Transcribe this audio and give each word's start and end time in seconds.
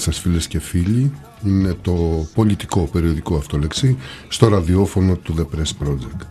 σας 0.00 0.18
φίλες 0.18 0.46
και 0.46 0.60
φίλοι. 0.60 1.12
Είναι 1.44 1.76
το 1.82 2.26
πολιτικό 2.34 2.88
περιοδικό 2.92 3.36
αυτό 3.36 3.58
λέξη 3.58 3.96
Στο 4.28 4.48
ραδιόφωνο 4.48 5.16
του 5.16 5.34
The 5.38 5.56
Press 5.56 5.86
Project 5.86 6.29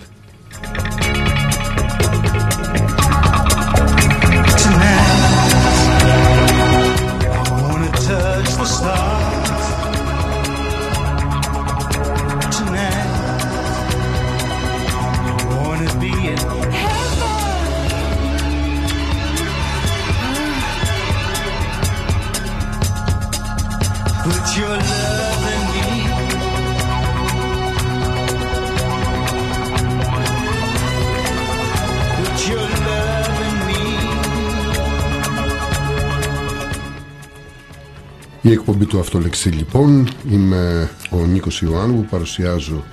του 38.89 38.99
Αυτολεξί 38.99 39.49
λοιπόν. 39.49 40.09
Είμαι 40.29 40.89
ο 41.09 41.25
Νίκος 41.25 41.61
Ιωάννου 41.61 41.95
που 41.95 42.05
παρουσιάζω 42.05 42.83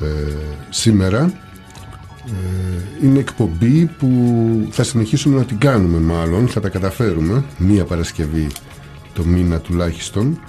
ε, 0.00 0.06
σήμερα. 0.70 1.32
Ε, 2.26 3.06
Είναι 3.06 3.18
εκπομπή 3.18 3.84
που 3.98 4.08
θα 4.70 4.82
συνεχίσουμε 4.82 5.36
να 5.38 5.44
την 5.44 5.58
κάνουμε 5.58 5.98
μάλλον. 5.98 6.48
Θα 6.48 6.60
τα 6.60 6.68
καταφέρουμε. 6.68 7.44
Μία 7.58 7.84
Παρασκευή 7.84 8.46
το 9.12 9.24
μήνα 9.24 9.58
τουλάχιστον. 9.58 10.40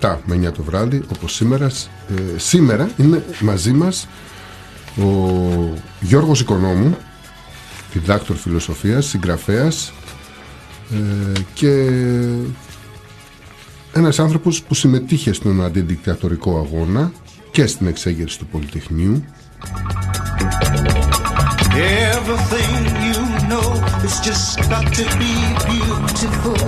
7 0.00 0.16
με 0.24 0.48
9 0.48 0.52
το 0.52 0.62
βράδυ 0.62 1.02
όπως 1.12 1.34
σήμερα. 1.34 1.66
Ε, 1.66 2.38
Σήμερα 2.38 2.90
είναι 2.96 3.24
μαζί 3.40 3.72
μας 3.72 4.08
ο 4.98 5.04
Γιώργος 6.00 6.40
Οικονόμου 6.40 6.96
διδάκτορ 7.92 8.36
φιλοσοφίας, 8.36 9.06
συγγραφέας 9.06 9.92
ε, 10.92 11.40
και 11.54 11.88
ένας 14.00 14.18
άνθρωπος 14.18 14.62
που 14.62 14.74
συμμετείχε 14.74 15.32
στον 15.32 15.64
αντιδικτατορικό 15.64 16.58
αγώνα 16.58 17.12
και 17.50 17.66
στην 17.66 17.86
εξέγερση 17.86 18.38
του 18.38 18.46
Πολυτεχνείου 18.46 19.24
Everything 22.12 22.82
you 23.08 23.20
know 23.50 23.68
is 24.06 24.16
just 24.28 24.46
got 24.70 24.86
to 24.98 25.04
be 25.20 25.32
beautiful. 25.68 26.60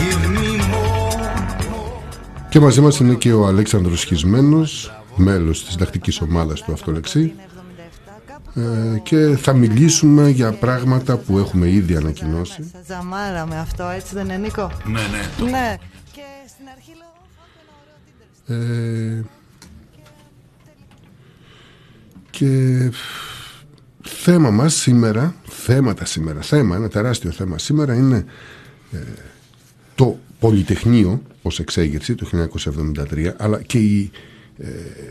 Give 0.00 0.22
me 0.36 0.50
more. 0.70 1.20
και 2.48 2.60
μαζί 2.60 2.80
μας 2.80 2.98
είναι 2.98 3.14
και 3.14 3.32
ο 3.32 3.46
Αλέξανδρος 3.46 4.00
Σχισμένος 4.00 5.00
μέλος 5.16 5.64
της 5.64 5.74
δακτικής 5.74 6.20
ομάδας 6.20 6.62
του 6.62 6.72
Αυτολεξή 6.72 7.32
ε, 8.58 8.98
και 8.98 9.36
θα 9.36 9.52
μιλήσουμε 9.52 10.28
για 10.28 10.52
πράγματα 10.52 11.16
που 11.16 11.38
έχουμε 11.38 11.70
ήδη 11.70 11.96
ανακοινώσει 11.96 12.70
Σα 12.72 12.94
ζαμάρα 12.94 13.46
με 13.46 13.58
αυτό, 13.58 13.88
έτσι 13.88 14.14
δεν 14.14 14.24
είναι 14.24 14.36
Νίκο; 14.36 14.72
Ναι, 14.84 14.92
ναι. 14.92 15.50
Ναι. 15.50 15.76
Και 16.12 16.22
στην 16.46 16.66
αρχή 16.74 16.92
λέω 16.96 17.12
θα 17.36 17.44
ήταν 17.54 17.66
ωραίο 17.82 17.98
τίτλο. 18.04 18.54
Ε, 18.54 19.24
και 22.30 22.90
θέμα 24.02 24.50
μας 24.50 24.74
σήμερα, 24.74 25.34
θέματα 25.44 26.04
σήμερα, 26.04 26.40
θέμα, 26.40 26.76
ένα 26.76 26.88
τεράστιο 26.88 27.30
θέμα 27.30 27.58
σήμερα 27.58 27.94
είναι 27.94 28.24
ε, 28.92 28.98
το 29.94 30.18
Πολυτεχνείο 30.38 31.22
ως 31.42 31.58
εξέγερση 31.58 32.14
το 32.14 32.48
1973 33.12 33.32
αλλά 33.36 33.62
και 33.62 33.78
οι, 33.78 34.10
ε, 34.58 34.68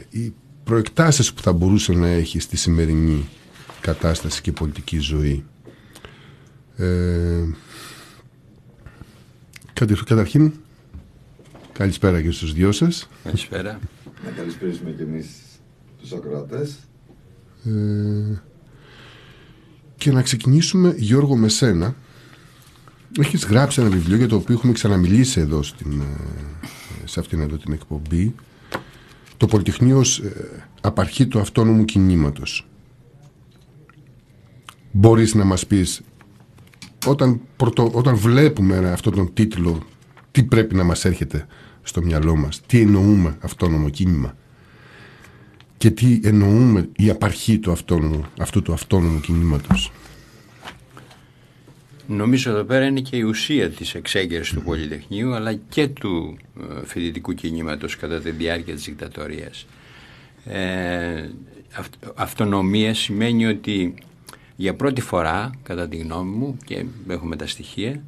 οι 0.10 0.34
προεκτάσεις 0.68 1.34
που 1.34 1.42
θα 1.42 1.54
μπορούσε 1.54 1.94
να 1.94 2.08
έχει 2.08 2.40
στη 2.40 2.58
σημερινή 2.58 3.30
κατάσταση 3.82 4.42
και 4.42 4.52
πολιτική 4.52 5.00
ζωή. 5.00 5.46
Ε, 6.78 7.44
κατη- 9.74 10.04
καταρχήν, 10.04 10.52
καλησπέρα 11.74 12.22
και 12.22 12.32
στους 12.32 12.54
δυο 12.54 12.72
σας. 12.72 13.10
Καλησπέρα. 13.24 13.80
Να 14.26 14.30
καλησπέρισουμε 14.32 14.90
και 14.92 15.04
εμείς 15.04 15.28
τους 16.02 16.12
ακροατές. 16.14 16.76
Ε, 17.66 18.42
και 19.98 20.12
να 20.12 20.22
ξεκινήσουμε 20.22 20.94
Γιώργο 20.98 21.36
με 21.36 21.50
σένα 21.50 21.96
έχεις 23.20 23.46
γράψει 23.46 23.82
ένα 23.82 23.90
βιβλίο 23.90 24.18
για 24.18 24.28
το 24.28 24.36
οποίο 24.36 24.56
έχουμε 24.56 24.74
ξαναμιλήσει 24.74 25.40
εδώ 25.40 25.64
στην, 25.64 26.02
ε, 26.02 26.06
σε 27.06 27.20
αυτήν 27.20 27.40
εδώ 27.40 27.58
την 27.58 27.74
εκπομπή 27.74 28.36
το 29.38 29.46
Πολυτεχνείο 29.46 29.98
ως 29.98 30.20
ε, 30.20 30.66
απαρχή 30.82 31.28
του 31.28 31.40
αυτόνομου 31.40 31.86
κινήματος 31.86 32.68
μπορείς 34.92 35.34
να 35.34 35.44
μας 35.44 35.68
πεις 35.68 36.02
όταν, 37.06 37.42
πρωτο, 37.56 37.92
όταν 37.94 38.16
βλέπουμε 38.16 38.92
αυτόν 38.92 39.14
τον 39.14 39.34
τίτλο 39.34 39.84
τι 40.32 40.44
πρέπει 40.44 40.76
να 40.76 40.84
μας 40.84 41.06
έρχεται 41.06 41.48
στο 41.82 42.02
μυαλό 42.02 42.36
μας 42.36 42.62
τι 42.66 42.82
εννοούμε 42.82 43.38
αυτόνομο 43.42 43.90
κίνημα 43.90 44.36
και 45.78 45.92
τι 45.92 46.20
εννοούμε 46.24 46.90
η 46.96 47.10
απαρχή 47.10 47.60
του 47.60 47.72
αυτόνομου, 47.72 48.24
αυτού 48.40 48.62
του 48.62 48.74
αυτόνομου 48.74 49.20
κινήματος. 49.20 49.92
Νομίζω 52.08 52.52
εδώ 52.52 52.64
πέρα 52.64 52.86
είναι 52.86 53.00
και 53.00 53.18
η 53.18 53.22
ουσία 53.22 53.70
της 53.70 53.96
εξέγερσης 53.96 54.54
του 54.54 54.62
Πολυτεχνείου 54.62 55.34
αλλά 55.34 55.54
και 55.54 55.88
του 55.88 56.38
ε, 56.60 56.86
φοιτητικού 56.86 57.34
κινήματος 57.34 57.98
κατά 57.98 58.20
τη 58.20 58.32
διάρκεια 58.32 58.74
της 58.74 58.84
δικτατορίας. 58.84 59.66
Ε, 60.46 61.30
αυ, 61.74 61.88
αυτονομία 62.16 62.94
σημαίνει 62.94 63.46
ότι 63.46 63.94
για 64.56 64.76
πρώτη 64.76 65.02
φορά, 65.02 65.52
κατά 65.64 65.88
τη 65.88 65.98
γνώμη 65.98 66.36
μου 66.36 66.58
και 66.66 66.86
έχουμε 67.08 67.36
τα 67.36 67.48
στοιχεία, 67.48 68.04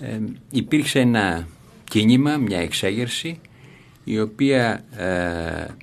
ε, 0.00 0.18
υπήρξε 0.50 1.00
ένα 1.00 1.48
κίνημα, 1.84 2.36
μια 2.36 2.58
εξέγερση 2.58 3.40
η 4.04 4.20
οποία 4.20 4.84
ε, 4.96 5.74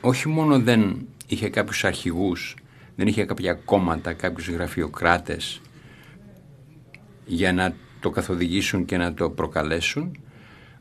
όχι 0.00 0.28
μόνο 0.28 0.58
δεν 0.58 1.06
είχε 1.26 1.48
κάποιους 1.48 1.84
αρχηγούς, 1.84 2.56
δεν 2.96 3.06
είχε 3.06 3.24
κάποια 3.24 3.52
κόμματα, 3.52 4.12
κάποιους 4.12 4.48
γραφειοκράτες 4.48 5.60
για 7.26 7.52
να 7.52 7.74
το 8.00 8.10
καθοδηγήσουν 8.10 8.84
και 8.84 8.96
να 8.96 9.14
το 9.14 9.30
προκαλέσουν 9.30 10.16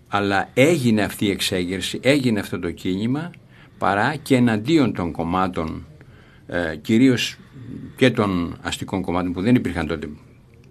αλλά 0.07 0.49
έγινε 0.53 1.01
αυτή 1.01 1.25
η 1.25 1.29
εξέγερση, 1.29 1.99
έγινε 2.01 2.39
αυτό 2.39 2.59
το 2.59 2.71
κίνημα 2.71 3.31
παρά 3.77 4.15
και 4.15 4.35
εναντίον 4.35 4.93
των 4.93 5.11
κομμάτων 5.11 5.85
ε, 6.47 6.75
κυρίως 6.81 7.37
και 7.95 8.11
των 8.11 8.57
αστικών 8.61 9.01
κομμάτων 9.01 9.33
που 9.33 9.41
δεν 9.41 9.55
υπήρχαν 9.55 9.87
τότε 9.87 10.09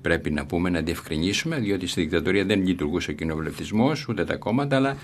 πρέπει 0.00 0.30
να 0.30 0.46
πούμε, 0.46 0.70
να 0.70 0.80
διευκρινίσουμε 0.80 1.58
διότι 1.58 1.86
στη 1.86 2.00
δικτατορία 2.00 2.44
δεν 2.44 2.66
λειτουργούσε 2.66 3.10
ο 3.10 3.14
κοινοβουλευτισμός 3.14 4.08
ούτε 4.08 4.24
τα 4.24 4.36
κόμματα 4.36 4.76
αλλά 4.76 4.96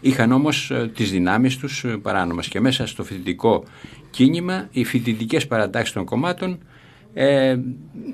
είχαν 0.00 0.32
όμως 0.32 0.70
ε, 0.70 0.90
τις 0.94 1.10
δυνάμεις 1.10 1.56
τους 1.56 1.84
ε, 1.84 1.88
παράνομες 1.88 2.48
και 2.48 2.60
μέσα 2.60 2.86
στο 2.86 3.04
φοιτητικό 3.04 3.64
κίνημα 4.10 4.68
οι 4.70 4.84
φοιτητικές 4.84 5.46
παρατάξεις 5.46 5.94
των 5.94 6.04
κομμάτων 6.04 6.58
ε, 7.14 7.56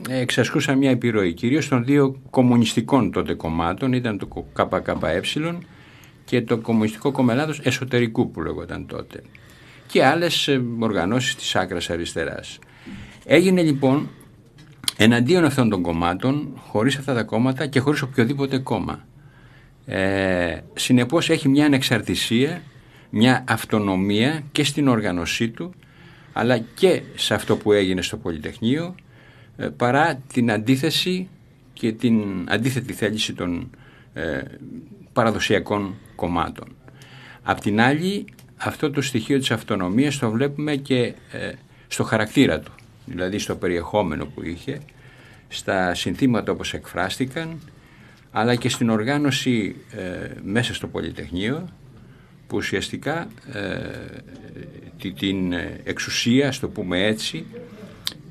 εξασκούσαν 0.08 0.79
μια 0.79 0.91
επιρροή 0.91 1.32
κυρίως 1.32 1.69
των 1.69 1.85
δύο 1.85 2.20
κομμουνιστικών 2.31 3.12
τότε 3.12 3.35
κομμάτων 3.35 3.93
ήταν 3.93 4.19
το 4.19 4.26
ΚΚΕ 4.52 5.58
και 6.25 6.43
το 6.43 6.58
Κομμουνιστικό 6.58 7.11
Κόμμα 7.12 7.32
Ελλάδος 7.32 7.61
Εσωτερικού 7.61 8.31
που 8.31 8.43
λέγονταν 8.43 8.87
τότε 8.87 9.23
και 9.87 10.05
άλλες 10.05 10.49
ε, 10.49 10.62
οργανώσεις 10.79 11.37
της 11.37 11.56
άκρας 11.56 11.91
αριστεράς. 11.91 12.58
Έγινε 13.25 13.62
λοιπόν 13.62 14.08
εναντίον 14.97 15.44
αυτών 15.44 15.69
των 15.69 15.82
κομμάτων, 15.82 16.61
χωρίς 16.69 16.97
αυτά 16.97 17.14
τα 17.14 17.23
κόμματα 17.23 17.67
και 17.67 17.81
χωρίς 17.81 18.02
οποιοδήποτε 18.02 18.58
κόμμα. 18.58 19.06
Ε, 19.87 20.58
συνεπώς 20.75 21.31
έχει 21.31 21.49
μια 21.49 21.67
ανεξαρτησία, 21.67 22.62
μια 23.11 23.44
αυτονομία 23.49 24.43
και 24.52 24.64
στην 24.64 24.88
οργανωσή 24.88 25.49
του, 25.49 25.75
αλλά 26.36 26.58
και 26.58 27.02
σε 27.14 27.34
αυτό 27.34 27.56
που 27.56 27.72
έγινε 27.72 28.02
στο 28.02 28.16
Πολυτεχνείο, 28.16 28.94
ε, 29.56 29.66
παρά 29.66 30.22
την 30.32 30.50
αντίθεση 30.50 31.28
και 31.72 31.92
την 31.92 32.46
αντίθετη 32.48 32.92
θέληση 32.92 33.32
των 33.32 33.70
ε, 34.14 34.42
παραδοσιακών 35.12 35.94
κομμάτων. 36.14 36.76
Απ' 37.42 37.60
την 37.60 37.81
άλλη, 37.81 38.25
αυτό 38.56 38.90
το 38.90 39.02
στοιχείο 39.02 39.38
της 39.38 39.50
αυτονομίας 39.50 40.19
το 40.19 40.31
βλέπουμε 40.31 40.76
και 40.76 41.14
ε, 41.32 41.52
στο 41.88 42.04
χαρακτήρα 42.04 42.60
του, 42.60 42.72
δηλαδή 43.06 43.38
στο 43.38 43.56
περιεχόμενο 43.56 44.26
που 44.26 44.44
είχε, 44.44 44.80
στα 45.48 45.94
συνθήματα 45.94 46.52
όπως 46.52 46.75
εκφράστηκαν, 46.75 47.58
αλλά 48.30 48.54
και 48.54 48.69
στην 48.69 48.90
οργάνωση 48.90 49.76
ε, 49.90 50.28
μέσα 50.42 50.75
στο 50.75 50.87
Πολυτεχνείο, 50.87 51.69
που 52.54 52.60
ουσιαστικά 52.60 53.28
ε, 53.52 53.60
τη- 54.98 55.12
την 55.12 55.52
εξουσία, 55.84 56.52
στο 56.52 56.68
πούμε 56.68 57.06
έτσι, 57.06 57.44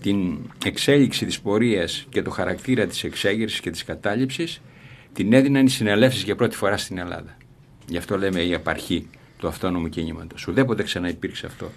την 0.01 0.37
εξέλιξη 0.65 1.25
της 1.25 1.39
πορείας 1.39 2.05
και 2.09 2.21
το 2.21 2.29
χαρακτήρα 2.29 2.85
της 2.85 3.03
εξέγερσης 3.03 3.59
και 3.59 3.69
της 3.71 3.83
κατάληψης 3.83 4.61
την 5.13 5.33
έδιναν 5.33 5.65
οι 5.65 5.69
συνελεύσεις 5.69 6.23
για 6.23 6.35
πρώτη 6.35 6.55
φορά 6.55 6.77
στην 6.77 6.97
Ελλάδα. 6.97 7.37
Γι' 7.87 7.97
αυτό 7.97 8.17
λέμε 8.17 8.41
η 8.41 8.53
απαρχή 8.53 9.07
του 9.37 9.47
αυτόνομου 9.47 9.89
κινήματος. 9.89 10.47
Ουδέποτε 10.47 10.83
ξανά 10.83 11.09
υπήρξε 11.09 11.45
αυτό 11.45 11.71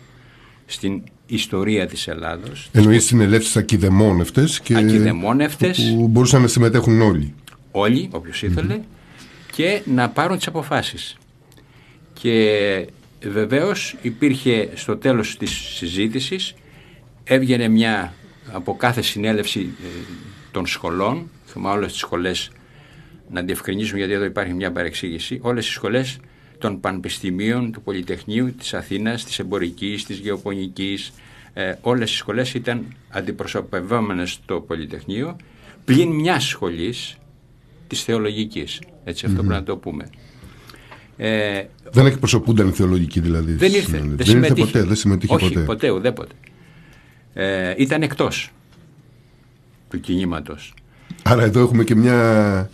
στην 0.67 1.03
ιστορία 1.27 1.87
της 1.87 2.09
Ελλάδος. 2.09 2.69
Εννοείς 2.73 3.05
συνελεύσεις 3.05 3.57
ακιδεμόνευτε 3.57 4.45
και. 4.63 4.77
Ακιδεμόνευτες. 4.77 5.95
Που 5.97 6.09
μπορούσαν 6.09 6.41
να 6.43 6.49
συμμετέχουν 6.49 7.01
όλοι. 7.01 7.35
όλοι, 7.71 8.09
όποιος 8.13 8.43
ήθελε, 8.43 8.81
και 9.53 9.83
να 9.85 10.09
πάρουν 10.09 10.37
τις 10.37 10.47
αποφάσεις. 10.47 11.17
Και 12.21 12.89
βεβαίως 13.23 13.97
υπήρχε 14.03 14.69
στο 14.75 14.97
τέλος 14.97 15.37
της 15.37 15.51
συζήτησης, 15.51 16.55
έβγαινε 17.25 17.69
μια 17.69 18.15
από 18.53 18.77
κάθε 18.77 19.03
συνέλευση 19.03 19.61
ε, 19.61 19.87
των 20.51 20.67
σχολών, 20.67 21.31
θυμάμαι 21.47 21.77
όλες 21.77 21.91
τις 21.91 22.01
σχολές, 22.01 22.51
να 23.31 23.43
διευκρινίσουμε 23.43 23.99
γιατί 23.99 24.13
εδώ 24.13 24.25
υπάρχει 24.25 24.53
μια 24.53 24.73
παρεξήγηση, 24.73 25.39
όλες 25.43 25.69
οι 25.69 25.71
σχολές 25.71 26.19
των 26.59 26.81
πανεπιστημίων, 26.81 27.73
του 27.73 27.83
Πολυτεχνείου, 27.83 28.55
της 28.55 28.75
Αθήνας, 28.75 29.25
της 29.25 29.39
Εμπορικής, 29.39 30.05
της 30.05 30.19
Γεωπονικής, 30.19 31.13
ε, 31.53 31.75
όλες 31.81 32.13
οι 32.13 32.17
σχολές 32.17 32.55
ήταν 32.55 32.97
αντιπροσωπευόμενες 33.09 34.31
στο 34.31 34.61
Πολυτεχνείο, 34.61 35.37
πλην 35.85 36.11
μιας 36.11 36.45
σχολής, 36.45 37.17
της 37.87 38.03
θεολογικής. 38.03 38.81
Έτσι 39.05 39.27
αυτό 39.27 39.39
πρέπει 39.39 39.53
να 39.53 39.63
το 39.63 39.77
πούμε. 39.77 40.11
Ε, 41.17 41.63
Δεν 41.93 42.07
εκπροσωπούνταν 42.07 42.69
οι 42.69 42.73
θεολογικοί 42.73 43.21
δηλαδή. 43.21 43.53
δεν 43.53 43.69
στη 43.69 43.79
ήρθε. 43.79 43.97
συνέλευση. 43.97 44.17
Δεν, 44.17 44.27
δεν 44.27 44.37
ήρθε 44.37 44.47
συμμετείχε. 44.47 44.67
ποτέ. 44.73 44.83
Δεν 44.87 44.97
συμμετείχε 44.97 45.35
Όχι, 45.35 45.49
ποτέ. 45.49 45.61
ποτέ, 45.61 45.91
ουδέποτε. 45.91 46.35
Ε, 47.35 47.75
ήταν 47.77 48.03
εκτός 48.03 48.51
του 49.91 50.01
κινήματος. 50.01 50.75
Άρα 51.23 51.43
εδώ 51.43 51.61
έχουμε 51.61 51.85
και 51.85 51.95
μια 51.95 52.71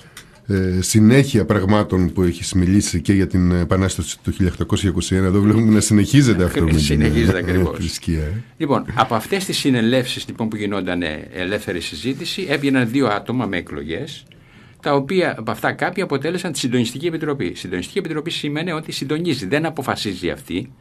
ε, 0.46 0.78
συνέχεια 0.80 1.44
πραγμάτων 1.44 2.12
που 2.12 2.22
έχεις 2.22 2.52
μιλήσει 2.52 3.00
και 3.00 3.12
για 3.12 3.26
την 3.26 3.50
Επανάσταση 3.52 4.18
του 4.22 4.32
1821. 4.32 5.12
Εδώ 5.12 5.40
βλέπουμε 5.40 5.72
να 5.74 5.80
συνεχίζεται 5.80 6.44
αυτό 6.44 6.62
με 6.62 6.70
την 6.70 6.78
Συνεχίζεται 6.78 7.36
ε, 7.38 7.40
ακριβώς. 7.40 7.76
θρησκεία. 7.76 8.22
ε. 8.22 8.42
Λοιπόν, 8.56 8.84
από 8.94 9.14
αυτές 9.14 9.44
τις 9.44 9.56
συνελεύσεις 9.58 10.26
λοιπόν, 10.28 10.48
που 10.48 10.56
γινόταν 10.56 11.02
ε, 11.02 11.28
ελεύθερη 11.32 11.80
συζήτηση 11.80 12.46
έβγαιναν 12.48 12.88
δύο 12.90 13.06
άτομα 13.06 13.46
με 13.46 13.56
εκλογές 13.56 14.24
τα 14.82 14.94
οποία 14.94 15.34
από 15.38 15.50
αυτά 15.50 15.72
κάποια 15.72 16.04
αποτέλεσαν 16.04 16.52
τη 16.52 16.58
Συντονιστική 16.58 17.06
Επιτροπή. 17.06 17.46
Η 17.46 17.54
Συντονιστική 17.54 17.98
Επιτροπή 17.98 18.30
σημαίνει 18.30 18.72
ότι 18.72 18.92
συντονίζει, 18.92 19.46
δεν 19.46 19.66
αποφασίζει 19.66 20.30
αυτή. 20.30 20.72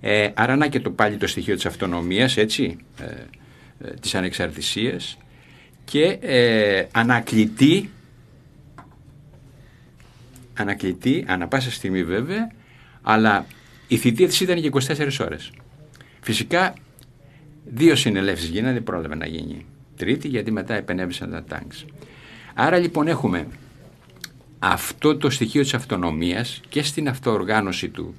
Ε, 0.00 0.28
άρα 0.34 0.56
να 0.56 0.66
και 0.66 0.80
το 0.80 0.90
πάλι 0.90 1.16
το 1.16 1.26
στοιχείο 1.26 1.54
της 1.54 1.66
αυτονομίας, 1.66 2.36
έτσι, 2.36 2.76
ε, 3.00 3.04
ε, 3.88 3.94
της 4.00 4.14
ανεξαρτησίας 4.14 5.18
και 5.84 6.18
ε, 6.20 6.86
ανακλητή 6.92 7.90
ανακλητή, 10.60 11.24
ανα 11.28 11.48
πάσα 11.48 11.70
στιγμή 11.70 12.04
βέβαια, 12.04 12.50
αλλά 13.02 13.46
η 13.88 13.96
θητεία 13.96 14.26
της 14.26 14.40
ήταν 14.40 14.60
και 14.60 14.70
24 14.72 15.08
ώρες. 15.20 15.52
Φυσικά 16.20 16.74
δύο 17.64 17.96
συνελεύσεις 17.96 18.48
γίνανε, 18.48 18.72
δεν 18.72 18.82
πρόλαβε 18.82 19.14
να 19.14 19.26
γίνει 19.26 19.66
τρίτη 19.96 20.28
γιατί 20.28 20.50
μετά 20.50 20.74
επενέβησαν 20.74 21.30
τα 21.30 21.44
τάγκς. 21.44 21.84
Άρα 22.60 22.78
λοιπόν 22.78 23.08
έχουμε 23.08 23.46
αυτό 24.58 25.16
το 25.16 25.30
στοιχείο 25.30 25.62
της 25.62 25.74
αυτονομίας 25.74 26.60
και 26.68 26.82
στην 26.82 27.08
αυτοοργάνωση 27.08 27.88
του, 27.88 28.14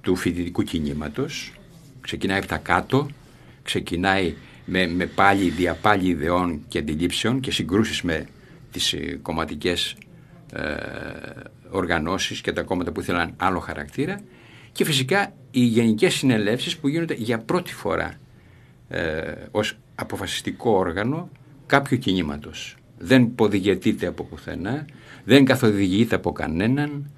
του 0.00 0.16
φοιτητικού 0.16 0.62
κινήματος, 0.62 1.52
ξεκινάει 2.00 2.38
από 2.38 2.46
τα 2.46 2.56
κάτω, 2.56 3.08
ξεκινάει 3.62 4.34
με, 4.64 4.86
με 4.86 5.06
πάλι 5.06 5.50
διαπάλι 5.50 6.08
ιδεών 6.08 6.60
και 6.68 6.78
αντιλήψεων 6.78 7.40
και 7.40 7.50
συγκρούσεις 7.50 8.02
με 8.02 8.26
τις 8.70 8.92
ε, 8.92 9.18
κομματικές 9.22 9.96
ε, 10.52 10.74
οργανώσεις 11.70 12.40
και 12.40 12.52
τα 12.52 12.62
κόμματα 12.62 12.92
που 12.92 13.00
ήθελαν 13.00 13.34
άλλο 13.36 13.58
χαρακτήρα 13.58 14.20
και 14.72 14.84
φυσικά 14.84 15.32
οι 15.50 15.60
γενικές 15.60 16.14
συνελεύσεις 16.14 16.76
που 16.76 16.88
γίνονται 16.88 17.14
για 17.14 17.38
πρώτη 17.38 17.74
φορά 17.74 18.14
ε, 18.88 19.32
ως 19.50 19.78
αποφασιστικό 19.94 20.70
όργανο 20.70 21.30
κάποιου 21.66 21.98
κινήματος. 21.98 22.77
Δεν 22.98 23.34
ποδηγετείται 23.34 24.06
από 24.06 24.24
πουθενά, 24.24 24.86
δεν 25.24 25.44
καθοδηγείται 25.44 26.14
από 26.14 26.32
κανέναν. 26.32 27.10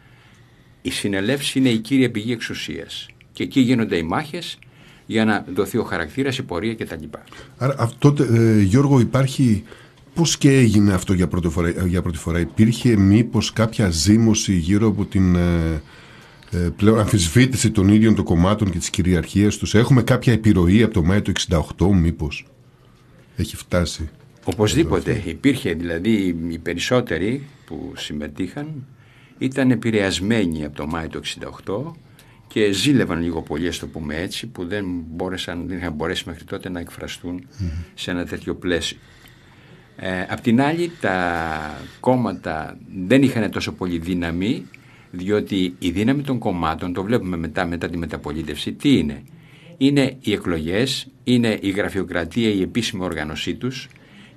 Η 0.83 0.91
συνελεύση 0.91 1.59
είναι 1.59 1.69
η 1.69 1.79
κύρια 1.79 2.11
πηγή 2.11 2.33
εξουσίας 2.33 3.09
και 3.33 3.43
εκεί 3.43 3.61
γίνονται 3.61 3.97
οι 3.97 4.03
μάχες 4.03 4.59
για 5.07 5.25
να 5.25 5.45
δοθεί 5.55 5.79
ο 5.79 5.85
χαρακτήρας, 5.85 6.39
η 6.39 6.43
πορεία 6.43 6.75
κτλ. 6.75 7.05
Άρα 7.57 7.75
αυτό, 7.79 8.15
ε, 8.19 8.61
Γιώργο, 8.61 9.01
υπάρχει. 9.01 9.65
Πώς 10.15 10.39
και 10.39 10.51
έγινε 10.51 10.93
αυτό 10.93 11.13
για 11.13 11.29
πρώτη, 11.29 11.49
φορά, 11.49 11.69
ε, 11.69 11.85
για 11.87 12.03
πρώτη 12.03 12.19
φορά, 12.19 12.41
Υπήρχε 12.41 12.97
μήπως 12.97 13.53
κάποια 13.53 13.91
ζήμωση 13.91 14.53
γύρω 14.53 14.87
από 14.87 15.05
την 15.05 15.35
ε, 15.35 15.83
ε, 16.51 16.59
πλέον 16.77 16.99
αμφισβήτηση 16.99 17.71
των 17.71 17.89
ίδιων 17.89 18.15
των 18.15 18.25
κομμάτων 18.25 18.71
και 18.71 18.79
της 18.79 18.91
κυριαρχίας 18.91 19.57
τους; 19.57 19.75
Έχουμε 19.75 20.03
κάποια 20.03 20.33
επιρροή 20.33 20.83
από 20.83 20.95
το 20.95 21.03
Μάιο 21.03 21.23
του 21.23 21.33
68, 21.49 21.91
μήπως; 21.93 22.47
Έχει 23.37 23.57
φτάσει. 23.57 24.09
Οπωσδήποτε 24.53 25.23
υπήρχε 25.25 25.73
δηλαδή 25.73 26.37
οι 26.49 26.59
περισσότεροι 26.59 27.47
που 27.65 27.93
συμμετείχαν 27.97 28.87
ήταν 29.39 29.71
επηρεασμένοι 29.71 30.65
από 30.65 30.77
το 30.77 30.87
Μάιο 30.87 31.09
του 31.09 31.21
68 31.65 31.93
και 32.47 32.73
ζήλευαν 32.73 33.23
λίγο 33.23 33.43
πολύ, 33.43 33.69
ας 33.69 33.79
το 33.79 33.87
πούμε 33.87 34.17
έτσι, 34.17 34.47
που 34.47 34.67
δεν, 34.67 34.85
μπόρεσαν, 35.11 35.69
δεν 35.69 35.77
είχαν 35.77 35.93
μπορέσει 35.93 36.25
μέχρι 36.27 36.45
τότε 36.45 36.69
να 36.69 36.81
εκφραστούν 36.81 37.47
σε 37.95 38.11
ένα 38.11 38.27
τέτοιο 38.27 38.55
πλαίσιο. 38.55 38.99
Ε, 39.97 40.27
απ' 40.29 40.41
την 40.41 40.61
άλλη 40.61 40.91
τα 41.01 41.81
κόμματα 42.01 42.79
δεν 43.07 43.23
είχαν 43.23 43.51
τόσο 43.51 43.73
πολύ 43.73 43.99
δύναμη 43.99 44.67
διότι 45.11 45.75
η 45.79 45.91
δύναμη 45.91 46.23
των 46.23 46.39
κομμάτων, 46.39 46.93
το 46.93 47.03
βλέπουμε 47.03 47.37
μετά, 47.37 47.67
μετά 47.67 47.89
τη 47.89 47.97
μεταπολίτευση, 47.97 48.73
τι 48.73 48.99
είναι; 48.99 49.23
Είναι 49.77 50.17
οι 50.21 50.33
εκλογές, 50.33 51.07
είναι 51.25 51.59
η 51.61 51.71
γραφειοκρατία, 51.71 52.51
η 52.51 52.63
επίσημη 52.63 53.05
οργάνωσή 53.05 53.55
τους 53.55 53.89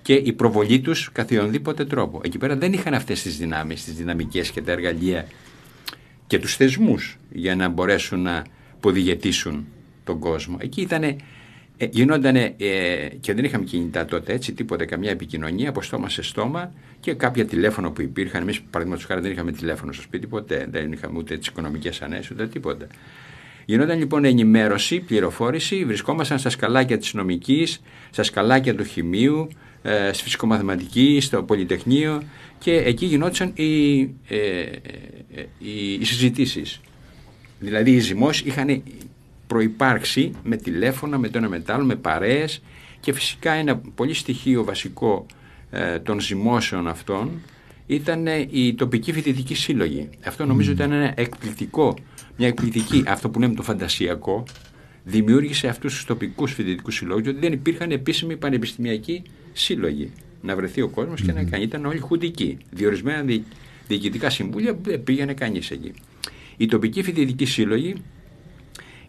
και 0.03 0.13
η 0.13 0.33
προβολή 0.33 0.79
τους 0.79 1.12
καθιονδήποτε 1.12 1.86
τρόπο. 1.86 2.22
Εκεί 2.24 2.38
πέρα 2.38 2.55
δεν 2.55 2.74
είχαν 2.74 2.93
αυτές 2.93 3.22
τις 3.22 3.38
δυνάμεις, 3.38 3.83
τις 3.83 3.93
δυναμικές 3.93 4.51
και 4.51 4.62
τα 4.62 4.72
εργαλεία 4.72 5.27
και 6.27 6.39
τους 6.39 6.55
θεσμούς 6.55 7.17
για 7.31 7.55
να 7.55 7.69
μπορέσουν 7.69 8.22
να 8.22 8.43
ποδηγετήσουν 8.79 9.65
τον 10.03 10.19
κόσμο. 10.19 10.57
Εκεί 10.60 10.81
ήτανε, 10.81 11.15
ε, 11.77 11.86
γινότανε 11.91 12.53
ε, 12.57 13.07
και 13.19 13.33
δεν 13.33 13.43
είχαμε 13.43 13.63
κινητά 13.63 14.05
τότε 14.05 14.33
έτσι, 14.33 14.53
τίποτα, 14.53 14.86
καμιά 14.86 15.12
επικοινωνία 15.12 15.69
από 15.69 15.81
στόμα 15.81 16.10
σε 16.10 16.22
στόμα 16.22 16.74
και 17.00 17.13
κάποια 17.13 17.45
τηλέφωνα 17.45 17.91
που 17.91 18.01
υπήρχαν. 18.01 18.41
Εμείς 18.41 18.62
παραδείγματος 18.62 19.05
χάρη 19.05 19.22
δεν 19.22 19.31
είχαμε 19.31 19.51
τηλέφωνο 19.51 19.91
στο 19.91 20.01
σπίτι 20.01 20.27
ποτέ, 20.27 20.67
δεν 20.69 20.91
είχαμε 20.91 21.17
ούτε 21.17 21.38
τις 21.38 21.48
οικονομικές 21.48 22.01
ανέσεις 22.01 22.31
ούτε 22.31 22.48
τίποτα. 22.48 22.88
Γινόταν 23.65 23.98
λοιπόν 23.98 24.25
ενημέρωση, 24.25 25.00
πληροφόρηση, 25.00 25.86
βρισκόμασταν 25.86 26.39
στα 26.39 26.50
σκαλάκια 26.50 26.98
της 26.98 27.13
νομικής, 27.13 27.81
στα 28.10 28.24
σκαλάκια 28.24 28.75
του 28.75 28.83
χημείου, 28.83 29.48
ε, 29.84 30.13
στη 30.13 30.24
φυσικομαθηματική, 30.24 31.20
στο 31.22 31.44
πολυτεχνείο 31.44 32.24
και 32.60 32.72
εκεί 32.72 33.06
γινόντουσαν 33.06 33.52
οι, 33.56 34.02
ε, 34.28 34.38
ε, 34.38 35.46
οι, 35.58 35.94
οι 35.94 36.06
συζητήσεις. 36.06 36.82
Δηλαδή 37.60 37.92
οι 37.92 38.00
ζυμώσεις 38.00 38.46
είχαν 38.46 38.84
προϋπάρξει 39.48 40.32
με 40.44 40.56
τηλέφωνα, 40.56 41.18
με 41.18 41.30
το 41.30 41.38
ένα 41.38 41.50
μετάλλο, 41.50 41.86
με 41.86 41.96
παρέες 41.96 42.62
και 43.00 43.13
φυσικά 43.13 43.52
ένα 43.52 43.82
πολύ 43.96 44.13
στοιχείο 44.13 44.63
βασικό 44.63 45.25
ε, 45.72 46.00
των 46.00 46.20
ζυμώσεων 46.20 46.88
αυτών 46.88 47.42
ήταν 47.88 48.28
η 48.50 48.74
τοπική 48.74 49.13
φοιτητική 49.13 49.56
σύλλογη. 49.56 50.10
Αυτό 50.25 50.46
νομίζω 50.46 50.72
ήταν 50.72 50.92
ένα 50.92 51.13
εκπληκτικό, 51.16 51.96
μια 52.38 52.48
εκπληκτική, 52.48 53.04
αυτό 53.08 53.30
που 53.30 53.40
λέμε 53.40 53.54
το 53.54 53.63
φαντασιακό, 53.63 54.44
δημιούργησε 55.03 55.67
αυτούς 55.67 55.93
τους 55.93 56.05
τοπικούς 56.05 56.53
φοιτητικούς 56.53 56.95
συλλόγους, 56.95 57.24
γιατί 57.24 57.39
δεν 57.39 57.51
υπήρχαν 57.51 57.91
επίσημοι 57.91 58.38
πανεπιστημιακοί 58.38 59.22
σύλλογοι. 59.53 60.12
Να 60.41 60.55
βρεθεί 60.55 60.81
ο 60.81 60.88
κόσμος 60.88 61.22
και 61.22 61.31
να 61.31 61.43
κάνει. 61.43 61.63
Ήταν 61.63 61.86
όλοι 61.86 62.00
χουντικοί. 62.00 62.57
Διορισμένα 62.72 63.22
δι, 63.22 63.43
διοικητικά 63.88 64.29
συμβούλια 64.29 64.77
δεν 64.83 65.03
πήγαινε 65.03 65.33
κανείς 65.33 65.72
εκεί. 65.72 65.91
Οι 66.57 66.65
τοπικοί 66.65 67.03
φοιτητικοί 67.03 67.45
σύλλογοι 67.45 67.95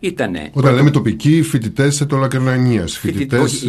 ήταν. 0.00 0.36
Όταν 0.52 0.74
λέμε 0.74 0.90
τοπικοί 0.90 1.42
φοιτητές 1.42 2.06
των 2.08 2.20
Λακρανανία. 2.20 2.86
Φοιτητές. 2.86 3.66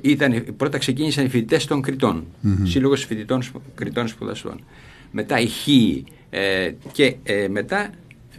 Ήταν, 0.00 0.44
πρώτα 0.56 0.78
ξεκίνησαν 0.78 1.24
οι 1.24 1.28
φοιτητές 1.28 1.64
των 1.64 1.82
Κρητών. 1.82 2.24
Mm-hmm. 2.44 2.62
Σύλλογος 2.62 3.04
φοιτητών 3.04 3.42
Κρητών 3.74 4.08
Σπουδαστών. 4.08 4.60
Μετά 5.10 5.40
οι 5.40 5.46
Χίοι 5.46 6.04
ε, 6.30 6.70
και 6.92 7.16
ε, 7.22 7.48
μετά 7.48 7.90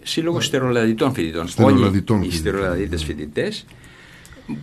Σύλλογος 0.08 0.46
Στερολαδιτών 0.46 1.14
Φοιτητών. 1.14 1.48
Στερολαδιτών 1.48 2.18
Όλοι 2.18 2.28
οι 2.28 2.32
Στερολαδίτε 2.32 2.98
φοιτητές 2.98 3.66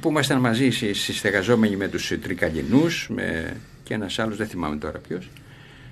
που 0.00 0.08
ήμασταν 0.08 0.40
μαζί 0.40 0.70
συ- 0.70 0.94
συστεγαζόμενοι 0.94 1.76
με 1.76 1.88
τους 1.88 2.12
τρικαλινούς 2.22 3.08
με, 3.14 3.56
και 3.82 3.94
ένας 3.94 4.18
άλλος, 4.18 4.36
δεν 4.36 4.46
θυμάμαι 4.46 4.76
τώρα 4.76 4.98
ποιος. 5.08 5.30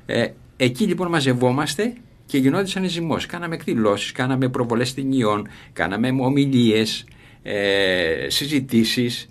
Ε, 0.06 0.26
εκεί 0.56 0.84
λοιπόν 0.84 1.08
μαζευόμαστε 1.08 1.92
και 2.26 2.38
γινόντουσαν 2.38 2.88
ζυμός. 2.88 3.26
Κάναμε 3.26 3.54
εκδηλώσεις, 3.54 4.12
κάναμε 4.12 4.48
προβολές 4.48 4.94
ταινιών, 4.94 5.48
κάναμε 5.72 6.08
ομιλίες, 6.20 7.04
ε, 7.42 8.26
συζητήσεις 8.28 9.26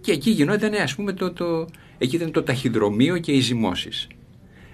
και 0.00 0.12
εκεί 0.12 0.30
γινόταν 0.30 0.74
ας 0.74 0.94
πούμε 0.94 1.12
το, 1.12 1.32
το, 1.32 1.68
εκεί 1.98 2.16
ήταν 2.16 2.30
το 2.30 2.42
ταχυδρομείο 2.42 3.18
και 3.18 3.32
οι 3.32 3.40
ζυμώσεις. 3.40 4.06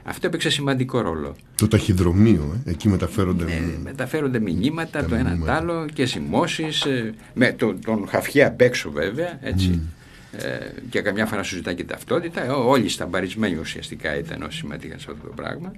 Αυτό 0.03 0.27
έπαιξε 0.27 0.51
σημαντικό 0.51 1.01
ρόλο. 1.01 1.37
Το 1.57 1.69
ταχυδρομείο, 1.69 2.63
ε, 2.65 2.71
εκεί 2.71 2.89
μεταφέρονται. 2.89 3.45
Ε, 3.45 3.61
μεταφέρονται 3.83 4.41
μηνύματα 4.41 5.01
Τα 5.03 5.09
το 5.09 5.15
ένα 5.15 5.25
το 5.25 5.31
μηνύματα. 5.31 5.57
άλλο 5.57 5.87
και 5.93 6.07
σημώσεις 6.07 6.85
ε, 6.85 7.15
με 7.35 7.53
το, 7.53 7.75
τον 7.85 8.09
χαφιέ 8.09 8.45
απ' 8.45 8.61
έξω 8.61 8.91
βέβαια 8.91 9.39
έτσι 9.43 9.81
ε, 10.33 10.47
και 10.91 11.01
καμιά 11.01 11.27
φορά 11.27 11.43
σου 11.43 11.55
ζητάει 11.55 11.75
και 11.75 11.85
ταυτότητα 11.85 12.45
Ε, 12.45 12.49
όλοι 12.49 12.89
σταμπαρισμένοι 12.89 13.57
ουσιαστικά 13.57 14.19
ήταν 14.19 14.43
όσοι 14.43 14.59
συμμετείχαν 14.59 14.99
σε 14.99 15.07
αυτό 15.11 15.27
το 15.27 15.33
πράγμα 15.35 15.73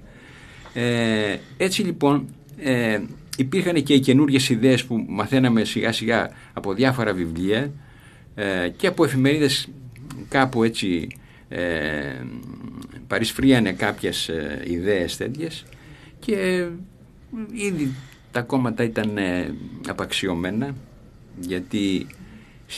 ε, 0.73 1.37
έτσι 1.57 1.81
λοιπόν 1.81 2.27
ε, 2.57 2.99
υπήρχαν 3.37 3.83
και 3.83 3.93
οι 3.93 3.99
καινούργιες 3.99 4.49
ιδέες 4.49 4.83
που 4.85 5.05
μαθαίναμε 5.07 5.63
σιγά 5.63 5.91
σιγά 5.91 6.29
από 6.53 6.73
διάφορα 6.73 7.13
βιβλία 7.13 7.71
ε, 8.35 8.69
και 8.75 8.87
από 8.87 9.03
εφημερίδες 9.03 9.69
κάπου 10.29 10.63
έτσι 10.63 11.07
ε, 11.49 11.61
παρισφρίανε 13.13 13.71
κάποιες 13.71 14.29
ε, 14.29 14.63
ιδέες 14.67 15.17
τέτοιες 15.17 15.65
και 16.19 16.35
ε, 16.35 16.69
ήδη 17.51 17.91
τα 18.31 18.41
κόμματα 18.41 18.83
ήταν 18.83 19.17
ε, 19.17 19.53
απαξιωμένα 19.87 20.75
γιατί 21.39 22.07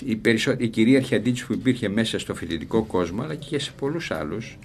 η, 0.06 0.16
περισσο... 0.16 0.56
η 0.58 0.68
κυρίαρχη 0.68 1.16
αντίληψη 1.16 1.46
που 1.46 1.54
υπήρχε 1.54 1.90
μέσα 1.90 2.20
στο 2.20 2.36
φοιτητικό 2.36 2.84
κόσμο 2.84 3.22
αλλά 3.24 3.36
και 3.36 3.60
σε 3.60 3.72
πολλούς 3.80 4.12
άλλους 4.12 4.58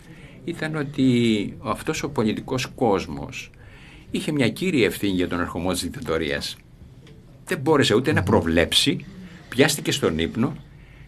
ήταν 0.44 0.76
ότι 0.76 1.56
αυτός 1.62 2.02
ο 2.02 2.10
πολιτικός 2.10 2.66
κόσμος 2.66 3.50
είχε 4.10 4.32
μια 4.32 4.48
κύρια 4.48 4.86
ευθύνη 4.86 5.12
για 5.12 5.28
τον 5.28 5.40
ερχομό 5.40 5.72
της 5.72 5.82
δικτατορίας. 5.82 6.56
Δεν 7.44 7.58
μπόρεσε 7.58 7.94
ούτε 7.94 8.12
να 8.12 8.22
προβλέψει, 8.22 9.04
πιάστηκε 9.48 9.92
στον 9.92 10.18
ύπνο 10.18 10.56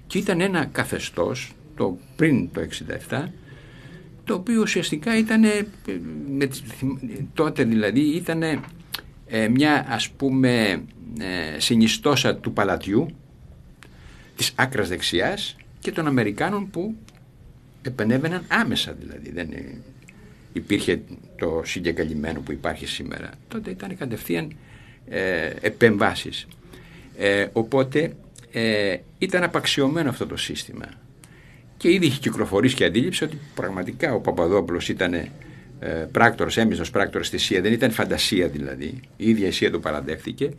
και 0.07 0.19
ήταν 0.19 0.41
ένα 0.41 0.65
καθεστώς 0.65 1.53
το 1.77 1.99
πριν 2.17 2.53
το 2.53 2.61
67 3.09 3.25
το 4.25 4.35
οποίο 4.35 4.61
ουσιαστικά 4.61 5.19
ήταν 5.19 5.41
με, 6.37 6.47
τις- 6.47 6.63
τότε 7.35 7.65
δηλαδή 7.65 8.01
ήταν 8.01 8.43
μια 9.51 9.87
ας 9.89 10.09
πούμε 10.11 10.83
ε, 11.19 11.59
συνιστόσα 11.59 12.37
του 12.37 12.53
παλατιού 12.53 13.07
της 14.37 14.53
άκρας 14.55 14.89
δεξιάς 14.89 15.57
και 15.81 15.93
των 15.93 16.07
Αμερικάνων 16.07 16.71
που 16.71 16.95
επενέβαιναν 17.83 18.45
άμεσα 18.49 18.93
δηλαδή. 18.93 19.31
Δεν 19.31 19.53
ε, 19.53 19.75
υπήρχε 20.53 21.03
το 21.39 21.63
συγκεκαλυμμένο 21.65 22.41
που 22.41 22.53
υπάρχει 22.53 22.87
σήμερα. 22.87 23.31
Τότε 23.49 23.71
ήταν 23.71 23.97
κατευθείαν 23.97 24.53
ε, 25.09 25.51
επεμβάσεις. 25.61 26.47
Ε, 27.19 27.47
οπότε 27.53 28.13
ε, 28.53 28.97
ήταν 29.19 29.43
απαξιωμένο 29.43 30.09
αυτό 30.09 30.27
το 30.27 30.37
σύστημα 30.37 30.87
και 31.83 31.93
ήδη 31.93 32.07
είχε 32.07 32.19
κυκλοφορήσει 32.19 32.75
και 32.75 32.85
αντίληψη 32.85 33.25
ότι 33.25 33.39
πραγματικά 33.55 34.15
ο 34.15 34.21
Παπαδόπουλος 34.21 34.89
ήταν 34.89 35.15
ε, 35.15 35.29
πράκτορος, 36.13 36.57
έμεινος 36.57 36.91
πράκτορος 36.91 37.27
στη 37.27 37.39
ΣΥΑ, 37.39 37.61
δεν 37.61 37.73
ήταν 37.73 37.91
φαντασία 37.91 38.49
δηλαδή, 38.49 39.01
η 39.17 39.29
ίδια 39.29 39.47
η 39.47 39.51
ΣΥΑ 39.51 39.71
το 39.71 39.79
παραδέχτηκε. 39.79 40.51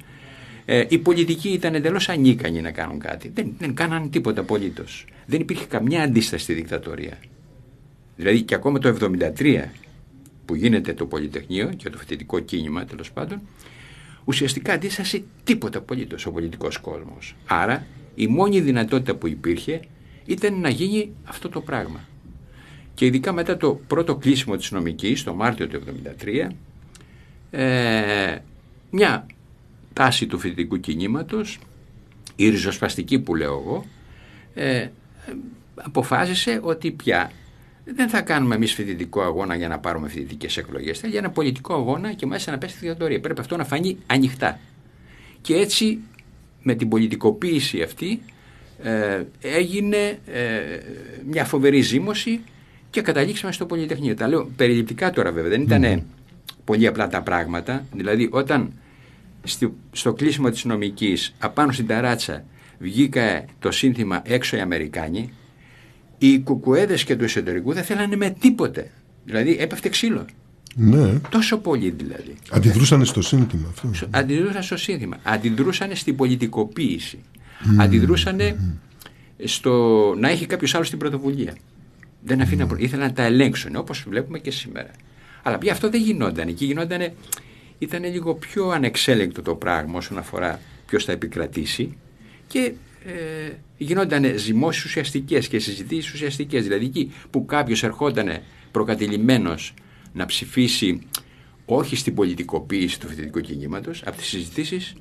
Ε, 0.65 0.85
οι 0.87 0.97
πολιτικοί 0.97 1.49
ήταν 1.49 1.75
εντελώς 1.75 2.09
ανίκανοι 2.09 2.61
να 2.61 2.71
κάνουν 2.71 2.99
κάτι. 2.99 3.31
Δεν, 3.33 3.53
δεν 3.57 3.73
κάναν 3.73 4.09
τίποτα 4.09 4.41
απολύτως. 4.41 5.05
Δεν 5.25 5.39
υπήρχε 5.39 5.65
καμιά 5.65 6.03
αντίσταση 6.03 6.43
στη 6.43 6.53
δικτατορία. 6.53 7.17
Δηλαδή 8.15 8.41
και 8.41 8.55
ακόμα 8.55 8.79
το 8.79 8.97
1973 9.39 9.63
που 10.45 10.55
γίνεται 10.55 10.93
το 10.93 11.05
Πολυτεχνείο 11.05 11.69
και 11.77 11.89
το 11.89 11.97
φοιτητικό 11.97 12.39
κίνημα 12.39 12.85
τέλος 12.85 13.11
πάντων, 13.11 13.41
ουσιαστικά 14.23 14.73
αντίσταση 14.73 15.23
τίποτα 15.43 15.77
απολύτως 15.77 16.25
ο 16.25 16.31
πολιτικός 16.31 16.77
κόσμος. 16.77 17.35
Άρα 17.45 17.85
η 18.15 18.27
μόνη 18.27 18.59
δυνατότητα 18.59 19.15
που 19.15 19.27
υπήρχε 19.27 19.79
ήταν 20.25 20.59
να 20.59 20.69
γίνει 20.69 21.11
αυτό 21.23 21.49
το 21.49 21.61
πράγμα. 21.61 21.99
Και 22.93 23.05
ειδικά 23.05 23.31
μετά 23.31 23.57
το 23.57 23.79
πρώτο 23.87 24.15
κλείσιμο 24.15 24.55
της 24.55 24.71
νομικής, 24.71 25.23
το 25.23 25.33
Μάρτιο 25.33 25.67
του 25.67 25.81
1973, 26.25 26.51
ε, 27.51 28.37
μια 28.89 29.25
τάση 29.93 30.27
του 30.27 30.39
φοιτητικού 30.39 30.79
κινήματος, 30.79 31.59
η 32.35 32.49
ριζοσπαστική 32.49 33.19
που 33.19 33.35
λέω 33.35 33.51
εγώ, 33.51 33.85
ε, 34.53 34.87
αποφάσισε 35.75 36.59
ότι 36.63 36.91
πια 36.91 37.31
δεν 37.85 38.09
θα 38.09 38.21
κάνουμε 38.21 38.55
εμείς 38.55 38.73
φοιτητικό 38.73 39.21
αγώνα 39.21 39.55
για 39.55 39.67
να 39.67 39.79
πάρουμε 39.79 40.09
φοιτητικές 40.09 40.57
εκλογές. 40.57 40.99
Θέλει 40.99 41.15
ένα 41.15 41.29
πολιτικό 41.29 41.73
αγώνα 41.73 42.13
και 42.13 42.25
μάλιστα 42.25 42.51
να 42.51 42.57
πέσει 42.57 42.75
στη 42.75 42.85
δικτατορία. 42.85 43.19
Πρέπει 43.19 43.39
αυτό 43.39 43.57
να 43.57 43.65
φανεί 43.65 43.97
ανοιχτά. 44.05 44.59
Και 45.41 45.55
έτσι 45.55 45.99
με 46.61 46.75
την 46.75 46.89
πολιτικοποίηση 46.89 47.81
αυτή 47.81 48.21
ε, 48.83 49.21
έγινε 49.41 50.19
ε, 50.25 50.59
μια 51.29 51.45
φοβερή 51.45 51.81
ζήμωση 51.81 52.39
και 52.89 53.01
καταλήξαμε 53.01 53.53
στο 53.53 53.65
Πολυτεχνείο. 53.65 54.15
Τα 54.15 54.27
λέω 54.27 54.51
περιληπτικά 54.55 55.11
τώρα 55.11 55.31
βέβαια, 55.31 55.49
δεν 55.49 55.61
ήταν 55.61 56.03
πολύ 56.63 56.87
απλά 56.87 57.07
τα 57.07 57.21
πράγματα. 57.21 57.85
Δηλαδή 57.93 58.29
όταν 58.31 58.73
στη, 59.43 59.73
στο 59.91 60.13
κλείσιμο 60.13 60.49
της 60.49 60.63
νομικής 60.65 61.33
απάνω 61.39 61.71
στην 61.71 61.87
ταράτσα 61.87 62.43
βγήκα 62.79 63.45
το 63.59 63.71
σύνθημα 63.71 64.21
έξω 64.25 64.57
οι 64.57 64.59
Αμερικάνοι 64.59 65.33
οι 66.17 66.39
κουκουέδες 66.39 67.03
και 67.03 67.15
του 67.15 67.23
εσωτερικού 67.23 67.73
δεν 67.73 67.83
θέλανε 67.83 68.15
με 68.15 68.35
τίποτε. 68.39 68.91
Δηλαδή 69.25 69.57
έπεφτε 69.59 69.89
ξύλο. 69.89 70.25
Ναι. 70.75 71.19
Τόσο 71.29 71.57
πολύ 71.57 71.89
δηλαδή. 71.89 72.35
Αντιδρούσαν 72.49 73.05
στο 73.05 73.21
σύνθημα 73.21 73.67
αυτό. 73.69 74.07
Αντιδρούσαν 74.09 74.63
στο 74.63 74.77
σύνθημα. 74.77 75.17
Αντιδρούσαν 75.23 75.95
στην 75.95 76.15
πολιτικοποίηση. 76.15 77.19
Αντιδρούσαν 77.79 78.39
στο 79.43 80.13
να 80.17 80.29
έχει 80.29 80.45
κάποιος 80.45 80.75
άλλος 80.75 80.89
την 80.89 80.99
πρωτοβουλία. 80.99 81.55
Δεν 82.25 82.41
αφήναν, 82.41 82.67
προ- 82.67 82.79
ήθελαν 82.81 83.07
να 83.07 83.13
τα 83.13 83.23
ελέγξουν 83.23 83.75
όπως 83.75 84.05
βλέπουμε 84.07 84.39
και 84.39 84.51
σήμερα. 84.51 84.89
Αλλά 85.43 85.57
πια 85.57 85.71
αυτό 85.71 85.89
δεν 85.89 86.01
γινόταν. 86.01 86.47
Εκεί 86.47 86.65
γινόταν, 86.65 87.11
ήταν 87.79 88.03
λίγο 88.03 88.33
πιο 88.35 88.69
ανεξέλεγκτο 88.69 89.41
το 89.41 89.55
πράγμα 89.55 89.97
όσον 89.97 90.17
αφορά 90.17 90.59
ποιος 90.85 91.05
θα 91.05 91.11
επικρατήσει 91.11 91.97
και 92.47 92.73
ε, 93.05 93.51
γινόταν 93.77 94.37
ζυμώσεις 94.37 94.85
ουσιαστικές 94.85 95.47
και 95.47 95.59
συζητήσεις 95.59 96.13
ουσιαστικές. 96.13 96.63
Δηλαδή 96.63 96.85
εκεί 96.85 97.11
που 97.29 97.45
κάποιος 97.45 97.83
ερχόταν 97.83 98.29
προκατηλημένος 98.71 99.73
να 100.13 100.25
ψηφίσει 100.25 100.99
όχι 101.65 101.95
στην 101.95 102.13
πολιτικοποίηση 102.13 102.99
του 102.99 103.07
φοιτητικού 103.07 103.39
κινήματος, 103.39 104.03
από 104.05 104.17
τις 104.17 104.27
συζητήσεις 104.27 104.93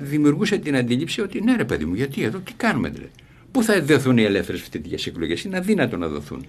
δημιουργούσε 0.00 0.58
την 0.58 0.76
αντίληψη 0.76 1.20
ότι 1.20 1.40
ναι, 1.40 1.56
ρε 1.56 1.64
παιδί 1.64 1.84
μου, 1.84 1.94
γιατί 1.94 2.22
εδώ, 2.22 2.38
τι 2.38 2.52
κάνουμε 2.52 2.88
δηλαδή. 2.88 3.10
Πού 3.50 3.62
θα 3.62 3.82
δοθούν 3.82 4.18
οι 4.18 4.22
ελεύθερες 4.22 4.60
φοιτητικές 4.60 5.06
εκλογές, 5.06 5.44
είναι 5.44 5.56
αδύνατο 5.56 5.96
να 5.96 6.08
δοθούν. 6.08 6.46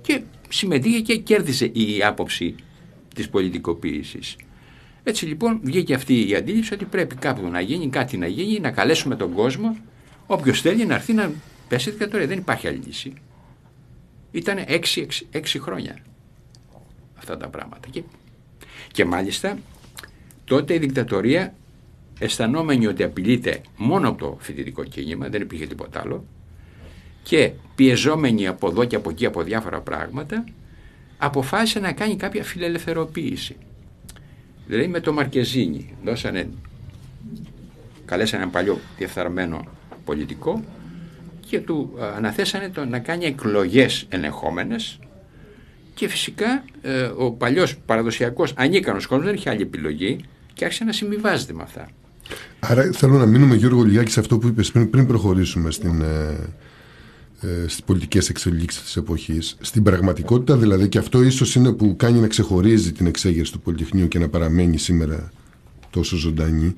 Και 0.00 0.22
συμμετείχε 0.48 1.00
και 1.00 1.16
κέρδισε 1.16 1.64
η 1.64 2.02
άποψη 2.04 2.54
της 3.14 3.28
πολιτικοποίησης. 3.28 4.36
Έτσι 5.02 5.26
λοιπόν 5.26 5.60
βγήκε 5.62 5.94
αυτή 5.94 6.28
η 6.28 6.34
αντίληψη 6.34 6.74
ότι 6.74 6.84
πρέπει 6.84 7.14
κάπου 7.14 7.48
να 7.48 7.60
γίνει, 7.60 7.88
κάτι 7.88 8.16
να 8.16 8.26
γίνει, 8.26 8.60
να 8.60 8.70
καλέσουμε 8.70 9.16
τον 9.16 9.32
κόσμο, 9.32 9.76
όποιος 10.26 10.60
θέλει 10.60 10.86
να 10.86 10.94
έρθει 10.94 11.12
να 11.12 11.32
πέσει 11.68 11.90
δικτατορία. 11.90 12.26
Δεν 12.26 12.38
υπάρχει 12.38 12.68
άλλη 12.68 12.80
λύση. 12.86 13.12
Ήταν 14.30 14.64
έξι, 14.66 15.00
έξι, 15.00 15.26
έξι 15.30 15.58
χρόνια 15.58 15.98
αυτά 17.16 17.36
τα 17.36 17.48
πράγματα. 17.48 17.88
Και, 17.90 18.02
και 18.92 19.04
μάλιστα 19.04 19.58
τότε 20.44 20.74
η 20.74 20.78
δικτατορία 20.78 21.54
αισθανόμενη 22.20 22.86
ότι 22.86 23.02
απειλείται 23.02 23.60
μόνο 23.76 24.08
από 24.08 24.18
το 24.18 24.36
φοιτητικό 24.40 24.84
κίνημα, 24.84 25.28
δεν 25.28 25.40
υπήρχε 25.42 25.66
τίποτα 25.66 26.00
άλλο, 26.00 26.24
και 27.22 27.52
πιεζόμενη 27.74 28.46
από 28.46 28.68
εδώ 28.68 28.84
και 28.84 28.96
από 28.96 29.10
εκεί 29.10 29.26
από 29.26 29.42
διάφορα 29.42 29.80
πράγματα, 29.80 30.44
αποφάσισε 31.18 31.78
να 31.78 31.92
κάνει 31.92 32.16
κάποια 32.16 32.44
φιλελευθεροποίηση. 32.44 33.56
Δηλαδή 34.66 34.88
με 34.88 35.00
το 35.00 35.12
Μαρκεζίνη 35.12 35.96
δώσανε, 36.04 36.48
καλέσανε 38.04 38.42
ένα 38.42 38.50
παλιό 38.50 38.78
διεφθαρμένο 38.96 39.66
πολιτικό 40.04 40.64
και 41.48 41.60
του 41.60 41.94
α, 42.00 42.14
αναθέσανε 42.16 42.68
το 42.68 42.84
να 42.84 42.98
κάνει 42.98 43.24
εκλογές 43.24 44.06
ελεγχόμενες 44.08 44.98
και 45.94 46.08
φυσικά 46.08 46.64
ε, 46.82 47.02
ο 47.02 47.30
παλιός 47.30 47.76
παραδοσιακός 47.76 48.52
ανίκανος 48.56 49.06
κόσμος 49.06 49.26
δεν 49.26 49.34
είχε 49.34 49.50
άλλη 49.50 49.62
επιλογή 49.62 50.24
και 50.52 50.64
άρχισε 50.64 50.84
να 50.84 50.92
συμβιβάζεται 50.92 51.52
με 51.52 51.62
αυτά. 51.62 51.88
Άρα 52.60 52.90
θέλω 52.92 53.18
να 53.18 53.26
μείνουμε 53.26 53.54
Γιώργο 53.54 53.82
λιγάκι 53.82 54.10
σε 54.10 54.20
αυτό 54.20 54.38
που 54.38 54.46
είπες 54.46 54.70
πριν, 54.70 54.90
πριν 54.90 55.06
προχωρήσουμε 55.06 55.70
στην, 55.70 56.02
ε, 56.02 56.36
ε, 57.40 57.68
στις 57.68 57.82
πολιτικές 57.82 58.28
εξελίξεις 58.28 58.82
της 58.82 58.96
εποχής. 58.96 59.56
Στην 59.60 59.82
πραγματικότητα 59.82 60.56
δηλαδή 60.56 60.88
και 60.88 60.98
αυτό 60.98 61.22
ίσως 61.22 61.54
είναι 61.54 61.72
που 61.72 61.96
κάνει 61.96 62.18
να 62.20 62.26
ξεχωρίζει 62.26 62.92
την 62.92 63.06
εξέγερση 63.06 63.52
του 63.52 63.60
Πολυτεχνείου 63.60 64.08
και 64.08 64.18
να 64.18 64.28
παραμένει 64.28 64.78
σήμερα 64.78 65.30
τόσο 65.90 66.16
ζωντανή. 66.16 66.74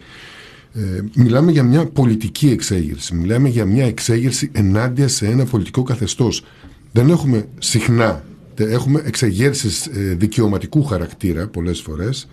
Ε, 0.75 1.01
μιλάμε 1.15 1.53
για 1.53 1.63
μια 1.63 1.87
πολιτική 1.87 2.49
εξέγερση. 2.49 3.15
Μιλάμε 3.15 3.49
για 3.49 3.65
μια 3.65 3.87
εξέγερση 3.87 4.51
ενάντια 4.53 5.09
σε 5.09 5.27
ένα 5.27 5.45
πολιτικό 5.45 5.83
καθεστώς. 5.83 6.45
Δεν 6.93 7.11
έχουμε 7.11 7.49
συχνά, 7.59 8.25
τε- 8.55 8.71
έχουμε 8.73 9.03
εξεγέρσεις 9.05 9.87
ε, 9.87 10.15
δικαιωματικού 10.19 10.85
χαρακτήρα 10.85 11.47
πολλές 11.49 11.81
φορές, 11.81 12.29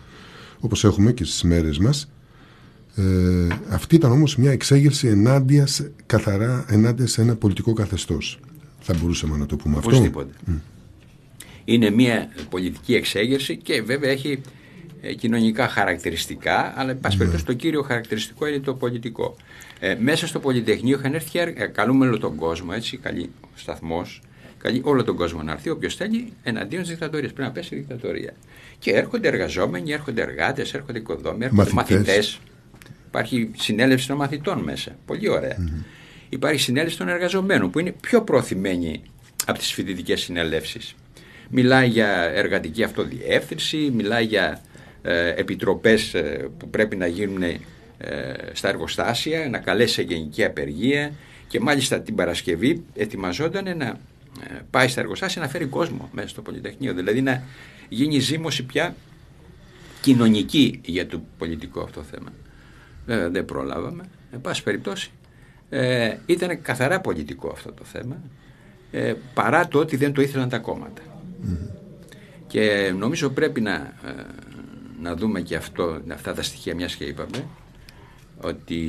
όπως 0.60 0.84
έχουμε 0.84 1.12
και 1.12 1.24
στις 1.24 1.44
μέρες 1.44 1.78
μας. 1.78 2.10
Ε, 3.00 3.48
αυτή 3.70 3.96
ήταν 3.96 4.12
όμως 4.12 4.36
μια 4.36 4.52
εξέγερση 4.52 5.08
ενάντια 5.08 5.66
σε, 5.68 5.92
καθαρά 6.06 6.66
ενάντια 6.70 7.08
σε 7.08 7.22
ένα 7.22 7.36
πολιτικό 7.36 7.74
καθεστώς. 7.74 8.40
Θα 8.80 8.94
μπορούσαμε 9.00 9.38
να 9.38 9.46
το 9.46 9.56
πούμε 9.56 9.78
αυτό. 9.78 9.90
Οπωσδήποτε. 9.90 10.34
Είναι 11.66 11.90
μια 11.90 12.30
πολιτική 12.50 12.96
εξέγερση 12.96 13.58
και 13.58 13.82
βέβαια 13.82 14.10
έχει 14.12 14.42
ε, 15.02 15.14
κοινωνικά 15.14 15.68
χαρακτηριστικά, 15.68 16.74
αλλά 16.76 16.90
εν 16.92 17.00
πάση 17.00 17.14
Ναι. 17.16 17.18
περιπτώσει 17.18 17.46
το 17.46 17.54
κύριο 17.54 17.82
χαρακτηριστικό 17.82 18.48
είναι 18.48 18.60
το 18.60 18.74
πολιτικό. 18.74 19.36
Ε, 19.80 19.96
μέσα 20.00 20.28
στο 20.28 20.40
Πολυτεχνείο 20.40 20.98
είχαν 21.00 21.14
έρθει 21.14 21.30
και 21.30 21.40
ε, 21.40 21.66
καλούμε 21.66 22.08
όλο 22.08 22.18
τον 22.18 22.36
κόσμο, 22.36 22.72
έτσι, 22.74 22.98
καλεί 22.98 23.30
ο 23.42 23.48
σταθμός, 23.56 24.22
καλεί 24.58 24.82
όλο 24.84 25.04
τον 25.04 25.16
κόσμο 25.16 25.42
να 25.44 25.52
έρθει, 25.52 25.70
όποιος 25.70 25.96
θέλει, 25.96 26.34
εναντίον 26.44 26.82
της 26.82 26.92
δικτατορίας. 26.92 27.34
Πρέπει 27.34 27.48
να 27.48 27.54
πέσει 27.54 27.76
η 27.76 27.78
δικτατορία. 27.78 28.34
Και 28.80 28.92
έρχονται 28.92 29.28
εργαζόμενοι, 29.28 29.92
έρχονται 29.92 30.22
εργάτες, 30.22 30.74
έρχονται 30.74 30.98
οικοδόμοι, 31.00 31.44
έρχονται 31.46 31.72
Μαθητές. 31.74 31.98
μαθητές. 31.98 32.40
Υπάρχει 33.10 33.52
συνέλευση 33.58 34.08
των 34.08 34.18
μαθητών 34.18 34.60
μέσα. 34.60 34.96
Πολύ 35.06 35.30
ωραία. 35.30 35.58
Υπάρχει 36.30 36.60
συνέλευση 36.60 36.98
των 36.98 37.08
εργαζομένων 37.08 37.72
που 37.72 37.80
είναι 37.80 37.92
πιο 37.92 38.22
προωθημένοι 38.22 39.02
από 39.46 39.58
τις 39.58 39.72
φοιτητικές 39.74 40.22
συνελεύσεις. 40.22 40.96
Μιλάει 41.50 41.88
για 41.88 42.32
εργατική 42.34 42.84
αυτοδιεύθυνση, 42.84 43.92
μιλάει 43.94 44.26
για 44.26 44.62
ε, 45.02 45.30
επιτροπές 45.30 46.14
ε, 46.14 46.50
που 46.58 46.70
πρέπει 46.70 46.96
να 46.96 47.08
γίνουν 47.08 47.42
ε, 47.42 47.60
στα 48.54 48.70
εργοστάσια, 48.70 49.50
να 49.50 49.58
καλέσει 49.58 49.94
σε 49.94 50.02
γενική 50.02 50.44
απεργία 50.44 51.12
και 51.48 51.60
μάλιστα 51.60 52.02
την 52.02 52.16
Παρασκευή 52.16 52.84
ετοιμαζόταν 52.96 53.78
να 53.78 53.86
ε, 53.86 54.60
πάει 54.70 54.88
στα 54.88 55.02
εργοστάσια 55.02 55.42
να 55.42 55.48
φέρει 55.48 55.66
κόσμο 55.66 56.10
μέσα 56.14 56.28
στο 56.28 56.42
Πολυτεχνείο. 56.42 56.94
Δηλαδή 56.94 57.22
να 57.22 57.44
γίνει 57.90 58.20
ζήμωση 58.20 58.64
πια 58.64 58.96
κοινωνική 60.02 60.80
για 60.86 61.08
το 61.08 61.22
πολιτικό 61.38 61.82
αυτό 61.82 62.04
θέμα. 62.04 62.34
Βέβαια 63.10 63.30
δεν 63.30 63.46
προλάβαμε. 63.46 64.04
Εν 64.32 64.42
πάση 64.42 64.64
περιπτώσει 64.64 65.12
ε, 65.70 66.16
ήταν 66.26 66.62
καθαρά 66.62 67.00
πολιτικό 67.02 67.50
αυτό 67.50 67.72
το 67.72 67.84
θέμα 67.84 68.22
ε, 68.92 69.14
παρά 69.34 69.68
το 69.68 69.80
ότι 69.80 69.96
δεν 69.96 70.14
το 70.14 70.22
ήθελαν 70.22 70.50
τα 70.50 70.58
κόμματα. 70.58 71.02
Και 72.48 72.94
νομίζω 72.98 73.30
πρέπει 73.30 73.62
να, 73.62 73.74
ε, 73.74 74.26
να 75.02 75.16
δούμε 75.16 75.42
και 75.42 75.56
αυτό, 75.56 76.02
αυτά 76.14 76.34
τα 76.34 76.42
στοιχεία 76.42 76.76
μιας 76.76 76.96
και 76.96 77.04
είπαμε 77.04 77.46
ότι 78.42 78.80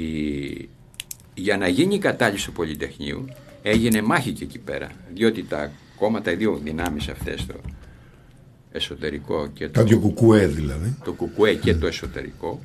για 1.34 1.56
να 1.56 1.68
γίνει 1.68 1.94
η 1.94 1.98
κατάλυση 1.98 2.46
του 2.46 2.52
Πολυτεχνείου 2.52 3.24
έγινε 3.62 4.02
μάχη 4.02 4.32
και 4.32 4.44
εκεί 4.44 4.58
πέρα 4.58 4.88
διότι 5.14 5.42
τα 5.44 5.70
κόμματα, 5.96 6.30
οι 6.30 6.34
δύο 6.34 6.60
δυνάμεις 6.62 7.08
αυτές 7.08 7.46
το 7.46 7.54
εσωτερικό 8.72 9.46
και 9.54 9.66
το 9.66 9.72
Τα 9.72 9.84
δυο 9.84 9.98
κουκουέ 9.98 10.46
δηλαδή. 10.46 10.96
το 11.04 11.12
κουκουέ 11.12 11.54
και 11.54 11.74
το 11.74 11.86
εσωτερικό 11.86 12.60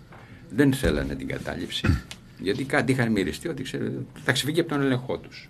δεν 0.50 0.74
θέλανε 0.74 1.16
την 1.16 1.28
κατάληψη 1.28 2.04
γιατί 2.40 2.64
κάτι 2.64 2.92
είχαν 2.92 3.12
μυριστεί 3.12 3.48
ότι 3.48 3.64
ξέρετε, 3.64 4.06
θα 4.24 4.32
ξεφύγει 4.32 4.60
από 4.60 4.70
τον 4.70 4.82
έλεγχό 4.82 5.18
τους. 5.18 5.50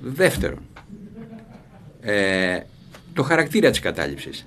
Δεύτερον, 0.00 0.60
ε, 2.00 2.60
το 3.14 3.22
χαρακτήρα 3.22 3.70
της 3.70 3.80
κατάληψης. 3.80 4.46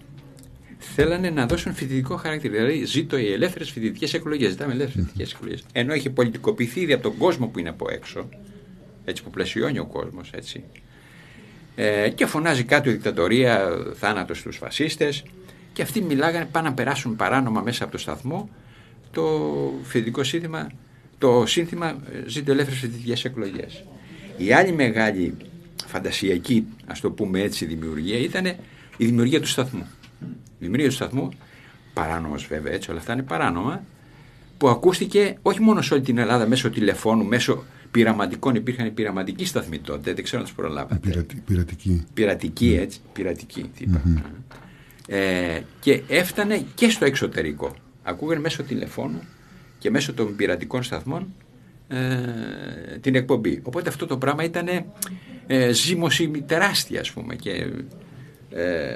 Θέλανε 0.77 1.29
να 1.29 1.45
δώσουν 1.45 1.73
φοιτητικό 1.73 2.15
χαρακτήρα. 2.15 2.53
Δηλαδή, 2.53 2.83
ζήτω 2.85 3.17
οι 3.17 3.31
ελεύθερες 3.31 3.71
φοιτητικές 3.71 4.13
εκλογές. 4.13 4.49
Ζητάμε 4.49 4.73
ελεύθερες 4.73 5.05
φοιτητικές 5.05 5.33
εκλογές. 5.33 5.63
Ενώ 5.71 5.93
έχει 5.93 6.09
πολιτικοποιηθεί 6.09 6.79
ήδη 6.79 6.93
από 6.93 7.03
τον 7.03 7.17
κόσμο 7.17 7.47
που 7.47 7.59
είναι 7.59 7.69
από 7.69 7.87
έξω, 7.89 8.29
έτσι 9.05 9.23
που 9.23 9.29
πλαισιώνει 9.29 9.79
ο 9.79 9.85
κόσμος, 9.85 10.31
έτσι. 10.33 10.63
Ε, 11.75 12.09
και 12.09 12.25
φωνάζει 12.25 12.63
κάτω 12.63 12.89
η 12.89 12.93
δικτατορία, 12.93 13.69
θάνατος 13.95 14.37
στους 14.37 14.57
φασίστες 14.57 15.23
και 15.73 15.81
αυτοί 15.81 16.01
μιλάγανε 16.01 16.47
πάνε 16.51 16.69
να 16.69 16.73
περάσουν 16.73 17.15
παράνομα 17.15 17.61
μέσα 17.61 17.83
από 17.83 17.91
το 17.91 17.97
σταθμό 17.97 18.49
το 19.15 19.73
φοιτητικό 19.83 20.23
σύνθημα, 20.23 20.71
το 21.17 21.43
σύνθημα 21.45 21.87
ε, 21.89 22.29
ζήτω 22.29 22.51
ελεύθερες 22.51 22.79
φοιτητικές 22.79 23.25
εκλογές. 23.25 23.83
Η 24.37 24.53
άλλη 24.53 24.71
μεγάλη 24.71 25.35
φαντασιακή, 25.85 26.65
ας 26.85 26.99
το 26.99 27.11
πούμε 27.11 27.41
έτσι, 27.41 27.65
δημιουργία 27.65 28.17
ήταν 28.17 28.45
η 28.97 29.05
δημιουργία 29.05 29.41
του 29.41 29.47
σταθμού. 29.47 29.87
Η 30.31 30.57
δημιουργία 30.59 30.87
του 30.89 30.95
σταθμού, 30.95 31.29
παράνομος 31.93 32.47
βέβαια 32.47 32.73
έτσι, 32.73 32.89
όλα 32.89 32.99
αυτά 32.99 33.13
είναι 33.13 33.23
παράνομα, 33.23 33.83
που 34.57 34.69
ακούστηκε 34.69 35.37
όχι 35.41 35.61
μόνο 35.61 35.81
σε 35.81 35.93
όλη 35.93 36.03
την 36.03 36.17
Ελλάδα 36.17 36.47
μέσω 36.47 36.69
τηλεφώνου, 36.69 37.25
μέσω 37.25 37.63
πειραματικών, 37.91 38.55
υπήρχαν 38.55 38.93
πειραματικοί 38.93 39.45
σταθμοί 39.45 39.79
τότε, 39.79 40.13
δεν 40.13 40.23
ξέρω 40.23 40.39
αν 40.41 40.47
τους 40.47 40.55
προλάβατε. 40.55 41.09
Πειρατη- 41.09 41.41
πειρατική. 41.45 42.03
Πειρατική 42.13 42.77
έτσι, 42.81 42.99
πειρατική 43.13 43.71
τι 43.77 43.83
είπα. 43.83 44.01
Ε, 45.07 45.61
και 45.79 46.01
έφτανε 46.07 46.65
και 46.75 46.89
στο 46.89 47.05
εξωτερικό. 47.05 47.75
Ακούγανε 48.07 48.41
μέσω 48.41 48.63
τηλεφώνου 48.63 49.21
και 49.77 49.89
μέσω 49.89 50.13
των 50.13 50.35
πειρατικών 50.35 50.83
σταθμών 50.83 51.33
ε, 51.87 52.97
την 53.01 53.15
εκπομπή. 53.15 53.59
Οπότε 53.63 53.89
αυτό 53.89 54.05
το 54.05 54.17
πράγμα 54.17 54.43
ήταν 54.43 54.67
ε, 55.47 55.71
ζήμωση 55.71 56.27
τεράστια 56.45 56.99
ας 56.99 57.11
πούμε 57.11 57.35
και 57.35 57.67
ε, 58.49 58.95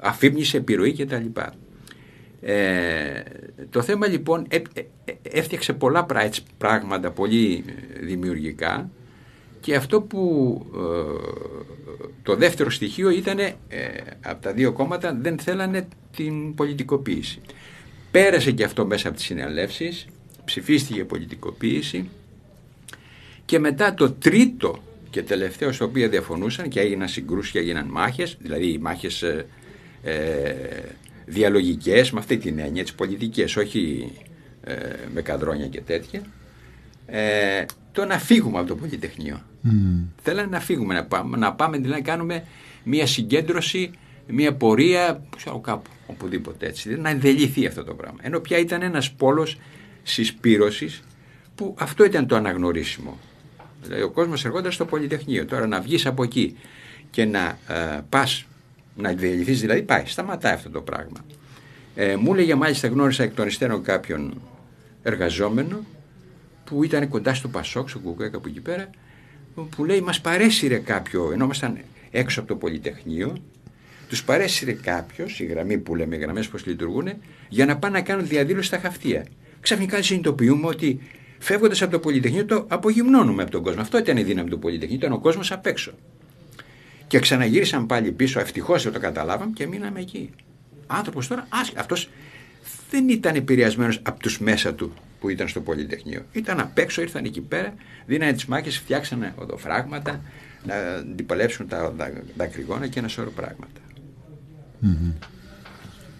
αφύπνιση, 0.00 0.56
επιρροή 0.56 0.92
κτλ. 0.92 1.40
Ε, 2.40 3.22
το 3.70 3.82
θέμα 3.82 4.06
λοιπόν 4.06 4.46
ε, 4.48 4.56
ε, 4.56 4.80
ε, 5.04 5.12
έφτιαξε 5.22 5.72
πολλά 5.72 6.04
πρά- 6.04 6.24
έτσι, 6.24 6.42
πράγματα 6.58 7.10
πολύ 7.10 7.64
ε, 7.66 8.04
δημιουργικά 8.04 8.90
και 9.60 9.74
αυτό 9.74 10.00
που 10.00 10.20
ε, 10.74 10.78
το 12.22 12.36
δεύτερο 12.36 12.70
στοιχείο 12.70 13.10
ήταν 13.10 13.38
ε, 13.38 13.54
από 14.20 14.42
τα 14.42 14.52
δύο 14.52 14.72
κόμματα 14.72 15.18
δεν 15.20 15.38
θέλανε 15.38 15.88
την 16.16 16.54
πολιτικοποίηση. 16.54 17.40
Πέρασε 18.10 18.50
και 18.50 18.64
αυτό 18.64 18.86
μέσα 18.86 19.08
από 19.08 19.16
τις 19.16 19.26
συνελεύσεις, 19.26 20.06
ψηφίστηκε 20.44 21.04
πολιτικοποίηση 21.04 22.08
και 23.44 23.58
μετά 23.58 23.94
το 23.94 24.10
τρίτο 24.12 24.82
και 25.10 25.22
τελευταίο 25.22 25.72
στο 25.72 25.84
οποίο 25.84 26.08
διαφωνούσαν 26.08 26.68
και 26.68 26.80
έγιναν 26.80 27.08
συγκρούσεις 27.08 27.52
και 27.52 27.58
έγιναν 27.58 27.86
μάχες, 27.86 28.36
δηλαδή 28.40 28.78
μάχες 28.80 29.22
ε, 29.22 29.46
ε, 30.02 30.54
διαλογικές 31.26 32.10
με 32.10 32.18
αυτή 32.18 32.38
την 32.38 32.58
έννοια, 32.58 32.82
τις 32.82 32.94
πολιτικές, 32.94 33.56
όχι 33.56 34.12
ε, 34.64 34.74
με 35.14 35.22
καδρόνια 35.22 35.66
και 35.66 35.80
τέτοια, 35.80 36.22
ε, 37.06 37.64
το 37.92 38.04
να 38.04 38.18
φύγουμε 38.18 38.58
από 38.58 38.68
το 38.68 38.76
Πολυτεχνείο. 38.76 39.40
Θέλανε 40.22 40.48
να 40.50 40.60
φύγουμε, 40.60 40.94
να 40.94 41.04
πάμε, 41.04 41.36
να 41.36 41.52
πάμε 41.52 41.76
δηλαδή 41.76 42.00
να 42.00 42.06
κάνουμε 42.06 42.44
μια 42.84 43.06
συγκέντρωση, 43.06 43.90
μια 44.32 44.54
πορεία, 44.54 45.22
ξέρω 45.36 45.58
κάπου, 45.58 45.90
οπουδήποτε 46.06 46.66
έτσι, 46.66 46.82
δηλαδή 46.82 47.02
να 47.02 47.10
ενδελειθεί 47.10 47.66
αυτό 47.66 47.84
το 47.84 47.94
πράγμα. 47.94 48.18
Ενώ 48.22 48.40
πια 48.40 48.58
ήταν 48.58 48.82
ένας 48.82 49.12
πόλος 49.12 49.58
συσπήρωσης 50.02 51.02
που 51.54 51.74
αυτό 51.78 52.04
ήταν 52.04 52.26
το 52.26 52.36
αναγνωρίσιμο. 52.36 53.18
Δηλαδή 53.82 54.02
ο 54.02 54.10
κόσμος 54.10 54.44
ερχόταν 54.44 54.72
στο 54.72 54.84
Πολυτεχνείο. 54.84 55.46
Τώρα 55.46 55.66
να 55.66 55.80
βγεις 55.80 56.06
από 56.06 56.22
εκεί 56.22 56.56
και 57.10 57.24
να 57.24 57.58
ε, 57.68 58.00
πας, 58.08 58.44
να 58.96 59.12
διελυθείς 59.12 59.60
δηλαδή, 59.60 59.82
πάει, 59.82 60.02
σταματάει 60.06 60.54
αυτό 60.54 60.70
το 60.70 60.80
πράγμα. 60.80 61.24
Ε, 61.94 62.16
μου 62.16 62.32
έλεγε 62.34 62.54
μάλιστα 62.54 62.88
γνώρισα 62.88 63.22
εκ 63.22 63.34
των 63.34 63.46
υστέρων 63.46 63.82
κάποιον 63.82 64.40
εργαζόμενο 65.02 65.84
που 66.64 66.84
ήταν 66.84 67.08
κοντά 67.08 67.34
στο 67.34 67.48
Πασόκ, 67.48 67.88
στο 67.88 67.98
Κουκουέ, 67.98 68.28
κάπου 68.28 68.48
εκεί 68.48 68.60
πέρα, 68.60 68.90
που 69.76 69.84
λέει 69.84 70.00
μας 70.00 70.20
παρέσυρε 70.20 70.78
κάποιο, 70.78 71.30
ενώ 71.32 71.44
ήμασταν 71.44 71.78
έξω 72.10 72.40
από 72.40 72.48
το 72.48 72.56
Πολυτεχνείο, 72.56 73.36
τους 74.10 74.24
παρέσυρε 74.24 74.72
κάποιος, 74.72 75.40
η 75.40 75.44
γραμμή 75.44 75.78
που 75.78 75.94
λέμε, 75.94 76.16
οι 76.16 76.18
γραμμές 76.18 76.48
πώς 76.48 76.66
λειτουργούν, 76.66 77.08
για 77.48 77.66
να 77.66 77.76
πάνε 77.78 77.98
να 77.98 78.04
κάνουν 78.04 78.26
διαδήλωση 78.26 78.66
στα 78.66 78.78
χαυτία. 78.78 79.26
Ξαφνικά 79.60 80.02
συνειδητοποιούμε 80.02 80.66
ότι 80.66 81.00
φεύγοντας 81.38 81.82
από 81.82 81.92
το 81.92 81.98
Πολυτεχνείο 81.98 82.44
το 82.44 82.64
απογυμνώνουμε 82.68 83.42
από 83.42 83.50
τον 83.50 83.62
κόσμο. 83.62 83.80
Αυτό 83.80 83.98
ήταν 83.98 84.16
η 84.16 84.22
δύναμη 84.22 84.50
του 84.50 84.58
Πολυτεχνείου, 84.58 84.96
ήταν 84.96 85.12
ο 85.12 85.18
κόσμος 85.18 85.52
απ' 85.52 85.66
έξω. 85.66 85.92
Και 87.06 87.18
ξαναγύρισαν 87.18 87.86
πάλι 87.86 88.12
πίσω, 88.12 88.40
ευτυχώς 88.40 88.82
δεν 88.82 88.92
το 88.92 88.98
καταλάβαμε 88.98 89.52
και 89.54 89.66
μείναμε 89.66 90.00
εκεί. 90.00 90.30
Άνθρωπος 90.86 91.26
τώρα, 91.26 91.48
αυτός 91.76 92.08
δεν 92.90 93.08
ήταν 93.08 93.34
επηρεασμένος 93.34 94.00
από 94.02 94.20
τους 94.20 94.38
μέσα 94.38 94.74
του 94.74 94.94
που 95.20 95.28
ήταν 95.28 95.48
στο 95.48 95.60
Πολυτεχνείο. 95.60 96.22
Ήταν 96.32 96.60
απ' 96.60 96.78
έξω, 96.78 97.02
ήρθαν 97.02 97.24
εκεί 97.24 97.40
πέρα, 97.40 97.74
δίνανε 98.06 98.32
τις 98.32 98.46
μάχες, 98.46 98.78
φτιάξανε 98.78 99.34
οδοφράγματα, 99.36 100.20
να 100.64 100.74
αντιπαλέψουν 100.74 101.68
τα 101.68 101.94
δακρυγόνα 102.36 102.86
και 102.86 102.98
ένα 102.98 103.08
σώρο 103.08 103.30
πράγματα. 103.30 103.80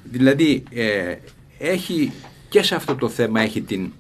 Δηλαδή, 0.05 0.63
ε, 0.71 1.15
έχει 1.59 2.13
και 2.49 2.63
σε 2.63 2.75
αυτό 2.75 2.95
το 2.95 3.09
θέμα 3.09 3.41
έχει 3.41 3.61
την, 3.63 3.93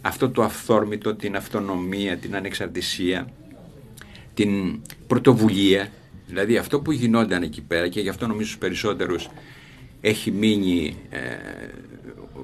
αυτό 0.00 0.30
το 0.30 0.42
αυθόρμητο, 0.42 1.14
την 1.14 1.36
αυτονομία, 1.36 2.16
την 2.16 2.36
ανεξαρτησία, 2.36 3.28
την 4.34 4.80
πρωτοβουλία. 5.06 5.88
Δηλαδή 6.26 6.56
αυτό 6.56 6.80
που 6.80 6.92
γινόταν 6.92 7.42
εκεί 7.42 7.62
πέρα 7.62 7.88
και 7.88 8.00
γι' 8.00 8.08
αυτό 8.08 8.26
νομίζω 8.26 8.46
στους 8.46 8.58
περισσότερους 8.58 9.28
έχει 10.00 10.30
μείνει 10.30 10.96
ε, 11.10 11.18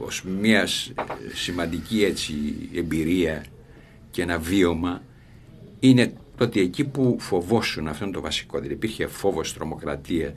ως 0.04 0.22
μιας 0.40 0.72
σ- 0.72 0.92
σημαντική 1.34 2.04
έτσι 2.04 2.34
εμπειρία 2.74 3.44
και 4.10 4.22
ένα 4.22 4.38
βίωμα 4.38 5.02
είναι 5.80 6.12
το 6.36 6.44
ότι 6.44 6.60
εκεί 6.60 6.84
που 6.84 7.16
φοβόσουν, 7.20 7.88
αυτό 7.88 8.04
είναι 8.04 8.12
το 8.14 8.20
βασικό, 8.20 8.56
δηλαδή 8.56 8.74
υπήρχε 8.74 9.06
φόβος, 9.06 9.54
τρομοκρατία, 9.54 10.32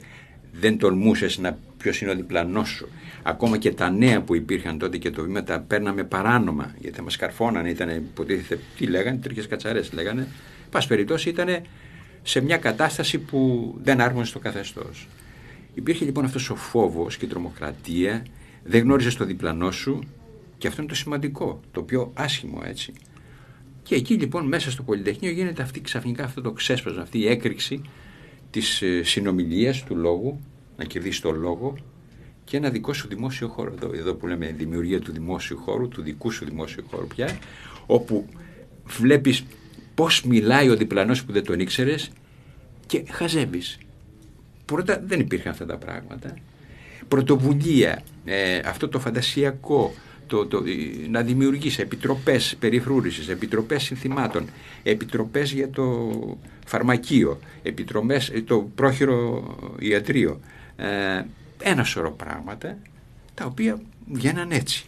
δεν 0.60 0.78
τολμούσες 0.78 1.38
να 1.38 1.58
ποιος 1.76 2.00
είναι 2.00 2.10
ο 2.10 2.14
διπλανός 2.14 2.68
σου. 2.68 2.88
Ακόμα 3.22 3.58
και 3.58 3.72
τα 3.72 3.90
νέα 3.90 4.22
που 4.22 4.34
υπήρχαν 4.34 4.78
τότε 4.78 4.98
και 4.98 5.10
το 5.10 5.22
βήμα 5.22 5.42
τα 5.44 5.60
παίρναμε 5.60 6.04
παράνομα, 6.04 6.74
γιατί 6.78 6.96
θα 6.96 7.02
μας 7.02 7.16
καρφώνανε, 7.16 7.70
ήταν 7.70 7.88
υποτίθεται, 7.88 8.62
τι 8.76 8.86
λέγανε, 8.86 9.18
τρίχες 9.18 9.46
κατσαρές 9.46 9.92
λέγανε. 9.92 10.28
Πας 10.70 10.86
περιπτώσει 10.86 11.28
ήταν 11.28 11.62
σε 12.22 12.40
μια 12.40 12.56
κατάσταση 12.56 13.18
που 13.18 13.74
δεν 13.82 14.00
άρμοζε 14.00 14.24
στο 14.24 14.38
καθεστώς. 14.38 15.08
Υπήρχε 15.74 16.04
λοιπόν 16.04 16.24
αυτός 16.24 16.50
ο 16.50 16.54
φόβος 16.54 17.16
και 17.16 17.24
η 17.24 17.28
τρομοκρατία, 17.28 18.22
δεν 18.64 18.82
γνώριζες 18.82 19.16
το 19.16 19.24
διπλανό 19.24 19.70
σου 19.70 19.98
και 20.58 20.66
αυτό 20.66 20.80
είναι 20.82 20.90
το 20.90 20.96
σημαντικό, 20.96 21.60
το 21.72 21.82
πιο 21.82 22.12
άσχημο 22.14 22.60
έτσι. 22.64 22.92
Και 23.82 23.94
εκεί 23.94 24.14
λοιπόν 24.14 24.46
μέσα 24.46 24.70
στο 24.70 24.82
Πολυτεχνείο 24.82 25.30
γίνεται 25.30 25.62
αυτή, 25.62 25.80
ξαφνικά 25.80 26.24
αυτό 26.24 26.40
το 26.40 26.52
ξέσπασμα, 26.52 27.02
αυτή 27.02 27.18
η 27.18 27.28
έκρηξη 27.28 27.82
της 28.58 28.82
ε, 28.82 29.02
συνομιλίας 29.02 29.84
του 29.84 29.96
λόγου, 29.96 30.40
να 30.76 30.84
κερδίσει 30.84 31.22
το 31.22 31.30
λόγο 31.30 31.76
και 32.44 32.56
ένα 32.56 32.70
δικό 32.70 32.92
σου 32.92 33.08
δημόσιο 33.08 33.48
χώρο. 33.48 33.72
Εδώ, 33.72 33.90
εδώ 33.94 34.14
που 34.14 34.26
λέμε 34.26 34.54
δημιουργία 34.56 35.00
του 35.00 35.12
δημόσιου 35.12 35.56
χώρου, 35.56 35.88
του 35.88 36.02
δικού 36.02 36.30
σου 36.30 36.44
δημόσιου 36.44 36.84
χώρου 36.90 37.06
πια, 37.06 37.38
όπου 37.86 38.26
βλέπεις 38.86 39.44
πώς 39.94 40.22
μιλάει 40.22 40.68
ο 40.68 40.76
διπλανός 40.76 41.24
που 41.24 41.32
δεν 41.32 41.44
τον 41.44 41.60
ήξερες 41.60 42.10
και 42.86 43.04
χαζεύεις. 43.10 43.78
Πρώτα 44.64 45.02
δεν 45.06 45.20
υπήρχαν 45.20 45.52
αυτά 45.52 45.66
τα 45.66 45.76
πράγματα. 45.76 46.34
Πρωτοβουλία, 47.08 48.02
ε, 48.24 48.60
αυτό 48.64 48.88
το 48.88 48.98
φαντασιακό, 48.98 49.94
το, 50.28 50.46
το, 50.46 50.56
ε, 50.66 51.08
να 51.08 51.22
δημιουργήσει 51.22 51.80
επιτροπές 51.80 52.56
περιφρούρησης, 52.58 53.28
επιτροπές 53.28 53.82
συνθημάτων, 53.82 54.48
επιτροπές 54.82 55.52
για 55.52 55.70
το 55.70 56.12
φαρμακείο, 56.66 57.38
επιτροπές, 57.62 58.28
ε, 58.28 58.42
το 58.42 58.70
πρόχειρο 58.74 59.44
ιατρείο. 59.78 60.40
Ε, 60.76 61.22
ένα 61.62 61.84
σωρό 61.84 62.10
πράγματα 62.10 62.78
τα 63.34 63.44
οποία 63.44 63.80
βγαίναν 64.12 64.50
έτσι. 64.50 64.84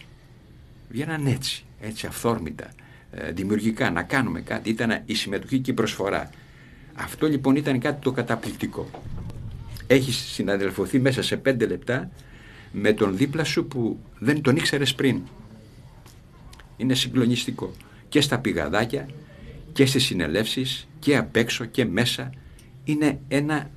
Βγαίναν 0.89 1.25
έτσι, 1.25 1.63
έτσι 1.81 2.05
αυθόρμητα, 2.05 2.69
ε, 3.11 3.31
δημιουργικά, 3.31 3.91
να 3.91 4.03
κάνουμε 4.03 4.41
κάτι. 4.41 4.69
Ήταν 4.69 5.01
η 5.05 5.13
συμμετοχή 5.13 5.59
και 5.59 5.71
η 5.71 5.73
προσφορά. 5.73 6.29
Αυτό 6.93 7.27
λοιπόν 7.27 7.55
ήταν 7.55 7.79
κάτι 7.79 8.01
το 8.01 8.11
καταπληκτικό. 8.11 8.89
Έχεις 9.87 10.15
συναδελφωθεί 10.15 10.99
μέσα 10.99 11.21
σε 11.21 11.37
πέντε 11.37 11.65
λεπτά 11.65 12.11
με 12.71 12.93
τον 12.93 13.17
δίπλα 13.17 13.43
σου 13.43 13.65
που 13.65 13.99
δεν 14.19 14.41
τον 14.41 14.55
ήξερες 14.55 14.95
πριν. 14.95 15.21
Είναι 16.77 16.93
συγκλονιστικό. 16.93 17.71
Και 18.09 18.21
στα 18.21 18.39
πηγαδάκια 18.39 19.07
και 19.73 19.85
στις 19.85 20.03
συνελεύσεις 20.03 20.87
και 20.99 21.17
απ' 21.17 21.35
έξω 21.35 21.65
και 21.65 21.85
μέσα. 21.85 22.29
Είναι 22.83 23.19
ένα, 23.27 23.69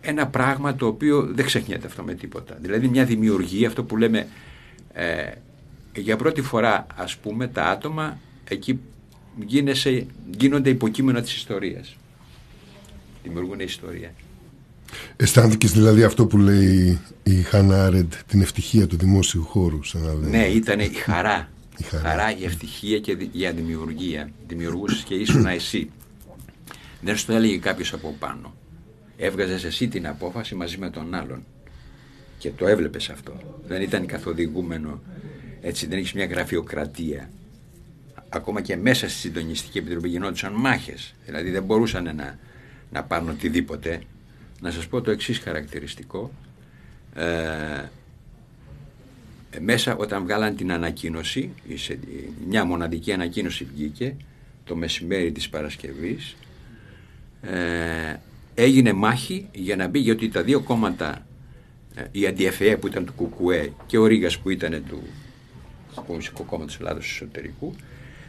ένα 0.00 0.26
πράγμα 0.26 0.74
το 0.74 0.86
οποίο 0.86 1.22
δεν 1.22 1.44
ξεχνιέται 1.44 1.86
αυτό 1.86 2.02
με 2.02 2.14
τίποτα. 2.14 2.58
Δηλαδή 2.60 2.88
μια 2.88 3.04
δημιουργία, 3.04 3.68
αυτό 3.68 3.84
που 3.84 3.96
λέμε 3.96 4.26
ε, 4.92 5.30
για 5.94 6.16
πρώτη 6.16 6.42
φορά 6.42 6.86
ας 6.96 7.16
πούμε 7.16 7.48
τα 7.48 7.64
άτομα 7.64 8.18
εκεί 8.48 8.80
γίνεσαι, 9.46 10.06
γίνονται 10.38 10.70
υποκείμενα 10.70 11.22
της 11.22 11.34
ιστορίας. 11.34 11.96
Δημιουργούν 13.22 13.60
ιστορία. 13.60 14.12
Αισθάνθηκες 15.16 15.72
δηλαδή 15.72 16.02
αυτό 16.02 16.26
που 16.26 16.38
λέει 16.38 17.00
η 17.22 17.42
Χάνα 17.42 17.84
Άρεντ, 17.84 18.12
την 18.26 18.40
ευτυχία 18.40 18.86
του 18.86 18.96
δημόσιου 18.96 19.42
χώρου. 19.42 19.82
Σαν 19.82 20.00
να 20.02 20.12
λέει. 20.14 20.30
Ναι, 20.30 20.46
ήταν 20.46 20.80
η 20.80 20.88
χαρά. 20.88 21.48
Η 21.70 21.74
Η 21.76 21.82
χαρά. 21.82 22.08
χαρά, 22.08 22.36
η 22.38 22.44
ευτυχία 22.44 22.98
και 22.98 23.16
η 23.32 23.46
αδημιουργία. 23.46 24.30
Δημιουργούσες 24.48 25.02
και 25.02 25.14
ήσουν 25.14 25.46
εσύ. 25.60 25.90
Δεν 27.00 27.16
σου 27.16 27.26
το 27.26 27.32
έλεγε 27.32 27.58
κάποιος 27.58 27.92
από 27.92 28.16
πάνω. 28.18 28.54
Έβγαζες 29.16 29.64
εσύ 29.64 29.88
την 29.88 30.06
απόφαση 30.06 30.54
μαζί 30.54 30.78
με 30.78 30.90
τον 30.90 31.14
άλλον. 31.14 31.44
Και 32.38 32.50
το 32.50 32.66
έβλεπες 32.66 33.08
αυτό. 33.08 33.40
Δεν 33.66 33.82
ήταν 33.82 34.06
καθοδηγούμενο. 34.06 35.00
Έτσι, 35.60 35.86
δεν 35.86 35.98
έχεις 35.98 36.12
μια 36.12 36.26
γραφειοκρατία. 36.26 37.30
Ακόμα 38.28 38.60
και 38.60 38.76
μέσα 38.76 39.08
στη 39.08 39.18
συντονιστική 39.18 39.78
επιτροπή 39.78 40.08
γινόντουσαν 40.08 40.52
μάχες. 40.52 41.14
Δηλαδή 41.24 41.50
δεν 41.50 41.62
μπορούσαν 41.62 42.04
να, 42.16 42.38
να 42.90 43.02
πάρουν 43.04 43.28
οτιδήποτε. 43.28 44.00
Να 44.60 44.70
σας 44.70 44.86
πω 44.86 45.00
το 45.00 45.10
εξής 45.10 45.38
χαρακτηριστικό. 45.38 46.32
Ε, 47.14 47.24
ε, 49.50 49.58
μέσα 49.60 49.96
όταν 49.96 50.22
βγάλαν 50.22 50.56
την 50.56 50.72
ανακοίνωση, 50.72 51.50
η 51.68 51.76
σε- 51.76 51.92
η- 51.92 52.32
μια 52.48 52.64
μοναδική 52.64 53.12
ανακοίνωση 53.12 53.64
βγήκε 53.74 54.16
το 54.64 54.76
μεσημέρι 54.76 55.32
της 55.32 55.48
Παρασκευής, 55.48 56.36
ε, 57.42 58.16
έγινε 58.54 58.92
μάχη 58.92 59.48
για 59.54 59.76
να 59.76 59.88
μπει, 59.88 59.98
γιατί 59.98 60.28
τα 60.28 60.42
δύο 60.42 60.60
κόμματα, 60.60 61.26
ε, 61.94 62.04
η 62.12 62.26
Αντιεφεέ 62.26 62.76
που 62.76 62.86
ήταν 62.86 63.04
του 63.04 63.12
Κουκουέ 63.12 63.72
και 63.86 63.98
ο 63.98 64.06
Ρήγας 64.06 64.38
που 64.38 64.50
ήταν 64.50 64.84
του 64.88 65.02
Κομμουνιστικού 65.94 66.44
Κόμματος 66.44 66.78
Ελλάδος 66.80 67.04
Εσωτερικού, 67.10 67.74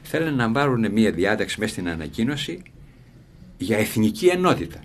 θέλανε 0.03 0.31
να 0.31 0.51
βάλουν 0.51 0.91
μια 0.91 1.11
διάταξη 1.11 1.59
μέσα 1.59 1.71
στην 1.71 1.89
ανακοίνωση 1.89 2.61
για 3.57 3.77
εθνική 3.77 4.27
ενότητα. 4.27 4.79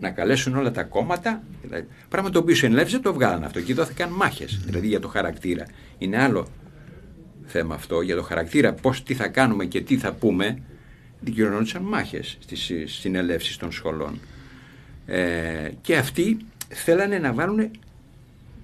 Να 0.00 0.10
καλέσουν 0.10 0.56
όλα 0.56 0.70
τα 0.70 0.82
κόμματα. 0.82 1.42
Δηλαδή, 1.62 1.86
πράγμα 2.08 2.30
το 2.30 2.38
οποίο 2.38 2.54
συνελεύσει 2.54 3.00
το 3.00 3.12
βγάλαν 3.12 3.44
αυτό 3.44 3.60
και 3.60 3.74
δόθηκαν 3.74 4.10
μάχες. 4.10 4.60
Δηλαδή 4.64 4.86
για 4.86 5.00
το 5.00 5.08
χαρακτήρα. 5.08 5.66
Είναι 5.98 6.22
άλλο 6.22 6.46
θέμα 7.46 7.74
αυτό. 7.74 8.00
Για 8.00 8.16
το 8.16 8.22
χαρακτήρα, 8.22 8.72
πώς 8.72 9.02
τι 9.02 9.14
θα 9.14 9.28
κάνουμε 9.28 9.64
και 9.64 9.80
τι 9.80 9.96
θα 9.96 10.12
πούμε, 10.12 10.58
δικαιωνόντουσαν 11.20 11.82
μάχες 11.82 12.38
στις 12.40 12.72
συνελεύσεις 12.84 13.56
των 13.56 13.72
σχολών. 13.72 14.20
Ε, 15.06 15.70
και 15.80 15.96
αυτοί 15.96 16.36
θέλανε 16.68 17.18
να 17.18 17.32
βάλουν 17.32 17.70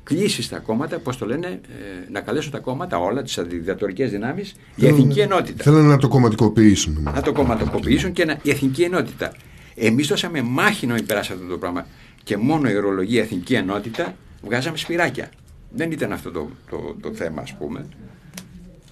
κλήσει 0.09 0.43
στα 0.43 0.59
κόμματα, 0.59 0.99
πώς 0.99 1.17
το 1.17 1.27
λένε, 1.27 1.47
ε, 1.47 2.11
να 2.11 2.21
καλέσουν 2.21 2.51
τα 2.51 2.59
κόμματα 2.59 2.99
όλα, 2.99 3.23
τις 3.23 3.39
αντιδιδατορικές 3.39 4.11
δυνάμεις, 4.11 4.55
για 4.77 4.89
εθνική 4.89 5.21
ενότητα 5.21 5.63
Θέλανε 5.63 5.89
να 5.89 5.99
το 5.99 6.09
κομματικοποιήσουν. 6.09 7.03
να 7.03 7.23
το 7.23 7.33
κομματοποιήσουν 7.33 8.13
και 8.13 8.25
να, 8.25 8.39
η 8.43 8.51
εθνική 8.51 8.83
ενότητα. 8.83 9.33
Εμείς 9.79 10.07
δώσαμε 10.07 10.43
μάχη 10.43 10.87
να 10.87 10.95
μην 10.95 11.07
περάσει 11.07 11.33
αυτό 11.33 11.45
το 11.45 11.59
πράγμα. 11.59 11.87
Και 12.25 12.37
μόνο 12.37 12.71
η 12.71 12.77
ορολογία 12.77 13.23
εθνική 13.23 13.55
ενότητα 13.55 14.17
βγάζαμε 14.43 14.77
σπυράκια. 14.77 15.31
Δεν 15.71 15.93
ήταν 15.93 16.13
αυτό 16.13 16.31
το, 16.31 16.51
το, 16.71 16.97
το 17.01 17.15
θέμα, 17.15 17.43
ας 17.43 17.57
πούμε. 17.57 17.87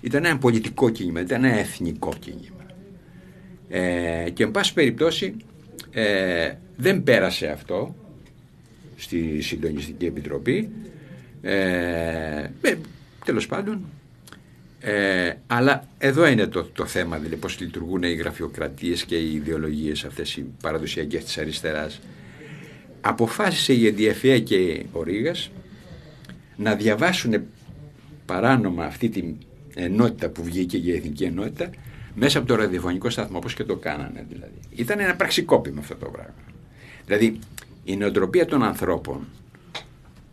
Ήταν 0.00 0.24
ένα 0.24 0.38
πολιτικό 0.38 0.90
κίνημα, 0.90 1.20
ήταν 1.20 1.44
ένα 1.44 1.58
εθνικό 1.58 2.14
κίνημα. 2.18 2.64
Ε, 3.68 4.30
και 4.30 4.42
εν 4.42 4.50
πάση 4.50 4.72
περιπτώσει 4.72 5.36
ε, 5.90 6.52
δεν 6.76 7.02
πέρασε 7.02 7.46
αυτό 7.46 7.94
στη 8.96 9.40
Συντονιστική 9.40 10.06
Επιτροπή. 10.06 10.70
Ε, 11.42 12.50
ε, 12.60 12.76
τέλος 13.24 13.46
πάντων 13.46 13.84
ε, 14.88 15.38
αλλά 15.46 15.88
εδώ 15.98 16.26
είναι 16.26 16.46
το, 16.46 16.64
το 16.64 16.86
θέμα, 16.86 17.16
δηλαδή 17.16 17.36
πώς 17.36 17.60
λειτουργούν 17.60 18.02
οι 18.02 18.14
γραφειοκρατίες 18.14 19.04
και 19.04 19.16
οι 19.16 19.34
ιδεολογίες 19.34 20.04
αυτές 20.04 20.36
οι 20.36 20.46
παραδοσιακές 20.62 21.24
της 21.24 21.38
αριστεράς. 21.38 22.00
Αποφάσισε 23.00 23.72
η 23.72 23.86
ΕΔΙΕΦΕ 23.86 24.38
και 24.38 24.84
ο 24.92 25.02
Ρήγας 25.02 25.50
να 26.56 26.74
διαβάσουν 26.74 27.42
παράνομα 28.26 28.84
αυτή 28.84 29.08
την 29.08 29.36
ενότητα 29.74 30.28
που 30.28 30.42
βγήκε 30.44 30.76
για 30.76 30.94
εθνική 30.94 31.24
ενότητα 31.24 31.70
μέσα 32.14 32.38
από 32.38 32.46
το 32.46 32.54
ραδιοφωνικό 32.54 33.10
σταθμό, 33.10 33.36
όπως 33.36 33.54
και 33.54 33.64
το 33.64 33.76
κάνανε 33.76 34.26
δηλαδή. 34.28 34.58
Ήταν 34.70 35.00
ένα 35.00 35.16
πραξικόπημα 35.16 35.80
αυτό 35.80 35.94
το 35.94 36.06
πράγμα. 36.06 36.34
Δηλαδή 37.06 37.38
η 37.84 37.96
νοοτροπία 37.96 38.46
των 38.46 38.62
ανθρώπων 38.62 39.26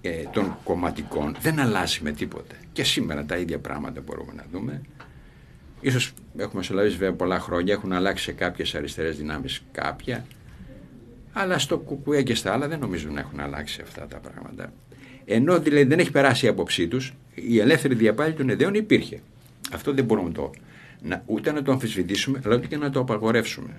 ε, 0.06 0.24
των 0.32 0.58
κομματικών 0.64 1.36
δεν 1.42 1.60
αλλάζει 1.60 2.00
με 2.04 2.12
τίποτε. 2.12 2.56
Και 2.72 2.84
σήμερα 2.84 3.26
τα 3.26 3.38
ίδια 3.38 3.60
πράγματα 3.60 4.02
μπορούμε 4.02 4.34
να 4.36 4.46
δούμε. 4.52 4.82
Ίσως 5.82 6.14
έχουμε 6.38 6.54
μεσολαβήσει 6.56 6.98
βέβαια 6.98 7.14
πολλά 7.14 7.40
χρόνια, 7.40 7.74
έχουν 7.74 7.94
αλλάξει 7.94 8.24
σε 8.24 8.32
κάποιες 8.32 8.76
αριστερές 8.76 9.18
δυνάμεις 9.18 9.64
κάποια, 9.72 10.26
αλλά 11.34 11.60
στο 11.60 11.78
κουκουέ 11.78 12.24
και 12.24 12.36
στα 12.36 12.54
άλλα 12.54 12.68
δεν 12.68 12.80
νομίζω 12.80 13.10
να 13.10 13.20
έχουν 13.20 13.40
αλλάξει 13.40 13.82
αυτά 13.82 14.08
τα 14.08 14.18
πράγματα. 14.18 14.74
Ενώ 15.26 15.60
δηλαδή 15.60 15.84
δεν 15.84 16.00
έχει 16.00 16.12
περάσει 16.12 16.46
η 16.46 16.50
άποψή 16.50 16.88
τους, 16.88 17.14
η 17.34 17.60
ελεύθερη 17.60 17.96
διαπάλη 17.96 18.34
των 18.34 18.50
ιδεών 18.50 18.74
υπήρχε. 18.74 19.22
Αυτό 19.72 19.94
δεν 19.94 20.06
μπορούμε 20.06 20.32
το, 20.32 20.52
να, 21.02 21.24
ούτε 21.26 21.52
να 21.52 21.62
το 21.62 21.72
αμφισβητήσουμε, 21.72 22.42
αλλά 22.46 22.56
ούτε 22.56 22.68
και 22.68 22.78
να 22.78 22.90
το 22.90 23.00
απαγορεύσουμε. 23.00 23.76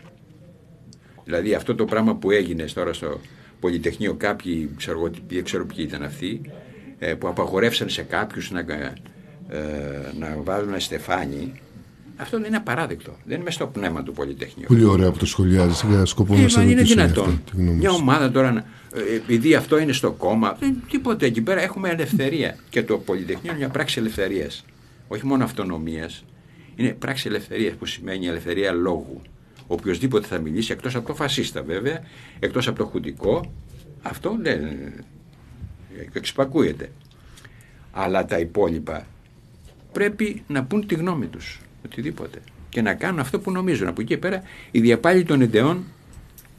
Δηλαδή 1.24 1.54
αυτό 1.54 1.74
το 1.74 1.84
πράγμα 1.84 2.14
που 2.14 2.30
έγινε 2.30 2.64
τώρα 2.64 2.92
στο 2.92 3.20
Πολυτεχνείο 3.68 4.14
κάποιοι, 4.14 4.70
ξέρω, 4.77 4.98
εγώ, 4.98 5.11
δεν 5.29 5.44
ξέρω 5.44 5.66
ποιοι 5.66 5.85
ήταν 5.88 6.03
αυτοί, 6.03 6.40
ε, 6.98 7.14
που 7.14 7.29
απαγορεύσαν 7.29 7.88
σε 7.88 8.03
κάποιους 8.03 8.50
να, 8.50 8.61
ε, 8.61 9.59
να 10.18 10.37
βάζουν 10.42 10.81
στεφάνι, 10.81 11.53
Αυτό 12.16 12.37
δεν 12.38 12.46
είναι 12.46 12.57
απαράδεκτο. 12.57 13.11
Δεν 13.24 13.35
είναι 13.35 13.44
μέσα 13.44 13.57
στο 13.57 13.66
πνεύμα 13.66 14.03
του 14.03 14.12
Πολυτεχνείου. 14.12 14.66
Πολύ 14.68 14.85
ωραία 14.85 15.11
που 15.11 15.18
το 15.18 15.27
σχολιάζεις 15.27 15.85
για 15.88 16.05
σκοπό 16.05 16.35
Ε, 16.35 16.40
να 16.40 16.48
σε 16.48 16.57
μα 16.59 16.64
είναι 16.64 16.74
ρωτήσω 16.74 16.94
για 16.94 17.05
δυνατόν; 17.05 17.24
αυτό, 17.29 17.50
τη 17.50 17.57
γνώμη 17.62 17.77
Μια 17.79 17.90
σου. 17.90 17.96
ομάδα 18.00 18.31
τώρα, 18.31 18.53
να- 18.53 18.64
ε, 18.94 19.14
επειδή 19.16 19.55
αυτό 19.55 19.79
είναι 19.79 19.92
στο 19.92 20.11
κόμμα, 20.12 20.57
δεν, 20.61 20.83
τίποτε. 20.90 21.27
Εκεί 21.27 21.40
πέρα 21.40 21.61
έχουμε 21.62 21.88
ελευθερία. 21.88 22.57
Και 22.70 22.83
το 22.83 22.98
Πολυτεχνείο 22.98 23.50
είναι 23.50 23.59
μια 23.59 23.68
πράξη 23.68 23.98
ελευθερίας. 23.98 24.64
Όχι 25.09 25.27
μόνο 25.27 25.44
αυτονομίας. 25.44 26.24
Είναι 26.77 26.88
πράξη 26.88 27.29
ελευθερίας 27.29 27.74
που 27.74 27.87
σημαίνει 27.87 28.27
ελευθερία 28.27 28.72
λόγου. 28.72 29.22
Οποιοδήποτε 29.66 30.27
θα 30.27 30.38
μιλήσει, 30.38 30.72
εκτός 30.72 30.94
από 30.94 31.07
το 31.07 31.14
φασίστα 31.14 31.62
βέβαια, 31.62 32.00
εκτός 32.38 32.68
από 32.68 32.79
το 32.79 32.85
χουντικό, 32.85 33.53
αυτό 34.03 34.38
δεν. 34.40 34.61
εξυπακούεται. 36.12 36.90
Αλλά 37.92 38.24
τα 38.24 38.38
υπόλοιπα 38.38 39.07
πρέπει 39.92 40.42
να 40.46 40.64
πούν 40.64 40.87
τη 40.87 40.94
γνώμη 40.94 41.27
τους, 41.27 41.61
οτιδήποτε. 41.85 42.38
Και 42.68 42.83
να 42.83 42.94
κάνουν 42.94 43.20
αυτό 43.20 43.40
που 43.40 43.50
νομίζουν. 43.50 43.88
Από 43.88 44.00
εκεί 44.00 44.11
και 44.11 44.18
πέρα 44.18 44.42
η 44.70 44.81
διαπάλη 44.81 45.24
των 45.24 45.40
ιδεών 45.40 45.85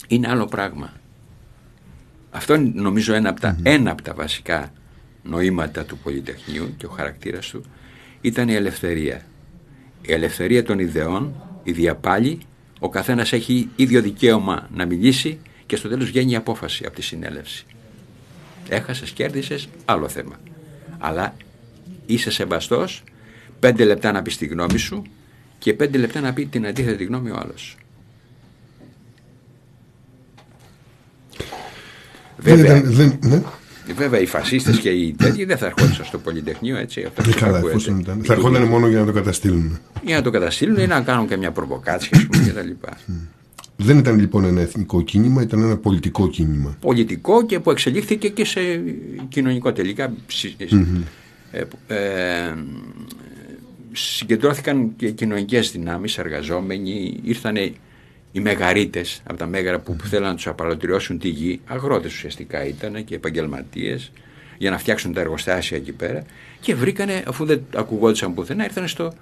είναι 0.08 0.28
άλλο 0.28 0.46
πράγμα. 0.46 0.94
Αυτό 2.32 2.56
είναι 2.56 2.72
νομίζω 2.82 3.14
ένα 3.14 3.30
από, 3.30 3.40
τα, 3.40 3.58
ένα 3.64 3.92
από 3.92 4.02
τα 4.02 4.14
βασικά 4.14 4.72
νοήματα 5.24 5.86
του 5.86 5.98
Πολυτεχνείου 5.98 6.74
και 6.78 6.86
ο 6.86 6.90
χαρακτήρας 6.90 7.50
του 7.50 7.64
ήταν 8.22 8.50
η 8.50 8.54
ελευθερία. 8.54 9.26
Η 10.02 10.14
ελευθερία 10.14 10.64
των 10.64 10.80
ιδεών, 10.80 11.34
η 11.64 11.72
διαπάλη, 11.72 12.40
ο 12.80 12.90
καθένας 12.90 13.34
έχει 13.34 13.70
ίδιο 13.76 14.02
δικαίωμα 14.02 14.70
να 14.74 14.86
μιλήσει 14.86 15.40
και 15.66 15.76
στο 15.76 15.90
τέλος 15.90 16.06
βγαίνει 16.06 16.32
η 16.32 16.36
απόφαση 16.36 16.86
από 16.86 16.96
τη 16.96 17.02
συνέλευση. 17.02 17.66
Έχασες, 18.70 19.12
κέρδισες, 19.12 19.68
άλλο 19.86 20.08
θέμα. 20.08 20.40
Αλλά 20.98 21.36
είσαι 22.06 22.32
σεβαστός, 22.32 23.04
πέντε 23.60 23.84
λεπτά 23.84 24.12
να 24.12 24.22
πεις 24.22 24.38
τη 24.38 24.46
γνώμη 24.46 24.78
σου 24.78 25.04
και 25.60 25.74
πέντε 25.74 25.98
λεπτά 25.98 26.22
να 26.22 26.34
πει 26.34 26.46
την 26.46 26.68
αντίθετη 26.68 27.04
γνώμη 27.04 27.30
ο 27.30 27.38
άλλος. 27.40 27.78
Δεν 32.38 32.56
Βέβαια, 32.56 32.78
ήταν, 32.78 32.94
δεν, 32.94 33.20
ναι. 33.24 33.44
Βέβαια 33.94 34.20
οι 34.20 34.26
φασίστες 34.26 34.80
και 34.80 34.90
οι 34.90 35.14
τέτοιοι 35.18 35.46
δεν 35.46 35.58
θα 35.58 35.66
ερχόντουσαν 35.66 36.06
στο 36.06 36.18
Πολυτεχνείο 36.18 36.78
έτσι. 36.78 37.04
Αυτό 37.04 37.30
Ε, 37.30 37.34
καλά, 37.34 37.58
ακούεται. 37.58 37.76
εφόσον 37.76 38.00
ήταν. 38.00 38.22
Θα 38.24 38.34
ερχόταν 38.34 38.64
μόνο 38.64 38.88
για 38.88 39.00
να 39.00 39.06
το 39.06 39.12
καταστήλουν. 39.12 39.80
Για 40.06 40.16
να 40.16 40.22
το 40.22 40.30
καταστήλουν 40.30 40.78
ή 40.78 40.88
να 40.88 41.02
κάνουν 41.02 41.28
και 41.28 41.38
μια 41.38 41.52
προβοκάτσια 41.52 42.18
ας 42.18 42.26
πούμε, 42.26 42.44
και 42.44 42.52
τα 42.52 42.62
λοιπά. 42.62 42.98
Δεν 43.78 43.98
ήταν 43.98 44.20
λοιπόν 44.20 44.44
ένα 44.46 44.62
εθνικό 44.62 45.02
κίνημα, 45.02 45.42
ήταν 45.42 45.62
ένα 45.64 45.78
πολιτικό 45.78 46.28
κίνημα. 46.30 46.78
Πολιτικό 46.82 47.46
και 47.46 47.60
που 47.60 47.72
εξελίχθηκε 47.72 48.30
και 48.30 48.46
σε 48.46 48.60
κοινωνικό 49.30 49.74
τελικά. 49.74 50.14
συ- 50.28 50.62
ε, 51.52 51.64
ε, 51.88 52.54
συγκεντρώθηκαν 53.92 54.92
και 54.98 55.12
κοινωνικές 55.12 55.72
δυνάμεις, 55.72 56.18
εργαζόμενοι, 56.18 57.20
ήρθαν 57.24 57.56
οι 58.36 58.40
μεγαρίτες 58.40 59.22
από 59.28 59.38
τα 59.38 59.46
μέγαρα 59.48 59.80
που 59.80 59.96
θέλαν 60.04 60.30
να 60.30 60.36
τους 60.36 60.48
απαλωτριώσουν 60.48 61.20
τη 61.20 61.28
γη, 61.28 61.60
αγρότες 61.68 62.14
ουσιαστικά 62.14 62.66
ήταν 62.66 63.04
και 63.04 63.16
επαγγελματίες 63.16 64.12
για 64.58 64.70
να 64.70 64.78
φτιάξουν 64.78 65.14
τα 65.14 65.22
εργοστάσια 65.22 65.78
εκεί 65.78 65.92
πέρα 65.92 66.24
και 66.60 66.76
βρήκανε, 66.76 67.24
αφού 67.28 67.46
δεν 67.46 67.62
ακουγόντουσαν 67.76 68.34
πουθενά, 68.34 68.64
ήρθαν 68.64 68.88
στο, 68.88 69.14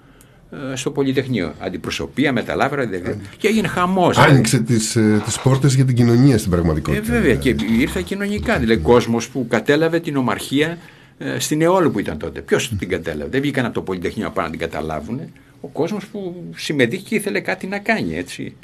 ε, 0.71 0.75
στο 0.75 0.91
Πολυτεχνείο. 0.91 1.53
Αντιπροσωπεία, 1.59 2.31
μεταλάβρα, 2.33 2.85
δηλαδή. 2.85 3.21
και 3.37 3.47
έγινε 3.47 3.67
χαμός. 3.67 4.17
Άνοιξε 4.17 4.59
τις, 4.59 4.95
ε, 4.95 5.21
τις 5.25 5.39
πόρτες 5.39 5.73
για 5.75 5.85
την 5.85 5.95
κοινωνία 5.95 6.37
στην 6.37 6.51
Ε, 6.51 6.55
πραγματικότητα. 6.55 7.03
βέβαια 7.13 7.35
και 7.35 7.55
ήρθε 7.79 8.01
κοινωνικά. 8.01 8.57
Δηλαδή, 8.59 8.81
κόσμος 8.81 9.29
που 9.29 9.45
κατέλαβε 9.49 9.99
την 9.99 10.17
ομαρχία 10.17 10.77
ε, 11.17 11.39
στην 11.39 11.61
Εόλου 11.61 11.91
που 11.91 11.99
ήταν 11.99 12.17
τότε. 12.17 12.41
Ποιος 12.41 12.75
την 12.79 12.89
κατέλαβε; 12.89 13.29
Δεν 13.29 13.41
βγήκαν 13.41 13.65
από 13.65 13.73
το 13.73 13.81
Πολυτεχνείο 13.81 14.29
πάνω 14.29 14.47
να 14.47 14.51
την 14.57 14.59
καταλάβουν. 14.69 15.19
Ο 15.61 15.67
κόσμος 15.67 16.05
που 16.05 16.43
συμμετείχε 16.55 17.03
και 17.07 17.15
ήθελε 17.15 17.39
κάτι 17.39 17.67
να 17.67 17.79
κάνει 17.79 18.15
έτσι. 18.17 18.55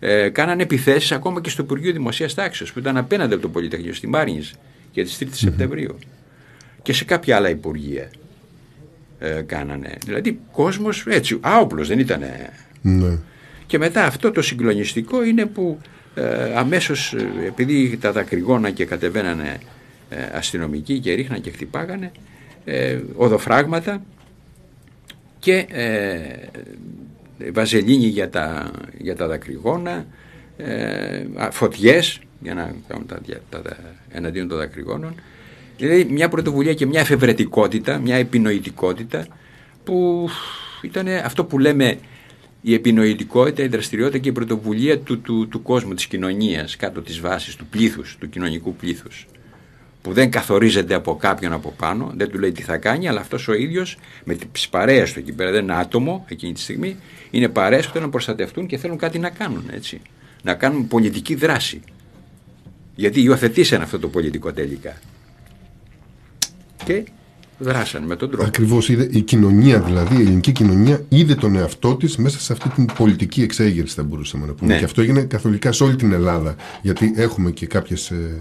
Ε, 0.00 0.28
κάνανε 0.28 0.62
επιθέσεις 0.62 1.12
ακόμα 1.12 1.40
και 1.40 1.50
στο 1.50 1.62
Υπουργείο 1.62 1.92
Δημοσίας 1.92 2.34
Τάξης 2.34 2.72
που 2.72 2.78
ήταν 2.78 2.96
απέναντι 2.96 3.32
από 3.32 3.42
το 3.42 3.48
Πολυτεχνείο, 3.48 3.94
στη 3.94 4.06
Μάρινη 4.06 4.50
και 4.92 5.04
τη 5.04 5.16
3η 5.20 5.28
Σεπτεμβρίου. 5.30 5.98
Και 6.82 6.92
σε 6.92 7.04
κάποια 7.04 7.36
άλλα 7.36 7.48
υπουργεία 7.48 8.10
ε, 9.18 9.42
κάνανε. 9.46 9.98
Δηλαδή, 10.04 10.38
κόσμος 10.52 11.06
έτσι, 11.06 11.38
άοπλος 11.40 11.88
δεν 11.88 11.98
ήταν. 11.98 12.22
Ναι. 12.82 13.18
Και 13.66 13.78
μετά 13.78 14.04
αυτό 14.04 14.30
το 14.30 14.42
συγκλονιστικό 14.42 15.24
είναι 15.24 15.46
που 15.46 15.80
ε, 16.14 16.52
αμέσως 16.54 17.12
ε, 17.14 17.46
επειδή 17.46 17.96
τα 17.96 18.12
δακρυγόνα 18.12 18.70
και 18.70 18.84
κατεβαίνανε 18.84 19.58
ε, 20.10 20.16
αστυνομικοί 20.32 20.98
και 20.98 21.14
ρίχναν 21.14 21.40
και 21.40 21.50
χτυπάγανε 21.50 22.12
ε, 22.64 22.98
οδοφράγματα 23.16 24.02
και 25.38 25.66
ε, 25.70 26.18
βαζελίνη 27.52 28.06
για 28.06 28.30
τα, 28.30 28.70
για 28.98 29.16
τα 29.16 29.26
δακρυγόνα 29.26 30.06
ε, 30.56 31.26
α, 31.36 31.50
φωτιές 31.50 32.20
για 32.40 32.54
να 32.54 32.74
κάνουν 32.88 33.06
τα, 33.06 33.18
δια- 33.24 33.40
τα, 33.50 33.62
τα, 33.62 33.76
εναντίον 34.08 34.48
των 34.48 34.58
δακρυγόνων. 34.58 35.14
Δηλαδή 35.76 36.04
μια 36.04 36.28
πρωτοβουλία 36.28 36.74
και 36.74 36.86
μια 36.86 37.00
εφευρετικότητα 37.00 37.98
μια 37.98 38.16
επινοητικότητα 38.16 39.26
που 39.84 40.28
ήταν 40.82 41.06
αυτό 41.08 41.44
που 41.44 41.58
λέμε 41.58 41.98
η 42.60 42.74
επινοητικότητα, 42.74 43.62
η 43.62 43.68
δραστηριότητα 43.68 44.18
και 44.18 44.28
η 44.28 44.32
πρωτοβουλία 44.32 44.98
του, 44.98 45.20
του, 45.20 45.48
του 45.48 45.62
κόσμου, 45.62 45.94
της 45.94 46.06
κοινωνίας, 46.06 46.76
κάτω 46.76 47.00
της 47.02 47.20
βάσης, 47.20 47.56
του 47.56 47.66
πλήθους, 47.66 48.16
του 48.20 48.28
κοινωνικού 48.28 48.74
πλήθους 48.74 49.26
που 50.02 50.12
δεν 50.12 50.30
καθορίζεται 50.30 50.94
από 50.94 51.16
κάποιον 51.16 51.52
από 51.52 51.74
πάνω, 51.76 52.12
δεν 52.16 52.30
του 52.30 52.38
λέει 52.38 52.52
τι 52.52 52.62
θα 52.62 52.76
κάνει, 52.76 53.08
αλλά 53.08 53.20
αυτός 53.20 53.48
ο 53.48 53.54
ίδιος 53.54 53.98
με 54.24 54.34
τις 54.52 54.68
παρέες 54.68 55.12
του 55.12 55.18
εκεί 55.18 55.32
πέρα, 55.32 55.50
δεν 55.50 55.62
είναι 55.62 55.74
άτομο 55.74 56.24
εκείνη 56.28 56.52
τη 56.52 56.60
στιγμή, 56.60 56.96
είναι 57.30 57.48
παρέες 57.48 57.86
που 57.86 57.92
θέλουν 57.92 58.06
να 58.06 58.12
προστατευτούν 58.12 58.66
και 58.66 58.76
θέλουν 58.76 58.96
κάτι 58.96 59.18
να 59.18 59.30
κάνουν, 59.30 59.64
έτσι. 59.72 60.00
Να 60.42 60.54
κάνουν 60.54 60.88
πολιτική 60.88 61.34
δράση. 61.34 61.80
Γιατί 62.94 63.22
υιοθετήσαν 63.22 63.82
αυτό 63.82 63.98
το 63.98 64.08
πολιτικό 64.08 64.52
τελικά. 64.52 64.96
Και 66.84 67.04
δράσαν 67.58 68.02
με 68.02 68.16
τον 68.16 68.30
τρόπο. 68.30 68.46
Ακριβώς 68.46 68.88
είδε, 68.88 69.08
η 69.12 69.20
κοινωνία 69.20 69.80
δηλαδή, 69.80 70.16
η 70.16 70.20
ελληνική 70.20 70.52
κοινωνία 70.52 71.04
είδε 71.08 71.34
τον 71.34 71.56
εαυτό 71.56 71.96
της 71.96 72.16
μέσα 72.16 72.40
σε 72.40 72.52
αυτή 72.52 72.68
την 72.68 72.86
πολιτική 72.96 73.42
εξέγερση 73.42 73.94
θα 73.94 74.02
μπορούσαμε 74.02 74.46
να 74.46 74.52
πούμε. 74.52 74.72
Ναι. 74.72 74.78
Και 74.78 74.84
αυτό 74.84 75.00
έγινε 75.00 75.22
καθολικά 75.22 75.72
σε 75.72 75.84
όλη 75.84 75.96
την 75.96 76.12
Ελλάδα. 76.12 76.54
Γιατί 76.82 77.12
έχουμε 77.16 77.50
και 77.50 77.66
κάποιες, 77.66 78.10
ε, 78.10 78.36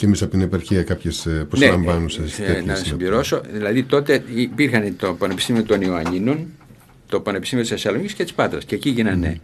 και 0.00 0.06
εμείς 0.06 0.22
από 0.22 0.30
την 0.30 0.40
επαρχία 0.40 0.82
κάποιες 0.82 1.26
ε, 1.26 1.46
προσλαμβάνουσες 1.48 2.38
Ναι, 2.38 2.46
τέτοιες, 2.46 2.64
να 2.64 2.72
ε, 2.72 2.76
συμπληρώσω. 2.76 3.40
Δηλαδή 3.52 3.82
τότε 3.82 4.24
υπήρχαν 4.34 4.96
το 4.96 5.14
Πανεπιστήμιο 5.14 5.62
των 5.64 5.80
Ιωαννίνων, 5.80 6.46
το 7.06 7.20
Πανεπιστήμιο 7.20 7.64
της 7.64 7.72
Θεσσαλονίκης 7.72 8.12
και 8.12 8.22
της 8.22 8.32
Πάτρας. 8.32 8.64
Και 8.64 8.74
εκεί 8.74 8.90
γίνανε 8.90 9.40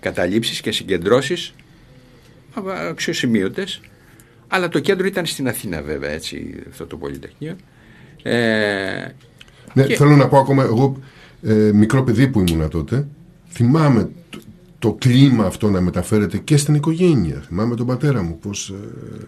καταλήψεις 0.00 0.60
και 0.60 0.72
συγκεντρώσεις 0.72 1.54
α, 2.54 2.62
αξιοσημείωτες. 2.88 3.80
Αλλά 4.48 4.68
το 4.68 4.78
κέντρο 4.78 5.06
ήταν 5.06 5.26
στην 5.26 5.48
Αθήνα 5.48 5.82
βέβαια, 5.82 6.10
έτσι, 6.10 6.54
αυτό 6.70 6.86
το 6.86 6.96
Πολυτεχνείο. 6.96 7.56
Ε, 8.22 9.06
Ναι, 9.74 9.84
Και- 9.86 9.96
θέλω 9.96 10.16
να 10.16 10.28
πω 10.28 10.38
ακόμα, 10.38 10.62
εγώ 10.62 10.96
ε, 11.42 11.52
μικρό 11.74 12.02
παιδί 12.02 12.28
που 12.28 12.44
ήμουνα 12.48 12.68
τότε, 12.68 13.06
θυμάμαι 13.50 14.10
το, 14.30 14.38
το 14.78 14.92
κλίμα 14.98 15.44
αυτό 15.44 15.70
να 15.70 15.80
μεταφέρεται 15.80 16.38
και 16.38 16.56
στην 16.56 16.74
οικογένεια. 16.74 17.42
Θυμάμαι 17.46 17.74
τον 17.76 17.86
πατέρα 17.86 18.22
μου 18.22 18.38
πώς 18.38 18.68
ε, 18.68 18.74
ε, 19.20 19.24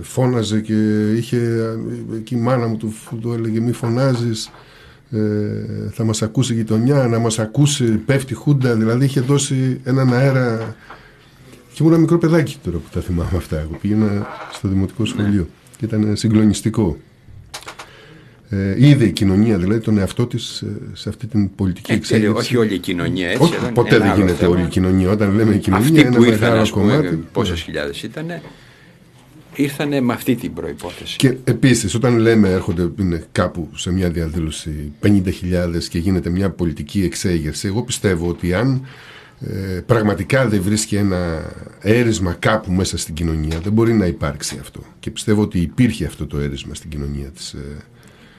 φώναζε 0.00 0.60
και 0.60 1.10
είχε, 1.16 1.36
ε, 1.36 2.16
εκεί 2.16 2.34
η 2.34 2.38
μάνα 2.38 2.66
μου 2.66 2.76
του, 2.76 2.94
του 3.20 3.32
έλεγε 3.32 3.60
μη 3.60 3.72
φωνάζεις, 3.72 4.50
ε, 5.10 5.18
θα 5.92 6.04
μας 6.04 6.22
ακούσει 6.22 6.52
η 6.52 6.56
γειτονιά, 6.56 7.06
να 7.06 7.18
μας 7.18 7.38
ακούσει, 7.38 7.84
πέφτει 7.84 8.34
χούντα, 8.34 8.74
δηλαδή 8.74 9.04
είχε 9.04 9.20
δώσει 9.20 9.80
έναν 9.84 10.12
αέρα 10.12 10.76
και 11.72 11.76
ήμουν 11.82 11.92
ένα 11.92 12.00
μικρό 12.02 12.18
παιδάκι 12.18 12.56
τώρα 12.64 12.76
που 12.76 12.88
τα 12.92 13.00
θυμάμαι 13.00 13.36
αυτά. 13.36 13.58
Εγώ 13.58 13.78
πήγαινα 13.80 14.26
στο 14.52 14.68
δημοτικό 14.68 15.04
σχολείο 15.04 15.48
και 15.76 15.84
ήταν 15.84 16.16
συγκλονιστικό. 16.16 16.96
Ε, 18.48 18.74
είδε 18.86 19.04
η 19.04 19.12
κοινωνία 19.12 19.58
δηλαδή 19.58 19.80
τον 19.80 19.98
εαυτό 19.98 20.26
της 20.26 20.64
σε 20.92 21.08
αυτή 21.08 21.26
την 21.26 21.54
πολιτική 21.54 21.92
ε, 21.92 21.94
εξέλιξη. 21.94 22.32
όχι 22.36 22.56
όλη 22.56 22.74
η 22.74 22.78
κοινωνία 22.78 23.28
έτσι. 23.28 23.42
Όχι, 23.42 23.54
εδώ 23.54 23.64
είναι 23.64 23.74
ποτέ 23.74 23.94
ένα 23.94 23.98
δεν 24.04 24.12
άλλο 24.12 24.20
γίνεται 24.20 24.38
θέμα. 24.38 24.50
όλη 24.56 24.62
η 24.62 24.68
κοινωνία. 24.68 25.10
Όταν 25.10 25.34
λέμε 25.34 25.54
η 25.54 25.58
κοινωνία 25.58 25.86
Αυτοί 25.86 26.00
είναι 26.00 26.10
που 26.10 26.22
ένα 26.22 26.26
ήρθαν, 26.26 26.40
μεγάλο 26.40 26.60
ας 26.60 26.70
πούμε, 26.70 26.96
κομμάτι. 26.96 27.24
πόσες 27.32 27.60
χιλιάδες 27.60 28.02
ήταν, 28.02 28.26
ήρθαν 29.56 30.04
με 30.04 30.12
αυτή 30.12 30.34
την 30.34 30.52
προϋπόθεση. 30.54 31.16
Και 31.16 31.36
επίσης, 31.44 31.94
όταν 31.94 32.18
λέμε 32.18 32.48
έρχονται 32.50 32.90
είναι 32.98 33.24
κάπου 33.32 33.68
σε 33.74 33.92
μια 33.92 34.10
διαδήλωση 34.10 34.92
50.000 35.02 35.22
και 35.88 35.98
γίνεται 35.98 36.30
μια 36.30 36.50
πολιτική 36.50 37.02
εξέγερση, 37.02 37.66
εγώ 37.66 37.82
πιστεύω 37.82 38.28
ότι 38.28 38.54
αν 38.54 38.86
ε, 39.40 39.80
πραγματικά 39.86 40.48
δεν 40.48 40.62
βρίσκει 40.62 40.96
ένα 40.96 41.50
έρισμα 41.80 42.32
κάπου 42.32 42.72
μέσα 42.72 42.98
στην 42.98 43.14
κοινωνία, 43.14 43.58
δεν 43.60 43.72
μπορεί 43.72 43.92
να 43.92 44.06
υπάρξει 44.06 44.58
αυτό. 44.60 44.80
Και 45.00 45.10
πιστεύω 45.10 45.42
ότι 45.42 45.58
υπήρχε 45.60 46.04
αυτό 46.04 46.26
το 46.26 46.38
έρισμα 46.38 46.74
στην 46.74 46.90
κοινωνία 46.90 47.28
της. 47.28 47.52
ε, 47.52 47.76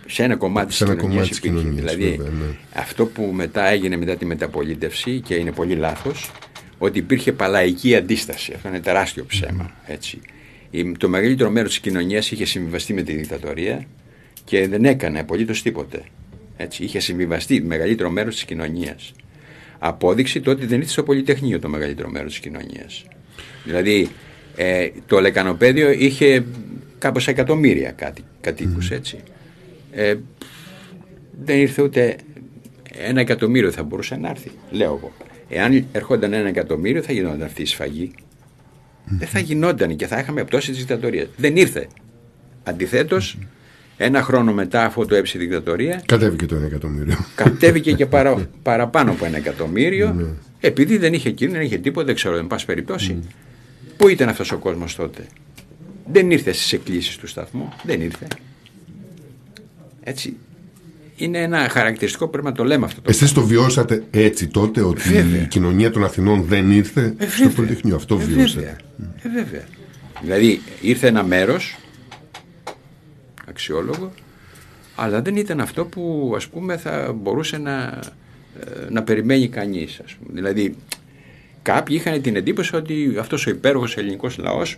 σε 0.10 0.24
ένα 0.24 0.36
κομμάτι 0.36 0.74
Σε 0.74 0.84
ένα 0.84 0.94
της 0.94 1.02
κοινωνίας 1.04 1.30
κομμάτι 1.30 1.30
της 1.30 1.50
υπήρχε. 1.50 1.60
κοινωνίας, 1.70 1.94
δηλαδή 1.96 2.18
βέβαια, 2.18 2.32
ναι. 2.32 2.56
αυτό 2.74 3.06
που 3.06 3.32
μετά 3.34 3.68
έγινε 3.68 3.98
μετά 3.98 4.16
τη 4.16 4.26
μεταπολίτευση 4.26 5.22
και 5.22 5.36
είναι 5.36 5.52
πολύ 5.52 5.76
λάθος 5.76 6.32
ότι 6.78 7.00
υπήρχε 7.00 7.32
παλαϊκή 7.32 7.96
αντίσταση 7.96 8.54
αυτό 8.56 8.68
είναι 8.68 8.80
τεράστιο 8.80 9.26
ψέμα 9.26 9.72
έτσι. 9.86 10.20
Η- 10.72 10.92
το 10.92 11.10
μεγαλύτερο 11.10 11.50
μέρος 11.50 11.70
της 11.70 11.80
κοινωνίας 11.80 12.32
είχε 12.32 12.46
συμβιβαστεί 12.46 12.94
με 12.94 13.02
τη 13.02 13.14
δικτατορία 13.14 13.86
και 14.44 14.68
δεν 14.68 14.86
έκανε 14.86 15.20
απολύτως 15.20 15.62
τίποτε 15.62 16.02
έτσι. 16.58 16.84
είχε 16.84 17.00
συμβιβαστεί 17.00 17.62
το 17.62 17.68
μεγαλύτερο 17.68 18.10
μέρος 18.10 18.34
της 18.36 18.44
κοινωνίας 18.46 19.14
απόδειξη 19.80 20.42
το 20.42 20.52
ότι 20.52 20.66
δεν 20.66 20.78
ήρθε 20.80 20.92
στο 20.92 21.04
Πολυτεχνείο 21.04 21.60
το 21.60 21.70
μεγαλύτερο 21.70 22.10
μέρος 22.10 22.32
της 22.32 22.40
κοινωνίας. 22.40 23.06
Δηλαδή, 23.64 24.10
ε, 24.56 24.90
το 25.06 25.20
λεκανοπέδιο 25.20 25.92
είχε 25.92 26.46
κάπως 26.98 27.28
εκατομμύρια 27.28 27.92
κάτι, 27.92 28.22
κατοίκους 28.42 28.92
έτσι. 28.92 29.18
Ε, 29.92 30.16
δεν 31.44 31.58
ήρθε 31.60 31.82
ούτε 31.82 32.16
ένα 32.98 33.20
εκατομμύριο 33.20 33.72
θα 33.72 33.84
μπορούσε 33.84 34.16
να 34.16 34.30
έρθει, 34.30 34.52
λέω 34.72 34.88
εγώ. 35.02 35.12
Εάν 35.50 35.86
ερχόταν 35.92 36.34
ένα 36.34 36.48
εκατομμύριο 36.48 37.02
θα 37.02 37.14
γινόταν 37.14 37.42
αυτή 37.44 37.62
η 37.62 37.66
σφαγή. 37.66 38.12
Δεν 39.10 39.28
θα 39.28 39.40
γινόταν 39.40 39.96
και 39.96 40.08
θα 40.08 40.20
είχαμε 40.20 40.44
πτώση 40.44 40.70
της 40.70 40.80
δικτατορίας. 40.80 41.28
Δεν 41.38 41.56
ήρθε. 41.56 41.88
Αντιθέτως, 42.64 43.38
ένα 43.98 44.22
χρόνο 44.22 44.54
μετά, 44.54 44.86
αφού 44.86 45.06
το 45.06 45.16
έψη 45.16 45.38
η 45.38 45.40
δικτατορία, 45.40 46.02
Κατέβηκε 46.06 46.46
το 46.46 46.56
1 46.56 46.62
εκατομμύριο. 46.66 47.16
κατέβηκε 47.36 47.92
και 47.92 48.06
παρα, 48.06 48.50
παραπάνω 48.64 49.12
από 49.12 49.26
ένα 49.26 49.38
εκατομμύριο, 49.38 50.36
επειδή 50.60 50.98
δεν 50.98 51.14
είχε 51.14 51.30
εκείνο, 51.30 51.52
δεν 51.52 51.62
είχε 51.62 51.78
τίποτα, 51.78 52.06
δεν 52.06 52.16
ξέρω, 52.16 52.38
εν 52.38 52.48
πάση 52.48 52.66
περιπτώσει. 52.66 53.20
Πού 53.98 54.08
ήταν 54.08 54.30
αυτός 54.30 54.52
ο 54.52 54.58
κόσμος 54.58 54.96
τότε, 54.96 55.26
Δεν 56.12 56.32
ήρθε 56.32 56.52
στις 56.52 56.74
εκκλήσεις 56.74 57.16
του 57.18 57.28
σταθμού, 57.28 57.74
δεν 57.84 58.02
ήρθε. 58.02 58.28
Έτσι. 60.04 60.36
Είναι 61.18 61.42
ένα 61.42 61.70
χαρακτηριστικό 61.70 62.26
που 62.26 62.32
πρέπει 62.32 62.46
να 62.48 62.52
το 62.52 62.64
λέμε 62.64 62.86
αυτό. 62.86 63.02
Το 63.02 63.10
Εσείς 63.10 63.32
το 63.34 63.42
βιώσατε 63.44 64.04
έτσι 64.12 64.48
τότε 64.48 64.82
ότι 64.82 65.10
Βέβαια. 65.10 65.42
η 65.42 65.46
κοινωνία 65.48 65.92
των 65.92 66.04
Αθηνών 66.04 66.44
δεν 66.44 66.72
ήρθε 66.72 67.02
Ε, 67.18 67.26
στο 67.28 67.38
βέβαια. 67.38 67.56
Πολυτεχνείο. 67.56 67.96
Αυτό 67.96 68.16
Ε, 68.16 68.18
βιώσατε. 68.24 68.60
βέβαια. 68.60 69.40
Ε, 69.40 69.44
βέβαια. 69.44 69.64
Δηλαδή 70.22 70.62
ήρθε 70.82 71.08
ένα 71.08 71.24
μέρος 71.24 71.78
αξιόλογο 73.50 74.12
αλλά 74.96 75.22
δεν 75.22 75.36
ήταν 75.36 75.60
αυτό 75.62 75.86
που 75.86 76.34
ας 76.36 76.48
πούμε 76.48 76.78
θα 76.78 77.14
μπορούσε 77.22 77.58
να, 77.58 78.00
ε, 78.60 78.90
να 78.90 79.04
περιμένει 79.04 79.48
κανείς. 79.48 80.00
Ας 80.06 80.14
πούμε. 80.14 80.32
Δηλαδή 80.34 80.76
κάποιοι 81.62 81.98
είχαν 82.00 82.22
την 82.22 82.36
εντύπωση 82.36 82.76
ότι 82.76 83.16
αυτός 83.20 83.46
ο 83.48 83.50
υπέροχος 83.50 83.98
ελληνικός 83.98 84.38
λαός 84.38 84.78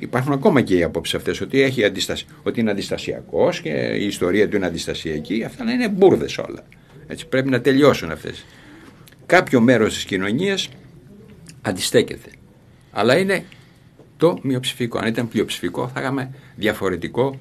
υπάρχουν 0.00 0.32
ακόμα 0.32 0.60
και 0.60 0.76
οι 0.76 0.82
απόψεις 0.82 1.14
αυτές 1.14 1.40
ότι, 1.40 1.60
έχει 1.60 1.84
αντιστασ... 1.84 2.26
ότι 2.42 2.60
είναι 2.60 2.70
αντιστασιακός 2.70 3.60
και 3.60 3.70
η 3.98 4.06
ιστορία 4.06 4.48
του 4.48 4.56
είναι 4.56 4.66
αντιστασιακή. 4.66 5.44
Αυτά 5.44 5.72
είναι 5.72 5.88
μπουρδες 5.88 6.38
όλα. 6.38 6.66
Έτσι, 7.06 7.26
πρέπει 7.26 7.48
να 7.48 7.60
τελειώσουν 7.60 8.10
αυτές. 8.10 8.44
Κάποιο 9.26 9.60
μέρος 9.60 9.94
της 9.94 10.04
κοινωνίας 10.04 10.68
αντιστέκεται. 11.62 12.30
Αλλά 12.90 13.18
είναι 13.18 13.44
το 14.16 14.38
μειοψηφικό. 14.42 14.98
Αν 14.98 15.06
ήταν 15.06 15.28
πλειοψηφικό 15.28 15.88
θα 15.88 16.00
είχαμε 16.00 16.34
διαφορετικό 16.56 17.40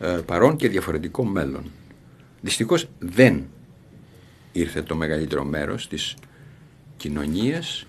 ε, 0.00 0.06
παρόν 0.06 0.56
και 0.56 0.68
διαφορετικό 0.68 1.24
μέλλον. 1.24 1.70
Δυστυχώς 2.40 2.88
δεν 2.98 3.44
ήρθε 4.52 4.82
το 4.82 4.94
μεγαλύτερο 4.94 5.44
μέρος 5.44 5.88
της 5.88 6.14
κοινωνίας 6.96 7.86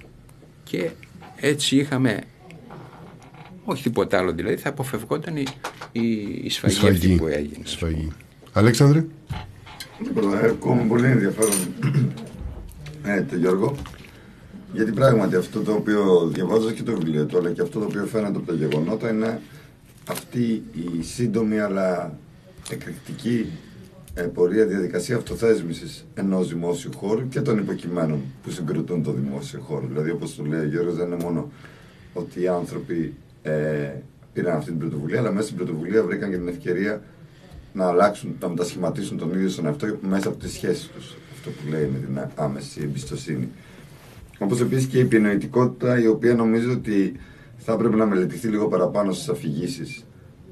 και 0.64 0.90
έτσι 1.36 1.76
είχαμε 1.76 2.20
όχι 3.64 3.84
τίποτα 3.84 4.18
άλλο 4.18 4.32
δηλαδή 4.32 4.56
θα 4.56 4.70
αποφευγόταν 4.70 5.38
η, 5.38 5.44
η, 5.92 6.02
η 6.44 6.50
σφαγή, 6.50 6.76
αυτή 6.76 6.96
Σφαγή. 6.96 7.16
που 7.16 7.28
έγινε. 7.28 7.64
Σφαγή. 7.64 8.12
Αλέξανδρε; 8.54 9.06
Λοιπόν, 10.06 10.34
Έχω 10.44 10.86
πολύ 10.88 11.06
ενδιαφέρον 11.06 11.54
ε, 13.04 13.22
το 13.22 13.36
Γιώργο. 13.36 13.76
Γιατί 14.74 14.92
πράγματι 14.92 15.36
αυτό 15.36 15.60
το 15.60 15.72
οποίο 15.72 16.30
διαβάζω 16.34 16.72
και 16.72 16.84
το 16.84 16.92
βιβλίο 16.96 17.26
του, 17.26 17.38
αλλά 17.38 17.52
και 17.52 17.62
αυτό 17.62 17.80
το 17.80 17.86
οποίο 17.86 18.06
φαίνεται 18.06 18.38
από 18.38 18.48
τα 18.48 18.54
γεγονότα 18.54 19.10
είναι 19.10 19.42
αυτή 20.08 20.64
η 21.00 21.04
σύντομη 21.04 21.60
αλλά 21.60 22.18
εκρηκτική 22.70 23.46
ε, 24.14 24.22
πορεία 24.22 24.66
διαδικασία 24.66 25.16
αυτοθέσμησης 25.16 26.06
ενός 26.14 26.48
δημόσιου 26.48 26.92
χώρου 26.96 27.28
και 27.30 27.42
των 27.42 27.58
υποκειμένων 27.58 28.22
που 28.44 28.52
συγκροτούν 28.52 29.04
το 29.04 29.12
δημόσιο 29.12 29.60
χώρο. 29.60 29.86
Δηλαδή, 29.88 30.12
όπως 30.12 30.36
το 30.36 30.44
λέει 30.46 30.60
ο 30.60 30.66
Γιώργος, 30.68 30.96
δεν 30.96 31.06
είναι 31.08 31.24
μόνο 31.24 31.52
ότι 32.14 32.42
οι 32.42 32.48
άνθρωποι 32.48 33.14
ε, 33.44 33.92
πήραν 34.34 34.58
αυτή 34.58 34.70
την 34.70 34.80
πρωτοβουλία, 34.80 35.20
αλλά 35.20 35.32
μέσα 35.32 35.46
στην 35.46 35.58
πρωτοβουλία 35.58 36.04
βρήκαν 36.04 36.30
και 36.30 36.38
την 36.38 36.48
ευκαιρία 36.48 37.02
να 37.74 37.88
αλλάξουν, 37.88 38.36
να 38.40 38.50
μετασχηματίσουν 38.50 39.18
τον 39.18 39.34
ίδιο 39.34 39.50
στον 39.50 39.66
εαυτό 39.66 39.98
μέσα 40.02 40.28
από 40.28 40.38
τις 40.38 40.52
σχέσεις 40.52 40.88
τους. 40.88 41.16
Αυτό 41.34 41.50
που 41.50 41.70
λέει 41.70 41.90
με 41.94 42.00
την 42.00 42.30
άμεση 42.36 42.82
εμπιστοσύνη. 42.84 43.50
Όπως 44.40 44.62
επίσης 44.62 44.86
και 44.86 44.98
η 44.98 45.02
επινοητικότητα, 45.02 46.02
η 46.02 46.08
οποία 46.08 46.34
νομίζω 46.34 46.72
ότι 46.72 47.20
θα 47.58 47.74
έπρεπε 47.74 47.96
να 47.96 48.06
μελετηθεί 48.06 48.48
λίγο 48.48 48.68
παραπάνω 48.68 49.12
στις 49.12 49.30
αφηγήσεις 49.30 50.06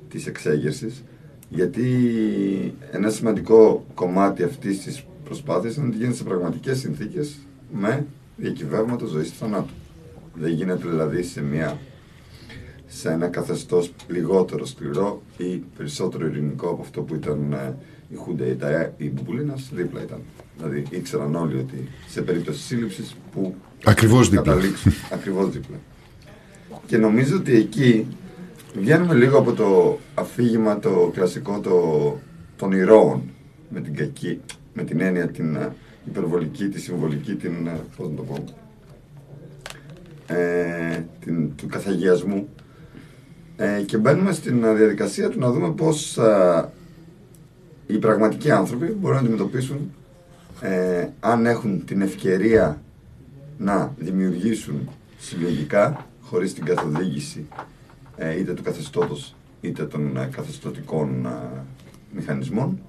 της 0.10 0.28
εξέγερσης, 0.28 1.04
γιατί 1.50 1.84
ένα 2.92 3.10
σημαντικό 3.10 3.86
κομμάτι 3.94 4.44
αυτής 4.44 4.82
της 4.84 5.06
προσπάθειας 5.24 5.76
είναι 5.76 5.88
ότι 5.88 5.98
γίνεται 5.98 6.16
σε 6.16 6.24
πραγματικές 6.24 6.80
συνθήκες 6.80 7.38
με 7.72 8.06
διακυβεύματα 8.38 9.06
ζωής 9.06 9.30
και 9.30 9.36
θανάτου. 9.40 9.74
Δεν 10.34 10.52
γίνεται 10.52 10.90
δηλαδή 10.90 11.24
σε 11.24 11.42
μια 11.42 11.78
σε 12.94 13.10
ένα 13.12 13.28
καθεστώς 13.28 13.92
λιγότερο 14.08 14.66
σκληρό 14.66 15.22
ή 15.38 15.64
περισσότερο 15.78 16.26
ειρηνικό 16.28 16.70
από 16.70 16.82
αυτό 16.82 17.02
που 17.02 17.16
ήταν 17.16 17.54
ε, 17.54 17.76
η 18.10 18.16
Χούντα 18.16 18.46
ή 18.46 18.56
τα- 18.56 18.94
η 18.98 19.10
Μπουμπουλίνας 19.10 19.70
δίπλα 19.74 20.02
ήταν. 20.02 20.20
Δηλαδή 20.58 20.84
ήξεραν 20.90 21.36
όλοι 21.36 21.58
ότι 21.58 21.88
σε 22.08 22.22
περίπτωση 22.22 22.60
σύλληψης 22.62 23.16
που 23.32 23.56
Ακριβώς 23.86 24.30
δίπλα. 24.30 24.44
καταλήξουν 24.44 24.92
ακριβώς 25.14 25.50
δίπλα. 25.50 25.76
Και 26.86 26.98
νομίζω 26.98 27.36
ότι 27.38 27.56
εκεί 27.56 28.06
βγαίνουμε 28.76 29.14
λίγο 29.14 29.38
από 29.38 29.54
το 29.54 30.00
αφήγημα 30.14 30.80
το 30.80 31.12
κλασικό 31.14 31.60
το, 31.60 32.18
των 32.58 32.72
ηρώων 32.72 33.22
με 33.70 33.82
την 33.82 33.96
κακή, 33.96 34.40
με 34.74 34.84
την 34.84 35.00
έννοια 35.02 35.28
την 35.28 35.56
ε, 35.56 35.74
υπερβολική, 36.08 36.68
τη 36.70 36.80
συμβολική, 36.80 37.36
την, 37.36 37.68
ε, 37.68 37.80
πώς 37.98 38.10
να 38.10 38.16
το 38.16 38.24
πω, 38.24 38.44
ε, 40.28 41.06
την, 41.20 41.56
του 41.56 41.68
καθαγιασμού 41.68 42.48
ε, 43.62 43.82
και 43.82 43.98
μπαίνουμε 43.98 44.32
στην 44.32 44.64
ε, 44.64 44.74
διαδικασία 44.74 45.30
του 45.30 45.40
να 45.40 45.52
δούμε 45.52 45.72
πώς 45.72 46.18
ε, 46.18 46.70
οι 47.88 47.98
πραγματικοί 47.98 48.52
άνθρωποι 48.52 48.86
μπορούν 48.86 49.16
να 49.16 49.22
αντιμετωπίσουν 49.22 49.92
ε, 50.62 51.08
αν 51.20 51.46
έχουν 51.46 51.86
την 51.86 52.02
ευκαιρία 52.02 52.82
να 53.58 53.94
δημιουργήσουν 53.98 54.90
συλλογικά 55.18 56.08
χωρίς 56.22 56.54
την 56.54 56.66
καθοδήγηση 56.66 57.48
ε, 58.16 58.40
είτε 58.40 58.54
του 58.54 58.64
καθεστώτος 58.64 59.36
είτε 59.62 59.86
των 59.86 60.18
ε, 60.18 60.30
καθεστωτικών 60.36 61.26
ε, 61.26 61.64
μηχανισμών. 62.16 62.80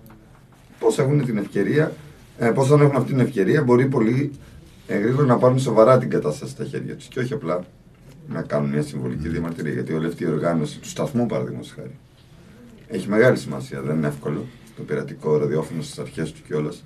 Πώς 0.78 0.98
έχουν 0.98 1.24
την 1.24 1.36
ευκαιρία 1.36 1.92
ε, 2.38 2.50
πώς 2.50 2.70
αν 2.70 2.80
έχουν 2.80 2.96
αυτή 2.96 3.10
την 3.10 3.20
ευκαιρία 3.20 3.62
μπορεί 3.62 3.86
πολύ 3.86 4.30
ε, 4.86 4.98
γρήγορα 4.98 5.26
να 5.26 5.36
πάρουν 5.36 5.58
σοβαρά 5.58 5.98
την 5.98 6.10
κατάσταση 6.10 6.52
στα 6.52 6.64
χέρια 6.64 6.96
τους 6.96 7.06
και 7.06 7.20
όχι 7.20 7.32
απλά 7.32 7.64
να 8.28 8.42
κάνουν 8.42 8.70
μια 8.70 8.82
συμβολική 8.82 9.28
διαμαρτυρία 9.28 9.72
γιατί 9.72 9.92
όλη 9.92 10.06
αυτή 10.06 10.22
η 10.22 10.26
οργάνωση 10.26 10.78
του 10.78 10.88
σταθμού 10.88 11.26
παραδείγματος 11.26 11.72
χάρη 11.72 11.98
έχει 12.88 13.08
μεγάλη 13.08 13.36
σημασία, 13.36 13.80
δεν 13.80 13.96
είναι 13.96 14.06
εύκολο 14.06 14.44
το 14.76 14.82
πειρατικό 14.82 15.36
ραδιόφωνο 15.36 15.82
στις 15.82 15.98
αρχές 15.98 16.32
του 16.32 16.40
κιόλας 16.46 16.84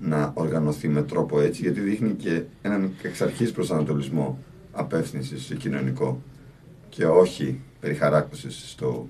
να 0.00 0.32
οργανωθεί 0.34 0.88
με 0.88 1.02
τρόπο 1.02 1.40
έτσι 1.40 1.62
γιατί 1.62 1.80
δείχνει 1.80 2.12
και 2.12 2.42
έναν 2.62 2.90
εξ 3.02 3.20
αρχής 3.20 3.52
προσανατολισμό 3.52 4.38
απεύθυνσης 4.72 5.44
στο 5.44 5.54
κοινωνικό 5.54 6.22
και 6.88 7.06
όχι 7.06 7.60
περιχαράκωσης 7.80 8.70
στο 8.70 9.08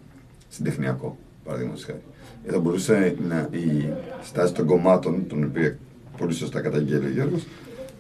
συντεχνιακό 0.49 1.19
παραδείγματος 1.45 1.85
χάρη. 1.85 2.01
Ε, 2.47 2.53
θα 2.53 2.59
μπορούσε 2.59 3.17
να, 3.29 3.49
η 3.51 3.93
στάση 4.23 4.55
των 4.55 4.67
κομμάτων, 4.67 5.27
τον 5.29 5.45
οποίο 5.45 5.77
πολύ 6.17 6.33
σωστά 6.33 6.61
καταγγέλει 6.61 7.07
ο 7.07 7.11
Γιώργος, 7.11 7.47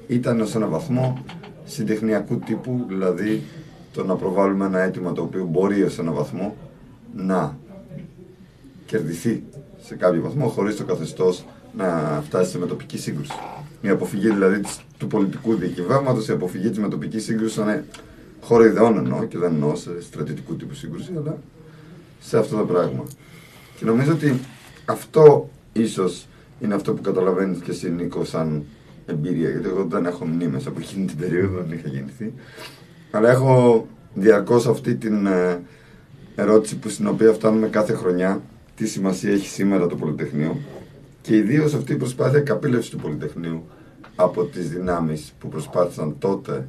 ήταν 0.06 0.40
ως 0.40 0.54
ένα 0.54 0.66
βαθμό 0.66 1.24
συντεχνιακού 1.64 2.38
τύπου, 2.38 2.84
δηλαδή 2.88 3.42
το 3.92 4.04
να 4.04 4.16
προβάλλουμε 4.16 4.64
ένα 4.66 4.78
αίτημα 4.80 5.12
το 5.12 5.22
οποίο 5.22 5.44
μπορεί 5.44 5.82
ως 5.82 5.98
ένα 5.98 6.12
βαθμό 6.12 6.56
να 7.16 7.56
κερδιθεί 8.86 9.42
σε 9.82 9.94
κάποιο 9.94 10.22
βαθμό 10.22 10.46
χωρίς 10.48 10.76
το 10.76 10.84
καθεστώς 10.84 11.44
να 11.76 12.20
φτάσει 12.26 12.50
σε 12.50 12.58
μετοπική 12.58 12.98
σύγκρουση. 12.98 13.32
Η 13.82 13.88
αποφυγή 13.88 14.28
δηλαδή 14.28 14.60
της- 14.60 14.80
του 14.98 15.06
πολιτικού 15.06 15.54
διακυβεύματος, 15.54 16.28
η 16.28 16.32
αποφυγή 16.32 16.68
της 16.68 16.78
μετοπικής 16.78 17.24
σύγκρουσης 17.24 17.56
είναι 17.56 17.84
χώρο 18.40 18.64
ιδεών 18.64 18.96
εννοώ 18.96 19.24
και 19.24 19.38
δεν 19.38 19.52
εννοώ 19.52 19.74
σε 19.76 20.02
στρατητικού 20.02 20.56
τύπου 20.56 20.74
σύγκρουση, 20.74 21.10
αλλά 21.16 21.38
σε 22.20 22.38
αυτό 22.38 22.56
το 22.56 22.64
πράγμα. 22.64 23.04
Και 23.78 23.84
νομίζω 23.84 24.12
ότι 24.12 24.40
αυτό 24.84 25.50
ίσως 25.72 26.26
είναι 26.60 26.74
αυτό 26.74 26.94
που 26.94 27.02
καταλαβαίνεις 27.02 27.58
και 27.58 27.70
εσύ 27.70 27.90
Νίκο 27.90 28.24
σαν 28.24 28.62
εμπειρία, 29.06 29.50
γιατί 29.50 29.68
εγώ 29.68 29.84
δεν 29.90 30.06
έχω 30.06 30.24
μνήμες 30.26 30.66
από 30.66 30.80
εκείνη 30.80 31.06
την 31.06 31.16
περίοδο, 31.16 31.62
δεν 31.62 31.78
είχα 31.78 31.88
γεννηθεί. 31.88 32.32
Αλλά 33.14 33.30
έχω 33.30 33.86
διαρκώς 34.14 34.66
αυτή 34.66 34.94
την 34.94 35.26
ε, 35.26 35.60
ερώτηση 36.34 36.78
που 36.78 36.88
στην 36.88 37.06
οποία 37.06 37.32
φτάνουμε 37.32 37.68
κάθε 37.68 37.94
χρονιά, 37.94 38.42
τι 38.74 38.86
σημασία 38.86 39.32
έχει 39.32 39.48
σήμερα 39.48 39.86
το 39.86 39.96
Πολυτεχνείο 39.96 40.56
και 41.20 41.36
ιδίως 41.36 41.74
αυτή 41.74 41.92
η 41.92 41.96
προσπάθεια 41.96 42.40
καπήλευσης 42.40 42.90
του 42.90 42.96
Πολυτεχνείου 42.96 43.64
από 44.16 44.44
τις 44.44 44.70
δυνάμεις 44.70 45.32
που 45.38 45.48
προσπάθησαν 45.48 46.16
τότε 46.18 46.68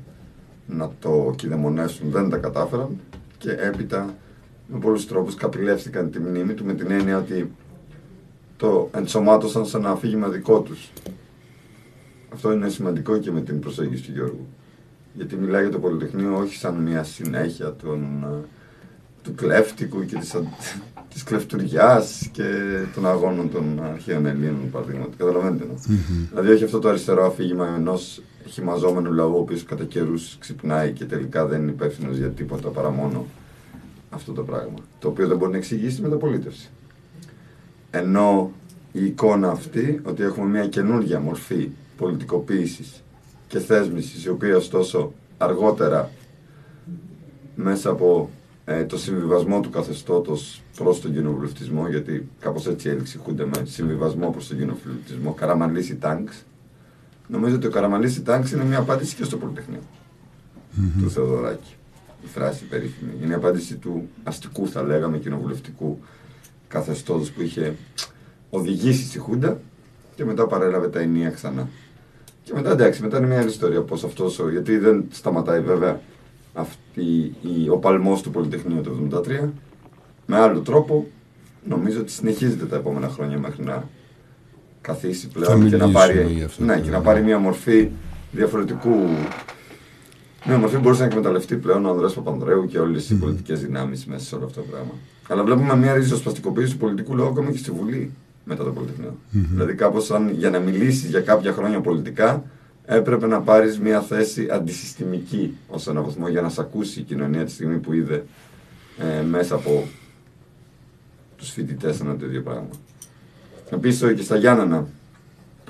να 0.67 0.91
το 0.99 1.33
κυδεμονέσουν, 1.37 2.11
δεν 2.11 2.29
τα 2.29 2.37
κατάφεραν 2.37 2.99
και 3.37 3.49
έπειτα 3.49 4.15
με 4.67 4.79
πολλούς 4.79 5.07
τρόπους 5.07 5.35
καπηλεύτηκαν 5.35 6.11
τη 6.11 6.19
μνήμη 6.19 6.53
του 6.53 6.65
με 6.65 6.73
την 6.73 6.91
έννοια 6.91 7.17
ότι 7.17 7.51
το 8.57 8.89
ενσωμάτωσαν 8.93 9.65
σε 9.65 9.77
ένα 9.77 9.89
αφήγημα 9.89 10.27
δικό 10.27 10.59
τους. 10.61 10.91
αυτό 12.33 12.51
είναι 12.51 12.69
σημαντικό 12.69 13.17
και 13.17 13.31
με 13.31 13.41
την 13.41 13.59
προσέγγιση 13.59 14.03
του 14.03 14.11
Γιώργου. 14.11 14.47
Γιατί 15.13 15.35
μιλάει 15.35 15.61
για 15.61 15.71
το 15.71 15.79
Πολυτεχνείο 15.79 16.37
όχι 16.37 16.55
σαν 16.55 16.75
μια 16.75 17.03
συνέχεια 17.03 17.73
των, 17.83 18.23
ε, 18.23 18.45
του 19.23 19.35
κλέφτικου 19.35 20.05
και 20.05 20.15
της, 20.15 20.35
αν- 20.35 20.47
της 21.13 21.23
κλεφτουριάς 21.23 22.29
και 22.31 22.43
των 22.93 23.07
αγώνων 23.07 23.51
των 23.51 23.83
αρχαίων 23.83 24.25
Ελλήνων, 24.25 24.69
παραδείγματι. 24.71 25.17
Καταλαβαίνετε. 25.17 25.63
ναι. 25.65 25.95
Δηλαδή 26.29 26.51
όχι 26.51 26.63
αυτό 26.63 26.79
το 26.79 26.89
αριστερό 26.89 27.25
αφήγημα 27.25 27.67
ενός 27.77 28.21
χυμαζόμενου 28.47 29.11
λαού, 29.13 29.33
ο 29.35 29.39
οποίος 29.39 29.63
κατά 29.63 29.83
καιρούς 29.83 30.37
ξυπνάει 30.39 30.91
και 30.91 31.05
τελικά 31.05 31.45
δεν 31.45 31.61
είναι 31.61 31.71
υπεύθυνο 31.71 32.11
για 32.11 32.29
τίποτα 32.29 32.69
παρά 32.69 32.89
μόνο 32.89 33.25
αυτό 34.09 34.31
το 34.31 34.43
πράγμα. 34.43 34.77
Το 34.99 35.07
οποίο 35.07 35.27
δεν 35.27 35.37
μπορεί 35.37 35.51
να 35.51 35.57
εξηγήσει 35.57 35.95
τη 35.95 36.01
μεταπολίτευση. 36.01 36.69
Ενώ 37.91 38.51
η 38.91 39.05
εικόνα 39.05 39.49
αυτή, 39.49 40.01
ότι 40.03 40.23
έχουμε 40.23 40.47
μια 40.49 40.67
καινούργια 40.67 41.19
μορφή 41.19 41.69
πολιτικοποίησης 41.97 43.02
και 43.53 43.59
θέσμησης, 43.59 44.25
η 44.25 44.29
οποία 44.29 44.55
ωστόσο 44.55 45.13
αργότερα 45.37 46.09
μέσα 47.55 47.89
από 47.89 48.29
ε, 48.65 48.83
το 48.85 48.97
συμβιβασμό 48.97 49.59
του 49.59 49.69
καθεστώτος 49.69 50.61
προς 50.77 51.01
τον 51.01 51.13
κοινοβουλευτισμό, 51.13 51.89
γιατί 51.89 52.29
κάπως 52.39 52.67
έτσι 52.67 52.89
έληξε 52.89 53.17
η 53.17 53.21
Χούντα 53.23 53.45
με 53.45 53.65
συμβιβασμό 53.65 54.29
προς 54.29 54.47
τον 54.47 54.57
κοινοβουλευτισμό, 54.57 55.33
Καραμαλής 55.33 55.99
Τάγκς, 55.99 56.43
νομίζω 57.27 57.55
ότι 57.55 57.67
ο 57.67 57.69
Καραμαλής 57.69 58.23
Τάγκς 58.23 58.51
είναι 58.51 58.63
μια 58.63 58.79
απάντηση 58.79 59.15
και 59.15 59.23
στο 59.23 59.37
Πολυτεχνείο 59.37 59.81
του 60.99 61.09
Θεοδωράκη. 61.09 61.75
Η 62.23 62.27
φράση 62.27 62.63
περίφημη. 62.65 63.11
Είναι 63.23 63.31
η 63.31 63.35
απάντηση 63.35 63.75
του 63.75 64.09
αστικού, 64.23 64.67
θα 64.67 64.83
λέγαμε, 64.83 65.17
κοινοβουλευτικού 65.17 65.99
καθεστώτος 66.67 67.31
που 67.31 67.41
είχε 67.41 67.75
οδηγήσει 68.49 69.05
στη 69.05 69.19
Χούντα 69.19 69.59
και 70.15 70.25
μετά 70.25 70.47
παρέλαβε 70.47 70.89
τα 70.89 70.99
ενία 70.99 71.29
ξανά. 71.29 71.67
Και 72.43 72.51
μετά 72.53 72.71
εντάξει, 72.71 73.01
μετά 73.01 73.17
είναι 73.17 73.27
μια 73.27 73.39
άλλη 73.39 73.49
ιστορία 73.49 73.81
πώς 73.81 74.03
αυτός, 74.03 74.39
ο- 74.39 74.49
γιατί 74.49 74.77
δεν 74.77 75.03
σταματάει 75.11 75.61
βέβαια 75.61 75.99
αυτή, 76.53 77.01
η, 77.41 77.69
ο 77.69 77.77
παλμός 77.77 78.21
του 78.21 78.31
Πολυτεχνείου 78.31 78.81
το 78.81 79.21
1973. 79.43 79.49
Με 80.25 80.37
άλλο 80.39 80.59
τρόπο, 80.59 81.07
νομίζω 81.67 81.99
ότι 81.99 82.11
συνεχίζεται 82.11 82.65
τα 82.65 82.75
επόμενα 82.75 83.07
χρόνια 83.09 83.39
μέχρι 83.39 83.63
να 83.63 83.87
καθίσει 84.81 85.27
Θα 85.27 85.39
πλέον 85.39 85.69
και 85.69 85.77
να 85.77 85.87
μιλήσουμε 85.87 85.91
πάρει, 85.91 86.33
γι' 86.33 86.43
αυτό, 86.43 86.63
ναι, 86.63 86.75
ναι. 86.75 86.81
και 86.81 86.89
να 86.89 86.99
πάρει 87.01 87.21
μια 87.23 87.37
μορφή 87.39 87.89
διαφορετικού 88.31 88.95
μια 90.47 90.57
μορφή 90.57 90.77
μπορούσε 90.77 91.01
να 91.01 91.07
εκμεταλλευτεί 91.07 91.55
πλέον 91.55 91.85
ο 91.85 91.89
Ανδρέας 91.89 92.13
Παπανδρέου 92.13 92.65
και 92.65 92.79
όλες 92.79 93.09
οι 93.09 93.15
πολιτικές 93.15 93.61
δυνάμεις 93.61 94.05
μέσα 94.05 94.25
σε 94.25 94.35
όλο 94.35 94.45
αυτό 94.45 94.61
το 94.61 94.67
πράγμα. 94.71 94.91
Αλλά 95.27 95.43
βλέπουμε 95.43 95.75
μια 95.75 95.93
ριζοσπαστικοποίηση 95.93 96.71
του 96.71 96.77
πολιτικού 96.77 97.15
λόγου 97.15 97.29
ακόμα 97.29 97.51
και 97.51 97.57
στη 97.57 97.71
Βουλή 97.71 98.11
μετά 98.43 98.63
το 98.63 98.71
Πολυτεχνείο. 98.71 99.17
Δηλαδή, 99.31 99.73
κάπως 99.73 100.05
σαν 100.05 100.29
για 100.29 100.49
να 100.49 100.59
μιλήσεις 100.59 101.09
για 101.09 101.21
κάποια 101.21 101.53
χρόνια 101.53 101.81
πολιτικά, 101.81 102.43
έπρεπε 102.85 103.27
να 103.27 103.41
πάρεις 103.41 103.79
μια 103.79 104.01
θέση 104.01 104.47
αντισυστημική 104.51 105.57
ως 105.67 105.87
έναν 105.87 106.03
βαθμό 106.03 106.27
για 106.27 106.41
να 106.41 106.49
σε 106.49 106.61
ακούσει 106.61 106.99
η 106.99 107.03
κοινωνία 107.03 107.45
τη 107.45 107.51
στιγμή 107.51 107.77
που 107.77 107.93
είδε 107.93 108.25
ε, 108.97 109.21
μέσα 109.21 109.55
από 109.55 109.87
τους 111.37 111.49
φοιτητές 111.51 111.99
ένα 111.99 112.15
τέτοιο 112.15 112.41
πράγμα. 112.41 112.69
Επίσης 113.69 114.13
και 114.13 114.23
στα 114.23 114.37
Γιάννενα, 114.37 114.87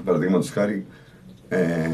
παραδείγματος 0.04 0.50
χάρη, 0.50 0.86
ε, 1.48 1.90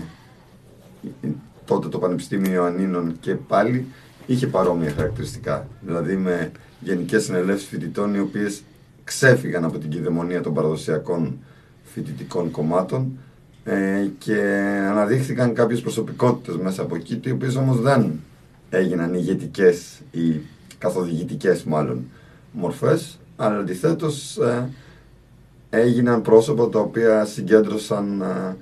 τότε 1.66 1.88
το 1.88 2.00
Πανεπιστήμιο 2.00 2.54
Ιωαννίνων 2.54 3.16
και 3.20 3.36
πάλι 3.36 3.86
είχε 4.26 4.48
παρόμοια 4.48 4.92
χαρακτηριστικά. 4.92 5.68
Δηλαδή 5.82 6.16
με 6.16 6.52
γενικές 6.80 7.24
συνελεύσεις 7.24 7.68
φοιτητών 7.68 8.16
οι 8.16 8.20
οποίες 8.20 8.62
ξέφυγαν 9.10 9.64
από 9.64 9.78
την 9.78 9.90
κυδαιμονία 9.90 10.42
των 10.42 10.54
παραδοσιακών 10.54 11.38
φοιτητικών 11.84 12.52
κομμάτων 12.52 13.18
ε, 13.64 14.08
και 14.18 14.42
αναδείχθηκαν 14.90 15.54
κάποιες 15.54 15.82
προσωπικότητες 15.82 16.56
μέσα 16.56 16.82
από 16.82 16.96
εκεί, 16.96 17.20
οι 17.24 17.32
οποίες 17.32 17.56
όμως 17.56 17.82
δεν 17.82 18.20
έγιναν 18.70 19.14
ηγετικές 19.14 20.02
ή 20.12 20.42
καθοδηγητικές 20.78 21.64
μάλλον 21.64 22.04
μορφές, 22.52 23.20
αλλά 23.36 23.58
αντιθέτως 23.58 24.38
ε, 24.38 24.70
έγιναν 25.70 26.22
πρόσωπα 26.22 26.70
τα 26.70 26.80
οποία 26.80 27.26
συγκέντρωσαν 27.26 28.22
ε, 28.22 28.56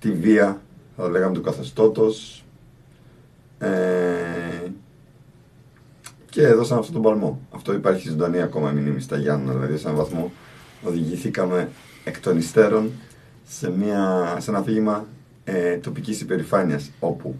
τη 0.00 0.12
βία, 0.12 0.60
θα 0.96 1.08
λέγαμε, 1.08 1.34
του 1.34 1.40
καθεστώτος. 1.40 2.44
Ε, 3.58 3.68
και 6.38 6.46
έδωσαν 6.46 6.78
αυτόν 6.78 6.92
τον 6.94 7.02
παλμό. 7.02 7.40
Αυτό 7.50 7.72
υπάρχει 7.74 8.08
ζωντανή 8.08 8.40
ακόμα 8.42 8.70
μηνύμη 8.70 9.00
στα 9.00 9.16
Γιάννα, 9.16 9.52
δηλαδή 9.52 9.76
σε 9.78 9.84
έναν 9.88 9.96
βαθμό 9.98 10.32
οδηγηθήκαμε 10.82 11.68
εκ 12.04 12.20
των 12.20 12.38
υστέρων 12.38 12.90
σε, 13.48 13.70
μια, 13.70 14.34
σε 14.40 14.50
ένα 14.50 14.58
αφήγημα 14.58 15.06
ε, 15.44 15.76
τοπικής 15.76 16.20
υπερηφάνειας 16.20 16.90
όπου 17.00 17.36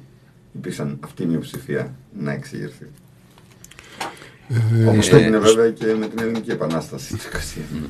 υπήρξαν 0.56 0.98
αυτή 1.00 1.22
η 1.22 1.26
μειοψηφία 1.26 1.94
να 2.18 2.32
εξηγερθεί. 2.32 2.86
Ε, 4.78 4.86
Όπως 4.86 5.12
έγινε 5.12 5.38
βέβαια 5.38 5.70
και 5.70 5.86
με 5.98 6.08
την 6.08 6.18
Ελληνική 6.20 6.50
Επανάσταση 6.50 7.12
του 7.16 7.24
21, 7.82 7.86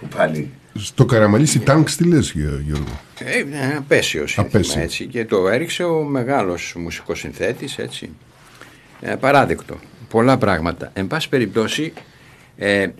που 0.00 0.06
πάλι 0.16 0.50
Στο 0.74 1.04
Καραμαλήσι 1.04 1.58
Τάγκ 1.60 1.84
τι 1.96 2.04
λες 2.04 2.30
Γιώ- 2.30 2.60
Γιώργο; 2.60 3.00
Ε, 3.18 3.38
είναι 3.38 3.74
απέσιος 3.78 4.30
σύνθημα 4.30 4.46
Απέσιο. 4.60 4.80
έτσι 4.82 5.06
και 5.06 5.24
το 5.24 5.48
έριξε 5.48 5.82
ο 5.84 6.02
μεγάλος 6.02 6.74
μουσικός 6.78 7.18
συνθέτης 7.18 7.78
έτσι. 7.78 8.10
Ε, 9.00 9.14
παράδεκτο. 9.14 9.76
Πολλά 10.16 10.38
πράγματα. 10.38 10.90
Εν 10.92 11.06
πάση 11.06 11.28
περιπτώσει 11.28 11.92
ε, 12.56 12.82
ε, 12.82 12.90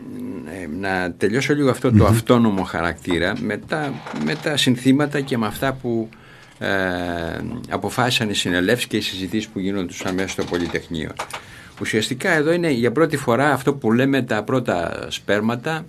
να 0.78 1.12
τελειώσω 1.12 1.54
λίγο 1.54 1.70
αυτό 1.70 1.92
το 1.92 2.06
αυτόνομο 2.06 2.62
χαρακτήρα 2.62 3.32
με 3.40 3.56
τα, 3.56 3.92
με 4.24 4.34
τα 4.34 4.56
συνθήματα 4.56 5.20
και 5.20 5.38
με 5.38 5.46
αυτά 5.46 5.72
που 5.72 6.08
ε, 6.58 6.68
αποφάσισαν 7.68 8.30
οι 8.30 8.34
συνελεύσεις 8.34 8.86
και 8.86 8.96
οι 8.96 9.00
συζητήσεις 9.00 9.48
που 9.48 9.58
γίνονται 9.58 9.92
αμέσως 10.04 10.30
στο 10.32 10.44
Πολυτεχνείο. 10.44 11.10
Ουσιαστικά 11.80 12.30
εδώ 12.30 12.52
είναι 12.52 12.70
για 12.70 12.92
πρώτη 12.92 13.16
φορά 13.16 13.52
αυτό 13.52 13.74
που 13.74 13.92
λέμε 13.92 14.22
τα 14.22 14.42
πρώτα 14.42 15.06
σπέρματα 15.10 15.84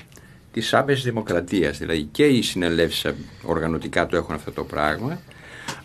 της 0.54 0.74
άμεσης 0.74 1.04
δημοκρατίας. 1.04 1.78
Δηλαδή 1.78 2.04
και 2.04 2.26
οι 2.26 2.42
συνελεύσεις 2.42 3.12
οργανωτικά 3.44 4.06
το 4.06 4.18
έχουν 4.18 4.36
αυτό 4.36 4.52
το 4.52 4.64
πράγμα 4.64 5.20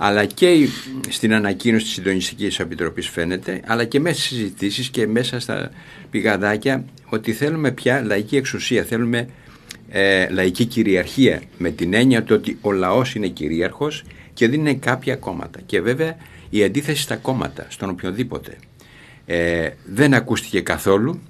αλλά 0.05 0.24
και 0.24 0.50
η- 0.53 0.68
στην 1.09 1.34
ανακοίνωση 1.34 1.84
της 1.84 1.92
Συντονιστικής 1.94 2.59
Επιτροπής 2.59 3.09
φαίνεται, 3.09 3.61
αλλά 3.66 3.84
και 3.84 4.00
μέσα 4.00 4.14
στις 4.20 4.36
συζητήσεις 4.36 4.88
και 4.88 5.07
μέσα 5.07 5.40
στα 5.40 5.70
πηγαδάκια 6.11 6.84
ότι 7.09 7.32
θέλουμε 7.32 7.70
πια 7.70 8.03
λαϊκή 8.05 8.36
εξουσία, 8.36 8.84
θέλουμε 8.84 9.28
ε, 9.88 10.28
λαϊκή 10.30 10.64
κυριαρχία 10.64 11.42
με 11.59 11.70
την 11.70 11.94
έννοια 11.94 12.22
του 12.22 12.34
ότι 12.38 12.59
ο 12.61 12.72
λαός 12.72 13.14
είναι 13.14 13.28
κυρίαρχος 13.28 14.05
και 14.34 14.48
δεν 14.48 14.59
είναι 14.61 14.74
κάποια 14.74 15.16
κόμματα. 15.16 15.61
Και 15.66 15.80
βέβαια 15.80 16.16
η 16.50 16.64
αντίθεση 16.64 17.03
στα 17.03 17.16
κόμματα, 17.16 17.66
στον 17.68 17.88
οποιοδήποτε, 17.88 18.57
ε, 19.26 19.70
δεν 19.84 20.14
ακούστηκε 20.14 20.61
καθόλου 20.61 21.20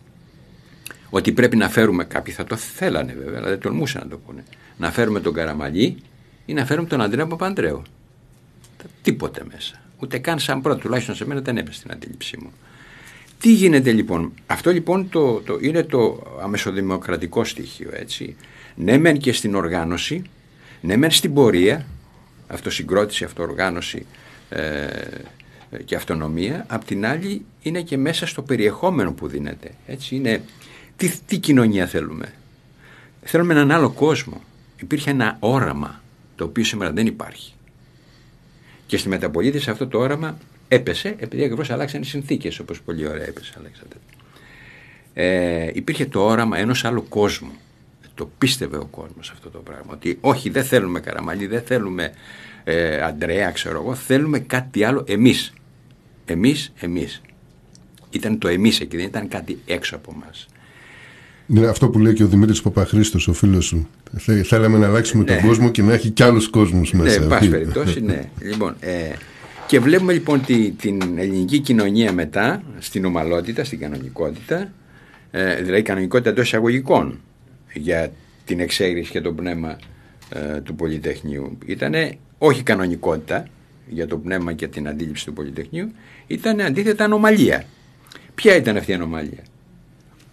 ότι 1.10 1.32
πρέπει 1.32 1.56
να 1.56 1.68
φέρουμε 1.68 2.04
κάποιοι 2.04 2.34
θα 2.34 2.44
το 2.44 2.56
θέλανε 2.56 3.16
βέβαια, 3.24 3.38
αλλά 3.38 3.48
δεν 3.48 3.58
τολμούσαν 3.60 4.02
να 4.04 4.08
το 4.08 4.18
πούνε. 4.26 4.44
Να 4.76 4.90
φέρουμε 4.90 5.20
τον 5.20 5.32
Καραμαλή 5.34 5.96
ή 6.46 6.52
να 6.52 6.66
φέρουμε 6.66 6.88
τον 6.88 7.00
Αντρέα 7.00 7.26
Παπανδρέου. 7.26 7.82
Τα- 8.82 8.88
Τίποτε 9.02 9.42
μέσα. 9.52 9.80
Ούτε 9.98 10.18
καν 10.18 10.38
σαν 10.38 10.62
πρώτο, 10.62 10.78
τουλάχιστον 10.80 11.14
σε 11.14 11.26
μένα 11.26 11.40
δεν 11.40 11.56
έπεσε 11.56 11.78
στην 11.78 11.90
αντίληψή 11.92 12.36
μου. 12.42 12.52
Τι 13.40 13.52
γίνεται 13.52 13.92
λοιπόν, 13.92 14.32
αυτό 14.46 14.70
λοιπόν 14.70 15.08
το, 15.08 15.40
το, 15.40 15.58
είναι 15.60 15.82
το 15.82 16.22
αμεσοδημοκρατικό 16.42 17.44
στοιχείο 17.44 17.90
έτσι. 17.92 18.36
Ναι 18.74 18.98
μεν 18.98 19.18
και 19.18 19.32
στην 19.32 19.54
οργάνωση, 19.54 20.22
ναι 20.80 20.96
μεν 20.96 21.10
στην 21.10 21.34
πορεία, 21.34 21.86
αυτοσυγκρότηση, 22.46 23.24
αυτοοργάνωση 23.24 24.06
ε, 24.48 24.86
και 25.84 25.94
αυτονομία, 25.96 26.64
απ' 26.68 26.84
την 26.84 27.06
άλλη 27.06 27.44
είναι 27.62 27.80
και 27.82 27.96
μέσα 27.96 28.26
στο 28.26 28.42
περιεχόμενο 28.42 29.12
που 29.12 29.28
δίνεται. 29.28 29.70
Έτσι 29.86 30.14
είναι, 30.16 30.42
τι, 30.96 31.10
τι 31.26 31.38
κοινωνία 31.38 31.86
θέλουμε; 31.86 32.32
Θέλουμε 33.24 33.52
έναν 33.52 33.70
άλλο 33.70 33.90
κόσμο. 33.90 34.40
Υπήρχε 34.80 35.10
ένα 35.10 35.36
όραμα 35.40 36.02
το 36.36 36.44
οποίο 36.44 36.64
σήμερα 36.64 36.92
δεν 36.92 37.06
υπάρχει. 37.06 37.52
Και 38.92 38.98
στη 38.98 39.08
μεταπολίτευση 39.08 39.70
αυτό 39.70 39.86
το 39.86 39.98
όραμα 39.98 40.38
έπεσε 40.68 41.14
επειδή 41.18 41.44
ακριβώς 41.44 41.70
αλλάξαν 41.70 42.00
οι 42.00 42.04
συνθήκες, 42.04 42.58
όπως 42.58 42.82
πολύ 42.82 43.06
ωραία 43.08 43.26
έπεσε, 43.26 43.54
Αλέξανδρε. 43.58 43.98
Ε, 45.14 45.70
υπήρχε 45.74 46.06
το 46.06 46.24
όραμα 46.24 46.58
ενός 46.58 46.84
άλλου 46.84 47.08
κόσμου. 47.08 47.52
Το 48.14 48.30
πίστευε 48.38 48.76
ο 48.76 48.84
κόσμος 48.84 49.30
αυτό 49.30 49.50
το 49.50 49.58
πράγμα. 49.58 49.92
Ότι 49.92 50.18
όχι, 50.20 50.50
δεν 50.50 50.64
θέλουμε 50.64 51.00
Καραμαλή, 51.00 51.46
δεν 51.46 51.62
θέλουμε 51.62 52.12
ε, 52.64 53.02
Αντρέα, 53.02 53.50
ξέρω 53.50 53.80
εγώ, 53.80 53.94
θέλουμε 53.94 54.38
κάτι 54.38 54.84
άλλο 54.84 55.04
εμείς. 55.08 55.52
Εμείς, 56.24 56.72
εμείς. 56.80 57.20
Ήταν 58.10 58.38
το 58.38 58.48
εμείς 58.48 58.80
εκεί, 58.80 58.96
δεν 58.96 59.06
ήταν 59.06 59.28
κάτι 59.28 59.58
έξω 59.66 59.96
από 59.96 60.12
εμά. 60.14 60.30
Είναι 61.48 61.66
αυτό 61.66 61.88
που 61.88 61.98
λέει 61.98 62.12
και 62.12 62.22
ο 62.22 62.26
Δημήτρης 62.26 62.62
Παπαχρήστος, 62.62 63.28
ο 63.28 63.32
φίλος 63.32 63.64
σου. 63.64 63.88
Θε- 64.18 64.44
Θέλαμε 64.46 64.78
να 64.78 64.86
αλλάξουμε 64.86 65.24
τον 65.24 65.36
Ναι. 65.36 65.42
κόσμο 65.42 65.70
και 65.70 65.82
να 65.82 65.92
έχει 65.92 66.10
κι 66.10 66.22
άλλους 66.22 66.48
κόσμους 66.48 66.92
Ναι, 66.92 67.02
μέσα. 67.02 67.22
εν 67.22 67.28
πάση 67.28 67.48
περιπτώσει, 67.48 68.00
ναι. 68.00 68.22
λοιπόν, 68.40 68.74
ε, 68.80 68.90
και 69.66 69.80
βλέπουμε 69.80 70.12
λοιπόν 70.12 70.44
τη, 70.44 70.70
την 70.70 71.00
ελληνική 71.16 71.58
κοινωνία 71.58 72.12
μετά 72.12 72.62
στην 72.78 73.04
ομαλότητα, 73.04 73.64
στην 73.64 73.78
κανονικότητα, 73.78 74.72
ε, 75.30 75.62
δηλαδή 75.62 75.82
κανονικότητα 75.82 76.30
εντός 76.30 76.46
εισαγωγικών 76.46 77.20
για 77.72 78.12
την 78.44 78.60
εξέγερση 78.60 79.10
και 79.10 79.20
το 79.20 79.32
πνεύμα 79.32 79.76
ε, 80.30 80.60
του 80.60 80.74
Πολυτεχνείου. 80.74 81.58
Ήτανε 81.66 82.16
όχι 82.38 82.62
κανονικότητα 82.62 83.46
για 83.88 84.06
το 84.06 84.16
πνεύμα 84.16 84.52
και 84.52 84.68
την 84.68 84.88
αντίληψη 84.88 85.24
του 85.24 85.32
Πολυτεχνείου, 85.32 85.92
ήταν 86.26 86.60
αντίθετα 86.60 87.04
ανομαλία. 87.04 87.64
Ποια 88.34 88.56
ήταν 88.56 88.76
αυτή 88.76 88.90
η 88.90 88.94
ανομαλία; 88.94 89.42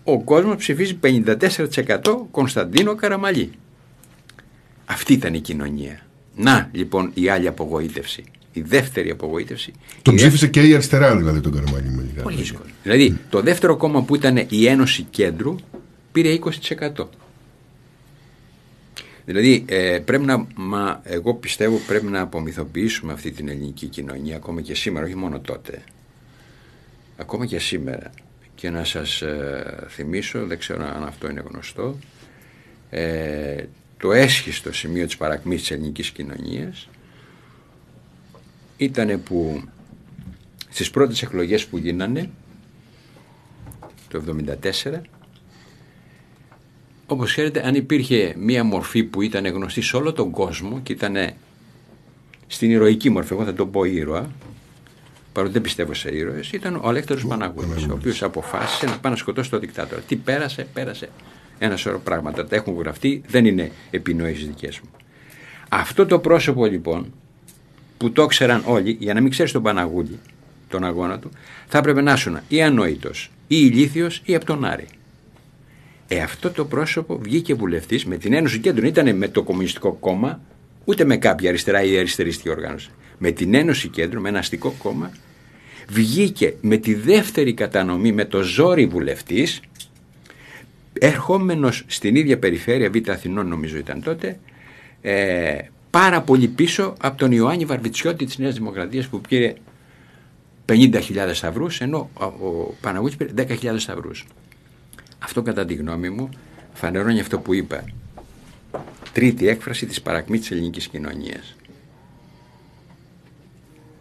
Ο 0.03 0.23
κόσμος 0.23 0.55
ψηφίζει 0.55 0.99
54% 1.03 1.99
Κωνσταντίνο 2.31 2.95
Καραμαλή. 2.95 3.51
Αυτή 4.85 5.13
ήταν 5.13 5.33
η 5.33 5.39
κοινωνία. 5.39 5.99
Να 6.35 6.69
λοιπόν 6.71 7.11
η 7.13 7.29
άλλη 7.29 7.47
απογοήτευση. 7.47 8.23
Η 8.53 8.61
δεύτερη 8.61 9.09
απογοήτευση. 9.09 9.73
Τον 10.01 10.13
η 10.13 10.17
ψήφισε 10.17 10.47
και 10.47 10.61
η 10.61 10.73
αριστερά 10.73 11.17
δηλαδή 11.17 11.39
τον 11.39 11.51
Καραμαλή. 11.51 11.89
με 11.89 12.01
λίγα 12.01 12.21
Πολύ 12.21 12.35
λόγια. 12.35 12.37
δύσκολο. 12.41 12.69
Δηλαδή 12.83 13.17
το 13.29 13.41
δεύτερο 13.41 13.77
κόμμα 13.77 14.03
που 14.03 14.15
ήταν 14.15 14.45
η 14.49 14.67
Ένωση 14.67 15.03
Κέντρου 15.09 15.55
πήρε 16.11 16.37
20%. 16.97 17.05
Δηλαδή 19.25 19.65
ε, 19.67 19.99
πρέπει 20.05 20.25
να, 20.25 20.47
μα, 20.55 21.01
εγώ 21.03 21.33
πιστεύω 21.33 21.77
πρέπει 21.87 22.05
να 22.05 22.21
απομυθοποιήσουμε 22.21 23.13
αυτή 23.13 23.31
την 23.31 23.49
ελληνική 23.49 23.85
κοινωνία 23.87 24.35
ακόμα 24.35 24.61
και 24.61 24.75
σήμερα, 24.75 25.05
όχι 25.05 25.15
μόνο 25.15 25.39
τότε. 25.39 25.81
Ακόμα 27.17 27.45
και 27.45 27.59
σήμερα. 27.59 28.11
Και 28.59 28.69
να 28.69 28.83
σας 28.83 29.21
ε, 29.21 29.85
θυμίσω, 29.89 30.45
δεν 30.45 30.59
ξέρω 30.59 30.83
αν 30.83 31.03
αυτό 31.03 31.29
είναι 31.29 31.43
γνωστό, 31.49 31.97
ε, 32.89 33.63
το 33.97 34.11
έσχιστο 34.11 34.73
σημείο 34.73 35.05
της 35.05 35.17
παρακμής 35.17 35.59
της 35.59 35.71
ελληνικής 35.71 36.09
κοινωνίας 36.09 36.89
ήταν 38.77 39.23
που 39.23 39.63
στις 40.69 40.89
πρώτες 40.89 41.21
εκλογές 41.21 41.65
που 41.65 41.77
γίνανε 41.77 42.29
το 44.07 44.23
1974 44.83 45.01
όπως 47.05 47.31
ξέρετε 47.31 47.67
αν 47.67 47.75
υπήρχε 47.75 48.33
μία 48.37 48.63
μορφή 48.63 49.03
που 49.03 49.21
ήταν 49.21 49.45
γνωστή 49.45 49.81
σε 49.81 49.95
όλο 49.95 50.13
τον 50.13 50.31
κόσμο 50.31 50.79
και 50.79 50.93
ήταν 50.93 51.33
στην 52.47 52.71
ηρωική 52.71 53.09
μορφή, 53.09 53.33
εγώ 53.33 53.43
θα 53.43 53.53
το 53.53 53.65
πω 53.65 53.83
ήρωα 53.83 54.31
παρότι 55.33 55.53
δεν 55.53 55.61
πιστεύω 55.61 55.93
σε 55.93 56.15
ήρωες, 56.15 56.51
ήταν 56.51 56.75
ο 56.75 56.87
Αλέκτορος 56.87 57.25
Παναγούλης, 57.25 57.87
ο 57.87 57.93
οποίος 57.93 58.23
αποφάσισε 58.23 58.85
να 58.85 58.97
πάει 58.99 59.11
να 59.11 59.17
σκοτώσει 59.17 59.49
τον 59.49 59.59
δικτάτορα. 59.59 60.01
Τι 60.01 60.15
πέρασε, 60.15 60.67
πέρασε 60.73 61.09
ένα 61.59 61.75
σωρό 61.75 61.99
πράγματα. 61.99 62.47
Τα 62.47 62.55
έχουν 62.55 62.77
γραφτεί, 62.79 63.21
δεν 63.27 63.45
είναι 63.45 63.71
επινοήσεις 63.91 64.45
δικές 64.45 64.79
μου. 64.79 64.89
Αυτό 65.69 66.05
το 66.05 66.19
πρόσωπο 66.19 66.65
λοιπόν, 66.65 67.13
που 67.97 68.11
το 68.11 68.25
ξέραν 68.25 68.63
όλοι, 68.65 68.97
για 68.99 69.13
να 69.13 69.21
μην 69.21 69.31
ξέρεις 69.31 69.51
τον 69.51 69.63
Παναγούλη, 69.63 70.19
τον 70.69 70.83
αγώνα 70.83 71.19
του, 71.19 71.29
θα 71.67 71.77
έπρεπε 71.77 72.01
να 72.01 72.13
ήσουν 72.13 72.39
ή 72.47 72.61
ανόητος, 72.61 73.31
ή 73.47 73.55
ηλίθιος, 73.59 74.21
ή 74.25 74.35
από 74.35 74.45
τον 74.45 74.65
Άρη. 74.65 74.87
Ε, 76.07 76.21
αυτό 76.21 76.51
το 76.51 76.65
πρόσωπο 76.65 77.17
βγήκε 77.17 77.53
βουλευτής 77.53 78.05
με 78.05 78.17
την 78.17 78.33
Ένωση 78.33 78.59
Κέντρων. 78.59 78.85
Ήταν 78.85 79.15
με 79.15 79.27
το 79.27 79.43
Κομμουνιστικό 79.43 79.91
Κόμμα, 79.91 80.41
ούτε 80.85 81.03
με 81.03 81.17
κάποια 81.17 81.49
αριστερά 81.49 81.83
ή 81.83 81.97
αριστεριστική 81.97 82.49
οργάνωση. 82.49 82.89
Με 83.19 83.31
την 83.31 83.53
Ένωση 83.53 83.87
Κέντρων, 83.87 84.21
με 84.21 84.29
ένα 84.29 84.39
αστικό 84.39 84.75
κόμμα, 84.83 85.11
βγήκε 85.89 86.53
με 86.61 86.77
τη 86.77 86.93
δεύτερη 86.93 87.53
κατανομή 87.53 88.11
με 88.11 88.25
το 88.25 88.41
ζόρι 88.41 88.85
βουλευτής, 88.85 89.59
ερχόμενος 90.99 91.83
στην 91.87 92.15
ίδια 92.15 92.39
περιφέρεια 92.39 92.89
Β' 92.89 93.09
Αθηνών 93.09 93.47
νομίζω 93.47 93.77
ήταν 93.77 94.03
τότε, 94.03 94.39
ε, 95.01 95.57
πάρα 95.89 96.21
πολύ 96.21 96.47
πίσω 96.47 96.93
από 97.01 97.17
τον 97.17 97.31
Ιωάννη 97.31 97.65
Βαρβιτσιώτη 97.65 98.25
της 98.25 98.37
Νέας 98.37 98.53
Δημοκρατίας 98.53 99.07
που 99.07 99.21
πήρε 99.21 99.53
50.000 100.65 101.33
σταυρούς 101.33 101.81
ενώ 101.81 102.09
ο- 102.13 102.23
ο 102.25 102.75
Παναγούτης 102.81 103.15
πήρε 103.17 103.31
10.000 103.33 103.79
σταυρούς. 103.79 104.25
Αυτό 105.19 105.41
κατά 105.41 105.65
τη 105.65 105.73
γνώμη 105.73 106.09
μου 106.09 106.29
φανερώνει 106.73 107.19
αυτό 107.19 107.39
που 107.39 107.53
είπα. 107.53 107.83
Τρίτη 109.13 109.47
έκφραση 109.47 109.85
της 109.85 110.01
παρακμής 110.01 110.39
της 110.39 110.51
ελληνικής 110.51 110.87
κοινωνίας. 110.87 111.55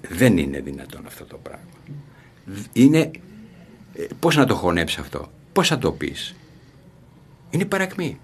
Δεν 0.08 0.38
είναι 0.38 0.60
δυνατόν 0.60 1.06
αυτό 1.06 1.24
το 1.24 1.36
πράγμα. 1.42 1.64
Είναι... 2.72 3.10
ε, 3.94 4.04
Πώς 4.20 4.36
να 4.36 4.46
το 4.46 4.54
χωνέψει 4.54 5.00
αυτό; 5.00 5.30
Πώς 5.52 5.68
θα 5.68 5.78
το 5.78 5.92
πεις; 5.92 6.34
Είναι 7.50 7.64
παρακμή. 7.64 8.18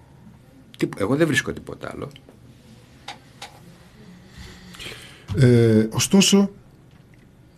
Τι- 0.77 0.89
Εγώ 0.97 1.15
δεν 1.15 1.27
βρίσκω 1.27 1.53
τίποτα 1.53 1.89
άλλο. 1.93 2.09
Ε, 5.37 5.87
ωστόσο, 5.91 6.51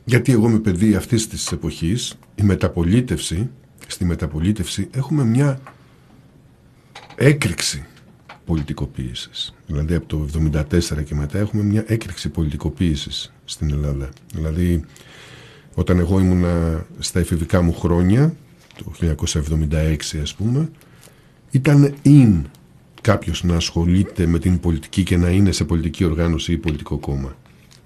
γιατί 0.05 0.31
εγώ 0.31 0.49
είμαι 0.49 0.59
παιδί 0.59 0.95
αυτής 0.95 1.27
της 1.27 1.51
εποχής, 1.51 2.17
η 2.35 2.43
μεταπολίτευση, 2.43 3.49
στη 3.87 4.05
μεταπολίτευση 4.05 4.87
έχουμε 4.91 5.23
μια 5.23 5.59
έκρηξη 7.15 7.85
πολιτικοποίησης. 8.45 9.53
Δηλαδή 9.67 9.95
από 9.95 10.05
το 10.05 10.27
1974 10.53 11.03
και 11.03 11.15
μετά 11.15 11.37
έχουμε 11.39 11.63
μια 11.63 11.83
έκρηξη 11.87 12.29
πολιτικοποίησης 12.29 13.33
στην 13.49 13.71
Ελλάδα. 13.71 14.09
Δηλαδή 14.33 14.83
όταν 15.73 15.99
εγώ 15.99 16.19
ήμουνα 16.19 16.85
στα 16.99 17.19
εφηβικά 17.19 17.61
μου 17.61 17.73
χρόνια, 17.73 18.35
το 18.77 19.15
1976 19.71 19.95
ας 20.21 20.33
πούμε, 20.35 20.69
ήταν 21.51 21.93
in 22.05 22.41
κάποιος 23.01 23.43
να 23.43 23.55
ασχολείται 23.55 24.25
με 24.25 24.39
την 24.39 24.59
πολιτική 24.59 25.03
και 25.03 25.17
να 25.17 25.29
είναι 25.29 25.51
σε 25.51 25.63
πολιτική 25.63 26.03
οργάνωση 26.03 26.51
ή 26.51 26.57
πολιτικό 26.57 26.97
κόμμα. 26.97 27.35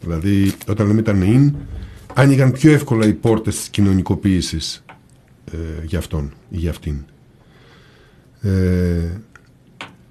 Δηλαδή, 0.02 0.54
όταν 0.68 0.88
λέμε 0.88 1.00
ήταν 1.00 1.22
in, 1.24 1.60
άνοιγαν 2.14 2.52
πιο 2.52 2.72
εύκολα 2.72 3.06
οι 3.08 3.14
πόρτες 3.14 3.56
της 3.56 3.70
κοινωνικοποίησης 3.70 4.84
ε, 5.52 5.86
για 5.86 6.00
αυτόν 6.00 6.34
ή 6.50 6.58
για 6.58 6.70
αυτήν. 6.70 6.96
Ε, 8.42 9.22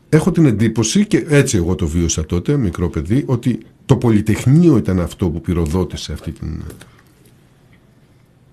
έχω 0.08 0.30
την 0.30 0.46
εντύπωση 0.46 1.06
και 1.06 1.24
έτσι 1.28 1.56
εγώ 1.56 1.74
το 1.74 1.86
βίωσα 1.86 2.26
τότε, 2.26 2.56
μικρό 2.56 2.88
παιδί, 2.90 3.22
ότι 3.26 3.58
το 3.90 3.96
Πολυτεχνείο 3.96 4.76
ήταν 4.76 5.00
αυτό 5.00 5.30
που 5.30 5.40
πυροδότησε 5.40 6.12
αυτή 6.12 6.30
την 6.30 6.62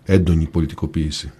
έντονη 0.05 0.45
πολιτικοποίηση 0.45 1.31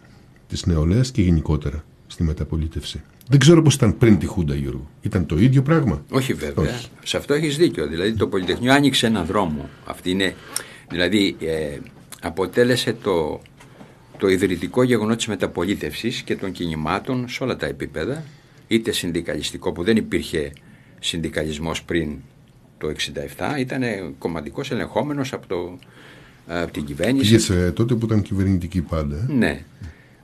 της 0.48 0.66
νεολαίας 0.66 1.12
και 1.12 1.22
γενικότερα 1.22 1.84
στη 2.08 2.24
μεταπολίτευση. 2.24 3.02
Δεν 3.28 3.40
ξέρω 3.40 3.62
πώς 3.62 3.74
ήταν 3.74 3.98
πριν 3.98 4.18
τη 4.18 4.26
Χούντα, 4.26 4.56
Γιώργο. 4.56 4.90
Ήταν 5.02 5.26
το 5.26 5.38
ίδιο 5.38 5.62
πράγμα; 5.62 6.04
Όχι 6.10 6.34
βέβαια. 6.34 6.74
Όχι. 6.74 6.88
Σε 7.04 7.18
αυτό 7.18 7.34
έχεις 7.34 7.58
δίκιο. 7.58 7.88
Δηλαδή 7.88 8.14
το 8.14 8.28
Πολυτεχνείο 8.28 8.74
άνοιξε 8.74 9.08
έναν 9.08 9.26
δρόμο. 9.26 9.70
Αυτή 9.86 10.10
είναι, 10.12 10.36
δηλαδή 10.90 11.36
ε, 11.40 11.78
αποτέλεσε 12.22 12.94
το, 13.04 13.42
το 14.18 14.28
ιδρυτικό 14.28 14.84
γεγονό 14.84 15.16
της 15.16 15.28
μεταπολίτευσης 15.28 16.22
και 16.22 16.36
των 16.36 16.52
κινημάτων 16.52 17.30
σε 17.30 17.44
όλα 17.44 17.56
τα 17.56 17.66
επίπεδα. 17.66 18.24
Είτε 18.68 18.92
συνδικαλιστικό 18.92 19.72
που 19.72 19.84
δεν 19.84 19.98
υπήρχε 19.98 20.52
συνδικαλισμός 21.00 21.84
πριν 21.84 22.18
το 22.78 22.88
67, 22.88 23.60
ήταν 23.60 23.82
κομματικός 24.18 24.72
ελεγχόμενος 24.72 25.34
από, 25.34 25.48
το, 25.48 25.78
από 26.48 26.72
την 26.72 26.86
κυβέρνηση. 26.86 27.26
Πήγε 27.26 27.38
σε 27.40 27.72
τότε 27.72 27.96
που 27.96 28.06
ήταν 28.06 28.22
κυβερνητική 28.22 28.82
πάντα. 28.82 29.16
ε. 29.30 29.34
Ναι. 29.34 29.62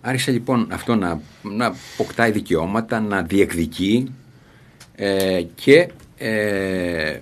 Άρχισε 0.01 0.31
λοιπόν 0.31 0.67
αυτό 0.71 0.95
να, 0.95 1.21
να 1.41 1.65
αποκτάει 1.95 2.31
δικαιώματα, 2.31 2.99
να 2.99 3.21
διεκδικεί 3.21 4.11
ε, 4.95 5.41
και 5.55 5.89
ε, 6.17 7.19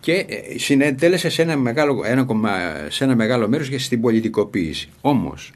και 0.00 0.12
ε, 0.28 0.58
συνετέλεσε 0.58 1.28
σε 1.28 1.42
ένα 1.42 1.56
μεγάλο, 1.56 2.02
ένα, 2.04 2.24
κομμα- 2.24 2.86
σε 2.88 3.04
ένα 3.04 3.16
μεγάλο 3.16 3.48
μέρος 3.48 3.68
και 3.68 3.78
στην 3.78 4.00
πολιτικοποίηση. 4.00 4.88
Όμως, 5.00 5.52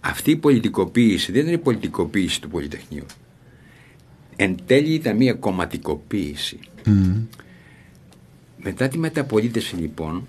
αυτή 0.00 0.30
η 0.30 0.36
πολιτικοποίηση 0.36 1.32
δεν 1.32 1.42
είναι 1.42 1.52
η 1.52 1.58
πολιτικοποίηση 1.58 2.40
του 2.40 2.48
Πολυτεχνείου. 2.48 3.04
Εν 4.40 4.56
τέλει 4.66 4.94
ήταν 4.94 5.16
μια 5.16 5.32
κομματικοποίηση. 5.32 6.58
Μετά 8.56 8.88
τη 8.88 8.98
μεταπολίτευση 8.98 9.76
λοιπόν, 9.76 10.26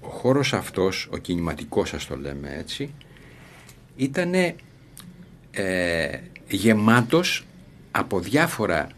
ο 0.00 0.08
χώρος 0.08 0.52
αυτός, 0.52 1.08
ο 1.12 1.16
κινηματικός 1.16 1.94
ας 1.94 2.06
το 2.06 2.16
λέμε 2.16 2.54
έτσι, 2.58 2.94
ήταν 3.96 4.34
ε, 5.50 6.18
γεμάτος 6.48 7.46
από 7.90 8.20
διάφορα 8.20 8.88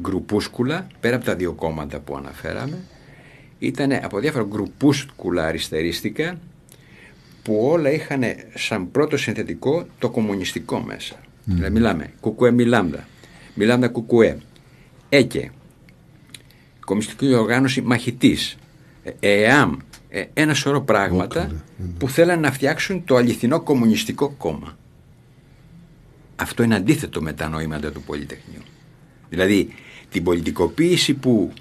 γκρουπούσκουλα, 0.00 0.86
πέρα 1.00 1.16
από 1.16 1.24
τα 1.24 1.34
δύο 1.34 1.52
κόμματα 1.52 1.98
που 2.00 2.16
αναφέραμε, 2.16 2.78
ήταν 3.58 3.92
από 3.92 4.18
διάφορα 4.18 4.44
γκρουπούσκουλα 4.44 5.46
αριστερίστικα 5.46 6.38
που 7.42 7.66
όλα 7.66 7.90
είχαν 7.90 8.22
σαν 8.54 8.90
πρώτο 8.90 9.16
συνθετικό 9.16 9.86
το 9.98 10.10
κομμουνιστικό 10.10 10.80
μέσα. 10.80 11.14
Δηλαδή 11.44 11.72
μιλάμε 11.72 12.10
κουκουέ 12.20 12.50
μιλάμδα, 12.50 13.06
μιλάμδα 13.54 13.88
κουκουέ, 13.88 14.38
έκε, 15.08 15.50
κομμουνιστική 16.84 17.34
οργάνωση 17.34 17.80
μαχητής, 17.80 18.56
ε, 19.02 19.42
ΕΑΜ, 19.42 19.76
ε, 20.08 20.24
ένα 20.34 20.54
σωρό 20.54 20.80
πράγματα 20.80 21.42
Όκλα, 21.42 21.64
που 21.98 22.08
θέλαν 22.08 22.40
να 22.40 22.52
φτιάξουν 22.52 23.04
το 23.04 23.16
αληθινό 23.16 23.60
κομμουνιστικό 23.60 24.30
κόμμα. 24.30 24.76
Αυτό 26.36 26.62
είναι 26.62 26.74
αντίθετο 26.74 27.22
με 27.22 27.32
τα 27.32 27.48
νοήματα 27.48 27.92
του 27.92 28.02
Πολυτεχνείου. 28.02 28.62
Δηλαδή 29.28 29.68
την 30.10 30.22
πολιτικοποίηση 30.22 31.14
που 31.14 31.52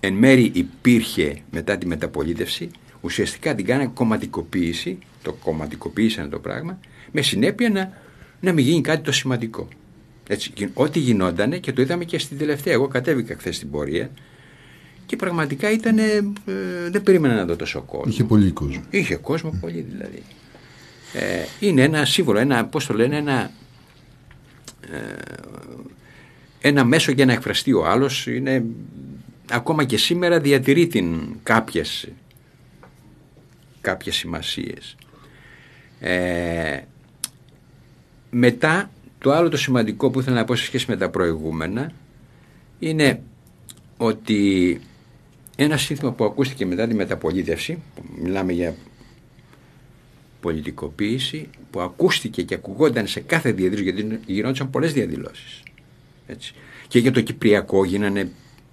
εν 0.00 0.14
μέρη 0.14 0.50
υπήρχε 0.54 1.42
μετά 1.50 1.78
τη 1.78 1.86
μεταπολίτευση 1.86 2.70
ουσιαστικά 3.00 3.54
την 3.54 3.64
κάνανε 3.64 3.90
κομματικοποίηση, 3.94 4.98
το 5.22 5.32
κομματικοποίησαν 5.32 6.30
το 6.30 6.38
πράγμα, 6.38 6.78
με 7.12 7.22
συνέπεια 7.22 7.70
να, 7.70 7.92
να 8.40 8.52
μην 8.52 8.64
γίνει 8.64 8.80
κάτι 8.80 9.02
το 9.02 9.12
σημαντικό. 9.12 9.68
Έτσι, 10.28 10.52
γι- 10.56 10.68
ό,τι 10.74 10.98
γινότανε 10.98 11.58
και 11.58 11.72
το 11.72 11.82
είδαμε 11.82 12.04
και 12.04 12.18
στην 12.18 12.38
τελευταία. 12.38 12.72
Εγώ 12.72 12.88
κατέβηκα 12.88 13.34
χθες 13.38 13.56
στην 13.56 13.70
πορεία 13.70 14.10
και 15.06 15.16
πραγματικά 15.16 15.70
ήταν. 15.70 15.96
δεν 16.90 17.02
περίμενα 17.02 17.34
να 17.34 17.44
δω 17.44 17.56
τόσο 17.56 17.80
κόσμο. 17.82 18.10
Είχε 18.12 18.24
πολύ 18.24 18.50
κόσμο. 18.50 18.82
Είχε 18.90 19.16
κόσμο 19.16 19.58
πολύ 19.60 19.86
δηλαδή. 19.90 20.22
Ε, 21.12 21.44
είναι 21.60 21.82
ένα 21.82 22.04
σύμβολο, 22.04 22.38
ένα, 22.38 22.66
πώς 22.66 22.86
το 22.86 22.94
λένε, 22.94 23.16
ένα, 23.16 23.50
ε, 24.92 24.98
ένα 26.60 26.84
μέσο 26.84 27.12
για 27.12 27.24
να 27.26 27.32
εκφραστεί 27.32 27.72
ο 27.72 27.86
άλλος. 27.86 28.26
Είναι, 28.26 28.64
ακόμα 29.50 29.84
και 29.84 29.96
σήμερα 29.96 30.40
διατηρεί 30.40 30.86
την 30.86 31.20
κάποιες, 31.42 32.08
κάποιες 33.80 34.16
σημασίες. 34.16 34.96
Ε, 36.00 36.80
μετά, 38.30 38.90
το 39.24 39.32
άλλο 39.32 39.48
το 39.48 39.56
σημαντικό 39.56 40.10
που 40.10 40.20
ήθελα 40.20 40.36
να 40.36 40.44
πω 40.44 40.54
σε 40.54 40.64
σχέση 40.64 40.86
με 40.88 40.96
τα 40.96 41.10
προηγούμενα 41.10 41.92
είναι 42.78 43.22
ότι 43.96 44.80
ένα 45.56 45.76
σύνθημα 45.76 46.12
που 46.12 46.24
ακούστηκε 46.24 46.66
μετά 46.66 46.86
τη 46.86 46.94
μεταπολίτευση, 46.94 47.78
που 47.94 48.02
μιλάμε 48.22 48.52
για 48.52 48.74
πολιτικοποίηση, 50.40 51.48
που 51.70 51.80
ακούστηκε 51.80 52.42
και 52.42 52.54
ακουγόταν 52.54 53.06
σε 53.06 53.20
κάθε 53.20 53.52
διαδήλωση, 53.52 53.82
γιατί 53.82 54.20
γινόντουσαν 54.26 54.70
πολλές 54.70 54.92
διαδηλώσεις. 54.92 55.62
Έτσι. 56.26 56.54
Και 56.88 56.98
για 56.98 57.12
το 57.12 57.20
Κυπριακό 57.20 57.84
γίνανε 57.84 58.30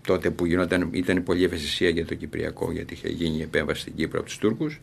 τότε 0.08 0.30
που 0.30 0.46
γινόταν, 0.46 0.90
ήταν 0.92 1.24
πολύ 1.24 1.44
ευαισθησία 1.44 1.90
για 1.90 2.06
το 2.06 2.16
Κυπριακό, 2.16 2.72
γιατί 2.72 2.94
είχε 2.94 3.08
γίνει 3.08 3.38
η 3.38 3.42
επέμβαση 3.42 3.82
στην 3.82 3.96
Κύπρο 3.96 4.20
από 4.20 4.28
τους 4.28 4.38
Τούρκους. 4.38 4.80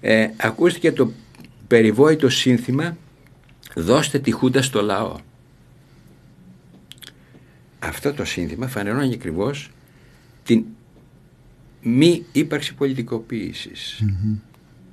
Ε, 0.00 0.28
ακούστηκε 0.36 0.92
το 0.92 1.12
περιβόητο 1.66 2.28
σύνθημα 2.28 2.96
«Δώστε 3.74 4.18
τη 4.18 4.30
Χούντα 4.30 4.62
στο 4.62 4.82
λαό». 4.82 5.16
Αυτό 7.78 8.12
το 8.12 8.24
σύνθημα 8.24 8.66
φανερώνει 8.66 9.14
ακριβώς 9.14 9.70
την 10.44 10.64
μη 11.82 12.24
ύπαρξη 12.32 12.74
πολιτικοποίησης. 12.74 14.02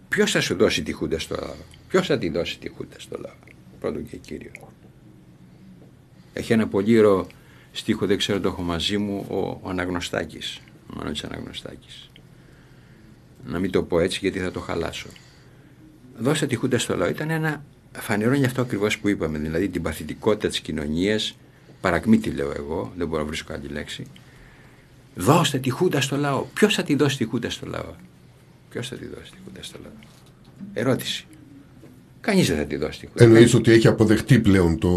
Ποιος 0.10 0.32
θα 0.32 0.42
σου 0.42 0.56
δώσει 0.56 0.84
τη 0.84 0.92
Χούντα 0.92 1.20
στο 1.20 1.36
λαό; 1.36 1.56
Ποιος 1.88 2.08
θα 2.08 2.18
τη 2.18 2.30
δώσει 2.30 2.60
τη 2.60 2.70
Χούντα 2.70 2.96
στο 3.00 3.18
λαό. 3.22 3.36
Πρώτο 3.80 4.00
και 4.00 4.18
κύριο; 4.18 4.52
Έχει 6.34 6.54
ένα 6.54 6.68
πολύ 6.68 6.98
ωραίο 7.00 7.28
στίχο, 7.72 8.06
δεν 8.06 8.18
ξέρω 8.18 8.40
το 8.40 8.48
έχω 8.48 8.62
μαζί 8.62 8.98
μου, 8.98 9.26
ο, 9.30 9.60
ο 9.64 9.70
Αναγνωστάκης. 9.70 10.62
Ο 10.90 10.94
Μανώτης 10.98 11.24
Αναγνωστάκης. 11.24 12.10
Να 13.46 13.60
μην 13.60 13.72
το 13.72 13.84
πω 13.84 14.00
έτσι 14.00 14.20
γιατί 14.22 14.40
θα 14.40 14.52
το 14.52 14.60
χαλάσω. 14.60 15.08
Δώστε 16.18 16.48
τη 16.48 16.56
Χούντα 16.56 16.78
στο 16.78 16.96
λαό. 16.96 17.10
Ήταν 17.10 17.30
ένα 17.30 17.64
φανερώνει 18.00 18.46
αυτό 18.46 18.62
ακριβώς 18.62 18.98
που 18.98 19.10
είπαμε, 19.10 19.38
δηλαδή 19.38 19.68
την 19.70 19.82
παθητικότητα 19.82 20.48
της 20.48 20.60
κοινωνίας, 20.60 21.38
παρακμή 21.82 22.18
τη 22.18 22.30
λέω 22.30 22.54
εγώ, 22.58 22.94
δεν 22.98 23.08
μπορώ 23.08 23.22
να 23.22 23.28
βρίσκω 23.28 23.54
άλλη 23.54 23.68
λέξη. 23.68 24.04
Δώστε 25.16 25.58
τη 25.58 25.70
Χούντα 25.70 26.02
στο 26.02 26.18
λαό. 26.18 26.46
Ποιος 26.54 26.76
θα 26.76 26.84
τη 26.84 26.96
δώσει 26.96 27.18
τη 27.18 27.26
Χούντα 27.26 27.50
στο 27.50 27.66
λαό; 27.68 27.94
Ποιος 28.70 28.88
θα 28.88 28.96
τη 28.96 29.06
δώσει 29.06 29.32
τη 29.32 29.38
Χούντα 29.46 29.60
στο 29.64 29.78
λαό; 29.84 29.92
Ερώτηση. 30.74 31.26
Κανείς 32.22 32.48
δεν 32.48 32.58
θα 32.58 32.64
τη 32.66 32.76
δώσει 32.76 33.00
τη 33.00 33.06
Χούντα. 33.08 33.24
Εννοείς 33.24 33.54
ότι 33.54 33.72
έχει 33.72 33.88
αποδεχτεί 33.88 34.40
πλέον 34.40 34.80
το, 34.80 34.90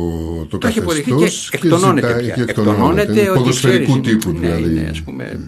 το, 0.50 0.58
Το 0.58 0.66
έχει 0.66 0.78
αποδεχτεί 0.78 1.10
καθεστώς 1.10 1.50
και 1.50 1.56
εκτονώνεται 1.56 2.06
ζητάει- 2.06 2.24
πια. 2.24 2.34
και 2.34 2.40
Εκτονώνεται 2.50 3.12
Είναι 3.12 3.30
ότι 3.30 3.38
ποδοσφαιρικού 3.38 4.00
ξέρεις, 4.00 4.22
τύπου 4.24 4.38
ναι, 4.38 4.54
δηλαδή. 4.56 4.74
ναι, 4.80 4.88
ας 4.88 5.02
πούμε, 5.02 5.40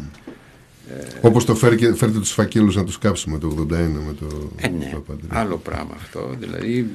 Όπως 1.21 1.45
το 1.45 1.55
φέρ, 1.55 1.75
και- 1.77 1.95
φέρτε 1.95 2.19
τους 2.19 2.31
φακέλους 2.31 2.77
να 2.77 2.85
τους 2.85 2.99
κάψουμε 2.99 3.39
το 3.39 3.47
81 3.47 4.01
με 4.07 4.13
το 4.21 4.51
Ε, 4.57 4.69
ναι, 4.69 4.85
Παπανδρέου. 4.93 5.29
άλλο 5.31 5.57
πράγμα 5.57 5.93
αυτό. 5.95 6.35
Δηλαδή, 6.41 6.91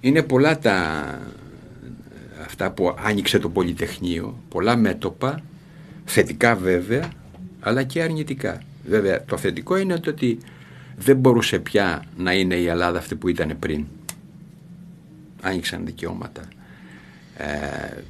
είναι 0.00 0.22
πολλά 0.22 0.58
τα 0.58 1.04
αυτά 2.44 2.70
που 2.70 2.94
άνοιξε 2.98 3.38
το 3.38 3.48
Πολυτεχνείο, 3.48 4.38
πολλά 4.48 4.76
μέτωπα, 4.76 5.42
θετικά 6.04 6.54
βέβαια, 6.56 7.10
αλλά 7.60 7.82
και 7.82 8.02
αρνητικά. 8.02 8.62
Βέβαια, 8.86 9.24
το 9.24 9.36
θετικό 9.36 9.76
είναι 9.76 9.98
το 9.98 10.10
ότι 10.10 10.38
δεν 10.96 11.16
μπορούσε 11.16 11.58
πια 11.58 12.04
να 12.16 12.32
είναι 12.32 12.54
η 12.54 12.66
Ελλάδα 12.66 12.98
αυτή 12.98 13.14
που 13.14 13.28
ήταν 13.28 13.56
πριν. 13.58 13.86
Άνοιξαν 15.40 15.86
δικαιώματα. 15.86 16.42
Ε, 17.36 18.02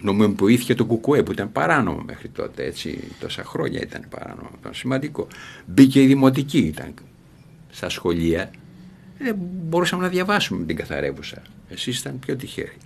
νομιμοποιήθηκε 0.00 0.74
το 0.74 0.84
κουκουέ 0.84 1.22
που 1.22 1.32
ήταν 1.32 1.52
παράνομο 1.52 2.02
μέχρι 2.06 2.28
τότε, 2.28 2.64
έτσι, 2.64 2.98
τόσα 3.20 3.44
χρόνια 3.44 3.80
ήταν 3.80 4.04
παράνομο, 4.08 4.50
ήταν 4.60 4.74
σημαντικό. 4.74 5.26
Μπήκε 5.66 6.02
η 6.02 6.06
δημοτική, 6.06 6.58
ήταν 6.58 6.94
στα 7.70 7.88
σχολεία, 7.88 8.50
δεν 9.22 9.36
μπορούσαμε 9.38 10.02
να 10.02 10.08
διαβάσουμε 10.08 10.60
με 10.60 10.66
την 10.66 10.76
καθαρεύουσα. 10.76 11.42
Εσείς 11.68 11.98
ήταν 11.98 12.18
πιο 12.18 12.36
τυχαίροι. 12.36 12.76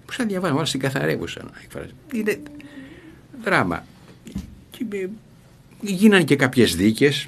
Μπορούσαμε 0.00 0.24
να 0.24 0.26
διαβάσουμε, 0.26 0.58
όλα 0.58 0.66
στην 0.66 0.80
καθαρεύουσα. 0.80 1.42
να 1.42 1.60
εκφράζουμε. 1.62 1.94
Είναι 2.14 2.40
δράμα. 3.44 3.84
Και, 4.70 4.86
ε, 4.90 5.08
γίνανε 5.80 6.24
και 6.24 6.36
κάποιες 6.36 6.76
δίκες 6.76 7.26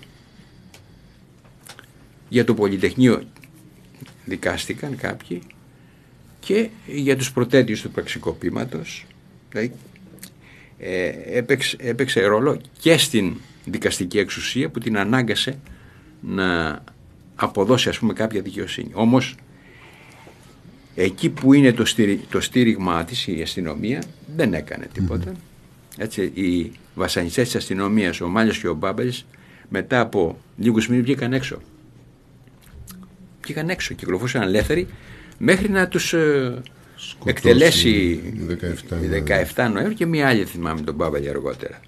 για 2.28 2.44
το 2.44 2.54
Πολυτεχνείο 2.54 3.22
δικάστηκαν 4.24 4.96
κάποιοι 4.96 5.42
και 6.40 6.68
για 6.86 7.16
τους 7.16 7.32
προτέτειους 7.32 7.80
του 7.80 7.90
πραξικοπήματος 7.90 9.06
δηλαδή, 9.50 9.72
ε, 10.78 11.12
έπαιξε, 11.24 11.76
έπαιξε 11.80 12.20
ρόλο 12.24 12.60
και 12.78 12.96
στην 12.96 13.36
δικαστική 13.64 14.18
εξουσία 14.18 14.68
που 14.68 14.78
την 14.78 14.98
ανάγκασε 14.98 15.58
να 16.20 16.82
αποδώσει 17.46 17.88
ας 17.88 17.98
πούμε 17.98 18.12
κάποια 18.12 18.40
δικαιοσύνη. 18.40 18.90
Όμως 18.92 19.34
εκεί 20.94 21.30
που 21.30 21.52
είναι 21.52 21.72
το, 21.72 21.84
στήρι, 21.84 22.20
το 22.30 22.40
στήριγμά 22.40 23.04
της 23.04 23.26
η 23.26 23.42
αστυνομία 23.42 24.02
δεν 24.36 24.54
έκανε 24.54 24.88
τίποτα. 24.92 25.32
Έτσι, 25.96 26.22
οι 26.22 26.72
βασανιστές 26.94 27.44
της 27.44 27.56
αστυνομίας, 27.56 28.20
ο 28.20 28.28
Μάλιος 28.28 28.58
και 28.58 28.68
ο 28.68 28.74
Μπάμπελς 28.74 29.24
μετά 29.68 30.00
από 30.00 30.38
λίγους 30.56 30.88
μήνες 30.88 31.04
βγήκαν 31.04 31.32
έξω. 31.32 31.60
Βγήκαν 33.42 33.68
έξω, 33.68 33.94
κυκλοφορούσαν 33.94 34.42
ελεύθεροι 34.42 34.88
μέχρι 35.38 35.68
να 35.68 35.88
τους 35.88 36.12
ε, 36.12 36.62
Σκοτώσει 36.96 37.30
εκτελέσει 37.30 37.90
η 37.90 38.46
17 38.88 39.02
η 39.02 39.22
17 39.54 39.70
Νοέμβρη 39.72 39.94
και 39.94 40.06
μία 40.06 40.28
άλλη 40.28 40.44
θυμάμαι 40.44 40.80
τον 40.80 40.94
Μπάμπελ 40.94 41.28
αργότερα. 41.28 41.80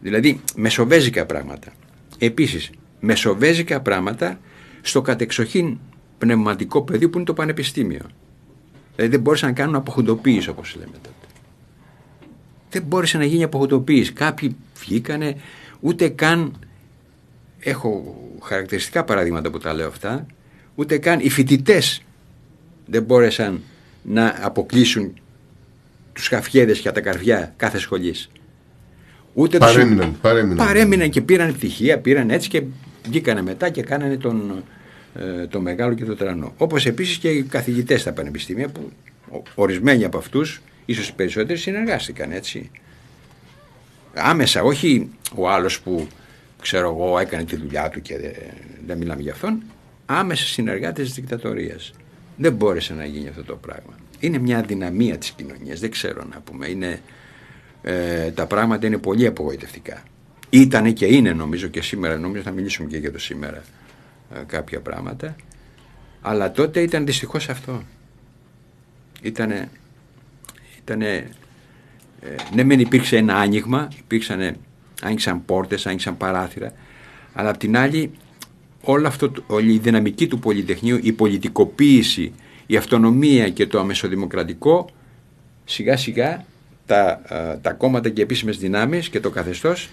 Δηλαδή 0.00 0.40
μεσοβέζικα 0.56 1.26
πράγματα. 1.26 1.72
Επίσης 2.18 2.70
μεσοβέζικα 3.00 3.80
πράγματα 3.80 4.40
στο 4.82 5.02
κατεξοχήν 5.02 5.78
πνευματικό 6.18 6.82
πεδίο 6.82 7.10
που 7.10 7.16
είναι 7.16 7.26
το 7.26 7.34
πανεπιστήμιο. 7.34 8.00
Δηλαδή 8.94 9.12
δεν 9.14 9.20
μπόρεσαν 9.20 9.48
να 9.48 9.54
κάνουν 9.54 9.74
αποχοντοποίηση 9.74 10.48
όπως 10.48 10.74
λέμε 10.78 10.92
τότε. 11.02 11.14
Δεν 12.70 12.82
μπόρεσε 12.82 13.18
να 13.18 13.24
γίνει 13.24 13.42
αποχοντοποίηση. 13.42 14.12
Κάποιοι 14.12 14.56
βγήκανε 14.78 15.36
ούτε 15.80 16.08
καν 16.08 16.52
έχω 17.58 18.16
χαρακτηριστικά 18.42 19.04
παραδείγματα 19.04 19.50
που 19.50 19.58
τα 19.58 19.72
λέω 19.72 19.88
αυτά 19.88 20.26
ούτε 20.74 20.98
καν 20.98 21.20
οι 21.20 21.28
φοιτητές 21.30 22.02
δεν 22.86 23.02
μπόρεσαν 23.02 23.60
να 24.02 24.34
αποκλείσουν 24.40 25.12
τους 26.12 26.28
χαφιέδες 26.28 26.78
και 26.80 26.90
τα 26.90 27.00
καρδιά 27.00 27.52
κάθε 27.56 27.78
σχολής. 27.78 28.30
Ούτε 29.34 29.58
τους- 29.58 29.66
Παρέμειναν, 29.72 30.16
παρέμειναν. 30.20 30.66
παρέμειναν 30.66 31.10
και 31.10 31.20
πήραν 31.20 31.52
πτυχία, 31.54 31.98
πήραν 31.98 32.30
έτσι 32.30 32.48
και 32.48 32.62
βγήκανε 33.08 33.42
μετά 33.42 33.68
και 33.70 33.82
κάνανε 33.82 34.16
τον, 34.16 34.64
ε, 35.14 35.46
το 35.46 35.60
μεγάλο 35.60 35.94
και 35.94 36.04
το 36.04 36.16
τρανό. 36.16 36.54
Όπως 36.56 36.86
επίσης 36.86 37.16
και 37.16 37.28
οι 37.30 37.42
καθηγητές 37.42 38.00
στα 38.00 38.12
πανεπιστήμια 38.12 38.68
που 38.68 38.90
ο- 39.32 39.42
ορισμένοι 39.54 40.04
από 40.04 40.18
αυτούς, 40.18 40.60
ίσως 40.84 41.08
οι 41.08 41.14
περισσότεροι 41.14 41.58
συνεργάστηκαν 41.58 42.32
έτσι. 42.32 42.70
Άμεσα, 44.14 44.62
όχι 44.62 45.10
ο 45.34 45.48
άλλος 45.50 45.80
που 45.80 46.06
ξέρω 46.62 46.88
εγώ 46.88 47.18
έκανε 47.18 47.44
τη 47.44 47.56
δουλειά 47.56 47.88
του 47.88 48.02
και 48.02 48.18
δεν, 48.18 48.32
δεν 48.86 48.98
μιλάμε 48.98 49.22
για 49.22 49.32
αυτόν, 49.32 49.62
άμεσα 50.06 50.44
συνεργάτες 50.46 51.04
της 51.06 51.14
δικτατορίας. 51.14 51.92
Δεν 52.36 52.52
μπόρεσε 52.52 52.94
να 52.94 53.04
γίνει 53.04 53.28
αυτό 53.28 53.44
το 53.44 53.56
πράγμα. 53.56 53.92
Είναι 54.20 54.38
μια 54.38 54.58
αδυναμία 54.58 55.18
της 55.18 55.30
κοινωνίας, 55.30 55.80
δεν 55.80 55.90
ξέρω 55.90 56.24
να 56.32 56.40
πούμε. 56.40 56.68
Είναι, 56.68 57.00
ε, 57.82 58.30
τα 58.30 58.46
πράγματα 58.46 58.86
είναι 58.86 58.98
πολύ 58.98 59.26
απογοητευτικά. 59.26 60.02
Ήτανε 60.54 60.90
και 60.92 61.06
είναι 61.06 61.32
νομίζω 61.32 61.66
και 61.68 61.82
σήμερα, 61.82 62.16
νομίζω 62.18 62.42
θα 62.42 62.50
μιλήσουμε 62.50 62.88
και 62.88 62.96
για 62.96 63.12
το 63.12 63.18
σήμερα 63.18 63.62
ε, 64.34 64.38
κάποια 64.46 64.80
πράγματα. 64.80 65.36
Αλλά 66.20 66.52
τότε 66.52 66.80
ήταν 66.80 67.06
δυστυχώς 67.06 67.48
αυτό. 67.48 67.82
Ήτανε, 69.22 69.68
ήτανε 70.78 71.28
ε, 72.20 72.34
ναι 72.54 72.62
μεν 72.64 72.80
υπήρξε 72.80 73.16
ένα 73.16 73.34
άνοιγμα, 73.36 73.88
υπήρξαν, 73.98 74.56
άνοιξαν 75.02 75.44
πόρτες, 75.44 75.86
άνοιξαν 75.86 76.16
παράθυρα, 76.16 76.72
αλλά 77.32 77.48
απ' 77.50 77.56
την 77.56 77.76
άλλη 77.76 78.10
όλο 78.80 79.06
αυτό, 79.08 79.30
το- 79.30 79.42
όλη 79.46 79.72
η 79.72 79.78
δυναμική 79.78 80.26
του 80.26 80.38
Πολυτεχνείου, 80.38 80.98
η 81.02 81.12
πολιτικοποίηση, 81.12 82.32
η 82.66 82.76
αυτονομία 82.76 83.48
και 83.48 83.66
το 83.66 83.78
αμεσοδημοκρατικό, 83.80 84.88
σιγά 85.64 85.96
σιγά 85.96 86.44
τα, 86.86 87.20
α, 87.34 87.58
τα 87.60 87.72
κόμματα 87.72 88.08
και 88.08 88.22
επίσημες 88.22 88.58
δυνάμεις 88.58 89.08
και 89.08 89.20
το 89.20 89.30
καθεστώς 89.30 89.88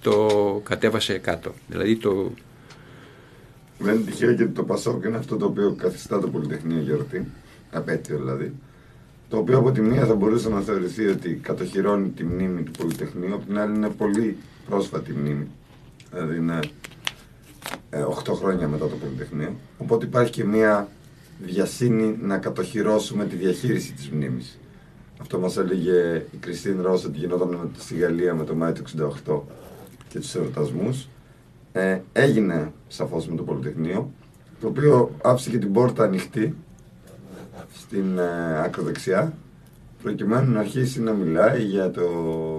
το 0.00 0.26
κατέβασε 0.64 1.18
κάτω. 1.18 1.52
Δηλαδή 1.68 1.96
το, 1.96 2.30
Δεν 3.78 3.94
είναι 3.94 4.04
τυχαίο 4.04 4.30
γιατί 4.32 4.52
το 4.52 4.62
Πασόκ 4.64 5.04
είναι 5.04 5.16
αυτό 5.16 5.36
το 5.36 5.46
οποίο 5.46 5.74
καθιστά 5.78 6.20
το 6.20 6.28
Πολυτεχνείο 6.28 6.80
γιορτή, 6.80 7.26
απέτειο 7.72 8.16
δηλαδή. 8.18 8.52
το 9.28 9.36
οποίο 9.36 9.58
από 9.58 9.70
τη 9.72 9.80
μία 9.80 10.06
θα 10.06 10.14
μπορούσε 10.14 10.48
να 10.48 10.60
θεωρηθεί 10.60 11.06
ότι 11.06 11.34
κατοχυρώνει 11.34 12.08
τη 12.08 12.24
μνήμη 12.24 12.62
του 12.62 12.70
Πολυτεχνείου, 12.70 13.34
από 13.34 13.44
την 13.46 13.58
άλλη 13.58 13.74
είναι 13.74 13.88
πολύ 13.88 14.36
πρόσφατη 14.68 15.12
μνήμη. 15.12 15.46
Δηλαδή 16.12 16.36
είναι 16.36 16.58
ε, 17.90 18.04
8 18.24 18.32
χρόνια 18.34 18.68
μετά 18.68 18.86
το 18.88 18.94
Πολυτεχνείο. 18.96 19.56
Οπότε 19.78 20.06
υπάρχει 20.06 20.30
και 20.32 20.44
μία 20.44 20.88
διασύνη 21.42 22.18
να 22.22 22.38
κατοχυρώσουμε 22.38 23.24
τη 23.26 23.36
διαχείριση 23.36 23.92
της 23.92 24.08
μνήμης. 24.10 24.58
Αυτό 25.20 25.38
μας 25.38 25.56
έλεγε 25.56 26.26
η 26.32 26.36
Κριστίν 26.36 26.82
Ρώσο 26.82 27.08
ότι 27.08 27.18
γινόταν 27.18 27.48
με- 27.48 27.70
στη 27.78 27.94
Γαλλία 27.96 28.34
με 28.34 28.44
το 28.44 28.54
Μάιο 28.54 28.72
του 28.72 28.82
68 29.26 29.40
και 30.10 30.18
τους 30.18 30.34
εορτασμούς. 30.34 31.08
Ε, 31.72 31.98
έγινε 32.12 32.72
σαφώς 32.88 33.28
με 33.28 33.36
το 33.36 33.42
Πολυτεχνείο, 33.42 34.10
το 34.60 34.66
οποίο 34.66 35.10
άφησε 35.22 35.50
και 35.50 35.58
την 35.58 35.72
πόρτα 35.72 36.04
ανοιχτή 36.04 36.56
στην 37.74 38.18
ε, 38.18 38.62
άκρο 38.62 38.82
δεξιά, 38.82 39.32
προκειμένου 40.02 40.52
να 40.52 40.60
αρχίσει 40.60 41.00
να 41.00 41.12
μιλάει 41.12 41.62
για, 41.62 41.90
το, 41.90 42.06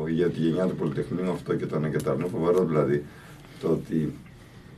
για 0.07 0.29
τη 0.29 0.39
γενιά 0.39 0.65
του 0.65 0.75
Πολυτεχνείου 0.75 1.31
αυτό 1.31 1.55
και 1.55 1.65
το 1.65 1.75
ένα 1.75 1.89
και 1.89 1.97
το 1.97 2.11
άλλο. 2.11 2.27
Φοβερό 2.27 2.65
δηλαδή 2.65 3.03
το 3.61 3.67
ότι 3.67 4.13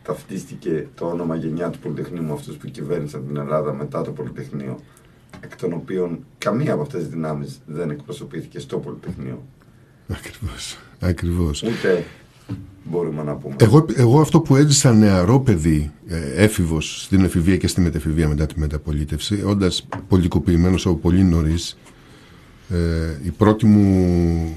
ταυτίστηκε 0.03 0.87
το 0.95 1.05
όνομα 1.05 1.35
γενιά 1.35 1.69
του 1.69 1.79
Πολυτεχνείου 1.79 2.23
με 2.23 2.31
αυτούς 2.31 2.55
που 2.55 2.67
κυβέρνησαν 2.67 3.27
την 3.27 3.37
Ελλάδα 3.37 3.73
μετά 3.73 4.01
το 4.01 4.11
Πολυτεχνείο, 4.11 4.79
εκ 5.41 5.55
των 5.55 5.73
οποίων 5.73 6.25
καμία 6.37 6.73
από 6.73 6.81
αυτές 6.81 6.99
τις 6.99 7.09
δυνάμεις 7.09 7.61
δεν 7.65 7.89
εκπροσωπήθηκε 7.89 8.59
στο 8.59 8.77
Πολυτεχνείο. 8.77 9.43
Ακριβώς. 10.07 10.77
Ακριβώς. 10.99 11.63
Ούτε 11.63 12.05
μπορούμε 12.83 13.23
να 13.23 13.35
πούμε. 13.35 13.55
Εγώ, 13.59 13.85
εγώ 13.95 14.21
αυτό 14.21 14.39
που 14.41 14.55
έζησα 14.55 14.93
νεαρό 14.93 15.39
παιδί, 15.39 15.91
ε, 16.07 16.43
έφηβος 16.43 17.03
στην 17.03 17.23
εφηβεία 17.23 17.57
και 17.57 17.67
στη 17.67 17.81
μετεφηβεία 17.81 18.27
μετά 18.27 18.45
τη 18.45 18.59
μεταπολίτευση, 18.59 19.43
όντας 19.45 19.87
πολιτικοποιημένος 20.07 20.85
από 20.85 20.95
πολύ 20.95 21.23
νωρίς, 21.23 21.77
ε, 22.69 22.77
η 23.23 23.29
πρώτη 23.29 23.65
μου 23.65 24.55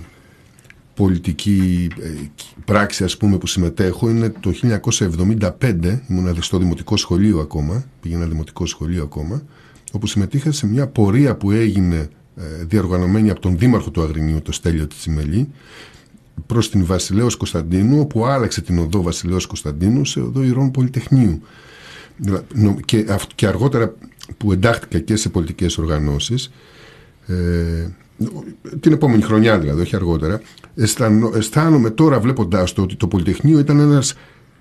πολιτική 0.94 1.88
ε, 2.00 2.08
πράξη 2.64 3.04
ας 3.04 3.16
πούμε 3.16 3.38
που 3.38 3.46
συμμετέχω 3.46 4.10
είναι 4.10 4.32
το 4.40 4.52
1975, 5.60 6.02
ήμουν 6.08 6.42
στο 6.42 6.58
δημοτικό 6.58 6.96
σχολείο 6.96 7.38
ακόμα, 7.38 7.84
πήγαινα 8.00 8.26
δημοτικό 8.26 8.66
σχολείο 8.66 9.02
ακόμα, 9.02 9.42
όπου 9.92 10.06
συμμετείχα 10.06 10.52
σε 10.52 10.66
μια 10.66 10.86
πορεία 10.86 11.36
που 11.36 11.50
έγινε 11.50 12.08
ε, 12.36 12.64
διοργανωμένη 12.64 13.30
από 13.30 13.40
τον 13.40 13.58
δήμαρχο 13.58 13.90
του 13.90 14.02
Αγρινίου, 14.02 14.42
το 14.42 14.52
Στέλιο 14.52 14.86
Τσιμελή, 14.86 15.48
προς 16.46 16.70
την 16.70 16.84
Βασιλέως 16.84 17.36
Κωνσταντίνου, 17.36 18.00
όπου 18.00 18.26
άλλαξε 18.26 18.60
την 18.60 18.78
οδό 18.78 19.02
Βασιλέως 19.02 19.46
Κωνσταντίνου 19.46 20.04
σε 20.04 20.20
οδό 20.20 20.42
Ηρών 20.42 20.70
Πολυτεχνείου. 20.70 21.40
Δηλαδή, 22.16 22.44
νο- 22.54 22.76
Και, 22.84 23.06
αυ- 23.08 23.34
και 23.34 23.46
αργότερα 23.46 23.94
που 24.36 24.52
εντάχθηκα 24.52 24.98
και 24.98 25.16
σε 25.16 25.28
πολιτικές 25.28 25.78
οργανώσεις, 25.78 26.52
ε, 27.26 27.34
την 28.80 28.92
επόμενη 28.92 29.22
χρονιά 29.22 29.58
δηλαδή, 29.58 29.80
όχι 29.80 29.96
αργότερα, 29.96 30.40
αισθανο- 30.74 31.34
αισθάνομαι 31.36 31.90
τώρα 31.90 32.20
βλέποντάς 32.20 32.72
το 32.72 32.82
ότι 32.82 32.96
το 32.96 33.06
Πολυτεχνείο 33.08 33.58
ήταν 33.58 33.78
ένας 33.78 34.14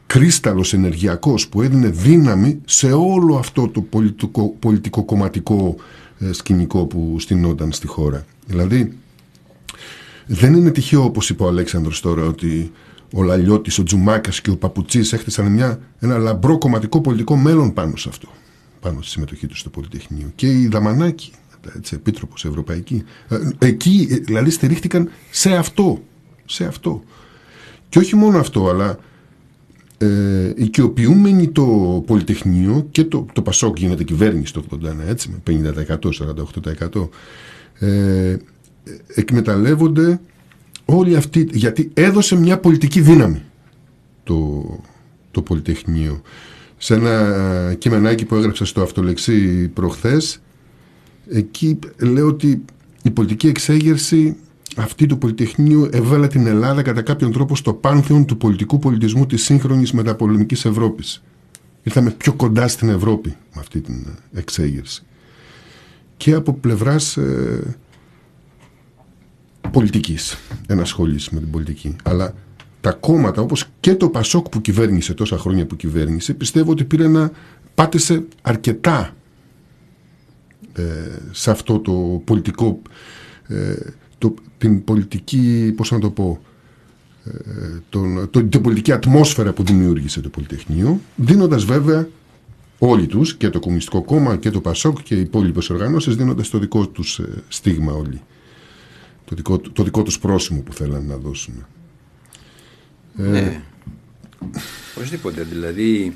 κρίσταλος 0.08 0.74
ενεργειακός 0.74 1.48
που 1.48 1.62
έδινε 1.62 1.88
δύναμη 1.88 2.62
σε 2.66 2.92
όλο 2.92 3.36
αυτό 3.36 3.68
το 3.68 3.82
πολιτικό, 3.82 4.56
πολιτικο-κομματικό 4.60 5.76
ε, 6.20 6.32
σκηνικό 6.34 6.86
που 6.86 7.16
στηνόταν 7.20 7.72
στη 7.72 7.88
χώρα. 7.88 8.26
Δηλαδή, 8.48 8.98
δεν 10.26 10.54
είναι 10.54 10.72
τυχαίο 10.72 11.04
όπως 11.04 11.30
είπε 11.30 11.44
ο 11.44 11.48
Αλέξανδρος 11.48 12.02
τώρα 12.02 12.24
ότι 12.24 12.72
ο 13.14 13.24
Λαλιώτης, 13.24 13.80
ο 13.80 13.84
Τζουμάκας 13.84 14.42
και 14.42 14.50
ο 14.50 14.58
Παπουτσής 14.58 15.14
έχτισαν 15.14 15.52
μια, 15.52 15.80
ένα 16.00 16.18
λαμπρό 16.18 16.58
κομματικό 16.58 17.02
πολιτικό 17.02 17.36
μέλλον 17.36 17.74
πάνω 17.74 17.96
σε 17.96 18.10
αυτό. 18.10 18.28
Πάνω 18.80 19.02
στη 19.02 19.12
συμμετοχή 19.12 19.48
τους 19.48 19.60
στο 19.60 19.70
Πολυτεχνείο. 19.70 20.32
Και 20.36 20.48
η 20.48 20.68
Δαμανάκη, 20.68 21.32
έτσι, 21.76 21.96
επίτροπος 21.96 22.46
ευρωπαϊκή, 22.46 23.04
ε, 23.28 23.68
εκεί 23.68 24.08
ε, 24.12 24.16
δηλαδή 24.16 24.50
στηρίχτηκαν 24.50 25.10
σε 25.30 25.56
αυτό. 25.56 26.02
Σε 26.46 26.66
αυτό. 26.66 27.04
Και 27.90 28.00
όχι 28.00 28.16
μόνο 28.16 28.40
αυτό, 28.40 28.70
αλλά 28.70 28.98
ε, 29.98 30.54
οικειοποιούμενοι 30.56 31.48
το 31.48 31.64
Πολυτεχνείο 32.06 32.88
και 32.92 33.04
το, 33.04 33.26
το 33.34 33.42
Πασόκ 33.42 33.78
γίνεται 33.78 34.04
κυβέρνηση 34.04 34.54
το 34.54 34.64
81 34.72 34.78
έτσι 35.08 35.30
με 35.30 35.74
50% 35.88 35.98
48% 36.90 37.10
ε, 37.80 38.38
εκμεταλλεύονται 39.16 40.20
όλοι 40.86 41.16
αυτοί 41.16 41.48
γιατί 41.52 41.92
έδωσε 41.94 42.36
μια 42.36 42.58
πολιτική 42.58 43.02
δύναμη 43.02 43.42
το, 44.24 44.66
το 45.32 45.42
Πολυτεχνείο 45.42 46.22
σε 46.78 46.94
ένα 46.94 47.76
κειμενάκι 47.78 48.26
που 48.26 48.36
έγραψα 48.36 48.66
στο 48.66 48.82
αυτολεξί 48.82 49.68
προχθές 49.68 50.42
εκεί 51.30 51.80
λέω 51.98 52.28
ότι 52.28 52.66
η 53.04 53.12
πολιτική 53.12 53.48
εξέγερση 53.48 54.36
αυτή 54.76 55.06
του 55.06 55.18
Πολυτεχνείου 55.18 55.90
έβαλε 55.92 56.28
την 56.28 56.48
Ελλάδα 56.48 56.82
κατά 56.82 57.02
κάποιον 57.02 57.32
τρόπο 57.32 57.56
στο 57.56 57.74
πάνθεον 57.74 58.26
του 58.26 58.38
πολιτικού 58.38 58.80
πολιτισμού 58.80 59.26
της 59.26 59.44
σύγχρονης 59.44 59.92
μεταπολεμικής 59.92 60.66
Ευρώπης. 60.66 61.24
Ήρθαμε 61.84 62.12
πιο 62.12 62.34
κοντά 62.34 62.68
στην 62.68 62.90
Ευρώπη 62.90 63.30
με 63.30 63.60
αυτή 63.60 63.82
την 63.82 64.06
εξέγερση. 64.34 65.04
Και 66.18 66.34
από 66.34 66.54
πλευράς 66.54 67.18
ε, 67.18 67.76
πολιτικής, 69.72 70.38
ενασχόλησης 70.68 71.30
με 71.30 71.40
την 71.40 71.52
πολιτική. 71.52 71.96
Αλλά 72.04 72.34
τα 72.82 72.92
κόμματα 72.92 73.42
όπως 73.42 73.66
και 73.80 73.96
το 73.96 74.10
Πασόκ 74.10 74.50
που 74.50 74.62
κυβέρνησε 74.62 75.14
τόσα 75.14 75.38
χρόνια 75.38 75.66
που 75.66 75.76
κυβέρνησε 75.76 76.34
πιστεύω 76.34 76.72
ότι 76.72 76.84
πήρε 76.84 77.08
να 77.08 77.32
πάτησε 77.76 78.24
αρκετά 78.42 79.16
ε, 80.74 80.84
σε 81.32 81.52
αυτό 81.52 81.80
το 81.80 82.22
πολιτικό 82.24 82.82
ε, 83.48 83.76
το, 84.18 84.34
την 84.58 84.84
πολιτική 84.84 85.74
πώς 85.76 85.92
να 85.92 86.00
το 86.00 86.10
πω 86.10 86.42
ε, 87.26 87.32
τον, 87.90 88.30
το, 88.30 88.44
την 88.44 88.62
πολιτική 88.62 88.92
ατμόσφαιρα 88.92 89.54
που 89.54 89.64
δημιούργησε 89.64 90.22
το 90.22 90.30
Πολυτεχνείο 90.30 91.00
δίνοντας 91.16 91.66
βέβαια 91.66 92.08
όλοι 92.80 93.08
τους 93.08 93.36
και 93.36 93.50
το 93.50 93.60
Κομμουνιστικό 93.60 94.02
Κόμμα 94.02 94.36
και 94.36 94.52
το 94.52 94.62
Πασόκ 94.62 95.02
και 95.04 95.16
οι 95.16 95.20
υπόλοιπες 95.20 95.70
οργανώσεις 95.70 96.16
δίνοντας 96.16 96.50
το 96.50 96.58
δικό 96.58 96.88
τους 96.88 97.20
ε, 97.20 97.44
στίγμα 97.48 97.94
όλοι 97.94 98.22
το 99.26 99.36
δικό, 99.36 99.60
το 99.60 99.84
δικό 99.84 100.04
τους 100.04 100.20
πρόσημο 100.20 100.62
που 100.62 100.74
θέλανε 100.74 101.06
να 101.08 101.18
δώσουν 101.18 101.66
Ναι. 103.14 103.62
Οπωσδήποτε. 104.96 105.44
Δηλαδή, 105.44 106.14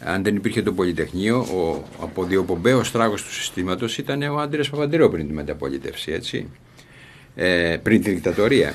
αν 0.00 0.22
δεν 0.22 0.36
υπήρχε 0.36 0.62
το 0.62 0.72
Πολυτεχνείο, 0.72 1.38
ο 1.38 1.84
αποδιοπομπαίος 2.00 2.90
τράγος 2.90 3.22
του 3.22 3.32
συστήματος 3.32 3.98
ήταν 3.98 4.22
ο 4.22 4.38
Άντρες 4.38 4.70
Παπαντρέου 4.70 5.10
πριν 5.10 5.26
τη 5.26 5.32
μεταπολίτευση, 5.32 6.12
έτσι. 6.12 6.48
Ε, 7.34 7.76
πριν 7.82 8.02
τη 8.02 8.10
δικτατορία. 8.10 8.74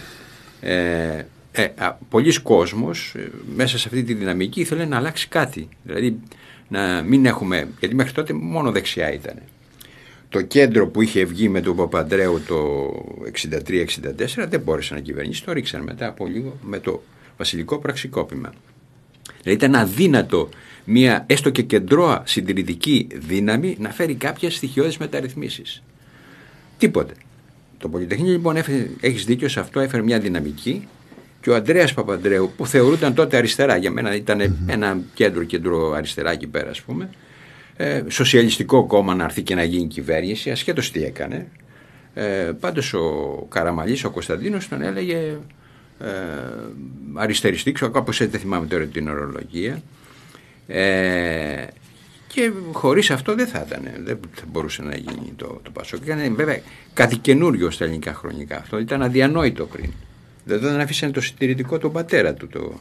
Ε, 0.62 1.24
ε, 1.52 1.64
α, 1.78 1.94
πολλοί 2.10 2.42
κόσμος 2.42 3.14
ε, 3.18 3.32
μέσα 3.56 3.78
σε 3.78 3.88
αυτή 3.88 4.04
τη 4.04 4.14
δυναμική 4.14 4.60
ήθελε 4.60 4.86
να 4.86 4.98
αλλάξει 4.98 5.28
κάτι. 5.28 5.70
Δηλαδή 5.84 6.20
να 6.68 7.02
μην 7.02 7.26
έχουμε, 7.26 7.68
γιατί 7.80 7.96
μέχρι 7.96 8.12
τότε 8.12 8.34
μόνο 8.34 8.72
δεξιά 8.72 9.14
ήταν. 9.14 9.36
Το 10.30 10.42
κέντρο 10.42 10.88
που 10.88 11.02
είχε 11.02 11.26
βγει 11.26 11.50
με 11.50 11.62
τον 11.62 11.76
Παπαντρέου 11.76 12.42
το 12.48 12.90
63-64 13.68 14.48
δεν 14.50 14.60
μπόρεσε 14.60 14.94
να 14.94 15.00
κυβερνήσει, 15.00 15.44
το 15.44 15.52
ρίξαν 15.52 15.84
μετά 15.84 16.08
από 16.08 16.26
λίγο 16.26 16.58
με 16.62 16.80
το 16.80 17.04
βασιλικό 17.38 17.78
πραξικόπημα. 17.78 18.54
Δηλαδή 19.44 19.66
ήταν 19.66 19.76
αδύνατο 19.82 20.50
μια 20.86 21.24
έστω 21.28 21.50
και 21.50 21.62
κεντρώα 21.62 22.24
συντηρητική 22.26 23.08
δύναμη 23.14 23.78
να 23.80 23.90
φέρει 23.90 24.16
κάποιες 24.16 24.56
στοιχειώδεις 24.56 24.98
μεταρρυθμίσεις. 24.98 25.84
Τίποτε. 26.78 27.14
Το 27.78 27.90
Πολυτεχνείο 27.90 28.32
λοιπόν 28.32 28.56
έφερε, 28.56 28.90
έχεις 29.00 29.26
δίκιο 29.26 29.48
σε 29.50 29.60
αυτό, 29.60 29.80
έφερε 29.80 30.04
μια 30.04 30.20
δυναμική 30.20 30.88
και 31.42 31.50
ο 31.50 31.56
Αντρέας 31.56 31.94
Παπαντρέου 31.94 32.52
που 32.58 32.68
θεωρούταν 32.68 33.14
τότε 33.14 33.38
αριστερά, 33.38 33.78
για 33.78 33.92
μένα 33.92 34.16
ήταν 34.16 34.58
ένα 34.68 35.00
κέντρο 35.14 35.44
κέντρο 35.44 35.92
αριστερά 35.92 36.32
εκεί 36.32 36.48
πέρα 36.48 36.70
ας 36.70 36.82
πούμε, 36.82 37.10
ε, 37.78 38.04
σοσιαλιστικό 38.08 38.86
κόμμα 38.86 39.16
να 39.16 39.24
έρθει 39.24 39.42
και 39.42 39.56
να 39.56 39.64
γίνει 39.64 39.88
κυβέρνηση, 39.88 40.52
ασχέτως 40.52 40.92
τι 40.92 41.04
έκανε. 41.04 41.48
Ε, 42.14 42.52
πάντως 42.60 42.94
ο 42.94 43.46
Καραμαλής, 43.50 44.04
ο 44.04 44.10
Κωνσταντίνος 44.10 44.68
τον 44.68 44.82
έλεγε 44.82 45.38
ε, 46.00 46.08
αριστεριστή, 47.14 47.72
ξέρω 47.72 47.92
κάπως 47.92 48.20
έτσι 48.20 48.32
δεν 48.32 48.42
θυμάμαι 48.42 48.66
τώρα 48.66 48.86
την 48.86 49.08
ορολογία. 49.08 49.82
Ε, 50.68 51.66
και 52.28 52.52
χωρίς 52.72 53.12
αυτό 53.12 53.36
δεν 53.36 53.48
θα 53.48 53.66
ήταν, 53.68 53.82
δεν 54.04 54.20
θα 54.34 54.44
μπορούσε 54.52 54.82
να 54.82 54.96
γίνει 54.96 55.34
το, 55.36 55.60
το 55.64 55.72
Πασόκ. 55.72 56.06
Ήταν 56.06 56.36
βέβαια 56.36 56.60
κάτι 56.94 57.18
καινούριο 57.18 57.72
στα 57.72 57.84
ελληνικά 57.84 58.14
χρονικά. 58.14 58.58
Αυτό 58.58 58.80
ήταν 58.80 59.02
αδιανόητο 59.02 59.66
πριν. 59.66 59.92
Δεν 60.46 60.62
τον 60.62 60.80
αφήσανε 60.80 61.12
το 61.12 61.22
συντηρητικό 61.22 61.78
τον 61.78 61.92
πατέρα 61.92 62.34
του, 62.34 62.48
το, 62.48 62.80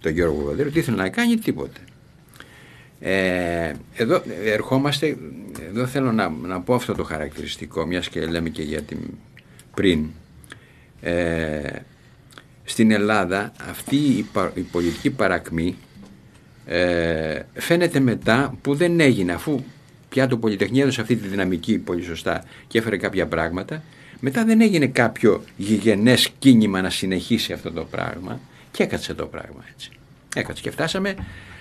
το 0.00 0.08
Γιώργο 0.08 0.44
Βαδέρο, 0.44 0.70
τι 0.70 0.78
ήθελε 0.78 0.96
να 0.96 1.08
κάνει, 1.08 1.36
τίποτε. 1.36 1.80
Ε, 3.00 3.72
εδώ 3.94 4.22
ερχόμαστε, 4.44 5.16
εδώ 5.68 5.86
θέλω 5.86 6.12
να, 6.12 6.28
να 6.28 6.60
πω 6.60 6.74
αυτό 6.74 6.94
το 6.94 7.04
χαρακτηριστικό, 7.04 7.86
μιας 7.86 8.08
και 8.08 8.26
λέμε 8.26 8.48
και 8.48 8.62
για 8.62 8.82
την 8.82 8.98
πριν. 9.74 10.06
Ε, 11.00 11.70
στην 12.64 12.90
Ελλάδα 12.90 13.52
αυτή 13.68 13.96
η, 13.96 14.26
πα- 14.32 14.52
η 14.54 14.60
πολιτική 14.60 15.10
παρακμή 15.10 15.76
ε, 16.66 17.40
φαίνεται 17.54 18.00
μετά 18.00 18.54
που 18.62 18.74
δεν 18.74 19.00
έγινε 19.00 19.32
αφού 19.32 19.60
πια 20.08 20.26
το 20.26 20.36
Πολυτεχνείο 20.38 20.82
έδωσε 20.82 21.00
αυτή 21.00 21.16
τη 21.16 21.28
δυναμική 21.28 21.78
πολύ 21.78 22.02
σωστά 22.02 22.44
και 22.66 22.78
έφερε 22.78 22.96
κάποια 22.96 23.26
πράγματα. 23.26 23.82
Μετά 24.20 24.44
δεν 24.44 24.60
έγινε 24.60 24.86
κάποιο 24.86 25.42
γηγενές 25.56 26.30
κίνημα 26.38 26.80
να 26.80 26.90
συνεχίσει 26.90 27.52
αυτό 27.52 27.72
το 27.72 27.84
πράγμα 27.84 28.40
και 28.70 28.82
έκατσε 28.82 29.14
το 29.14 29.26
πράγμα 29.26 29.64
έτσι. 29.74 29.90
Έκατσε 30.34 30.62
και 30.62 30.70
φτάσαμε 30.70 31.14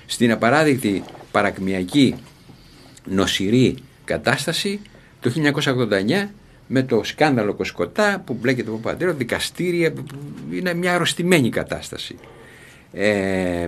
στην 0.06 0.32
απαράδεκτη 0.32 1.04
παρακμιακή 1.32 2.16
νοσηρή 3.06 3.76
κατάσταση 4.06 4.80
το 5.20 5.32
1989 6.26 6.28
με 6.68 6.84
το 6.84 7.04
σκάνδαλο 7.04 7.54
Κοσκοτά 7.54 8.24
που 8.26 8.34
μπλέκεται 8.34 8.70
από 8.70 8.78
παντρέο, 8.78 9.14
δικαστήρια, 9.14 9.92
που 9.92 10.04
είναι 10.52 10.74
μια 10.74 10.94
αρρωστημένη 10.94 11.50
κατάσταση. 11.50 12.16
Ε, 12.94 13.68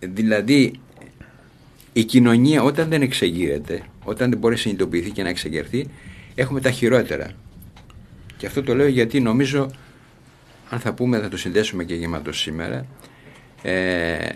δηλαδή 0.00 0.80
η 1.92 2.04
κοινωνία 2.04 2.62
όταν 2.62 2.88
δεν 2.88 3.02
εξεγείρεται, 3.02 3.82
όταν 4.04 4.30
δεν 4.30 4.38
μπορεί 4.38 4.54
να 4.54 4.60
συνειδητοποιηθεί 4.60 5.10
και 5.10 5.22
να 5.22 5.28
εξεγερθεί, 5.28 5.88
έχουμε 6.34 6.60
τα 6.60 6.70
χειρότερα. 6.70 7.30
Και 8.36 8.46
αυτό 8.46 8.62
το 8.62 8.74
λέω 8.74 8.86
γιατί 8.86 9.20
νομίζω, 9.20 9.70
αν 10.70 10.80
θα 10.80 10.92
πούμε 10.92 11.18
θα 11.18 11.28
το 11.28 11.36
συνδέσουμε 11.36 11.84
και 11.84 11.94
γεμάτο 11.94 12.32
σήμερα, 12.32 12.86
ε, 13.62 14.28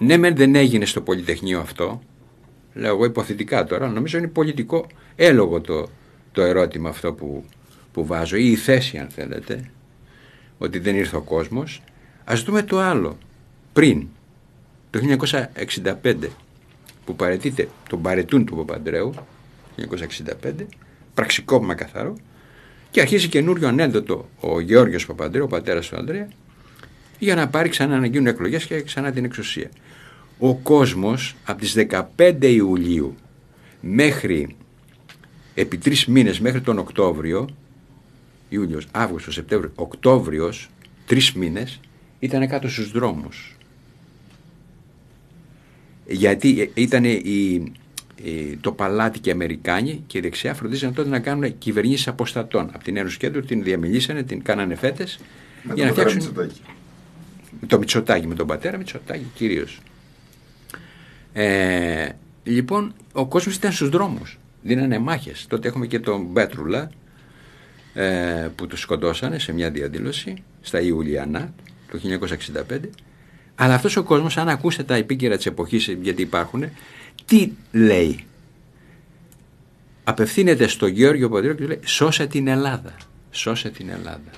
ναι 0.00 0.16
μεν 0.16 0.36
δεν 0.36 0.54
έγινε 0.54 0.84
στο 0.84 1.00
Πολυτεχνείο 1.00 1.60
αυτό, 1.60 2.02
λέω 2.74 2.94
εγώ 2.94 3.04
υποθετικά 3.04 3.64
τώρα, 3.64 3.88
νομίζω 3.88 4.18
είναι 4.18 4.28
πολιτικό 4.28 4.86
έλογο 5.16 5.60
το, 5.60 5.88
το 6.32 6.42
ερώτημα 6.42 6.88
αυτό 6.88 7.12
που, 7.12 7.44
που 7.92 8.06
βάζω 8.06 8.36
ή 8.36 8.50
η 8.50 8.56
θέση 8.56 8.98
αν 8.98 9.08
θέλετε, 9.08 9.70
ότι 10.58 10.78
δεν 10.78 10.96
ήρθε 10.96 11.16
ο 11.16 11.20
κόσμος. 11.20 11.82
Ας 12.24 12.42
δούμε 12.42 12.62
το 12.62 12.78
άλλο. 12.78 13.18
Πριν, 13.72 14.06
το 14.90 15.00
1965, 16.02 16.14
που 17.04 17.16
παρετείται 17.16 17.68
τον 17.88 18.02
παρετούν 18.02 18.44
του 18.44 18.56
Παπαντρέου, 18.56 19.14
1965, 20.42 20.52
πραξικόπημα 21.14 21.74
καθαρό, 21.74 22.16
και 22.90 23.00
αρχίζει 23.00 23.28
καινούριο 23.28 23.68
ανένδοτο 23.68 24.28
ο 24.40 24.60
Γεώργιος 24.60 25.06
Παπαντρέου, 25.06 25.44
ο 25.44 25.48
πατέρας 25.48 25.88
του 25.88 25.96
Ανδρέα, 25.96 26.28
για 27.18 27.34
να 27.34 27.48
πάρει 27.48 27.68
ξανά 27.68 27.98
να 27.98 28.06
γίνουν 28.06 28.26
εκλογές 28.26 28.64
και 28.64 28.82
ξανά 28.82 29.12
την 29.12 29.24
εξουσία. 29.24 29.70
Ο 30.42 30.54
κόσμος 30.54 31.34
από 31.44 31.60
τις 31.60 31.76
15 32.16 32.36
Ιουλίου 32.40 33.14
μέχρι 33.80 34.56
επί 35.54 35.78
τρεις 35.78 36.06
μήνες 36.06 36.40
μέχρι 36.40 36.60
τον 36.60 36.78
Οκτώβριο, 36.78 37.48
Ιούλιος, 38.48 38.86
Αύγουστος, 38.90 39.34
Σεπτέμβριο, 39.34 39.72
Οκτώβριος, 39.74 40.70
τρεις 41.06 41.32
μήνες 41.32 41.80
ήταν 42.18 42.48
κάτω 42.48 42.68
στους 42.68 42.90
δρόμους. 42.90 43.56
Γιατί 46.06 46.70
ήταν 46.74 47.04
η, 47.04 47.72
το 48.60 48.72
παλάτι 48.72 49.18
και 49.18 49.28
οι 49.28 49.32
Αμερικάνοι 49.32 50.04
και 50.06 50.18
οι 50.18 50.20
δεξιά 50.20 50.54
φροντίζαν 50.54 50.94
τότε 50.94 51.08
να 51.08 51.20
κάνουν 51.20 51.58
κυβερνήσεις 51.58 52.08
αποστατών. 52.08 52.70
Από 52.72 52.84
την 52.84 52.96
Ένωση 52.96 53.18
Κέντρου 53.18 53.40
την 53.40 53.62
διαμιλήσανε, 53.62 54.22
την 54.22 54.42
κάνανε 54.42 54.74
φέτες 54.74 55.20
για 55.74 55.84
να 55.84 55.90
φτιάξουν. 55.90 56.16
Μητσοτάκη. 56.16 56.60
Με 57.60 57.66
το 57.66 57.78
Μητσοτάκη, 57.78 58.26
με 58.26 58.34
τον 58.34 58.46
πατέρα 58.46 58.76
Μητσοτάκη 58.76 59.26
κυρίως. 59.34 59.80
Ε, 61.32 62.08
λοιπόν, 62.42 62.94
ο 63.12 63.26
κόσμος 63.26 63.54
ήταν 63.54 63.72
στους 63.72 63.88
δρόμους. 63.88 64.38
Δίνανε 64.62 64.98
μάχες. 64.98 65.46
Τότε 65.48 65.68
έχουμε 65.68 65.86
και 65.86 65.98
τον 65.98 66.32
Πέτρουλα 66.32 66.90
ε, 67.94 68.48
που 68.54 68.66
του 68.66 68.76
σκοτώσανε 68.76 69.38
σε 69.38 69.52
μια 69.52 69.70
διαδήλωση 69.70 70.34
στα 70.60 70.80
Ιουλιανά 70.80 71.54
το 71.90 72.00
1965. 72.70 72.80
Αλλά 73.54 73.74
αυτός 73.74 73.96
ο 73.96 74.02
κόσμος, 74.02 74.36
αν 74.36 74.48
ακούσετε 74.48 74.82
τα 74.82 74.94
επίκαιρα 74.94 75.36
της 75.36 75.46
εποχής, 75.46 75.96
γιατί 76.00 76.22
υπάρχουν, 76.22 76.64
τι 77.24 77.50
λέει; 77.72 78.24
Απευθύνεται 80.04 80.66
στο 80.66 80.86
Γεώργιο 80.86 81.28
Παντρέο 81.28 81.54
και 81.54 81.62
του 81.62 81.68
λέει 81.68 81.80
σώσε 81.84 82.26
την 82.26 82.48
Ελλάδα. 82.48 82.96
Σώσε 83.30 83.70
την 83.70 83.88
Ελλάδα. 83.88 84.30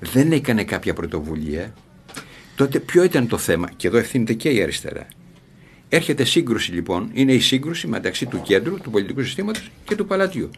Δεν 0.00 0.32
έκανε 0.32 0.64
κάποια 0.64 0.94
πρωτοβουλία. 0.94 1.74
Τότε 2.56 2.78
ποιο 2.78 3.02
ήταν 3.04 3.28
το 3.28 3.38
θέμα, 3.38 3.70
και 3.76 3.86
εδώ 3.86 3.98
ευθύνεται 3.98 4.32
και 4.32 4.50
η 4.50 4.62
αριστερά. 4.62 5.06
Έρχεται 5.88 6.24
σύγκρουση 6.24 6.72
λοιπόν, 6.72 7.10
είναι 7.12 7.32
η 7.32 7.40
σύγκρουση 7.40 7.86
μεταξύ 7.86 8.26
του 8.26 8.42
κέντρου, 8.42 8.80
του 8.80 8.90
πολιτικού 8.90 9.22
συστήματος 9.22 9.70
και 9.84 9.94
του 9.94 10.06
παλατιού. 10.06 10.50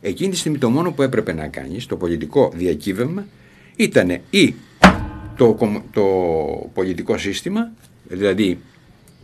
Εκείνη 0.00 0.30
τη 0.30 0.36
στιγμή 0.36 0.58
το 0.58 0.70
μόνο 0.70 0.92
που 0.92 1.02
έπρεπε 1.02 1.32
να 1.32 1.48
κάνεις 1.48 1.86
το 1.86 1.96
πολιτικό 1.96 2.52
διακύβευμα 2.54 3.26
ήταν 3.76 4.20
ή 4.30 4.54
το, 5.36 5.54
κομ- 5.54 5.82
το 5.92 6.04
πολιτικό 6.74 7.18
σύστημα, 7.18 7.72
δηλαδή 8.08 8.58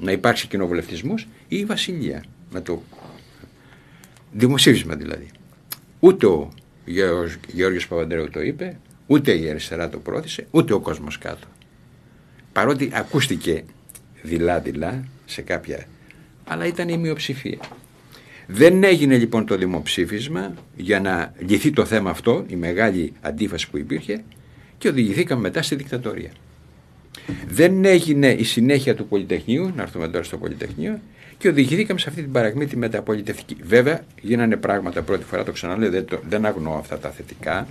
να 0.00 0.12
υπάρξει 0.12 0.46
κοινοβουλευτισμός 0.46 1.28
ή 1.48 1.56
η 1.58 1.64
βασιλεία. 1.64 2.24
Με 2.50 2.60
το 2.60 2.82
δημοσίευμα 4.32 4.94
δηλαδή. 4.94 5.28
Ούτε 6.00 6.26
ο 6.26 6.52
Γεώργιος, 6.84 7.36
Γεώργιος 7.52 7.88
Παπαντρέου 7.88 8.30
το 8.30 8.40
είπε, 8.42 8.78
ούτε 9.06 9.38
η 9.38 9.48
αριστερά 9.50 9.88
το 9.88 9.98
πρόθεσε, 9.98 10.46
ούτε 10.50 10.72
ο 10.72 10.80
κόσμος 10.80 11.18
κάτω. 11.18 11.46
Παρότι 12.52 12.90
ακούστηκε 12.92 13.64
δειλά-δειλά 14.22 15.04
σε 15.24 15.42
κάποια, 15.42 15.84
αλλά 16.44 16.66
ήταν 16.66 16.88
η 16.88 16.96
μειοψηφία. 16.96 17.58
Δεν 18.46 18.84
έγινε 18.84 19.16
λοιπόν 19.16 19.46
το 19.46 19.56
δημοψήφισμα 19.56 20.54
για 20.76 21.00
να 21.00 21.34
λυθεί 21.38 21.70
το 21.70 21.84
θέμα 21.84 22.10
αυτό, 22.10 22.44
η 22.48 22.56
μεγάλη 22.56 23.12
αντίφαση 23.20 23.70
που 23.70 23.78
υπήρχε 23.78 24.22
και 24.78 24.88
οδηγηθήκαμε 24.88 25.40
μετά 25.40 25.62
στη 25.62 25.74
δικτατορία. 25.74 26.30
Δεν 27.48 27.84
έγινε 27.84 28.30
η 28.30 28.44
συνέχεια 28.44 28.94
του 28.94 29.06
Πολυτεχνείου, 29.06 29.72
να 29.76 29.82
έρθουμε 29.82 30.08
τώρα 30.08 30.24
στο 30.24 30.38
Πολυτεχνείο, 30.38 31.00
και 31.38 31.48
οδηγηθήκαμε 31.48 31.98
σε 31.98 32.08
αυτή 32.08 32.22
την 32.22 32.32
παρακμή 32.32 32.66
τη 32.66 32.76
μεταπολιτευτική. 32.76 33.56
Βέβαια, 33.62 34.04
γίνανε 34.20 34.56
πράγματα 34.56 35.02
πρώτη 35.02 35.24
φορά, 35.24 35.44
το 35.44 35.52
ξαναλέω, 35.52 35.90
δεν, 35.90 36.04
το, 36.04 36.20
δεν 36.28 36.46
αγνοώ 36.46 36.76
αυτά 36.76 36.98
τα 36.98 37.10
θετικά, 37.10 37.68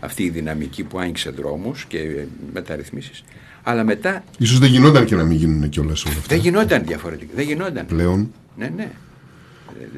αυτή 0.00 0.22
η 0.22 0.30
δυναμική 0.30 0.84
που 0.84 0.98
άνοιξε 0.98 1.30
δρόμους 1.30 1.84
και 1.84 2.24
μεταρρυθμίσεις. 2.52 3.24
Αλλά 3.68 3.84
μετά 3.84 4.24
Ίσως 4.38 4.58
δεν 4.58 4.70
γινόταν 4.70 5.04
και 5.04 5.14
να 5.14 5.24
μην 5.24 5.36
γίνουν 5.36 5.68
κιόλας 5.68 6.04
όλα 6.04 6.14
αυτά. 6.14 6.26
δεν 6.28 6.38
γινόταν 6.38 6.84
διαφορετικά. 6.86 7.32
Δεν 7.34 7.44
γινόταν. 7.46 7.86
Πλέον. 7.86 8.32
Ναι, 8.56 8.72
ναι. 8.76 8.90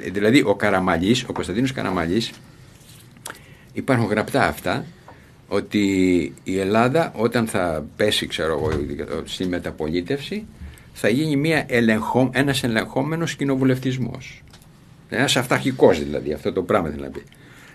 Ε, 0.05 0.11
Δηλαδή 0.11 0.43
ο 0.47 0.55
Καραμαλής, 0.55 1.25
ο 1.29 1.33
Κωνσταντίνος 1.33 1.73
Καραμαλής, 1.73 2.31
υπάρχουν 3.73 4.07
γραπτά 4.09 4.47
αυτά, 4.47 4.85
ότι 5.49 5.83
η 6.45 6.59
Ελλάδα 6.59 7.13
όταν 7.17 7.47
θα 7.47 7.85
πέσει, 7.97 8.27
ξέρω 8.27 8.53
εγώ, 8.53 8.71
στη 9.25 9.47
μεταπολίτευση, 9.47 10.47
θα 10.93 11.09
γίνει 11.09 11.37
μια 11.37 11.65
ελεγχό, 11.69 12.31
ένας 12.33 12.63
ελεγχόμενος 12.63 13.35
κοινοβουλευτισμός. 13.35 14.43
Ένας 15.09 15.37
αυταρχικός 15.37 15.99
δηλαδή, 15.99 16.33
αυτό 16.33 16.53
το 16.53 16.63
πράγμα 16.63 16.89
θέλει 16.89 17.03
να 17.03 17.09
πει. 17.09 17.23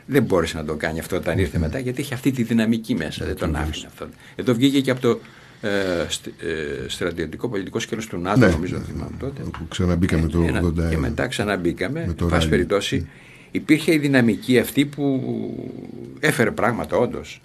Δεν 0.06 0.24
μπόρεσε 0.24 0.58
να 0.58 0.66
το 0.66 0.76
κάνει 0.76 1.00
αυτό 1.00 1.16
όταν 1.16 1.38
ήρθε 1.38 1.58
μετά, 1.58 1.80
γιατί 1.80 2.02
είχε 2.02 2.14
αυτή 2.14 2.32
τη 2.32 2.44
δυναμική 2.44 2.96
μέσα, 2.96 3.26
δεν 3.26 3.36
τον 3.36 3.56
άφησε 3.56 3.88
αυτό. 3.88 4.08
Εδώ 4.36 4.54
βγήκε 4.54 4.82
και 4.82 4.92
από 4.92 5.02
το 5.02 5.20
ε, 5.64 6.06
στ- 6.10 6.28
ε, 6.28 6.88
στρατιωτικό 6.90 7.50
πολιτικό 7.50 7.80
σκέλος 7.80 8.06
του 8.08 8.18
ΝΑΤΟ, 8.20 8.40
Ναι, 8.40 8.48
νομίζω, 8.48 8.78
ναι, 8.78 8.84
θυμάμαι 8.84 9.16
τότε. 9.20 9.42
Όπου 9.46 9.68
ξαναμπήκαμε 9.68 10.28
το 10.28 10.42
Ένα- 10.42 10.60
81. 10.60 10.90
Και 10.90 10.98
μετά 10.98 11.28
ξαναμπήκαμε. 11.28 12.04
Με 12.08 12.14
το 12.14 12.24
Εν 12.26 12.30
πάση 12.30 12.38
ράλι. 12.40 12.50
περιπτώσει, 12.50 13.08
υπήρχε 13.52 13.94
η 13.94 13.98
δυναμική 13.98 14.60
αυτή 14.60 14.86
που 14.86 15.22
έφερε 16.20 16.52
πράγματα 16.52 16.98
όντως. 16.98 17.42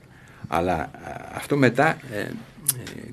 Αλλά 0.49 0.75
α, 0.75 0.89
αυτό 1.35 1.57
μετά 1.57 1.99
ε, 2.13 2.19
ε, 2.21 2.29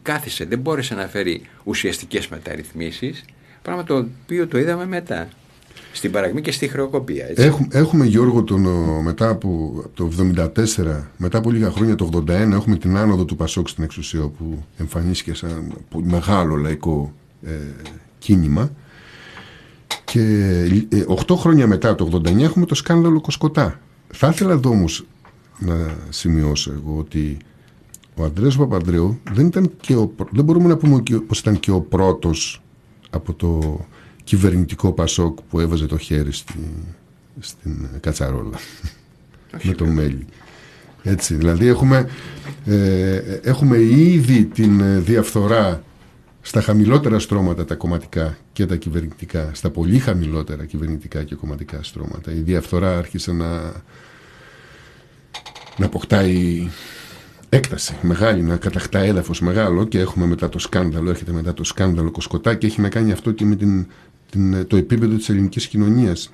κάθισε. 0.02 0.46
Δεν 0.46 0.60
μπόρεσε 0.60 0.96
να 0.96 1.08
φέρει 1.08 1.42
ουσιαστικές 1.64 2.28
μεταρρυθμίσεις. 2.28 3.24
Πράγμα 3.62 3.84
το 3.84 4.08
οποίο 4.24 4.48
το 4.48 4.58
είδαμε 4.58 4.86
μετά. 4.86 5.28
Στην 5.96 6.12
παραγμή 6.12 6.42
και 6.42 6.52
στη 6.52 6.68
χρεοκοπία. 6.68 7.26
Έτσι. 7.30 7.44
Έχουμε, 7.44 7.68
έχουμε 7.72 8.06
Γιώργο 8.06 8.44
τον, 8.44 8.66
ο, 8.66 9.02
μετά 9.02 9.30
από 9.30 9.74
από 9.86 9.94
το 9.94 10.10
74, 10.86 11.02
μετά 11.18 11.38
από 11.38 11.52
λίγα 11.52 11.72
χρόνια 11.72 11.96
το 11.96 12.10
81 12.14 12.28
έχουμε 12.30 12.78
την 12.78 12.98
άνοδο 12.98 13.26
του 13.26 13.36
Πασόκ 13.36 13.68
στην 13.70 13.84
εξουσία 13.84 14.22
που 14.22 14.64
εμφανίστηκε 14.78 15.34
σαν 15.34 15.74
πολύ 15.90 16.06
μεγάλο 16.06 16.56
λαϊκό 16.56 17.14
ε, 17.46 17.52
κίνημα 18.20 18.72
και 20.04 20.22
ε, 20.90 21.04
8 21.28 21.36
χρόνια 21.36 21.68
μετά 21.68 21.96
το 21.96 22.10
89 22.14 22.40
έχουμε 22.40 22.66
το 22.66 22.76
σκάνδαλο 22.76 23.22
Κοσκοτά. 23.22 23.80
Θα 24.08 24.28
ήθελα 24.28 24.52
εδώ 24.52 24.70
όμως 24.70 25.06
να 25.60 25.76
σημειώσω 26.10 26.72
εγώ 26.72 26.98
ότι 26.98 27.38
ο 28.16 28.24
Αντρέας 28.24 28.56
Παπαντρέου 28.58 29.20
δεν, 29.34 29.46
ήταν 29.46 29.72
και 29.82 29.96
ο, 29.96 30.08
πρω- 30.08 30.30
δεν 30.32 30.44
μπορούμε 30.44 30.68
να 30.68 30.78
πούμε 30.78 31.02
και- 31.02 31.16
πως 31.16 31.40
ήταν 31.40 31.60
και 31.60 31.72
ο 31.72 31.82
πρώτος 31.82 32.62
από 33.10 33.34
το 33.34 33.80
κυβερνητικό 34.26 34.92
Πασόκ 34.92 35.38
που 35.50 35.60
έβαζε 35.60 35.86
το 35.86 35.98
χέρι 35.98 36.32
στη, 36.32 36.54
στην 37.40 37.88
κατσαρόλα 38.00 38.60
με 39.64 39.74
το 39.74 39.86
μέλι. 39.86 40.26
Έτσι, 41.04 41.36
δηλαδή 41.36 41.68
έχουμε, 41.68 42.10
ε, 42.66 43.16
έχουμε 43.44 43.78
ήδη 43.78 44.46
την 44.46 44.80
ε, 44.80 45.00
διαφθορά 45.00 45.84
στα 46.42 46.62
χαμηλότερα 46.62 47.20
στρώματα 47.20 47.66
τα 47.66 47.76
κομματικά 47.76 48.38
και 48.54 48.66
τα 48.66 48.76
κυβερνητικά, 48.76 49.50
στα 49.54 49.70
πολύ 49.70 50.00
χαμηλότερα 50.00 50.66
κυβερνητικά 50.66 51.24
και 51.24 51.36
κομματικά 51.36 51.84
στρώματα. 51.84 52.32
Η 52.32 52.40
διαφθορά 52.40 52.98
άρχισε 52.98 53.32
να, 53.32 53.62
να 55.78 55.86
αποκτάει 55.86 56.68
έκταση 57.50 57.96
μεγάλη, 58.02 58.42
να 58.42 58.58
κατακτά 58.58 59.00
έδαφος 59.00 59.42
μεγάλο 59.42 59.86
και 59.86 60.00
έχουμε 60.00 60.26
μετά 60.26 60.50
το 60.50 60.60
σκάνδαλο, 60.60 61.10
έρχεται 61.10 61.32
μετά 61.32 61.54
το 61.54 61.64
σκάνδαλο 61.64 62.12
Κοσκοτά 62.12 62.56
και 62.56 62.66
έχει 62.66 62.82
να 62.82 62.90
κάνει 62.90 63.12
αυτό 63.12 63.32
και 63.32 63.46
με 63.46 63.56
την, 63.56 63.88
την, 64.36 64.68
το 64.68 64.76
επίπεδο 64.78 65.16
της 65.16 65.30
ελληνικής 65.30 65.68
κοινωνίας. 65.68 66.30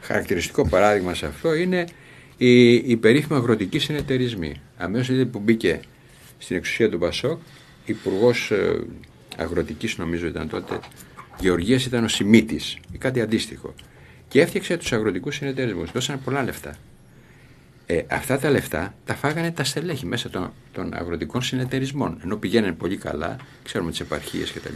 Χαρακτηριστικό 0.00 0.68
παράδειγμα 0.68 1.14
σε 1.14 1.26
αυτό 1.26 1.54
είναι 1.54 1.84
οι, 2.36 2.72
οι 2.74 2.96
περίφημοι 2.96 3.38
αγροτικοί 3.38 3.78
συνεταιρισμοί. 3.78 4.60
Αμέσως 4.76 5.26
που 5.30 5.38
μπήκε 5.38 5.80
στην 6.38 6.56
εξουσία 6.56 6.90
του 6.90 6.98
Πασόκ, 6.98 7.40
υπουργός 7.84 8.50
ε, 8.50 8.80
αγροτικής, 9.36 9.98
νομίζω 9.98 10.26
ήταν 10.26 10.48
τότε, 10.48 10.80
Γεωργίας 11.40 11.84
ήταν 11.86 12.04
ο 12.04 12.08
Σιμίτης 12.08 12.78
ή 12.92 12.98
κάτι 12.98 13.20
αντίστοιχο. 13.20 13.74
Και 14.28 14.40
έφτιαξε 14.40 14.76
τους 14.76 14.92
αγροτικούς 14.92 15.34
συνεταιρισμούς. 15.34 15.90
Δώσανε 15.92 16.20
πολλά 16.24 16.42
λεφτά. 16.42 16.76
Ε, 17.86 18.02
αυτά 18.08 18.38
τα 18.38 18.50
λεφτά 18.50 18.94
τα 19.04 19.14
φάγανε 19.14 19.50
τα 19.50 19.64
στελέχη 19.64 20.06
μέσα 20.06 20.30
των, 20.30 20.52
των 20.72 20.94
αγροτικών 20.94 21.42
συνεταιρισμών. 21.42 22.20
Ενώ 22.24 22.36
πηγαίνανε 22.36 22.72
πολύ 22.72 22.96
καλά, 22.96 23.36
ξέρουμε 23.62 23.90
τις 23.90 24.00
επαρχίες 24.00 24.52
κτλ. 24.52 24.74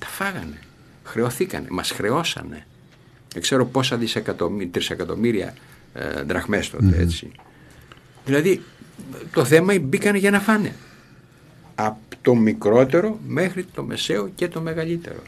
Τα 0.00 0.06
φάγανε. 0.06 0.58
Χρεωθήκανε. 1.04 1.66
Μας 1.70 1.90
χρεώσανε. 1.90 2.66
Δεν 3.32 3.42
ξέρω 3.42 3.66
πόσα 3.66 3.96
δισεκατομμύρια, 3.96 4.68
τρισεκατομμύρια 4.72 5.54
ε, 5.94 6.22
δραχμές 6.22 6.70
τότε, 6.70 6.96
έτσι. 6.98 7.32
Δηλαδή, 8.24 8.62
το 9.32 9.44
θέμα 9.44 9.78
μπήκαν 9.78 10.14
για 10.14 10.30
να 10.30 10.40
φάνε. 10.40 10.74
Από 11.74 11.98
το 12.22 12.34
μικρότερο 12.34 13.18
μέχρι 13.26 13.64
το 13.64 13.82
μεσαίο 13.82 14.30
και 14.34 14.48
το 14.48 14.60
μεγαλύτερο. 14.60 15.22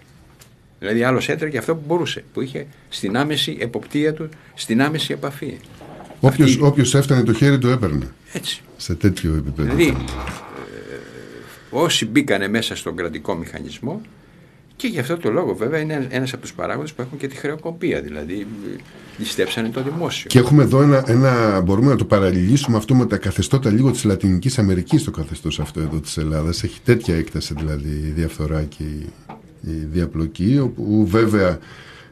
Δηλαδή, 0.78 1.02
άλλος 1.02 1.28
έτρεχε 1.28 1.58
αυτό 1.58 1.74
που 1.74 1.82
μπορούσε, 1.86 2.24
που 2.32 2.40
είχε 2.40 2.66
στην 2.88 3.16
άμεση 3.16 3.56
εποπτεία 3.60 4.12
του, 4.12 4.28
στην 4.54 4.82
άμεση 4.82 5.12
επαφή. 5.12 5.58
Όποιος, 6.20 6.50
Αυτή- 6.50 6.62
όποιος 6.62 6.94
έφτανε 6.94 7.22
το 7.22 7.32
χέρι 7.32 7.58
του 7.58 7.68
έπαιρνε. 7.68 8.08
Έτσι. 8.32 8.62
Σε 8.76 8.94
τέτοιο 8.94 9.34
επίπεδο. 9.34 9.74
Δηλαδή, 9.74 9.88
ε, 9.88 9.96
όσοι 11.70 12.06
μπήκανε 12.06 12.48
μέσα 12.48 12.76
στον 12.76 12.96
κρατικό 12.96 13.34
μηχανισμό 13.34 14.00
και 14.76 14.86
γι' 14.86 14.98
αυτό 14.98 15.16
το 15.16 15.30
λόγο 15.30 15.54
βέβαια 15.54 15.80
είναι 15.80 16.06
ένας 16.10 16.32
από 16.32 16.42
τους 16.42 16.52
παράγοντες 16.52 16.92
που 16.92 17.02
έχουν 17.02 17.18
και 17.18 17.28
τη 17.28 17.36
χρεοκοπία, 17.36 18.00
δηλαδή 18.00 18.40
ε, 18.40 18.76
ληστέψανε 19.18 19.68
το 19.68 19.82
δημόσιο. 19.82 20.28
Και 20.28 20.38
έχουμε 20.38 20.62
εδώ 20.62 20.82
ένα, 20.82 21.04
ένα, 21.06 21.60
μπορούμε 21.60 21.90
να 21.90 21.96
το 21.96 22.04
παραλληλήσουμε 22.04 22.76
αυτό 22.76 22.94
με 22.94 23.06
τα 23.06 23.16
καθεστώτα 23.16 23.70
λίγο 23.70 23.90
της 23.90 24.04
Λατινικής 24.04 24.58
Αμερικής 24.58 25.04
το 25.04 25.10
καθεστώς 25.10 25.60
αυτό 25.60 25.80
εδώ 25.80 26.00
της 26.00 26.16
Ελλάδας. 26.16 26.62
Έχει 26.62 26.80
τέτοια 26.84 27.16
έκταση 27.16 27.54
δηλαδή 27.58 27.88
η 27.88 28.10
διαφθορά 28.10 28.62
και 28.62 28.82
η, 28.82 29.12
η 29.60 29.88
διαπλοκή 29.92 30.58
όπου 30.58 31.06
βέβαια 31.06 31.58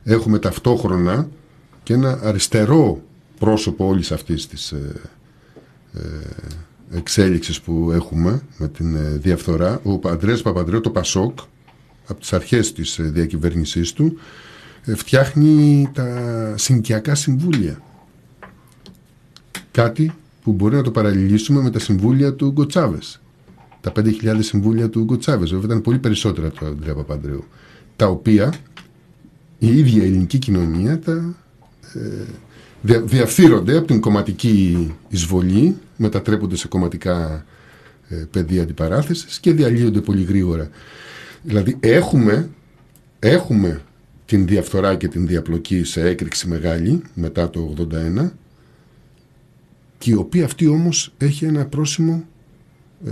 έχουμε 0.04 0.38
ταυτόχρονα 0.38 1.28
και 1.82 1.92
ένα 1.92 2.20
αριστερό 2.22 3.02
πρόσωπο 3.38 3.86
όλης 3.86 4.12
αυτής 4.12 4.46
της 4.46 4.72
ε, 4.72 5.00
ε, 5.94 6.00
εξέλιξης 6.96 7.60
που 7.60 7.90
έχουμε 7.92 8.42
με 8.56 8.68
την 8.68 8.96
ε, 8.96 9.16
διαφθορά. 9.16 9.80
Ο 9.82 10.08
Αντρέας 10.08 10.42
Παπαντρέου, 10.42 10.80
το 10.80 10.90
Πασόκ, 10.90 11.38
από 12.10 12.20
τις 12.20 12.32
αρχές 12.32 12.72
της 12.72 12.98
ε, 12.98 13.02
διακυβέρνησής 13.02 13.92
του, 13.92 14.18
ε, 14.84 14.94
φτιάχνει 14.94 15.90
τα 15.94 16.06
συνοικιακά 16.56 17.14
συμβούλια. 17.14 17.82
Κάτι 19.70 20.12
που 20.42 20.52
μπορεί 20.52 20.74
να 20.74 20.82
το 20.82 20.90
παραλληλήσουμε 20.90 21.62
με 21.62 21.70
τα 21.70 21.78
συμβούλια 21.78 22.34
του 22.34 22.50
Γκοτσάβες. 22.50 23.20
Τα 23.80 23.92
5.000 23.96 24.38
συμβούλια 24.38 24.88
του 24.88 25.04
Γκοτσάβες. 25.04 25.50
Βέβαια 25.50 25.66
ήταν 25.66 25.80
πολύ 25.80 25.98
περισσότερα 25.98 26.48
του 26.48 26.66
Αντρέα 26.66 26.94
Παπαντρέου. 26.94 27.44
Τα 27.96 28.06
οποία 28.06 28.54
η 29.58 29.78
ίδια 29.78 30.02
η 30.02 30.06
ελληνική 30.06 30.38
κοινωνία 30.38 30.98
τα 30.98 31.34
ε, 31.94 32.24
δια, 32.82 33.00
διαφθείρονται 33.00 33.76
από 33.76 33.86
την 33.86 34.00
κομματική 34.00 34.94
εισβολή, 35.08 35.76
μετατρέπονται 35.96 36.56
σε 36.56 36.68
κομματικά 36.68 37.44
ε, 38.08 38.14
πεδία 38.30 38.62
αντιπαράθεσης 38.62 39.40
και 39.40 39.52
διαλύονται 39.52 40.00
πολύ 40.00 40.22
γρήγορα. 40.22 40.70
Δηλαδή 41.42 41.76
έχουμε, 41.80 42.50
έχουμε 43.18 43.80
την 44.26 44.46
διαφθορά 44.46 44.96
και 44.96 45.08
την 45.08 45.26
διαπλοκή 45.26 45.84
σε 45.84 46.08
έκρηξη 46.08 46.48
μεγάλη 46.48 47.02
μετά 47.14 47.50
το 47.50 47.74
81 48.18 48.30
και 49.98 50.10
η 50.10 50.14
οποία 50.14 50.44
αυτή 50.44 50.66
όμως 50.66 51.12
έχει 51.18 51.44
ένα 51.44 51.66
πρόσημο 51.66 52.24
ε, 53.06 53.10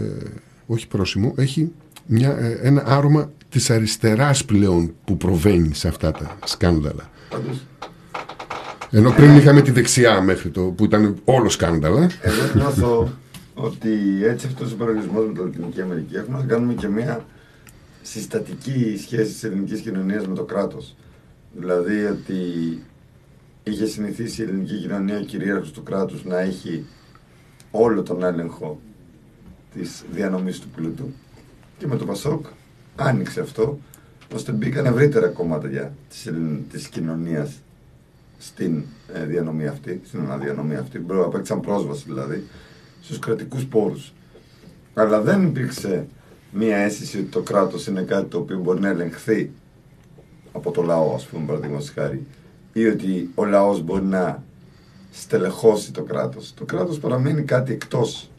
όχι 0.66 0.88
πρόσημο, 0.88 1.34
έχει 1.36 1.72
μια, 2.06 2.38
ε, 2.38 2.58
ένα 2.62 2.82
άρωμα 2.86 3.32
της 3.48 3.70
αριστεράς 3.70 4.44
πλέον 4.44 4.94
που 5.04 5.16
προβαίνει 5.16 5.74
σε 5.74 5.88
αυτά 5.88 6.12
τα 6.12 6.38
σκάνδαλα. 6.44 7.10
Πάντως, 7.30 7.66
Ενώ 8.90 9.10
πριν 9.10 9.36
είχαμε 9.36 9.60
τη 9.62 9.70
δεξιά 9.70 10.20
μέχρι 10.20 10.50
το 10.50 10.62
που 10.62 10.84
ήταν 10.84 11.16
όλο 11.24 11.48
σκάνδαλα. 11.48 12.10
εγώ 12.20 12.52
νιώθω 12.54 13.12
ότι 13.54 13.88
έτσι 14.24 14.46
αυτός 14.46 14.72
ο 14.72 14.76
παραλληλισμός 14.76 15.26
με 15.26 15.32
τη 15.32 15.38
Λατινική 15.40 15.80
Αμερική 15.80 16.14
έχουμε 16.16 16.38
να 16.38 16.44
κάνουμε 16.44 16.72
και 16.74 16.88
μια 16.88 17.24
συστατική 18.08 18.96
σχέση 19.02 19.32
της 19.32 19.44
ελληνικής 19.44 19.80
κοινωνίας 19.80 20.26
με 20.26 20.34
το 20.34 20.44
κράτος. 20.44 20.96
Δηλαδή 21.52 22.04
ότι 22.04 22.34
είχε 23.62 23.86
συνηθίσει 23.86 24.42
η 24.42 24.44
ελληνική 24.44 24.78
κοινωνία, 24.78 25.18
ο 25.18 25.22
κυρίαρχος 25.22 25.70
του 25.72 25.82
κράτους, 25.82 26.24
να 26.24 26.38
έχει 26.38 26.84
όλο 27.70 28.02
τον 28.02 28.22
έλεγχο 28.22 28.80
της 29.74 30.04
διανομής 30.12 30.60
του 30.60 30.68
πλούτου 30.68 31.12
και 31.78 31.86
με 31.86 31.96
το 31.96 32.04
Πασόκ 32.04 32.46
άνοιξε 32.96 33.40
αυτό 33.40 33.78
ώστε 34.34 34.52
μπήκαν 34.52 34.86
ευρύτερα 34.86 35.28
κομμάτια 35.28 35.94
της, 36.08 36.26
ελλην- 36.26 36.70
της 36.70 36.88
κοινωνίας 36.88 37.52
στην 38.38 38.82
ε, 39.14 39.24
διανομή 39.24 39.66
αυτή, 39.66 40.00
στην 40.04 40.20
αναδιανομή 40.20 40.76
αυτή, 40.76 40.98
μπρο- 40.98 41.24
απέκτησαν 41.26 41.60
πρόσβαση 41.60 42.04
δηλαδή 42.06 42.44
στους 43.02 43.18
κρατικούς 43.18 43.66
πόρους. 43.66 44.12
Αλλά 44.94 45.20
δεν 45.20 45.42
υπήρξε 45.46 46.06
μία 46.52 46.76
αίσθηση 46.76 47.18
ότι 47.18 47.26
το 47.26 47.40
κράτος 47.40 47.86
είναι 47.86 48.02
κάτι 48.02 48.28
το 48.28 48.38
οποίο 48.38 48.58
μπορεί 48.58 48.80
να 48.80 48.88
ελεγχθεί 48.88 49.50
από 50.52 50.70
το 50.70 50.82
λαό, 50.82 51.14
ας 51.14 51.26
πούμε, 51.26 51.46
παραδείγματος 51.46 51.90
χάρη, 51.90 52.26
ή 52.72 52.86
ότι 52.86 53.30
ο 53.34 53.44
λαός 53.44 53.82
μπορεί 53.82 54.04
να 54.04 54.42
στελεχώσει 55.12 55.92
το 55.92 56.02
κράτος. 56.02 56.54
Το 56.54 56.64
κράτος 56.64 56.98
παραμένει 56.98 57.42
κάτι 57.42 57.72
εκτός 57.72 58.30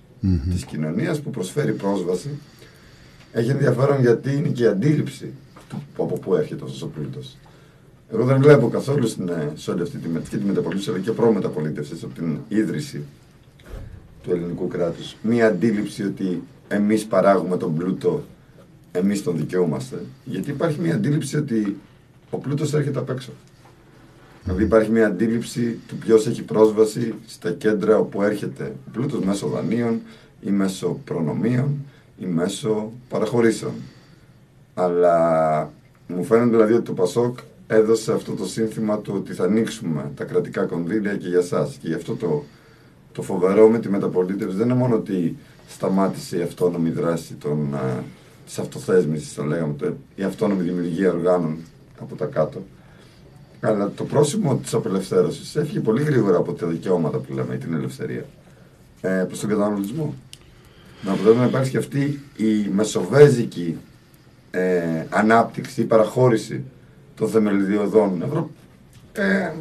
της 0.51 0.65
κοινωνίας 0.65 1.19
που 1.21 1.29
προσφέρει 1.29 1.71
πρόσβαση. 1.73 2.29
Έχει 3.31 3.49
ενδιαφέρον 3.49 4.01
γιατί 4.01 4.33
είναι 4.35 4.47
και 4.47 4.63
η 4.63 4.67
αντίληψη 4.67 5.31
του 5.69 5.81
από 5.97 6.17
πού 6.19 6.35
έρχεται 6.35 6.63
αυτός 6.63 6.81
ο 6.81 6.87
πλούτος. 6.87 7.37
Εγώ 8.11 8.23
δεν 8.25 8.41
βλέπω 8.41 8.69
καθόλου 8.69 9.07
στην, 9.07 9.29
ε, 9.29 9.51
σε 9.55 9.71
όλη 9.71 9.81
αυτή 9.81 9.97
τη, 9.97 10.07
με- 10.07 10.21
και 10.29 10.37
τη 10.37 10.43
μεταπολίτευση 10.45 10.89
αλλά 10.89 10.99
και 10.99 11.11
προμεταπολίτευσης 11.11 12.03
από 12.03 12.13
την 12.13 12.37
ίδρυση 12.47 13.01
του 14.23 14.31
ελληνικού 14.31 14.67
κράτους 14.67 15.15
μία 15.21 15.47
αντίληψη 15.47 16.03
ότι 16.03 16.43
εμείς 16.69 17.05
παράγουμε 17.05 17.57
τον 17.57 17.75
πλούτο, 17.75 18.23
εμείς 18.91 19.23
τον 19.23 19.37
δικαιούμαστε. 19.37 20.05
Γιατί 20.23 20.49
υπάρχει 20.49 20.79
μία 20.79 20.93
αντίληψη 20.93 21.37
ότι 21.37 21.77
ο 22.29 22.37
πλούτος 22.37 22.73
έρχεται 22.73 22.99
απ' 22.99 23.09
έξω. 23.09 23.31
Δηλαδή 24.43 24.63
υπάρχει 24.63 24.91
μια 24.91 25.07
αντίληψη 25.07 25.79
του 25.87 25.97
ποιος 25.97 26.27
έχει 26.27 26.43
πρόσβαση 26.43 27.13
στα 27.27 27.51
κέντρα 27.51 27.97
όπου 27.97 28.23
έρχεται 28.23 28.75
ο 28.87 28.89
πλούτος 28.91 29.23
μέσω 29.23 29.47
δανείων 29.47 30.01
ή 30.41 30.51
μέσω 30.51 30.99
προνομίων 31.05 31.77
ή 32.19 32.25
μέσω 32.25 32.91
παραχωρήσεων. 33.09 33.73
Αλλά 34.73 35.71
μου 36.07 36.23
φαίνεται 36.23 36.49
δηλαδή 36.49 36.73
ότι 36.73 36.83
το 36.83 36.93
Πασόκ 36.93 37.37
έδωσε 37.67 38.13
αυτό 38.13 38.31
το 38.31 38.45
σύνθημα 38.45 38.97
του 38.97 39.13
ότι 39.15 39.33
θα 39.33 39.43
ανοίξουμε 39.43 40.11
τα 40.15 40.23
κρατικά 40.23 40.65
κονδύλια 40.65 41.15
και 41.17 41.27
για 41.27 41.41
σας. 41.41 41.77
Και 41.81 41.87
γι' 41.87 41.93
αυτό 41.93 42.15
το, 42.15 42.43
το 43.11 43.21
φοβερό 43.21 43.69
με 43.69 43.79
τη 43.79 43.89
μεταπολίτευση 43.89 44.55
δεν 44.57 44.65
είναι 44.69 44.77
μόνο 44.77 44.95
ότι 44.95 45.37
σταμάτησε 45.69 46.37
η 46.37 46.41
αυτόνομη 46.41 46.89
δράση 46.89 47.33
των, 47.33 47.75
α, 47.75 48.03
της 48.45 48.59
αυτοθέσμησης, 48.59 49.33
θα 49.33 49.45
λέγαμε, 49.45 49.73
το- 49.73 49.95
η 50.15 50.23
αυτόνομη 50.23 50.63
δημιουργία 50.63 51.11
οργάνων 51.11 51.57
από 51.99 52.15
τα 52.15 52.25
κάτω. 52.25 52.63
Αλλά 53.61 53.91
το 53.95 54.03
πρόσημο 54.03 54.55
της 54.55 54.73
απελευθέρωσης 54.73 55.55
έφυγε 55.55 55.79
πολύ 55.79 56.03
γρήγορα 56.03 56.37
από 56.37 56.53
τα 56.53 56.67
δικαιώματα 56.67 57.17
που 57.17 57.33
λέμε, 57.33 57.53
ή 57.55 57.57
την 57.57 57.73
ελευθερία, 57.73 58.25
ε, 59.01 59.23
προς 59.27 59.39
τον 59.39 59.49
καταναλωτισμό. 59.49 60.13
Να 61.03 61.11
αποτέλεσμα 61.11 61.41
να 61.41 61.47
υπάρξει 61.49 61.71
και 61.71 61.77
αυτή 61.77 62.21
η 62.37 62.69
μεσοβέζικη 62.73 63.77
ε, 64.51 65.05
ανάπτυξη, 65.09 65.81
η 65.81 65.85
παραχώρηση 65.85 66.63
των 67.15 67.29
θεμελιδιωδών 67.29 68.21
ευρω... 68.21 68.49
ε, 69.13 69.51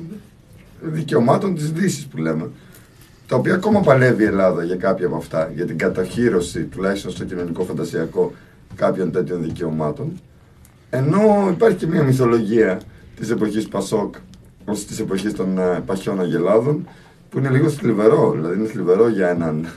δικαιωμάτων 0.80 1.54
της 1.54 1.72
Δύσης 1.72 2.06
που 2.06 2.16
λέμε 2.16 2.50
τα 3.28 3.36
οποία 3.36 3.54
ακόμα 3.54 3.80
παλεύει 3.80 4.22
η 4.22 4.26
Ελλάδα 4.26 4.64
για 4.64 4.76
κάποια 4.76 5.06
από 5.06 5.16
αυτά, 5.16 5.50
για 5.54 5.66
την 5.66 5.78
καταχύρωση, 5.78 6.64
τουλάχιστον 6.64 7.10
στο 7.10 7.24
κοινωνικό 7.24 7.62
φαντασιακό, 7.64 8.32
κάποιων 8.74 9.12
τέτοιων 9.12 9.42
δικαιωμάτων. 9.42 10.20
Ενώ 10.90 11.48
υπάρχει 11.50 11.76
και 11.76 11.86
μια 11.86 12.02
μυθολογία 12.02 12.80
της 13.16 13.30
εποχής 13.30 13.68
Πασόκ, 13.68 14.14
ως 14.64 14.84
της 14.84 15.00
εποχής 15.00 15.34
των 15.34 15.58
ε, 15.58 15.82
παχιών 15.86 16.20
αγελάδων, 16.20 16.88
που 17.30 17.38
είναι 17.38 17.48
λίγο 17.48 17.68
θλιβερό. 17.68 18.32
Δηλαδή 18.32 18.54
είναι 18.58 18.68
θλιβερό 18.68 19.08
για, 19.08 19.28
έναν, 19.28 19.68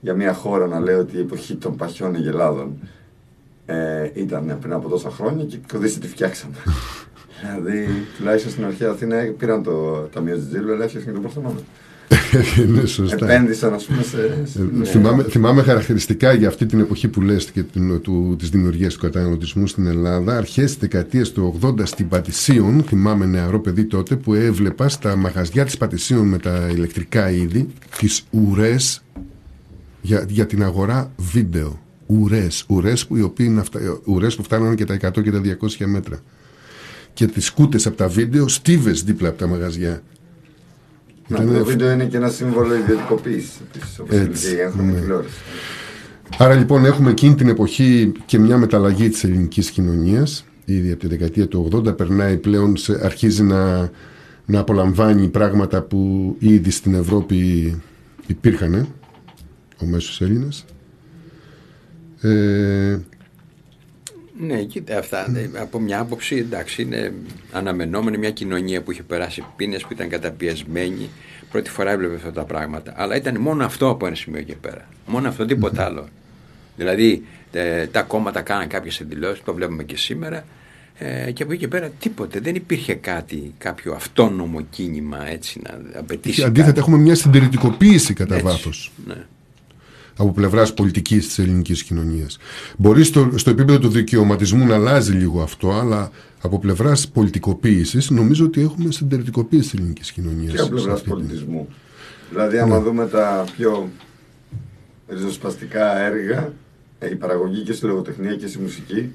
για 0.00 0.14
μια 0.14 0.32
χώρα 0.32 0.66
να 0.66 0.80
λέει 0.80 0.94
ότι 0.94 1.16
η 1.16 1.20
εποχή 1.20 1.54
των 1.54 1.76
παχιών 1.76 2.14
αγελάδων 2.14 2.78
ε, 3.66 4.10
ήταν 4.12 4.56
πριν 4.60 4.72
από 4.72 4.88
τόσα 4.88 5.10
χρόνια 5.10 5.44
και 5.44 5.58
κοδίστε 5.72 6.00
τη 6.00 6.08
φτιάξαμε. 6.08 6.54
δηλαδή, 7.40 7.86
τουλάχιστον 8.16 8.52
στην 8.52 8.64
αρχαία 8.64 8.90
Αθήνα 8.90 9.16
πήραν 9.38 9.62
το 9.62 10.08
ταμείο 10.12 10.34
της 10.34 10.48
Τζίλου, 10.48 10.72
αλλά 10.72 10.84
έφτιαξαν 10.84 11.12
και 11.12 11.18
το 11.18 11.22
Παρθενώνα. 11.22 11.60
είναι 12.66 12.86
σωστά. 12.86 13.30
επένδυσαν, 13.32 13.74
ας 13.74 13.84
πούμε, 13.84 14.02
σε... 14.02 14.42
σε- 14.44 14.58
Ε, 14.60 14.64
ναι. 14.72 14.84
θυμάμαι, 14.84 15.22
θυμάμαι 15.22 15.62
χαρακτηριστικά 15.62 16.32
για 16.32 16.48
αυτή 16.48 16.66
την 16.66 16.80
εποχή 16.80 17.08
που 17.08 17.20
λες 17.20 17.44
και 17.44 17.62
την, 17.62 18.00
του, 18.00 18.36
της 18.38 18.48
δημιουργίας 18.50 18.94
του 18.94 19.00
καταναλωτισμού 19.00 19.66
στην 19.66 19.86
Ελλάδα 19.86 20.36
αρχές 20.36 20.64
της 20.64 20.76
δεκαετίας 20.76 21.30
του 21.30 21.58
80 21.62 21.86
στην 21.86 22.08
Πατησίων 22.08 22.82
θυμάμαι 22.82 23.26
νεαρό 23.26 23.60
παιδί 23.60 23.84
τότε 23.84 24.16
που 24.16 24.34
έβλεπα 24.34 24.88
στα 24.88 25.16
μαγαζιά 25.16 25.64
της 25.64 25.76
Πατησίων 25.76 26.28
με 26.28 26.38
τα 26.38 26.68
ηλεκτρικά 26.74 27.30
είδη 27.30 27.68
τις 27.98 28.22
ουρές 28.30 29.02
για, 30.02 30.24
για 30.28 30.46
την 30.46 30.62
αγορά 30.62 31.12
βίντεο 31.16 31.80
ουρές, 32.06 32.64
ουρές 32.68 33.06
που, 33.06 33.16
οι 33.16 33.22
οποίοι 33.22 33.46
είναι 33.50 33.60
αυτά, 33.60 33.80
ουρές 34.04 34.36
που 34.36 34.42
φτάνανε 34.42 34.74
και 34.74 34.84
τα 34.84 34.94
100 34.94 35.22
και 35.22 35.30
τα 35.30 35.40
200 35.80 35.86
μέτρα 35.86 36.18
και 37.12 37.26
τις 37.26 37.44
σκούτες 37.44 37.86
από 37.86 37.96
τα 37.96 38.08
βίντεο 38.08 38.48
στίβες 38.48 39.02
δίπλα 39.02 39.28
από 39.28 39.38
τα 39.38 39.46
μαγαζιά 39.46 40.02
Να, 41.30 41.42
Ήταν- 41.42 41.58
το 41.58 41.64
βίντεο 41.64 41.90
είναι 41.90 42.04
και 42.04 42.16
ένα 42.16 42.28
σύμβολο 42.28 42.74
ιδιωτικοποίησης 42.74 43.60
της, 43.72 43.98
όπως 43.98 44.14
είναι 44.14 44.24
Έτσι, 44.24 44.48
και 44.48 44.54
η 44.56 44.60
έγχρωμη 44.60 44.92
ναι. 44.92 45.00
τηλεόραση. 45.00 45.34
Άρα 46.38 46.54
λοιπόν 46.54 46.84
έχουμε 46.84 47.10
εκείνη 47.10 47.34
την 47.34 47.48
εποχή 47.48 48.12
και 48.26 48.38
μια 48.38 48.58
μεταλλαγή 48.58 49.08
της 49.08 49.24
ελληνικής 49.24 49.70
κοινωνίας 49.70 50.44
ήδη 50.64 50.90
από 50.90 51.00
τη 51.00 51.06
δεκαετία 51.06 51.48
του 51.48 51.68
80 51.72 51.96
περνάει 51.96 52.36
πλέον, 52.36 52.76
σε, 52.76 53.00
αρχίζει 53.02 53.42
να, 53.42 53.90
να 54.46 54.58
απολαμβάνει 54.58 55.28
πράγματα 55.28 55.82
που 55.82 56.36
ήδη 56.38 56.70
στην 56.70 56.94
Ευρώπη 56.94 57.74
υπήρχαν 58.26 58.88
ο 59.82 59.86
μέσος 59.86 60.20
Έλληνας 60.20 60.64
ε, 62.20 62.98
Ναι, 64.46 64.62
κοίτα 64.62 64.98
αυτά. 64.98 65.26
ε, 65.36 65.50
Από 65.60 65.78
μια 65.80 66.00
άποψη, 66.00 66.36
εντάξει, 66.36 66.82
είναι 66.82 67.12
αναμενόμενη 67.52 68.18
μια 68.18 68.30
κοινωνία 68.30 68.82
που 68.82 68.90
είχε 68.90 69.02
περάσει 69.02 69.44
πίνες, 69.56 69.82
που 69.82 69.92
ήταν 69.92 70.08
καταπιεσμένη. 70.08 71.08
Πρώτη 71.50 71.70
φορά 71.70 71.90
έβλεπε 71.90 72.14
αυτά 72.14 72.32
τα 72.32 72.44
πράγματα. 72.44 72.92
Αλλά 72.96 73.16
ήταν 73.16 73.40
μόνο 73.40 73.64
αυτό 73.64 73.88
από 73.88 74.06
ένα 74.06 74.14
σημείο 74.14 74.42
και 74.42 74.54
πέρα. 74.54 74.88
Μόνο 75.06 75.28
αυτό, 75.28 75.44
τίποτα 75.44 75.84
άλλο. 75.84 76.08
Δηλαδή, 76.76 77.24
ε, 77.52 77.86
τα 77.86 78.02
κόμματα 78.02 78.40
κάναν 78.40 78.68
κάποιες 78.68 79.00
εκδηλώσει, 79.00 79.42
το 79.44 79.54
βλέπουμε 79.54 79.82
και 79.82 79.96
σήμερα. 79.96 80.44
Ε, 80.98 81.30
και 81.32 81.42
από 81.42 81.52
εκεί 81.52 81.60
και 81.60 81.68
πέρα 81.68 81.90
τίποτε. 82.00 82.40
Δεν 82.40 82.54
υπήρχε 82.54 82.94
κάτι, 82.94 83.54
κάποιο 83.58 83.92
αυτόνομο 83.92 84.60
κίνημα 84.70 85.28
έτσι 85.28 85.60
να 85.62 85.98
απαιτήσει. 85.98 86.34
και 86.40 86.44
αντίθετα 86.46 86.66
κάτι. 86.66 86.78
έχουμε 86.80 86.96
μια 86.96 87.14
συντηρητικοποίηση 87.14 88.14
κατά 88.14 88.34
Έτσι, 88.34 88.46
βάθος 88.46 88.92
Ναι. 89.06 89.26
Από 90.20 90.32
πλευράς 90.32 90.74
πολιτικής 90.74 91.26
της 91.26 91.38
ελληνικής 91.38 91.82
κοινωνίας. 91.82 92.38
Μπορεί 92.76 93.04
στο, 93.04 93.30
στο 93.34 93.50
επίπεδο 93.50 93.78
του 93.78 93.88
δικαιωματισμού 93.88 94.66
να 94.66 94.74
αλλάζει 94.74 95.12
λίγο 95.12 95.42
αυτό, 95.42 95.72
αλλά 95.72 96.10
από 96.40 96.58
πλευράς 96.58 97.08
πολιτικοποίησης 97.08 98.10
νομίζω 98.10 98.44
ότι 98.44 98.60
έχουμε 98.60 98.92
συντηρητικοποίηση 98.92 99.70
της 99.70 99.74
ελληνικής 99.78 100.12
κοινωνίας. 100.12 100.52
Και 100.52 100.60
από 100.60 100.70
πλευράς 100.70 101.02
πολιτισμού. 101.02 101.68
Δηλαδή, 102.30 102.58
άμα 102.58 102.80
δούμε 102.80 103.06
τα 103.06 103.44
πιο 103.56 103.90
ριζοσπαστικά 105.08 105.98
έργα, 105.98 106.52
ε, 106.98 107.10
η 107.10 107.14
παραγωγή 107.14 107.62
και 107.62 107.72
στη 107.72 107.86
λογοτεχνία 107.86 108.34
και 108.34 108.46
στη 108.46 108.58
μουσική, 108.58 109.12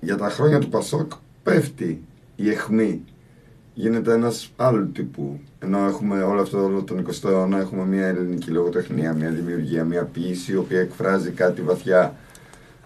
για 0.00 0.16
τα 0.16 0.30
χρόνια 0.30 0.58
του 0.58 0.68
Πασόκ 0.68 1.12
πέφτει 1.42 2.02
η 2.36 2.50
αιχμή. 2.50 3.04
Γίνεται 3.74 4.12
ένας 4.12 4.52
άλλου 4.56 4.90
τύπου. 4.92 5.40
Ενώ 5.58 5.78
έχουμε 5.78 6.22
όλο 6.22 6.40
αυτό 6.40 6.64
όλο 6.64 6.82
τον 6.82 7.06
20ο 7.06 7.28
αιώνα, 7.30 7.58
έχουμε 7.58 7.84
μια 7.84 8.06
ελληνική 8.06 8.50
λογοτεχνία, 8.50 9.12
μια 9.12 9.30
δημιουργία, 9.30 9.84
μια 9.84 10.04
ποιήση, 10.04 10.52
η 10.52 10.56
οποία 10.56 10.80
εκφράζει 10.80 11.30
κάτι 11.30 11.62
βαθιά 11.62 12.16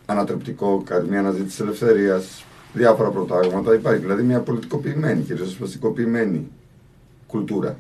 ανατρεπτικό, 0.07 0.83
κάτι, 0.87 1.09
μια 1.09 1.19
αναζήτηση 1.19 1.63
ελευθερίας, 1.63 2.45
διάφορα 2.73 3.09
προτάγματα. 3.09 3.75
Υπάρχει 3.75 4.01
δηλαδή 4.01 4.23
μια 4.23 4.41
πολιτικοποιημένη 4.41 5.23
και 5.23 5.33
ριζοσπαστικοποιημένη 5.33 6.49
κουλτούρα 7.27 7.77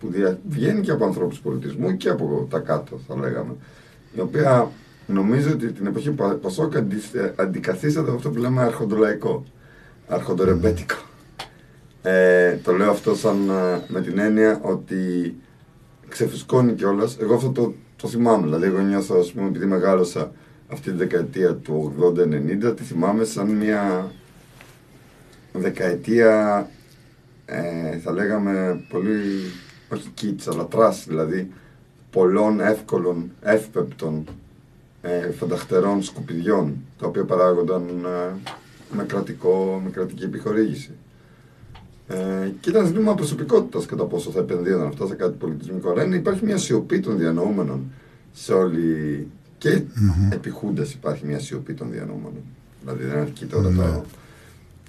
που 0.00 0.08
δια- 0.10 0.38
βγαίνει 0.48 0.80
και 0.80 0.90
από 0.90 1.04
ανθρώπους 1.04 1.40
πολιτισμού 1.40 1.96
και 1.96 2.08
από 2.08 2.46
τα 2.50 2.58
κάτω 2.58 3.00
θα 3.08 3.16
λέγαμε 3.16 3.54
η 4.16 4.20
οποία 4.20 4.70
νομίζω 5.06 5.50
ότι 5.50 5.72
την 5.72 5.86
εποχή 5.86 6.10
Πα- 6.10 6.34
Πασόκ 6.42 6.76
αντι- 6.76 7.32
αντικαθίσταται 7.36 8.08
από 8.08 8.16
αυτό 8.16 8.30
που 8.30 8.38
λέμε 8.38 8.62
αρχοντολαϊκό 8.62 9.44
αρχοντορεμπέτικο 10.08 10.94
ε, 12.08 12.56
το 12.62 12.72
λέω 12.72 12.90
αυτό 12.90 13.14
σαν 13.14 13.48
ε, 13.48 13.84
με 13.88 14.00
την 14.00 14.18
έννοια 14.18 14.60
ότι 14.62 15.34
ξεφουσκώνει 16.08 16.72
κιόλας. 16.72 17.16
Εγώ 17.20 17.34
αυτό 17.34 17.50
το, 17.50 17.74
το 17.96 18.08
θυμάμαι. 18.08 18.44
Δηλαδή, 18.44 18.66
εγώ 18.66 18.78
νιώθω, 18.78 19.18
ας 19.18 19.32
πούμε, 19.32 19.48
επειδή 19.48 19.66
μεγάλωσα 19.66 20.32
αυτή 20.68 20.90
τη 20.90 20.96
δεκαετία 20.96 21.54
του 21.54 21.94
80-90, 22.00 22.76
τη 22.76 22.82
θυμάμαι 22.82 23.24
σαν 23.24 23.50
μια 23.50 24.12
δεκαετία, 25.52 26.68
ε, 27.44 27.98
θα 27.98 28.12
λέγαμε, 28.12 28.84
πολύ, 28.88 29.20
όχι 29.88 30.08
κιτς, 30.14 30.50
αλλά 30.52 30.66
trash, 30.66 31.04
δηλαδή, 31.08 31.52
πολλών 32.10 32.60
εύκολων, 32.60 33.30
εύπεπτων, 33.42 34.24
ε, 35.02 35.30
φανταχτερών 35.30 36.02
σκουπιδιών, 36.02 36.76
τα 36.98 37.06
οποία 37.06 37.24
παράγονταν 37.24 37.88
ε, 37.88 38.34
με, 38.90 39.04
κρατικό, 39.04 39.80
με 39.84 39.90
κρατική 39.90 40.24
επιχορήγηση. 40.24 40.90
Ε, 42.08 42.48
και 42.60 42.70
ήταν 42.70 42.86
ζήτημα 42.86 43.14
προσωπικότητας 43.14 43.86
κατά 43.86 44.04
πόσο 44.04 44.30
θα 44.30 44.38
επενδύονταν 44.38 44.86
αυτά 44.86 45.06
σε 45.06 45.14
κάτι 45.14 45.36
πολιτισμικό. 45.38 45.90
Αλλά 45.90 46.04
είναι, 46.04 46.16
υπάρχει 46.16 46.44
μια 46.44 46.58
σιωπή 46.58 47.00
των 47.00 47.18
διανοούμενων 47.18 47.84
σε 48.32 48.52
όλη. 48.52 49.26
και 49.58 49.82
mm 49.94 50.32
επιχούντα 50.32 50.82
υπάρχει 50.82 51.26
μια 51.26 51.38
σιωπή 51.38 51.74
των 51.74 51.90
διανοούμενων. 51.90 52.42
Δηλαδή 52.80 53.04
δεν 53.04 53.18
αρκεί 53.18 53.44
τώρα 53.44 53.70
το, 53.72 54.04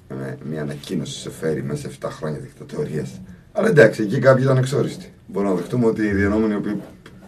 ε, 0.07 0.35
μια 0.49 0.61
ανακοίνωση 0.61 1.19
σε 1.19 1.29
φέρει 1.29 1.63
μέσα 1.63 1.89
σε 1.89 1.97
7 2.01 2.07
χρόνια 2.09 2.39
δικτατορίας. 2.39 3.21
Αλλά 3.51 3.67
εντάξει, 3.67 4.01
εκεί 4.01 4.19
κάποιοι 4.19 4.43
ήταν 4.45 4.57
εξόριστοι. 4.57 5.11
Μπορούμε 5.27 5.53
να 5.53 5.59
δεχτούμε 5.59 5.85
ότι 5.85 6.01
οι 6.01 6.13
διανοούμενοι 6.13 6.53
οι 6.53 6.55
οποίοι 6.55 6.81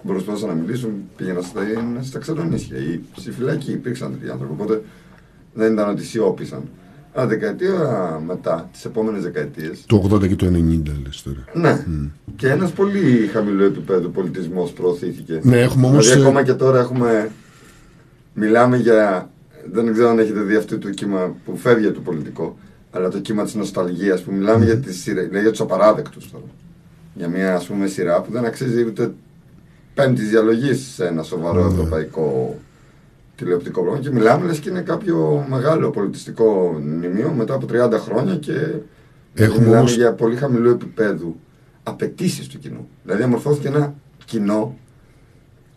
προσπαθούσαν 0.07 0.47
να 0.47 0.53
μιλήσουν 0.53 0.91
πήγαιναν 1.15 1.43
στα, 1.43 1.61
στα 2.01 2.19
ξενονίσια 2.19 2.77
ή 2.77 2.99
στη 3.15 3.31
φυλακή. 3.31 3.71
Υπήρξαν 3.71 4.11
τέτοιοι 4.11 4.31
άνθρωποι. 4.31 4.53
Οπότε 4.53 4.81
δεν 5.53 5.73
ήταν 5.73 5.89
ότι 5.89 6.03
σιώπησαν. 6.03 6.63
Αλλά 7.19 7.27
δεκαετία 7.27 8.21
μετά, 8.27 8.69
τις 8.71 8.85
επόμενες 8.85 9.23
δεκαετίες, 9.23 9.83
Το 9.85 10.09
80 10.13 10.27
και 10.27 10.35
το 10.35 10.45
90 10.45 10.91
λες 11.05 11.21
τώρα. 11.23 11.43
ναι. 11.53 11.83
Και 12.35 12.47
ένας 12.49 12.71
πολύ 12.71 13.29
χαμηλό 13.33 13.63
επίπεδο 13.63 14.07
πολιτισμός 14.07 14.71
προωθήθηκε. 14.71 15.39
Ναι, 15.43 15.59
έχουμε 15.61 15.87
όμως, 15.87 16.03
Δηλαδή, 16.05 16.21
ε, 16.21 16.23
ακόμα 16.25 16.43
και 16.43 16.53
τώρα 16.53 16.79
έχουμε. 16.79 17.31
Μιλάμε 18.33 18.77
για. 18.77 19.29
Δεν 19.71 19.93
ξέρω 19.93 20.09
αν 20.09 20.19
έχετε 20.19 20.39
δει 20.41 20.55
αυτό 20.55 20.77
το 20.77 20.89
κύμα 20.89 21.35
που 21.45 21.57
φεύγει 21.57 21.85
από 21.85 21.95
το 21.95 22.01
πολιτικό, 22.01 22.57
αλλά 22.91 23.09
το 23.09 23.19
κύμα 23.19 23.43
της 23.43 23.55
νοσταλγίας 23.55 24.21
που 24.21 24.31
μιλάμε 24.33 24.65
για, 24.65 24.77
τις, 24.77 25.01
σειρά- 25.01 25.21
δηλαδή 25.23 25.39
για 25.41 25.51
τους 25.51 25.61
απαράδεκτους 25.61 26.31
τώρα. 26.31 26.43
Για 27.13 27.27
μια 27.27 27.55
ας 27.55 27.65
πούμε 27.65 27.87
σειρά 27.87 28.21
που 28.21 28.31
δεν 28.31 28.45
αξίζει 28.45 28.83
ούτε 28.83 29.11
πέμπτης 29.93 30.29
διαλογής 30.29 30.91
σε 30.95 31.05
ένα 31.07 31.23
σοβαρό 31.23 31.63
Ναι. 31.67 31.71
ευρωπαϊκό 31.73 32.57
τηλεοπτικό 33.39 33.81
πρόγραμμα 33.81 34.03
και 34.03 34.11
μιλάμε 34.11 34.45
λες 34.45 34.59
και 34.59 34.69
είναι 34.69 34.81
κάποιο 34.81 35.45
μεγάλο 35.49 35.89
πολιτιστικό 35.89 36.79
μνημείο 36.83 37.31
μετά 37.37 37.53
από 37.53 37.65
30 37.71 37.99
χρόνια 37.99 38.35
και 38.35 38.53
Έχουμε 39.33 39.59
μιλάμε 39.59 39.77
όμως- 39.77 39.95
για 39.95 40.13
πολύ 40.13 40.35
χαμηλό 40.35 40.69
επίπεδο 40.69 41.35
απαιτήσεις 41.83 42.47
του 42.47 42.59
κοινού. 42.59 42.87
Δηλαδή 43.03 43.23
αμορφώθηκε 43.23 43.67
ένα 43.67 43.93
κοινό, 44.25 44.77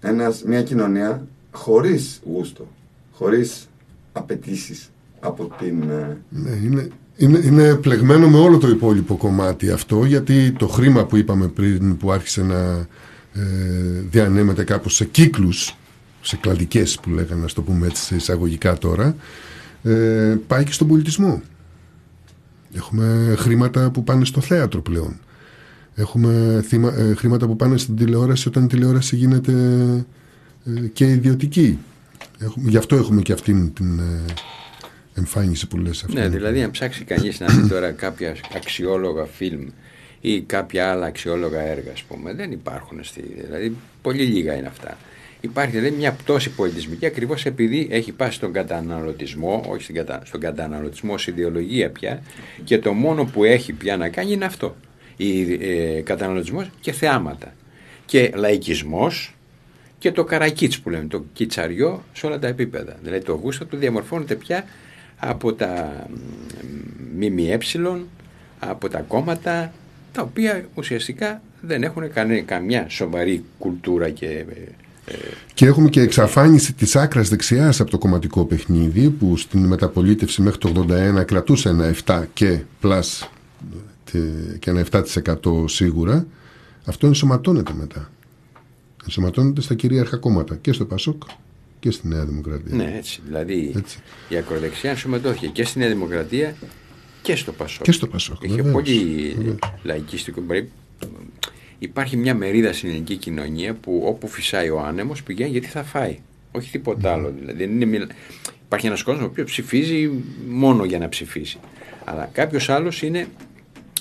ένας, 0.01 0.43
μια 0.47 0.63
κοινωνία 0.63 1.27
χωρίς 1.51 2.21
γούστο, 2.25 2.67
χωρίς 3.13 3.69
απαιτήσεις 4.13 4.91
από 5.21 5.51
την... 5.59 5.83
ε, 5.91 6.17
Ναι, 6.29 6.51
είναι, 6.65 6.89
είναι, 7.17 7.39
είναι 7.39 7.75
πλεγμένο 7.75 8.29
με 8.29 8.39
όλο 8.39 8.59
το 8.59 8.69
υπόλοιπο 8.69 9.17
κομμάτι 9.17 9.71
αυτό 9.71 10.05
γιατί 10.05 10.53
το 10.53 10.67
χρήμα 10.69 11.05
που 11.05 11.17
είπαμε 11.17 11.47
πριν 11.49 11.97
που 11.97 12.13
άρχισε 12.13 12.43
να 12.43 12.87
ε, 13.35 13.43
διανέμεται 14.11 14.65
κάπως 14.65 14.95
σε 14.95 15.05
κύκλους 15.05 15.77
σε 16.23 16.37
κλαδικές 16.37 16.99
που 17.03 17.11
λέγανε 17.11 17.41
να 17.41 17.49
το 17.49 17.63
πούμε 17.63 17.87
έτσι 17.87 18.03
σε 18.03 18.15
εισαγωγικά 18.15 18.79
τώρα 18.79 19.17
ε, 19.83 20.37
πάει 20.47 20.65
και 20.65 20.73
στον 20.73 20.89
πολιτισμό 20.89 21.43
έχουμε 22.75 23.35
χρήματα 23.39 23.91
που 23.91 24.05
πάνε 24.05 24.25
στο 24.25 24.41
θέατρο 24.41 24.81
πλέον 24.81 25.21
έχουμε 25.95 26.63
θύμα, 26.67 26.95
ε, 26.99 27.15
χρήματα 27.15 27.47
που 27.47 27.57
πάνε 27.57 27.77
στην 27.77 27.97
τηλεόραση 27.97 28.49
όταν 28.49 28.65
η 28.65 28.67
τηλεόραση 28.67 29.17
γίνεται 29.17 29.53
ε, 30.65 30.81
και 30.81 31.05
ιδιωτική 31.05 31.79
έχουμε, 32.39 32.71
γι' 32.71 32.77
αυτό 32.77 32.97
έχουμε 32.97 33.23
και 33.23 33.33
αυτήν 33.33 33.73
την 33.73 33.99
ε, 33.99 34.25
εμφάνιση 35.15 35.67
που 35.67 35.79
λες 35.79 36.03
αυτή. 36.03 36.15
Ναι, 36.17 36.29
δηλαδή 36.29 36.63
αν 36.63 36.71
ψάξει 36.71 37.05
κανείς 37.05 37.41
να 37.41 37.47
δει 37.47 37.69
τώρα 37.69 37.91
κάποια 37.91 38.37
αξιόλογα 38.55 39.25
φιλμ 39.25 39.69
ή 40.21 40.41
κάποια 40.41 40.91
άλλα 40.91 41.07
αξιόλογα 41.07 41.61
έργα, 41.61 41.93
ας 41.93 42.03
πούμε, 42.03 42.35
δεν 42.35 42.53
υπάρχουν. 42.53 43.05
Στη, 43.05 43.23
δηλαδή, 43.45 43.77
πολύ 44.03 44.25
λίγα 44.25 44.55
είναι 44.55 44.67
αυτά. 44.67 44.99
Υπάρχει 45.45 45.77
δηλαδή 45.77 45.97
μια 45.97 46.13
πτώση 46.13 46.51
πολιτισμική 46.51 47.07
ακριβώς 47.07 47.45
επειδή 47.47 47.89
έχει 47.91 48.13
πάει 48.13 48.31
στον 48.31 48.53
καταναλωτισμό, 48.53 49.65
όχι 49.69 49.83
στην 49.83 49.95
κατα... 49.95 50.23
στον 50.25 50.41
καταναλωτισμό 50.41 51.13
ως 51.13 51.27
ιδεολογία 51.27 51.91
πια, 51.91 52.23
και 52.65 52.79
το 52.79 52.93
μόνο 52.93 53.25
που 53.25 53.45
έχει 53.45 53.73
πια 53.73 53.97
να 53.97 54.09
κάνει 54.09 54.33
είναι 54.33 54.45
αυτό. 54.45 54.77
Η, 55.17 55.53
ε, 55.53 56.01
καταναλωτισμός 56.01 56.71
και 56.81 56.93
θεάματα. 56.93 57.55
Και 58.07 58.33
λαϊκισμός 58.35 59.35
και 59.99 60.13
το 60.13 60.25
καρακίτς 60.25 60.81
που 60.81 60.91
λέμε, 60.91 61.07
το 61.07 61.25
κιτσαριό 61.33 62.05
σε 62.13 62.27
όλα 62.27 62.39
τα 62.39 62.47
επίπεδα. 62.47 62.97
Δηλαδή 63.03 63.25
το 63.25 63.33
γούστο 63.33 63.65
του 63.65 63.77
διαμορφώνεται 63.77 64.35
πια 64.35 64.65
από 65.17 65.53
τα 65.53 66.07
ΜΜΕ, 67.17 67.59
από 68.59 68.89
τα 68.89 69.01
κόμματα, 69.01 69.73
τα 70.13 70.23
οποία 70.23 70.65
ουσιαστικά 70.75 71.43
δεν 71.61 71.83
έχουν 71.83 72.13
κανέ, 72.13 72.41
καμιά 72.41 72.89
σοβαρή 72.89 73.45
κουλτούρα 73.59 74.11
και 74.11 74.27
ε, 74.27 74.45
Και 75.55 75.67
έχουμε 75.67 75.89
και 75.89 76.01
εξαφάνιση 76.01 76.73
της 76.73 76.97
άκρας 76.97 77.29
δεξιάς 77.29 77.81
από 77.81 77.91
το 77.91 77.99
κομματικό 77.99 78.45
παιχνίδι 78.45 79.11
που 79.11 79.37
στην 79.37 79.67
μεταπολίτευση 79.67 80.43
μέχρι 80.43 80.59
το 80.59 80.87
81 81.21 81.25
κρατούσε 81.25 81.69
ένα 81.69 81.95
7 82.05 82.25
και 82.33 82.61
plus 82.83 83.01
τε- 84.13 84.59
και 84.59 84.71
ένα 84.71 84.81
7% 84.91 85.69
σίγουρα. 85.69 86.27
Αυτό 86.85 87.07
ενσωματώνεται 87.07 87.73
μετά. 87.79 88.11
Ενσωματώνεται 89.05 89.61
στα 89.61 89.75
κυρίαρχα 89.75 90.17
κόμματα 90.17 90.57
και 90.57 90.73
στο 90.73 90.85
ΠΑΣΟΚ 90.85 91.23
και 91.81 91.91
στη 91.91 92.09
Νέα 92.09 92.25
Δημοκρατία. 92.25 92.77
ναι, 92.77 92.95
έτσι. 92.97 93.21
Δηλαδή 93.27 93.73
Έτσι. 93.77 93.99
η 94.29 94.37
ακροδεξιά 94.37 94.91
ενσωματώθηκε 94.91 95.47
και 95.47 95.65
στη 95.65 95.79
Νέα 95.79 95.89
Δημοκρατία 95.89 96.55
και 97.23 97.37
στο 97.37 97.53
Πασόκ. 97.53 97.83
Και 97.85 97.93
στο 97.93 98.07
Πασόκ, 98.07 98.43
Είχε 98.43 98.55
βεβαίως, 98.55 98.73
πολύ 98.73 99.35
βεβαίως. 99.37 99.59
λαϊκιστικό. 99.83 100.43
Μπορεί- 101.83 101.91
Υπάρχει 101.91 102.17
μια 102.17 102.35
μερίδα 102.35 102.73
στην 102.73 102.89
ελληνική 102.89 103.17
κοινωνία 103.17 103.75
που 103.75 104.03
όπου 104.07 104.29
φυσάει 104.29 104.69
ο 104.69 104.81
άνεμος 104.81 105.23
πηγαίνει 105.23 105.51
γιατί 105.51 105.67
θα 105.67 105.83
φάει. 105.83 106.19
Όχι 106.53 106.71
τίποτα 106.71 107.13
άλλο. 107.13 107.33
Δηλαδή, 107.39 107.59
δεν 107.59 107.71
είναι 107.75 107.85
μιλ- 107.85 108.11
Υπάρχει 108.67 108.87
ένας 108.87 109.03
κόσμος 109.03 109.25
ο 109.25 109.27
οποίος 109.27 109.51
ψηφίζει 109.51 110.11
μόνο 110.49 110.85
για 110.85 110.99
να 110.99 111.09
ψηφίσει. 111.09 111.59
Αλλά 112.05 112.29
κάποιος 112.33 112.69
άλλος 112.69 113.03
είναι 113.03 113.27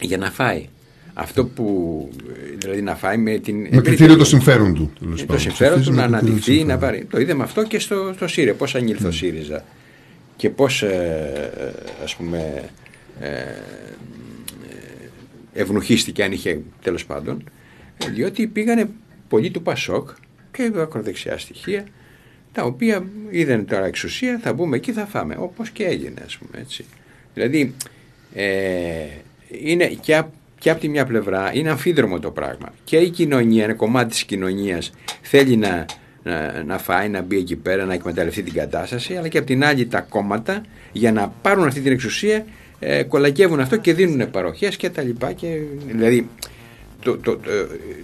για 0.02 0.18
να 0.18 0.32
φάει. 0.32 0.68
Αυτό 1.14 1.46
που. 1.46 2.10
Δηλαδή 2.58 2.82
να 2.82 2.96
φάει 2.96 3.18
με 3.18 3.38
την. 3.38 3.56
Με 3.56 3.62
ευρύτερη- 3.62 3.86
κριτήριο 3.86 4.18
το 4.18 4.26
συμφέρον 4.26 4.74
του. 4.74 4.92
τέλος 5.00 5.18
ε, 5.18 5.22
το 5.22 5.26
πάντων. 5.26 5.42
συμφέρον 5.42 5.74
του 5.76 5.80
Ψηφίζει 5.82 6.00
να 6.02 6.08
με 6.10 6.18
κριτήριο 6.18 6.34
αναδειχθεί, 6.34 6.52
να 6.52 6.58
συμφέρον. 6.60 6.80
πάρει. 6.80 7.06
Το 7.06 7.20
είδαμε 7.20 7.44
αυτό 7.44 7.64
και 7.64 7.80
στο, 7.80 8.12
στο 8.16 8.28
ΣΥΡΙΖΑ. 8.28 8.54
Πώς 8.54 8.76
ανήλθε 8.76 9.08
ο 9.08 9.12
ΣΥΡΙΖΑ 9.12 9.66
και 10.36 10.50
πώς 10.50 10.84
ας 12.04 12.16
πούμε 12.16 12.70
ε, 13.20 13.28
ε, 13.30 13.56
ευνουχίστηκε 15.54 16.24
αν 16.24 16.32
είχε 16.32 16.60
τέλος 16.84 17.06
πάντων. 17.06 17.44
Ε, 17.98 18.10
Διότι 18.10 18.48
πήγανε 18.48 18.90
πολλοί 19.28 19.52
του 19.52 19.62
Πασόκ 19.62 20.10
και 20.52 20.72
ακροδεξιά 20.78 21.38
στοιχεία 21.38 21.86
τα 22.52 22.64
οποία 22.64 23.04
είδαν 23.30 23.66
τώρα 23.66 23.86
εξουσία, 23.86 24.40
θα 24.44 24.54
μπούμε 24.54 24.76
εκεί, 24.76 24.92
θα 24.92 25.06
φάμε. 25.06 25.36
Όπως 25.40 25.70
και 25.70 25.84
έγινε, 25.86 26.22
ας 26.26 26.38
πούμε, 26.38 26.62
έτσι. 26.62 26.86
Δηλαδή, 27.34 27.74
ε, 28.34 28.46
είναι 29.62 29.86
και, 29.88 30.16
απ- 30.16 30.34
και 30.60 30.70
από 30.70 30.80
τη 30.80 30.90
μια 30.90 31.06
πλευρά 31.06 31.52
είναι 31.54 31.70
αμφίδρομο 31.70 32.20
το 32.20 32.32
πράγμα. 32.32 32.74
Και 32.84 32.98
η 32.98 33.10
κοινωνία, 33.10 33.64
ένα 33.64 33.74
κομμάτι 33.74 34.10
της 34.10 34.24
κοινωνίας 34.24 34.92
θέλει 35.22 35.56
να, 35.58 35.86
να, 36.24 36.64
να 36.64 36.78
φάει, 36.78 37.10
να 37.10 37.22
μπει 37.22 37.38
εκεί 37.38 37.56
πέρα, 37.56 37.86
να 37.86 37.94
εκμεταλλευτεί 37.94 38.44
την 38.44 38.54
κατάσταση, 38.54 39.16
αλλά 39.16 39.28
και 39.28 39.38
από 39.38 39.48
την 39.48 39.64
άλλη 39.64 39.86
τα 39.88 40.02
κόμματα 40.02 40.62
για 40.92 41.12
να 41.12 41.34
πάρουν 41.42 41.68
αυτή 41.68 41.80
την 41.82 41.92
εξουσία 41.92 42.46
ε, 42.80 43.04
κολακεύουν 43.04 43.60
αυτό 43.60 43.78
και 43.78 43.94
δίνουν 43.94 44.32
παροχές 44.32 44.76
και 44.78 44.90
τα 44.90 45.02
λοιπά. 45.02 45.34
Και, 45.34 45.48
δηλαδή, 45.88 46.30
το, 47.02 47.18
το, 47.18 47.38
το, 47.38 47.38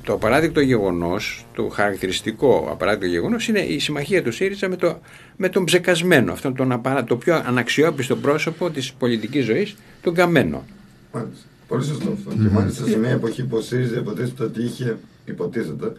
το 0.03 0.13
απαράδεκτο 0.13 0.59
γεγονός, 0.59 1.45
το 1.53 1.67
χαρακτηριστικό 1.67 2.67
απαράδεκτο 2.71 3.05
γεγονός 3.05 3.47
είναι 3.47 3.59
η 3.59 3.79
συμμαχία 3.79 4.23
του 4.23 4.31
ΣΥΡΙΖΑ 4.31 4.69
με, 4.69 4.75
το, 4.75 4.99
με 5.35 5.49
τον 5.49 5.65
ψεκασμένο, 5.65 6.31
αυτόν 6.31 6.55
τον 6.55 6.71
απαρα, 6.71 7.03
το 7.03 7.17
πιο 7.17 7.35
αναξιόπιστο 7.35 8.15
πρόσωπο 8.15 8.69
της 8.69 8.93
πολιτικής 8.93 9.45
ζωής, 9.45 9.75
τον 10.01 10.13
Καμένο. 10.13 10.65
Μάλιστα. 11.13 11.45
Πολύ 11.67 11.83
σωστό 11.83 12.11
αυτό. 12.11 12.43
Και 12.43 12.49
μάλιστα 12.49 12.85
σε 12.85 12.97
μια 12.97 13.09
εποχή 13.09 13.43
που 13.43 13.57
ο 13.57 13.61
ΣΥΡΙΖΑ 13.61 13.99
υποτίθεται 13.99 14.43
ότι 14.43 14.63
είχε, 14.63 14.97
υποτίθεται, 15.25 15.91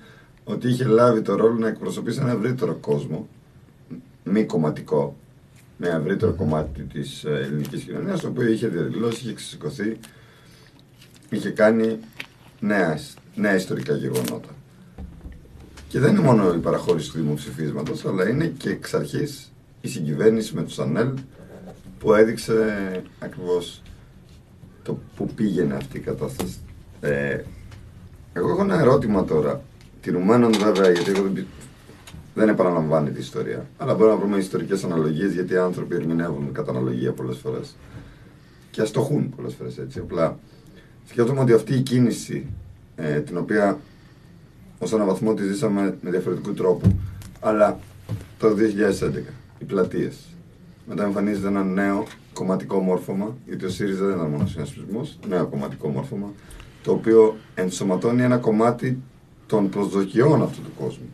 ότι 0.45 0.69
είχε 0.69 0.85
λάβει 0.85 1.21
το 1.23 1.35
ρόλο 1.35 1.59
να 1.59 1.69
εκπροσωπήσει 1.69 2.19
ένα 2.23 2.33
ευρύτερο 2.33 2.75
κόσμο, 2.75 3.29
μη 4.25 4.45
κομματικό, 4.45 5.17
με 5.77 5.87
ένα 5.89 5.97
ευρύτερο 5.97 6.33
κομμάτι 6.33 6.83
της 6.83 7.25
ελληνικής 7.25 7.83
κοινωνίας, 7.83 8.21
το 8.21 8.29
οποίο 8.29 8.49
είχε 8.49 8.69
διαδηλώσει, 8.69 9.21
είχε 9.25 9.35
ξεσηκωθεί, 9.35 9.97
είχε 11.31 11.51
κάνει 11.51 11.99
νέα, 12.61 12.99
νέα 13.35 13.55
ιστορικά 13.55 13.95
γεγονότα. 13.95 14.49
Και 15.89 15.99
δεν 15.99 16.11
είναι 16.11 16.21
μόνο 16.21 16.55
η 16.55 16.59
παραχώρηση 16.59 17.11
του 17.11 17.19
δημοψηφίσματος, 17.19 18.05
αλλά 18.05 18.29
είναι 18.29 18.47
και 18.47 18.71
εξ 18.71 18.95
αρχής 18.95 19.53
η 19.81 19.89
συγκυβέρνηση 19.89 20.55
με 20.55 20.63
του 20.63 20.83
ΑΝΕΛ 20.83 21.09
που 21.99 22.15
έδειξε 22.15 22.55
ακριβώς 23.19 23.83
το 24.83 24.99
που 25.17 25.27
πήγαινε 25.27 25.75
αυτή 25.75 25.97
η 25.97 26.01
κατάσταση. 26.01 26.57
Ε, 27.01 27.41
εγώ 28.33 28.51
έχω 28.51 28.63
ένα 28.63 28.81
ερώτημα 28.81 29.25
τώρα. 29.25 29.63
Τηρουμένων 30.01 30.53
βέβαια, 30.53 30.91
γιατί 30.91 31.11
εγώ 31.11 31.23
δεν, 31.23 31.33
πι- 31.33 31.47
δεν 32.35 32.49
επαναλαμβάνει 32.49 33.11
τη 33.11 33.21
ιστορία. 33.21 33.67
Αλλά 33.79 33.95
μπορούμε 33.95 34.15
να 34.15 34.21
βρούμε 34.21 34.37
ιστορικές 34.37 34.85
αναλογίες 34.85 35.33
γιατί 35.33 35.53
οι 35.53 35.57
άνθρωποι 35.57 35.95
ερμηνεύουν 35.95 36.53
κατά 36.53 36.71
αναλογία 36.71 37.13
πολλές 37.13 37.37
φορές. 37.37 37.77
Και 38.71 38.81
αστοχούν 38.83 39.33
πολλές 39.37 39.55
φορές 39.55 39.79
έτσι. 39.79 39.99
Απλά 39.99 40.39
σκέφτομαι 41.09 41.41
ότι 41.41 41.53
αυτή 41.53 41.75
η 41.75 41.81
κίνηση, 41.81 42.47
ε, 42.97 43.21
την 43.21 43.37
οποία 43.37 43.79
ως 44.79 44.93
έναν 44.93 45.07
βαθμό 45.07 45.35
τη 45.35 45.45
ζήσαμε 45.45 45.97
με 46.01 46.11
διαφορετικού 46.11 46.55
τρόπου, 46.55 46.99
αλλά 47.41 47.79
το 48.39 48.55
2011, 48.55 49.33
οι 49.59 49.65
πλατείες. 49.65 50.17
Μετά 50.87 51.05
εμφανίζεται 51.05 51.47
ένα 51.47 51.65
νέο 51.65 52.07
κομματικό 52.33 52.81
μόρφωμα, 52.81 53.37
γιατί 53.47 53.65
ο 53.65 53.69
ΣΥΡΙΖΑ 53.69 54.05
δεν 54.05 54.15
ήταν 54.15 54.31
μόνος 54.31 54.51
συνασπισμός, 54.51 55.19
νέο 55.29 55.47
κομματικό 55.47 55.89
μόρφωμα, 55.89 56.33
το 56.83 56.93
οποίο 56.93 57.37
ενσωματώνει 57.55 58.23
ένα 58.23 58.37
κομμάτι 58.37 59.03
των 59.47 59.69
προσδοκιών 59.69 60.43
αυτού 60.43 60.63
του 60.63 60.71
κόσμου. 60.79 61.09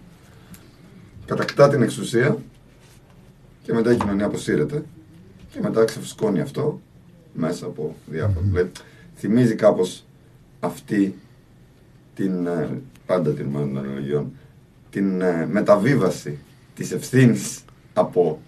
Κατακτά 1.27 1.69
την 1.69 1.83
εξουσία 1.83 2.39
και 3.63 3.73
μετά 3.73 3.93
η 3.93 3.97
κοινωνία 3.97 4.27
αποσύρεται 4.27 4.85
και 5.51 5.61
μετά 5.61 5.85
ξεφουσκώνει 5.85 6.41
αυτό 6.41 6.81
μέσα 7.35 7.67
από 7.67 7.95
διάφορα. 8.07 8.47
Δηλαδή, 8.47 8.71
θυμίζει 9.17 9.55
κάπως 9.55 10.05
αυτή 10.61 11.15
την, 12.15 12.47
ε, 12.47 12.81
πάντα 13.07 13.31
την 13.31 13.47
μάλλον 13.47 13.75
των 13.75 13.85
αναλογιών, 13.85 14.33
την 14.91 15.21
ε, 15.21 15.47
μεταβίβαση 15.47 16.39
της 16.75 16.93
ευθύνης 16.93 17.61
από 17.95 18.41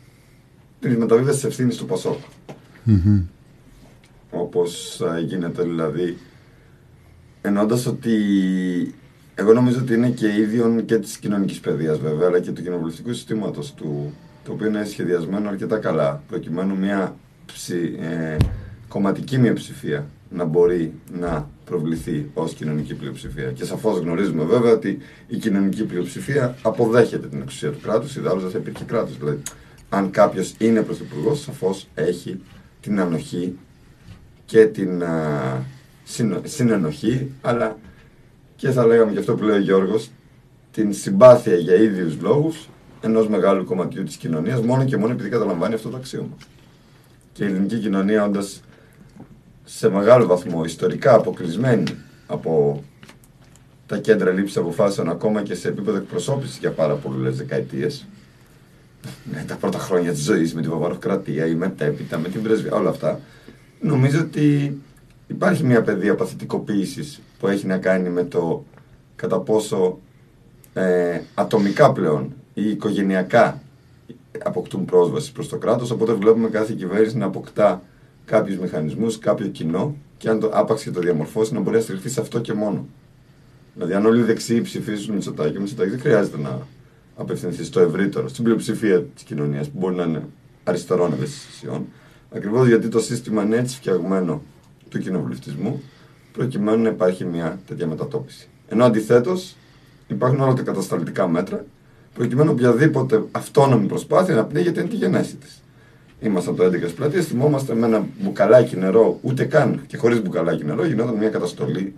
την 0.81 0.97
μεταβίβαση 0.97 1.35
της 1.37 1.45
ευθύνης 1.45 1.77
του 1.77 1.87
Πασόκ. 1.87 2.19
Όπως 4.31 5.01
ε, 5.01 5.21
γίνεται 5.21 5.63
δηλαδή 5.63 6.17
εννοώντας 7.43 7.87
ότι 7.87 8.15
εγώ 9.35 9.53
νομίζω 9.53 9.81
ότι 9.81 9.95
είναι 9.95 10.09
και 10.09 10.27
ίδιον 10.27 10.85
και 10.85 10.99
της 10.99 11.19
κοινωνικής 11.19 11.61
παιδείας 11.61 11.99
βέβαια 11.99 12.29
αλλά 12.29 12.41
και 12.41 12.51
του 12.51 12.63
κοινοβουλευτικού 12.63 13.13
συστήματος 13.13 13.75
του 13.75 14.13
το 14.45 14.53
οποίο 14.53 14.67
είναι 14.67 14.85
σχεδιασμένο 14.85 15.49
αρκετά 15.49 15.79
καλά 15.79 16.23
προκειμένου 16.29 16.77
μια 16.77 17.17
ψη, 17.47 17.97
ε, 18.01 18.37
κομματική 18.89 19.39
μειοψηφία 19.39 20.07
να 20.31 20.45
μπορεί 20.45 20.93
να 21.19 21.49
προβληθεί 21.65 22.31
ως 22.35 22.55
κοινωνική 22.55 22.95
πλειοψηφία. 22.95 23.51
Και 23.53 23.65
σαφώς 23.65 23.99
γνωρίζουμε 23.99 24.45
βέβαια 24.45 24.73
ότι 24.73 24.99
η 25.27 25.37
κοινωνική 25.37 25.85
πλειοψηφία 25.85 26.57
αποδέχεται 26.63 27.27
την 27.27 27.41
εξουσία 27.41 27.71
του 27.71 27.79
κράτους, 27.83 28.17
ιδάλλως 28.17 28.43
δεν 28.43 28.51
θα 28.51 28.59
υπήρχε 28.59 28.85
κράτος. 28.85 29.19
Δηλαδή, 29.19 29.43
αν 29.89 30.11
κάποιος 30.11 30.55
είναι 30.59 30.83
πρωθυπουργός, 30.83 31.41
σαφώς 31.41 31.89
έχει 31.95 32.41
την 32.81 33.01
ανοχή 33.01 33.57
και 34.45 34.67
την 34.67 35.05
α, 35.05 35.63
συνο- 36.05 36.41
συνενοχή, 36.45 37.31
αλλά 37.41 37.79
και 38.57 38.71
θα 38.71 38.87
λέγαμε 38.87 39.13
και 39.13 39.19
αυτό 39.19 39.35
που 39.35 39.45
λέει 39.45 39.57
ο 39.57 39.61
Γιώργος, 39.61 40.11
την 40.73 40.93
συμπάθεια 40.93 41.55
για 41.55 41.75
ίδιους 41.75 42.21
λόγους 42.21 42.69
ενός 43.01 43.29
μεγάλου 43.29 43.65
κομματιού 43.65 44.03
της 44.03 44.17
κοινωνίας, 44.17 44.61
μόνο 44.61 44.85
και 44.85 44.97
μόνο 44.97 45.13
επειδή 45.13 45.29
καταλαμβάνει 45.29 45.75
αυτό 45.75 45.89
το 45.89 45.97
αξίωμα. 45.97 46.37
Και 47.33 47.45
η 47.45 47.47
ελληνική 47.47 47.79
κοινωνία 47.79 48.25
όντας 48.25 48.63
σε 49.69 49.89
μεγάλο 49.89 50.27
βαθμό 50.27 50.65
ιστορικά 50.65 51.15
αποκλεισμένη 51.15 51.85
από 52.27 52.83
τα 53.87 53.99
κέντρα 53.99 54.31
λήψης 54.31 54.57
αποφάσεων 54.57 55.09
ακόμα 55.09 55.43
και 55.43 55.55
σε 55.55 55.69
επίπεδο 55.69 55.97
εκπροσώπησης 55.97 56.59
για 56.59 56.71
πάρα 56.71 56.95
πολλές 56.95 57.37
δεκαετίες. 57.37 58.07
Με 59.25 59.45
τα 59.47 59.55
πρώτα 59.55 59.79
χρόνια 59.79 60.13
της 60.13 60.23
ζωής, 60.23 60.55
με 60.55 60.61
την 60.61 60.71
βαβαροκρατία 60.71 61.47
ή 61.47 61.55
μετέπειτα, 61.55 62.19
με 62.19 62.29
την 62.29 62.43
πρεσβεία, 62.43 62.75
όλα 62.75 62.91
αυτά. 62.91 63.21
Νομίζω 63.81 64.21
ότι 64.21 64.79
υπάρχει 65.27 65.65
μια 65.65 65.83
παιδεία 65.83 66.15
παθητικοποίησης 66.15 67.21
που 67.39 67.47
έχει 67.47 67.67
να 67.67 67.79
κάνει 67.79 68.09
με 68.09 68.25
το 68.25 68.65
κατά 69.17 69.39
πόσο 69.39 69.99
ε, 70.75 71.21
ατομικά 71.35 71.93
πλέον 71.93 72.35
ή 72.55 72.71
οικογενειακά 72.71 73.61
αποκτούν 74.45 74.85
πρόσβαση 74.85 75.33
προς 75.33 75.49
το 75.49 75.57
κράτος, 75.57 75.91
οπότε 75.91 76.13
βλέπουμε 76.13 76.49
κάθε 76.49 76.75
κυβέρνηση 76.75 77.17
να 77.17 77.27
αποκτά 77.27 77.83
κάποιους 78.27 78.59
μηχανισμούς, 78.59 79.19
κάποιο 79.19 79.47
κοινό 79.47 79.97
και 80.17 80.29
αν 80.29 80.41
το 80.41 80.51
άπαξ 80.53 80.83
και 80.83 80.91
το 80.91 81.01
διαμορφώσει 81.01 81.55
να 81.55 81.61
μπορεί 81.61 81.77
να 81.77 81.83
στηριχθεί 81.83 82.09
σε 82.09 82.21
αυτό 82.21 82.41
και 82.41 82.53
μόνο. 82.53 82.87
Δηλαδή 83.75 83.95
αν 83.95 84.07
όλοι 84.07 84.21
οι 84.21 84.25
δεξιοί 84.25 84.61
ψηφίσουν 84.61 85.15
Μητσοτάκη, 85.15 85.57
ο 85.57 85.61
Μητσοτάκη 85.61 85.91
δεν 85.91 86.01
χρειάζεται 86.01 86.39
να 86.39 86.67
απευθυνθεί 87.17 87.65
στο 87.65 87.81
ευρύτερο, 87.81 88.29
στην 88.29 88.45
πλειοψηφία 88.45 89.03
της 89.03 89.23
κοινωνίας 89.23 89.69
που 89.69 89.79
μπορεί 89.79 89.95
να 89.95 90.03
είναι 90.03 90.23
αριστερών 90.65 91.13
ευαισθησιών, 91.13 91.87
ακριβώς 92.35 92.69
γιατί 92.69 92.89
το 92.89 93.01
σύστημα 93.01 93.43
είναι 93.43 93.57
έτσι 93.57 93.77
φτιαγμένο 93.77 94.43
του 94.89 94.99
κοινοβουλευτισμού, 94.99 95.83
προκειμένου 96.33 96.83
να 96.83 96.89
υπάρχει 96.89 97.25
μια 97.25 97.61
τέτοια 97.67 97.87
μετατόπιση. 97.87 98.49
Ενώ 98.69 98.85
αντιθέτως 98.85 99.57
υπάρχουν 100.07 100.41
όλα 100.41 100.53
τα 100.53 100.63
κατασταλτικά 100.63 101.29
μέτρα, 101.29 101.65
προκειμένου 102.15 102.51
οποιαδήποτε 102.53 103.25
αυτόνομη 103.31 103.87
προσπάθεια 103.87 104.35
να 104.35 104.45
πνίγεται 104.45 104.81
είναι 104.81 104.89
τη 104.89 104.97
γενέση 104.97 105.37
της. 105.37 105.63
Ήμασταν 106.21 106.57
το 106.57 106.65
11 106.65 106.69
στι 106.85 106.93
πλατείες, 106.97 107.27
θυμόμαστε 107.27 107.75
με 107.75 107.87
ένα 107.87 108.07
μπουκαλάκι 108.21 108.77
νερό, 108.77 109.19
ούτε 109.23 109.45
καν 109.45 109.81
και 109.87 109.97
χωρίς 109.97 110.23
μπουκαλάκι 110.23 110.65
νερό, 110.65 110.87
γινόταν 110.87 111.15
μια 111.15 111.29
καταστολή 111.29 111.95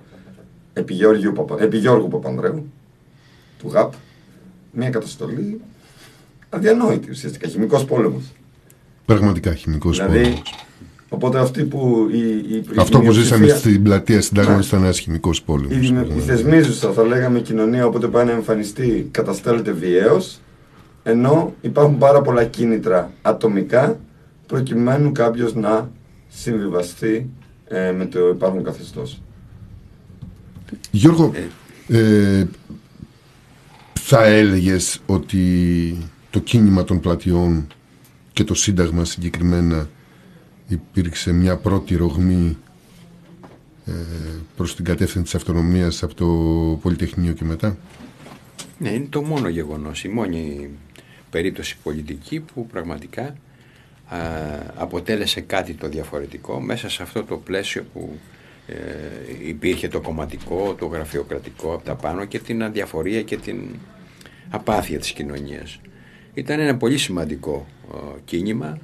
επί, 0.72 0.94
Γεωργίου 0.94 1.32
Παπα- 1.32 1.62
επί 1.62 1.76
Γιώργου 1.78 2.08
Παπανδρέου, 2.08 2.66
του 3.58 3.68
ΓΑΠ, 3.68 3.92
μια 4.72 4.90
καταστολή 4.90 5.60
αδιανόητη 6.50 7.10
ουσιαστικά, 7.10 7.48
χημικός 7.48 7.84
πόλεμος. 7.84 8.22
Πραγματικά 9.04 9.54
χημικός 9.54 9.96
Δηλαδή, 9.96 10.18
πόλεμος. 10.18 10.54
οπότε 11.08 11.38
αυτοί 11.38 11.64
που 11.64 12.08
η, 12.12 12.18
η, 12.18 12.54
η 12.56 12.64
Αυτό 12.76 13.00
που 13.00 13.12
ζήσαμε 13.12 13.44
μειοψηφία- 13.44 13.70
στην 13.70 13.82
πλατεία 13.82 14.20
συντάγματος 14.20 14.60
Ναι. 14.60 14.66
ήταν 14.66 14.82
ένας 14.84 14.98
χημικός 14.98 15.42
πόλεμος. 15.42 15.76
η, 15.76 15.78
δημο- 15.78 16.06
η 16.16 16.20
θεσμίζουσα, 16.20 16.92
θα 16.92 17.02
λέγαμε, 17.02 17.40
κοινωνία 17.40 17.86
όποτε 17.86 18.06
πάει 18.08 18.24
να 18.24 18.30
εμφανιστεί 18.32 19.08
καταστέλλεται 19.10 19.72
βιαίως, 19.72 20.40
ενώ 21.02 21.54
υπάρχουν 21.60 21.98
πάρα 21.98 22.20
πολλά 22.22 22.44
κίνητρα 22.44 23.10
ατομικά 23.22 23.98
προκειμένου 24.48 25.12
κάποιος 25.12 25.54
να 25.54 25.90
συμβιβαστεί 26.28 27.30
ε, 27.68 27.92
με 27.92 28.06
το 28.06 28.28
υπάρχον 28.28 28.64
καθεστώς. 28.64 29.20
Γιώργο, 30.90 31.32
ε, 31.88 32.44
θα 33.92 34.24
έλεγες 34.24 35.00
ότι 35.06 35.96
το 36.30 36.40
κίνημα 36.40 36.84
των 36.84 37.00
πλατιών 37.00 37.66
και 38.32 38.44
το 38.44 38.54
Σύνταγμα 38.54 39.04
συγκεκριμένα 39.04 39.88
υπήρξε 40.68 41.32
μια 41.32 41.56
πρώτη 41.56 41.96
ρογμή 41.96 42.56
ε, 43.86 43.92
προς 44.56 44.76
την 44.76 44.84
κατεύθυνση 44.84 45.22
της 45.22 45.34
αυτονομίας 45.34 46.02
από 46.02 46.14
το 46.14 46.26
Πολυτεχνείο 46.82 47.32
και 47.32 47.44
μετά; 47.44 47.76
Ναι, 48.78 48.90
είναι 48.90 49.06
το 49.10 49.22
μόνο 49.22 49.48
γεγονός, 49.48 50.04
η 50.04 50.08
μόνη 50.08 50.70
περίπτωση 51.30 51.76
πολιτική 51.82 52.40
που 52.40 52.66
πραγματικά 52.66 53.22
α, 53.22 53.34
αποτέλεσε 54.74 55.40
κάτι 55.40 55.72
το 55.74 55.88
διαφορετικό 55.88 56.60
μέσα 56.60 56.88
σε 56.88 57.02
αυτό 57.02 57.24
το 57.24 57.36
πλαίσιο 57.36 57.84
που 57.92 58.18
ε, 58.66 59.48
υπήρχε 59.48 59.88
το 59.88 60.00
κομματικό, 60.00 60.74
το 60.78 60.86
γραφειοκρατικό 60.86 61.74
από 61.74 61.84
τα 61.84 61.94
πάνω 61.94 62.24
και 62.24 62.38
την 62.38 62.62
αδιαφορία 62.62 63.22
και 63.22 63.36
την 63.36 63.68
απάθεια 64.48 64.98
της 64.98 65.12
κοινωνίας. 65.12 65.80
Ήταν 66.34 66.60
ένα 66.60 66.76
πολύ 66.76 66.98
σημαντικό 66.98 67.66
ε, 67.94 67.96
κίνημα 68.24 68.78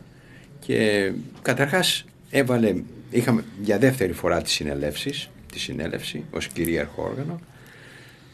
και 0.61 1.13
καταρχάς 1.43 2.05
έβαλε, 2.31 2.75
είχαμε 3.11 3.45
για 3.63 3.79
δεύτερη 3.79 4.13
φορά 4.13 4.43
τη 4.43 4.51
συνελεύσεις, 4.51 5.31
τη 5.53 5.59
συνέλευση 5.59 6.25
ως 6.31 6.47
κυρίαρχο 6.47 7.03
όργανο 7.03 7.41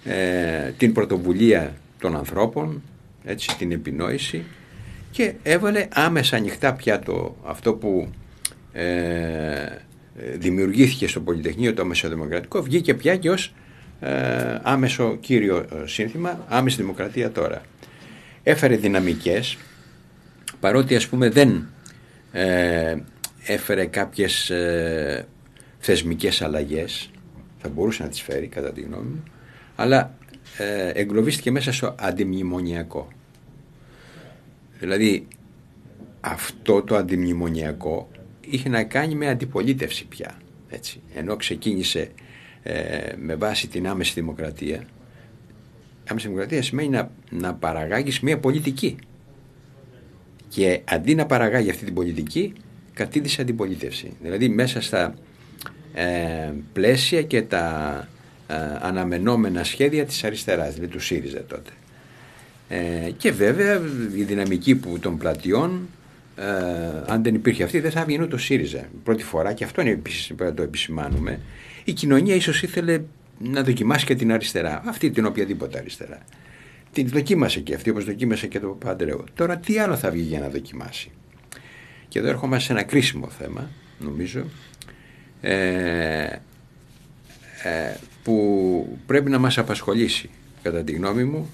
ε, 0.04 0.70
την 0.70 0.92
πρωτοβουλία 0.92 1.74
των 1.98 2.16
ανθρώπων, 2.16 2.82
έτσι, 3.24 3.56
την 3.56 3.72
επινόηση 3.72 4.44
και 5.10 5.34
έβαλε 5.42 5.88
άμεσα 5.92 6.36
ανοιχτά 6.36 6.74
πια 6.74 6.98
το, 6.98 7.36
αυτό 7.44 7.74
που 7.74 8.10
ε, 8.72 8.82
ε, 10.16 10.36
δημιουργήθηκε 10.36 11.08
στο 11.08 11.20
Πολυτεχνείο 11.20 11.74
το 11.74 11.84
Μεσοδημοκρατικό 11.84 12.62
βγήκε 12.62 12.94
πια 12.94 13.16
και 13.16 13.30
ως 13.30 13.54
ε, 14.00 14.58
άμεσο 14.62 15.16
κύριο 15.16 15.56
ε, 15.56 15.86
σύνθημα 15.86 16.44
άμεση 16.48 16.76
δημοκρατία 16.76 17.30
τώρα. 17.30 17.62
Έφερε 18.42 18.76
δυναμικές 18.76 19.58
παρότι 20.60 20.96
ας 20.96 21.06
πούμε 21.06 21.28
δεν 21.28 21.68
ε, 22.32 22.96
έφερε 23.46 23.86
κάποιες 23.86 24.50
ε, 24.50 25.26
θεσμικές 25.78 26.42
αλλαγές 26.42 27.10
θα 27.58 27.68
μπορούσε 27.68 28.02
να 28.02 28.08
τις 28.08 28.20
φέρει 28.22 28.46
κατά 28.46 28.72
τη 28.72 28.80
γνώμη 28.80 29.08
μου 29.08 29.22
αλλά 29.76 30.14
ε, 30.58 30.88
εγκλωβίστηκε 30.88 31.50
μέσα 31.50 31.72
στο 31.72 31.94
αντιμνημονιακό 31.98 33.08
δηλαδή 34.80 35.26
αυτό 36.20 36.82
το 36.82 36.96
αντιμνημονιακό 36.96 38.10
είχε 38.40 38.68
να 38.68 38.84
κάνει 38.84 39.14
με 39.14 39.28
αντιπολίτευση 39.28 40.06
πια 40.06 40.36
έτσι. 40.68 41.00
ενώ 41.14 41.36
ξεκίνησε 41.36 42.10
ε, 42.62 43.12
με 43.16 43.34
βάση 43.34 43.68
την 43.68 43.88
άμεση 43.88 44.12
δημοκρατία 44.14 44.86
άμεση 46.10 46.26
δημοκρατία 46.26 46.62
σημαίνει 46.62 46.88
να, 46.88 47.10
να 47.30 47.54
παραγάγεις 47.54 48.20
μια 48.20 48.38
πολιτική. 48.38 48.96
Και 50.48 50.80
αντί 50.84 51.14
να 51.14 51.26
παραγάγει 51.26 51.70
αυτή 51.70 51.84
την 51.84 51.94
πολιτική 51.94 52.52
κατήδησε 52.92 53.40
αντιπολίτευση. 53.40 54.12
Δηλαδή 54.22 54.48
μέσα 54.48 54.80
στα 54.80 55.14
ε, 55.94 56.52
πλαίσια 56.72 57.22
και 57.22 57.42
τα 57.42 57.96
ε, 58.46 58.54
αναμενόμενα 58.80 59.64
σχέδια 59.64 60.04
της 60.04 60.24
αριστεράς 60.24 60.74
δηλαδή 60.74 60.92
του 60.92 61.00
ΣΥΡΙΖΑ 61.00 61.44
τότε 61.44 61.70
ε, 62.72 63.10
και 63.16 63.32
βέβαια 63.32 63.80
η 64.16 64.22
δυναμική 64.22 64.74
που 64.74 64.98
των 64.98 65.18
πλατιών 65.18 65.88
ε, 66.36 66.44
αν 67.06 67.22
δεν 67.22 67.34
υπήρχε 67.34 67.62
αυτή 67.62 67.80
δεν 67.80 67.90
θα 67.90 68.00
έβγαινε 68.00 68.26
το 68.26 68.38
ΣΥΡΙΖΑ. 68.38 68.88
Πρώτη 69.04 69.22
φορά 69.22 69.52
και 69.52 69.64
αυτό 69.64 69.80
είναι 69.80 69.90
επίσης 69.90 70.26
πρέπει 70.26 70.42
να 70.42 70.54
το 70.54 70.62
επισημάνουμε. 70.62 71.40
Η 71.84 71.92
κοινωνία 71.92 72.34
ίσως 72.34 72.62
ήθελε 72.62 73.00
να 73.38 73.62
δοκιμάσει 73.62 74.04
και 74.04 74.14
την 74.14 74.32
αριστερά. 74.32 74.82
Αυτή 74.86 75.10
την 75.10 75.26
οποιαδήποτε 75.26 75.78
αριστερά. 75.78 76.18
Την 76.92 77.08
δοκίμασε 77.08 77.60
και 77.60 77.74
αυτή 77.74 77.90
όπως 77.90 78.04
δοκίμασε 78.04 78.46
και 78.46 78.60
το 78.60 78.66
Παπαντρέου 78.68 79.24
τώρα 79.34 79.56
τι 79.56 79.78
άλλο 79.78 79.96
θα 79.96 80.10
βγει 80.10 80.22
για 80.22 80.40
να 80.40 80.48
δοκιμάσει; 80.48 81.10
Και 82.08 82.18
εδώ 82.18 82.28
έρχομαστε 82.28 82.64
σε 82.64 82.72
ένα 82.72 82.82
κρίσιμο 82.82 83.28
θέμα 83.28 83.70
νομίζω 83.98 84.44
ε, 85.40 86.22
ε, 87.62 87.94
που 88.22 88.98
πρέπει 89.06 89.30
να 89.30 89.38
μας 89.38 89.58
απασχολήσει 89.58 90.30
κατά 90.62 90.82
τη 90.82 90.92
γνώμη 90.92 91.24
μου 91.24 91.50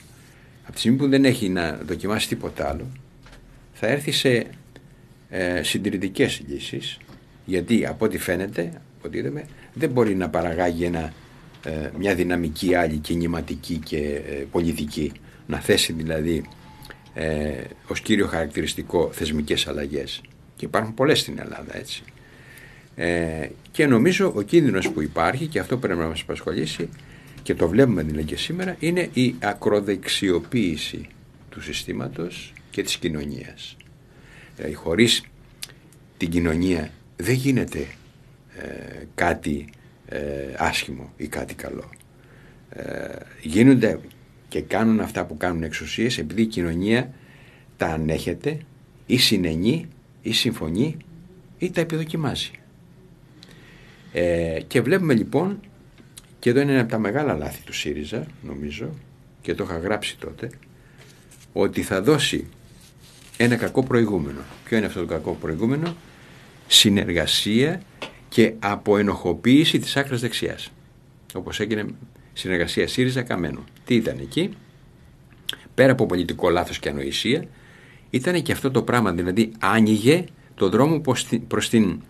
από 0.66 0.72
τη 0.72 0.78
στιγμή 0.78 0.96
που 0.96 1.08
δεν 1.08 1.24
έχει 1.24 1.48
να 1.48 1.80
δοκιμάσει 1.86 2.28
τίποτα 2.28 2.68
άλλο 2.68 2.86
θα 3.72 3.86
έρθει 3.86 4.12
σε 4.12 4.46
ε, 5.28 5.62
συντηρητικές 5.62 6.42
λύσεις 6.46 6.98
γιατί 7.44 7.86
από 7.86 8.04
ό,τι 8.04 8.18
φαίνεται 8.18 8.80
από 8.98 9.08
ό,τι 9.08 9.18
είδαμε, 9.18 9.44
δεν 9.74 9.90
μπορεί 9.90 10.14
να 10.14 10.28
παραγάγει 10.28 10.84
ένα, 10.84 11.12
ε, 11.64 11.90
μια 11.98 12.14
δυναμική 12.14 12.74
άλλη 12.74 12.96
κινηματική 12.96 13.78
και 13.78 13.98
ε, 13.98 14.44
πολιτική. 14.50 15.12
Να 15.46 15.60
θέσει 15.60 15.92
δηλαδή 15.92 16.44
ε, 17.14 17.52
ως 17.86 18.00
κύριο 18.00 18.26
χαρακτηριστικό 18.26 19.10
θεσμικές 19.12 19.66
αλλαγές. 19.66 20.20
Και 20.56 20.64
υπάρχουν 20.64 20.94
πολλές 20.94 21.20
στην 21.20 21.38
Ελλάδα 21.38 21.76
έτσι. 21.76 22.02
Ε, 22.94 23.48
και 23.70 23.86
νομίζω 23.86 24.32
ο 24.36 24.42
κίνδυνος 24.42 24.90
που 24.90 25.02
υπάρχει 25.02 25.46
και 25.46 25.58
αυτό 25.58 25.76
πρέπει 25.76 25.98
να 25.98 26.06
μας 26.06 26.20
απασχολήσει 26.20 26.88
και 27.46 27.54
το 27.54 27.68
βλέπουμε 27.68 28.02
δηλαδή 28.02 28.24
και 28.24 28.36
σήμερα 28.36 28.76
είναι 28.78 29.08
η 29.12 29.34
ακροδεξιοποίηση 29.38 31.06
του 31.48 31.62
συστήματος 31.62 32.52
και 32.70 32.82
της 32.82 32.96
κοινωνίας. 32.96 33.76
Δηλαδή 34.56 34.74
χωρίς 34.74 35.22
την 36.16 36.30
κοινωνία 36.30 36.90
δεν 37.16 37.34
γίνεται 37.34 37.86
ε, 38.58 39.04
κάτι 39.14 39.68
ε, 40.06 40.18
άσχημο 40.56 41.12
ή 41.16 41.26
κάτι 41.26 41.54
καλό. 41.54 41.90
Ε, 42.70 43.08
γίνονται 43.42 44.00
και 44.48 44.60
κάνουν 44.60 45.00
αυτά 45.00 45.26
που 45.26 45.36
κάνουν 45.36 45.62
εξουσίες 45.62 46.18
επειδή 46.18 46.42
η 46.42 46.46
κοινωνία 46.46 47.14
τα 47.76 47.86
ανέχεται 47.86 48.58
ή 49.06 49.16
συνενεί 49.18 49.88
ή 50.22 50.32
συμφωνεί 50.32 50.96
ή 51.58 51.70
τα 51.70 51.80
επιδοκιμάζει. 51.80 52.50
Ε, 54.12 54.60
και 54.66 54.80
βλέπουμε 54.80 55.14
λοιπόν, 55.14 55.60
και 56.46 56.52
εδώ 56.52 56.60
είναι 56.60 56.72
ένα 56.72 56.80
από 56.80 56.90
τα 56.90 56.98
μεγάλα 56.98 57.34
λάθη 57.34 57.62
του 57.62 57.72
ΣΥΡΙΖΑ, 57.72 58.26
νομίζω, 58.42 58.90
και 59.40 59.54
το 59.54 59.64
είχα 59.64 59.78
γράψει 59.78 60.16
τότε, 60.18 60.50
ότι 61.52 61.82
θα 61.82 62.02
δώσει 62.02 62.46
ένα 63.36 63.56
κακό 63.56 63.82
προηγούμενο. 63.82 64.40
Ποιο 64.64 64.76
είναι 64.76 64.86
αυτό 64.86 65.00
το 65.00 65.06
κακό 65.06 65.32
προηγούμενο; 65.40 65.96
Συνεργασία 66.66 67.82
και 68.28 68.54
αποενοχοποίηση 68.58 69.78
της 69.78 69.96
άκρας 69.96 70.20
δεξιάς. 70.20 70.72
Όπως 71.34 71.60
έγινε 71.60 71.86
συνεργασία 72.32 72.88
ΣΥΡΙΖΑ 72.88 73.22
Καμένου. 73.22 73.64
Τι 73.84 73.94
ήταν 73.94 74.18
εκεί; 74.20 74.50
Πέρα 75.74 75.92
από 75.92 76.06
πολιτικό 76.06 76.50
λάθος 76.50 76.78
και 76.78 76.88
ανοησία, 76.88 77.44
ήταν 78.10 78.42
και 78.42 78.52
αυτό 78.52 78.70
το 78.70 78.82
πράγμα, 78.82 79.12
δηλαδή 79.12 79.52
άνοιγε 79.58 80.24
το 80.54 80.68
δρόμο 80.68 81.00
προς 81.48 81.68
την 81.68 82.00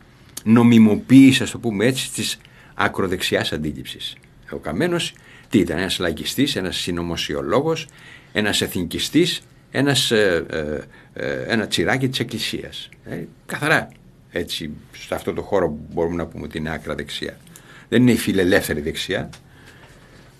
νομιμοποίηση, 0.44 1.42
ας 1.42 1.50
το 1.50 1.58
πούμε 1.58 1.86
έτσι, 1.86 2.12
της 2.12 2.38
ακροδεξιάς 2.74 3.52
αντίληψης. 3.52 4.16
Ο 4.50 4.56
Καμένος 4.56 5.14
τι 5.50 5.58
ήταν, 5.58 5.78
ένας 5.78 5.98
λαϊκιστής, 5.98 6.56
ένας 6.56 6.76
συνωμοσιολόγος, 6.76 7.88
ένας 8.32 8.60
εθνικιστής, 8.60 9.42
ένας, 9.70 10.10
ε, 10.10 10.44
ε, 10.50 11.26
ε, 11.26 11.44
ένα 11.46 11.66
τσιράκι 11.66 12.08
της 12.08 12.20
Εκκλησίας. 12.20 12.88
Ε, 13.04 13.24
καθαρά 13.46 13.88
έτσι, 14.30 14.70
σε 15.06 15.14
αυτό 15.14 15.32
το 15.32 15.42
χώρο 15.42 15.78
μπορούμε 15.92 16.16
να 16.16 16.26
πούμε 16.26 16.44
ότι 16.44 16.58
είναι 16.58 16.72
άκρα 16.72 16.94
δεξιά. 16.94 17.36
Δεν 17.88 18.02
είναι 18.02 18.12
η 18.12 18.16
φιλελεύθερη 18.16 18.80
δεξιά. 18.80 19.30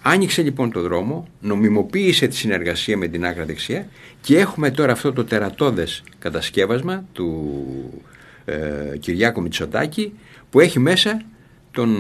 Άνοιξε 0.03 0.43
λοιπόν 0.43 0.71
το 0.71 0.81
δρόμο, 0.81 1.29
νομιμοποίησε 1.41 2.27
τη 2.27 2.37
συνεργασία 2.37 2.97
με 2.97 3.09
την 3.09 3.27
άκρα 3.27 3.45
δεξιά 3.45 3.89
και 4.21 4.39
έχουμε 4.39 4.71
τώρα 4.71 4.93
αυτό 4.93 5.13
το 5.13 5.25
τερατώδες 5.25 6.03
κατασκεύασμα 6.19 7.05
του 7.13 8.03
ε, 8.45 8.97
Κυριάκο 8.99 9.41
Μητσοτάκη 9.41 10.13
που 10.51 10.61
έχει 10.61 10.79
μέσα 10.79 11.23
τον 11.71 11.91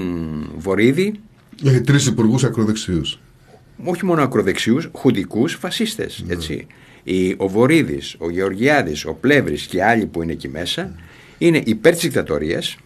Βορύδη 0.56 1.20
Έχει 1.64 1.80
τρεις 1.80 2.06
υπουργούς 2.06 2.44
ακροδεξιούς. 2.44 3.18
όχι 3.84 4.04
μόνο 4.04 4.22
ακροδεξιούς, 4.22 4.88
χουντικούς 4.92 5.54
φασίστες 5.54 6.24
έτσι. 6.28 6.66
Η, 7.02 7.34
ο 7.36 7.48
Βορύδης, 7.48 8.16
ο 8.18 8.30
Γεωργιάδης, 8.30 9.04
ο 9.04 9.14
Πλεύρης 9.14 9.66
και 9.66 9.84
άλλοι 9.84 10.06
που 10.06 10.22
είναι 10.22 10.32
εκεί 10.32 10.48
μέσα 10.48 10.94
είναι 11.38 11.62
υπέρ 11.64 11.92
της 11.92 12.02
δικτατορίας 12.02 12.76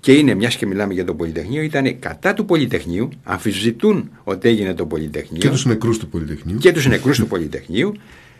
και 0.00 0.12
είναι, 0.12 0.34
μιας 0.34 0.56
και 0.56 0.66
μιλάμε 0.66 0.94
για 0.94 1.04
το 1.04 1.14
Πολυτεχνείο, 1.14 1.62
ήταν 1.62 1.98
κατά 1.98 2.34
του 2.34 2.44
Πολυτεχνείου, 2.44 3.08
αμφισβητούν 3.22 4.10
ότι 4.24 4.48
έγινε 4.48 4.74
το 4.74 4.86
Πολυτεχνείο. 4.86 5.40
Και 5.40 5.48
τους 5.48 5.64
νεκρούς 5.64 5.98
του 5.98 6.08
Πολυτεχνείου. 6.08 6.58
Και 6.58 6.72
τους 6.72 6.86
νεκρούς 6.86 7.18
του 7.18 7.26
Πολυτεχνείου. 7.26 7.92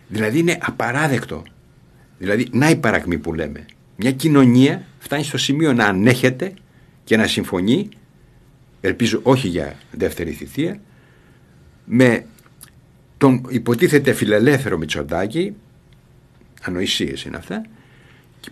Δηλαδή 0.09 0.39
είναι 0.39 0.59
απαράδεκτο. 0.61 1.43
Δηλαδή, 2.19 2.47
να 2.53 2.71
η 2.71 2.77
παρακμή 2.77 3.19
που 3.19 3.35
λέμε. 3.35 3.67
Μια 3.97 4.13
κοινωνία 4.13 4.87
φτάνει 4.99 5.25
στο 5.25 5.39
σημείο 5.39 5.73
να 5.73 5.85
ανέχεται 5.85 6.53
και 7.05 7.17
να 7.17 7.27
συμφωνεί, 7.27 7.89
ελπίζω 8.87 9.21
όχι 9.23 9.49
για 9.49 9.79
δεύτερη 9.91 10.31
θητεία, 10.31 10.81
με 11.85 12.27
τον 13.19 13.47
υποτίθεται 13.49 14.13
φιλελεύθερο 14.13 14.79
Μητσοτάκη, 14.79 15.55
ανοησίες 16.63 17.23
είναι 17.23 17.37
αυτά, 17.37 17.67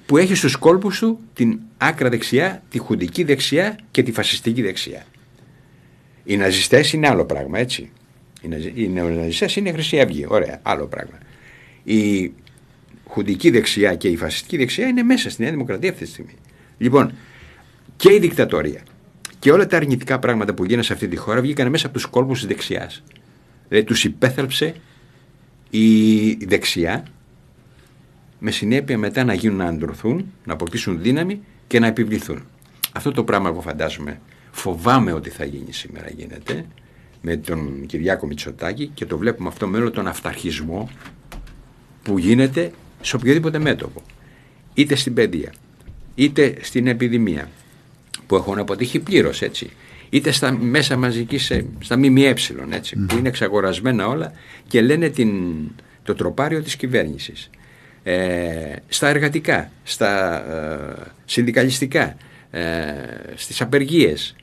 που 0.06 0.16
έχει 0.16 0.35
στους 0.35 0.56
κόλπους 0.56 0.98
του 0.98 1.20
την 1.35 1.61
άκρα 1.78 2.09
δεξιά, 2.09 2.62
τη 2.69 2.78
χουντική 2.78 3.24
δεξιά 3.24 3.78
και 3.90 4.02
τη 4.02 4.12
φασιστική 4.12 4.62
δεξιά. 4.62 5.05
Οι 6.24 6.36
ναζιστές 6.36 6.93
είναι 6.93 7.09
άλλο 7.09 7.24
πράγμα, 7.24 7.59
έτσι. 7.59 7.90
Οι, 8.43 8.48
ναζι... 8.48 8.73
οι 8.74 8.89
νεοναζιστές 8.89 9.56
είναι 9.56 9.69
η 9.69 9.73
Χρυσή 9.73 10.01
Αυγή, 10.01 10.27
ωραία, 10.28 10.61
άλλο 10.62 10.86
πράγμα. 10.86 11.19
Η 11.85 12.32
χουντική 13.09 13.51
δεξιά 13.51 13.94
και 13.94 14.09
η 14.09 14.16
φασιστική 14.16 14.56
δεξιά 14.56 14.86
είναι 14.86 15.02
μέσα 15.02 15.31
στην 15.31 15.44
Νέα 15.44 15.52
Δημοκρατία 15.52 15.90
αυτή 15.90 16.05
τη 16.05 16.11
στιγμή. 16.11 16.35
Λοιπόν, 16.78 17.12
και 17.97 18.12
η 18.12 18.19
δικτατορία 18.19 18.82
και 19.44 19.52
όλα 19.52 19.66
τα 19.66 19.76
αρνητικά 19.76 20.18
πράγματα 20.18 20.54
που 20.54 20.64
γίνανε 20.64 20.82
σε 20.82 20.92
αυτή 20.92 21.08
τη 21.08 21.16
χώρα 21.16 21.40
βγήκαν 21.40 21.70
μέσα 21.70 21.86
από 21.86 21.94
τους 21.94 22.06
κόλπους 22.06 22.38
της 22.38 22.48
δεξιάς. 22.48 23.02
Δηλαδή 23.68 23.86
τους 23.86 24.04
υπέθαλψε 24.04 24.74
η 25.70 26.32
δεξιά 26.34 27.04
με 28.38 28.50
συνέπεια 28.50 28.98
μετά 28.98 29.24
να 29.24 29.34
γίνουν 29.34 29.56
να 29.56 29.64
αντρωθούν, 29.64 30.32
να 30.44 30.52
αποκτήσουν 30.52 31.02
δύναμη 31.02 31.40
και 31.66 31.78
να 31.78 31.86
επιβληθούν. 31.86 32.42
Αυτό 32.92 33.12
το 33.12 33.24
πράγμα 33.24 33.52
που 33.52 33.60
φαντάζομαι 33.60 34.20
φοβάμαι 34.50 35.12
ότι 35.12 35.30
θα 35.30 35.44
γίνει 35.44 35.72
σήμερα 35.72 36.10
γίνεται 36.16 36.66
με 37.20 37.36
τον 37.36 37.86
Κυριάκο 37.86 38.26
Μητσοτάκη 38.26 38.90
και 38.94 39.06
το 39.06 39.18
βλέπουμε 39.18 39.48
αυτό 39.48 39.66
με 39.66 39.78
όλο 39.78 39.90
τον 39.90 40.06
αυταρχισμό 40.06 40.90
που 42.02 42.18
γίνεται 42.18 42.72
σε 43.00 43.16
οποιοδήποτε 43.16 43.58
μέτωπο. 43.58 44.02
Είτε 44.74 44.94
στην 44.94 45.14
παιδεία, 45.14 45.52
είτε 46.14 46.54
στην 46.60 46.86
επιδημία 46.86 47.48
που 48.26 48.36
έχουν 48.36 48.59
αποτύχει 48.59 48.98
πλήρως 48.98 49.42
έτσι. 49.42 49.70
Είτε 50.10 50.30
στα 50.30 50.52
μέσα 50.52 50.96
μαζικής, 50.96 51.52
στα 51.80 51.98
ΜΜΕ, 51.98 52.34
έτσι, 52.70 52.96
που 52.96 53.16
είναι 53.16 53.28
εξαγορασμένα 53.28 54.06
όλα 54.06 54.32
και 54.68 54.80
λένε 54.80 55.09
την, 55.09 55.30
το 56.02 56.14
τροπάριο 56.14 56.62
της 56.62 56.76
κυβέρνησης 56.76 57.51
ε, 58.05 58.76
στα 58.88 59.09
εργατικά, 59.09 59.70
στα 59.82 60.42
ε, 60.52 61.12
συνδικαλιστικά, 61.24 62.16
ε, 62.51 62.92
στις 63.34 63.60
απεργίες. 63.60 64.36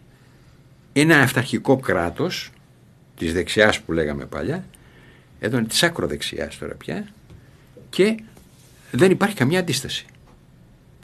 Ένα 0.93 1.19
αυταρχικό 1.19 1.77
κράτος 1.77 2.51
της 3.17 3.33
δεξιάς 3.33 3.79
που 3.79 3.91
λέγαμε 3.91 4.25
παλιά, 4.25 4.65
εδώ 5.39 5.57
είναι 5.57 5.67
της 5.67 5.83
ακροδεξιάς 5.83 6.57
τώρα 6.57 6.73
πια 6.73 7.07
και 7.89 8.17
δεν 8.91 9.11
υπάρχει 9.11 9.35
καμία 9.35 9.59
αντίσταση. 9.59 10.05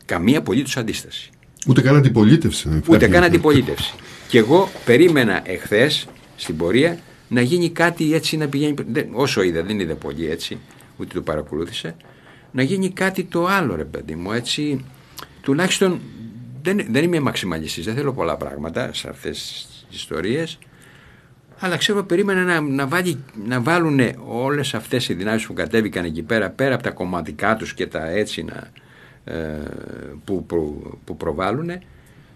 Καμία 0.06 0.38
απολύτως 0.38 0.78
αντίσταση. 0.78 1.30
Ούτε 1.68 1.81
καν 1.81 1.95
αντιπολίτευση. 1.95 2.81
Ούτε 2.88 3.07
καν 3.07 3.23
αντιπολίτευση. 3.23 3.94
και 4.27 4.38
εγώ 4.38 4.69
περίμενα 4.85 5.41
εχθές 5.45 6.07
στην 6.35 6.57
πορεία 6.57 6.99
να 7.27 7.41
γίνει 7.41 7.69
κάτι 7.69 8.14
έτσι 8.14 8.38
να 8.38 8.48
πηγαίνει. 8.48 8.73
Όσο 9.11 9.41
είδα, 9.41 9.64
δεν 9.64 9.80
είδα 9.80 9.95
πολύ 9.95 10.30
έτσι, 10.30 10.57
ούτε 10.98 11.14
το 11.14 11.22
παρακολούθησα 11.22 11.95
να 12.52 12.64
γίνει 12.64 12.89
κάτι 12.89 13.23
το 13.23 13.48
άλλο 13.48 13.76
ρε 13.76 13.84
παιδί 13.84 14.15
μου 14.15 14.31
έτσι 14.31 14.85
τουλάχιστον 15.41 15.99
δεν, 16.61 16.85
δεν 16.89 17.03
είμαι 17.03 17.19
μαξιμαλιστής 17.19 17.85
δεν 17.85 17.95
θέλω 17.95 18.14
πολλά 18.14 18.38
πράγματα 18.38 18.94
σε 18.94 19.10
αυτές 19.10 19.68
τις 19.89 19.99
ιστορίες 19.99 20.60
αλλά 21.60 21.77
ξέρω 21.77 22.03
περίμενα 22.03 22.44
να, 22.44 22.61
να, 22.61 22.88
βάλει, 22.88 23.23
να 23.45 23.61
βάλουν 23.61 23.99
όλες 24.27 24.73
αυτές 24.73 25.10
οι 25.10 25.14
δυνάμεις 25.14 25.45
που 25.45 25.53
κατέβηκαν 25.53 26.06
εκεί 26.06 26.22
πέρα 26.22 26.49
πέρα 26.49 26.73
από 26.73 26.84
τα 26.84 26.91
κομματικά 26.91 27.56
τους 27.56 27.73
και 27.73 27.88
τα 27.88 28.10
έτσι 28.10 28.44
να, 28.44 28.56
ε, 28.56 28.72
που, 30.26 30.45
που, 30.45 30.91
που 31.04 31.18
προβάλλουν 31.18 31.66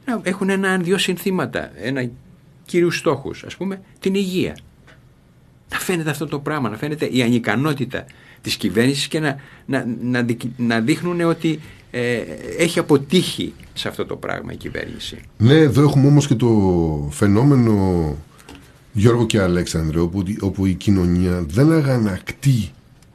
να 0.06 0.20
έχουν 0.24 0.50
ένα-δυο 0.50 0.98
συνθήματα 0.98 1.72
ένα 1.82 2.10
κύριους 2.66 2.98
στόχους 2.98 3.44
ας 3.44 3.56
πούμε 3.56 3.82
την 4.00 4.16
υγεία 4.16 4.58
να 5.72 5.78
φαίνεται 5.80 6.10
αυτό 6.10 6.28
το 6.28 6.40
πράγμα 6.40 6.70
να 6.70 6.78
φαίνεται 6.78 7.06
η 7.06 7.22
ανικανότητα 7.22 8.06
της 8.42 8.56
κυβέρνησης 8.56 9.08
και 9.08 9.20
να, 9.20 9.36
να, 9.66 9.86
να, 10.02 10.26
να 10.58 10.80
δείχνουν 10.80 11.22
ότι 11.22 11.60
ε, 11.92 12.22
έχει 12.58 12.80
αποτύχει 12.80 13.54
σε 13.74 13.88
αυτό 13.88 14.06
το 14.06 14.16
πράγμα 14.16 14.52
η 14.54 14.56
κυβέρνηση. 14.56 15.18
Ναι, 15.38 15.54
εδώ 15.54 15.82
έχουμε 15.82 16.08
όμως 16.08 16.28
και 16.28 16.36
το 16.36 17.10
φαινόμενο 17.12 18.16
Γιώργο 18.94 19.26
και 19.26 19.40
Αλέξανδρο 19.40 20.02
όπου, 20.02 20.24
όπου 20.40 20.66
η 20.66 20.74
κοινωνία 20.74 21.44
δεν 21.48 21.72
αγανακτεί 21.72 22.72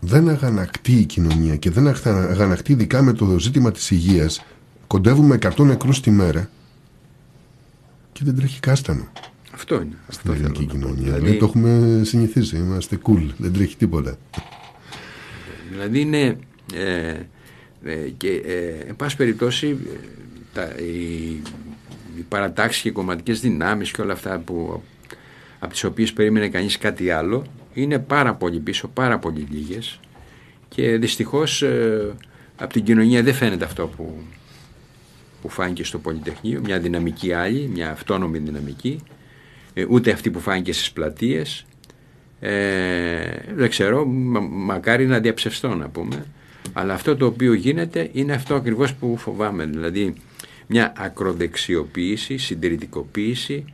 δεν 0.07 0.29
αγανακτεί 0.29 0.93
η 0.93 1.05
κοινωνία 1.05 1.57
και 1.57 1.71
δεν 1.71 1.87
αγανακτεί 2.07 2.73
ειδικά 2.73 3.03
με 3.03 3.13
το 3.13 3.39
ζήτημα 3.39 3.73
της 3.73 3.91
υγείας 3.91 4.45
κοντεύουμε 4.87 5.39
100 5.43 5.65
νεκρούς 5.65 6.01
τη 6.01 6.11
μέρα 6.11 6.51
και 8.13 8.21
δεν 8.25 8.37
τρέχει 8.37 8.61
κάστανο. 8.61 9.09
Αυτό 9.53 9.75
είναι. 9.75 9.97
Στην 10.09 10.33
ελληνική 10.33 10.65
κοινωνία. 10.65 11.13
Δηλαδή... 11.13 11.37
το 11.37 11.45
έχουμε 11.45 12.01
συνηθίσει. 12.05 12.57
Είμαστε 12.57 12.99
cool. 13.03 13.27
Δεν 13.37 13.53
τρέχει 13.53 13.77
τίποτα. 13.77 14.19
Δηλαδή 15.71 16.01
είναι 16.01 16.39
ε, 16.75 17.15
ε, 17.85 17.95
και 18.17 18.29
ε, 18.29 18.89
εν 18.89 18.97
πάση 18.97 19.17
περιπτώσει 19.17 19.77
τα, 20.53 20.63
οι, 20.63 21.43
οι 22.17 22.23
παρατάξεις 22.29 22.83
και 22.83 22.89
οι 22.89 22.93
κομματικές 22.93 23.41
δυνάμεις 23.41 23.91
και 23.91 24.01
όλα 24.01 24.13
αυτά 24.13 24.39
που 24.39 24.83
από 25.59 25.73
τις 25.73 25.85
οποίες 25.85 26.13
περίμενε 26.13 26.49
κανείς 26.49 26.79
κάτι 26.79 27.11
άλλο 27.11 27.47
είναι 27.77 27.99
πάρα 27.99 28.35
πολύ 28.35 28.59
πίσω, 28.59 28.89
πάρα 28.89 29.19
πολύ 29.19 29.47
λίγες 29.51 30.01
και 30.69 30.97
δυστυχώς 30.97 31.63
ε, 31.63 32.15
από 32.57 32.73
την 32.73 32.85
κοινωνία 32.85 33.23
δεν 33.23 33.35
φαίνεται 33.35 33.65
αυτό 33.65 33.87
που, 33.87 34.19
που 35.43 35.49
φάνηκε 35.49 35.85
στο 35.85 35.99
Πολυτεχνείο, 35.99 36.61
μια 36.65 36.79
δυναμική 36.79 37.33
άλλη, 37.33 37.71
μια 37.73 37.91
αυτόνομη 37.91 38.39
δυναμική, 38.39 39.01
ε, 39.75 39.85
ούτε 39.89 40.11
αυτή 40.11 40.31
που 40.31 40.41
φάνηκε 40.41 40.73
στις 40.73 40.93
πλατείες, 40.93 41.67
ε, 42.41 43.27
δεν 43.55 43.69
ξέρω, 43.69 44.07
μακάρι 44.51 45.07
να 45.07 45.21
διαψευστώ 45.21 45.75
να 45.75 45.89
πούμε. 45.89 46.27
Αλλά 46.73 46.95
αυτό 46.95 47.17
το 47.17 47.27
οποίο 47.27 47.53
γίνεται 47.53 48.09
είναι 48.13 48.33
αυτό 48.33 48.55
ακριβώς 48.55 48.95
που 48.95 49.17
φοβάμαι. 49.17 49.65
Δηλαδή 49.65 50.15
μια 50.67 50.93
ακροδεξιοποίηση, 50.97 52.37
συντηρητικοποίηση 52.37 53.65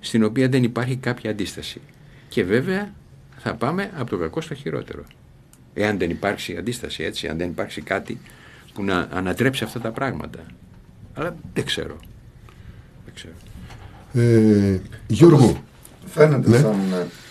στην 0.00 0.24
οποία 0.24 0.48
δεν 0.48 0.62
υπάρχει 0.62 0.96
κάποια 0.96 1.30
αντίσταση. 1.30 1.80
Και 2.28 2.44
βέβαια 2.44 2.94
θα 3.38 3.54
πάμε 3.54 3.90
από 3.96 4.10
το 4.10 4.16
κακό 4.16 4.40
στο 4.40 4.54
χειρότερο. 4.54 5.04
Εάν 5.74 5.98
δεν 5.98 6.10
υπάρξει 6.10 6.56
αντίσταση 6.56 7.02
έτσι, 7.02 7.28
αν 7.28 7.38
δεν 7.38 7.48
υπάρξει 7.48 7.80
κάτι 7.80 8.20
που 8.72 8.84
να 8.84 9.08
ανατρέψει 9.12 9.64
αυτά 9.64 9.80
τα 9.80 9.90
πράγματα. 9.90 10.38
Αλλά 11.14 11.36
δεν 11.54 11.64
ξέρω. 11.64 11.96
Δεν 13.04 13.14
ξέρω. 13.14 13.34
Ε, 14.12 14.80
Γιώργο, 15.06 15.62
Φαίνεται 16.06 16.48
ναι. 16.48 16.58
σαν 16.58 16.74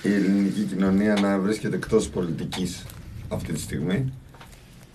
ε, 0.03 0.09
η 0.09 0.13
ελληνική 0.13 0.61
κοινωνία 0.61 1.13
να 1.21 1.39
βρίσκεται 1.39 1.75
εκτός 1.75 2.09
πολιτικής 2.09 2.85
αυτή 3.27 3.53
τη 3.53 3.59
στιγμή. 3.59 4.13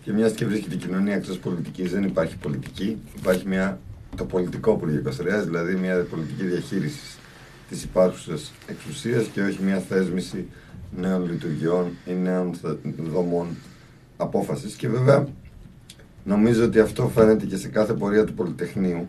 Και 0.05 0.13
μιας 0.13 0.33
και 0.33 0.47
βρίσκεται 0.47 0.75
η 0.75 0.79
κοινωνία 0.79 1.15
εκτός 1.15 1.39
πολιτικής, 1.39 1.91
δεν 1.91 2.03
υπάρχει 2.03 2.37
πολιτική. 2.37 2.99
Υπάρχει 3.19 3.49
μια, 3.49 3.81
το 4.17 4.25
πολιτικό 4.25 4.75
που 4.75 4.87
λέει 4.87 5.03
δηλαδή 5.45 5.75
μια 5.75 6.07
πολιτική 6.11 6.45
διαχείρισης 6.45 7.19
της 7.69 7.83
υπάρχουσας 7.83 8.53
εξουσίας 8.67 9.27
και 9.33 9.43
όχι 9.43 9.63
μια 9.63 9.79
θέσμηση 9.79 10.47
νέων 10.97 11.31
λειτουργιών 11.31 11.87
ή 12.07 12.13
νέων 12.13 12.55
δομών 13.13 13.47
απόφασης. 14.17 14.75
Και 14.75 14.89
βέβαια 14.89 15.27
νομίζω 16.25 16.65
ότι 16.65 16.81
αυτό 16.81 17.09
φαίνεται 17.09 17.47
και 17.47 17.57
σε 17.57 17.69
κάθε 17.69 17.93
πορεία 17.93 18.25
του 18.25 18.35
Πολυτεχνείου 18.35 19.09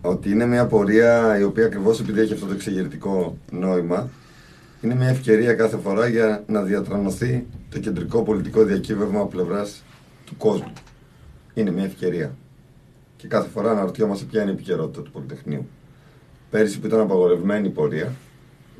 ότι 0.00 0.30
είναι 0.30 0.46
μια 0.46 0.66
πορεία 0.66 1.38
η 1.38 1.42
οποία 1.42 1.64
ακριβώς 1.64 2.00
επειδή 2.00 2.20
έχει 2.20 2.32
αυτό 2.32 2.46
το 2.46 2.52
εξεγερτικό 2.52 3.38
νόημα, 3.50 4.10
είναι 4.80 4.94
μια 4.94 5.08
ευκαιρία 5.08 5.54
κάθε 5.54 5.76
φορά 5.76 6.06
για 6.06 6.44
να 6.46 6.62
διατρανωθεί 6.62 7.46
το 7.70 7.78
κεντρικό 7.78 8.22
πολιτικό 8.22 8.64
διακύβευμα 8.64 9.20
από 9.20 9.28
πλευράς 9.28 9.82
του 10.26 10.36
κόσμου. 10.36 10.72
Είναι 11.54 11.70
μια 11.70 11.84
ευκαιρία. 11.84 12.36
Και 13.16 13.28
κάθε 13.28 13.48
φορά 13.48 13.70
αναρωτιόμαστε 13.70 14.24
ποια 14.24 14.42
είναι 14.42 14.50
η 14.50 14.54
επικαιρότητα 14.54 15.02
του 15.02 15.10
Πολυτεχνείου. 15.10 15.66
Πέρυσι 16.50 16.80
που 16.80 16.86
ήταν 16.86 17.00
απαγορευμένη 17.00 17.66
η 17.66 17.70
πορεία, 17.70 18.12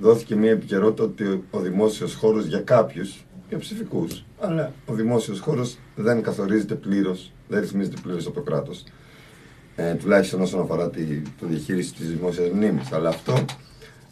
δόθηκε 0.00 0.36
μια 0.36 0.50
επικαιρότητα 0.50 1.04
ότι 1.04 1.44
ο 1.50 1.60
δημόσιος 1.60 2.14
χώρος 2.14 2.46
για 2.46 2.60
κάποιους, 2.60 3.24
για 3.48 3.58
ψηφικούς, 3.58 4.24
αλλά 4.40 4.72
ο 4.86 4.94
δημόσιος 4.94 5.40
χώρος 5.40 5.78
δεν 5.96 6.22
καθορίζεται 6.22 6.74
πλήρως, 6.74 7.32
δεν 7.48 7.60
ρυθμίζεται 7.60 7.96
πλήρως 8.02 8.26
από 8.26 8.34
το 8.34 8.40
κράτος 8.40 8.84
ε, 9.76 9.94
τουλάχιστον 9.94 10.40
όσον 10.40 10.60
αφορά 10.60 10.90
τη, 10.90 11.04
τη 11.04 11.46
διαχείριση 11.46 11.94
της 11.94 12.08
δημόσιας 12.08 12.50
μνήμης. 12.50 12.92
Αλλά 12.92 13.08
αυτό 13.08 13.44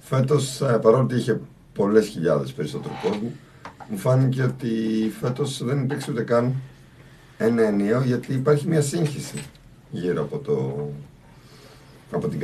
φέτος, 0.00 0.60
ε, 0.60 0.78
παρότι 0.82 1.16
είχε 1.16 1.40
πολλές 1.74 2.06
χιλιάδες 2.06 2.52
περισσότερο 2.52 2.94
κόσμο, 3.02 3.32
μου 3.88 3.96
φάνηκε 3.96 4.42
ότι 4.42 4.68
φέτος 5.20 5.64
δεν 5.64 5.82
υπήρξε 5.82 6.10
ούτε 6.10 6.22
καν 6.22 6.54
ένα 7.38 7.62
ενιαίο 7.62 8.02
γιατί 8.02 8.32
υπάρχει 8.32 8.68
μια 8.68 8.80
σύγχυση 8.82 9.42
γύρω 9.90 10.22
από 10.22 10.38
το 10.38 10.88
από 12.10 12.28
την 12.28 12.38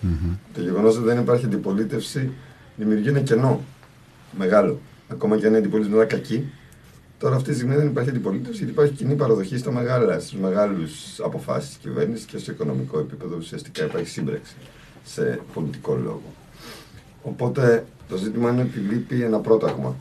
κατασταση 0.00 0.38
Το 0.52 0.60
γεγονός 0.60 0.96
ότι 0.96 1.04
δεν 1.04 1.18
υπάρχει 1.18 1.44
αντιπολίτευση 1.44 2.32
δημιουργεί 2.76 3.08
ένα 3.08 3.20
κενό 3.20 3.60
μεγάλο. 4.38 4.80
Ακόμα 5.08 5.38
και 5.38 5.46
αν 5.46 5.54
η 5.54 5.56
αντιπολίτευση 5.56 5.96
είναι 5.96 6.06
κακή, 6.06 6.52
τώρα 7.18 7.36
αυτή 7.36 7.50
τη 7.50 7.54
στιγμή 7.54 7.74
δεν 7.74 7.86
υπάρχει 7.86 8.10
αντιπολίτευση 8.10 8.56
γιατί 8.56 8.72
υπάρχει 8.72 8.92
κοινή 8.92 9.14
παραδοχή 9.14 9.58
στα 9.58 9.72
μεγάλα, 9.72 10.20
στους 10.20 10.38
μεγάλους 10.40 11.20
αποφάσεις 11.20 11.68
της 11.68 11.78
κυβέρνησης 11.78 12.26
και 12.26 12.38
στο 12.38 12.52
οικονομικό 12.52 12.98
επίπεδο 12.98 13.36
ουσιαστικά 13.36 13.84
υπάρχει 13.84 14.08
σύμπραξη 14.08 14.54
σε 15.04 15.40
πολιτικό 15.54 15.94
λόγο. 15.94 16.32
Οπότε 17.22 17.84
το 18.08 18.16
ζήτημα 18.16 18.50
είναι 18.50 18.62
ότι 18.62 18.78
λείπει 18.78 19.22
ένα 19.22 19.38
πρόταγμα 19.38 19.96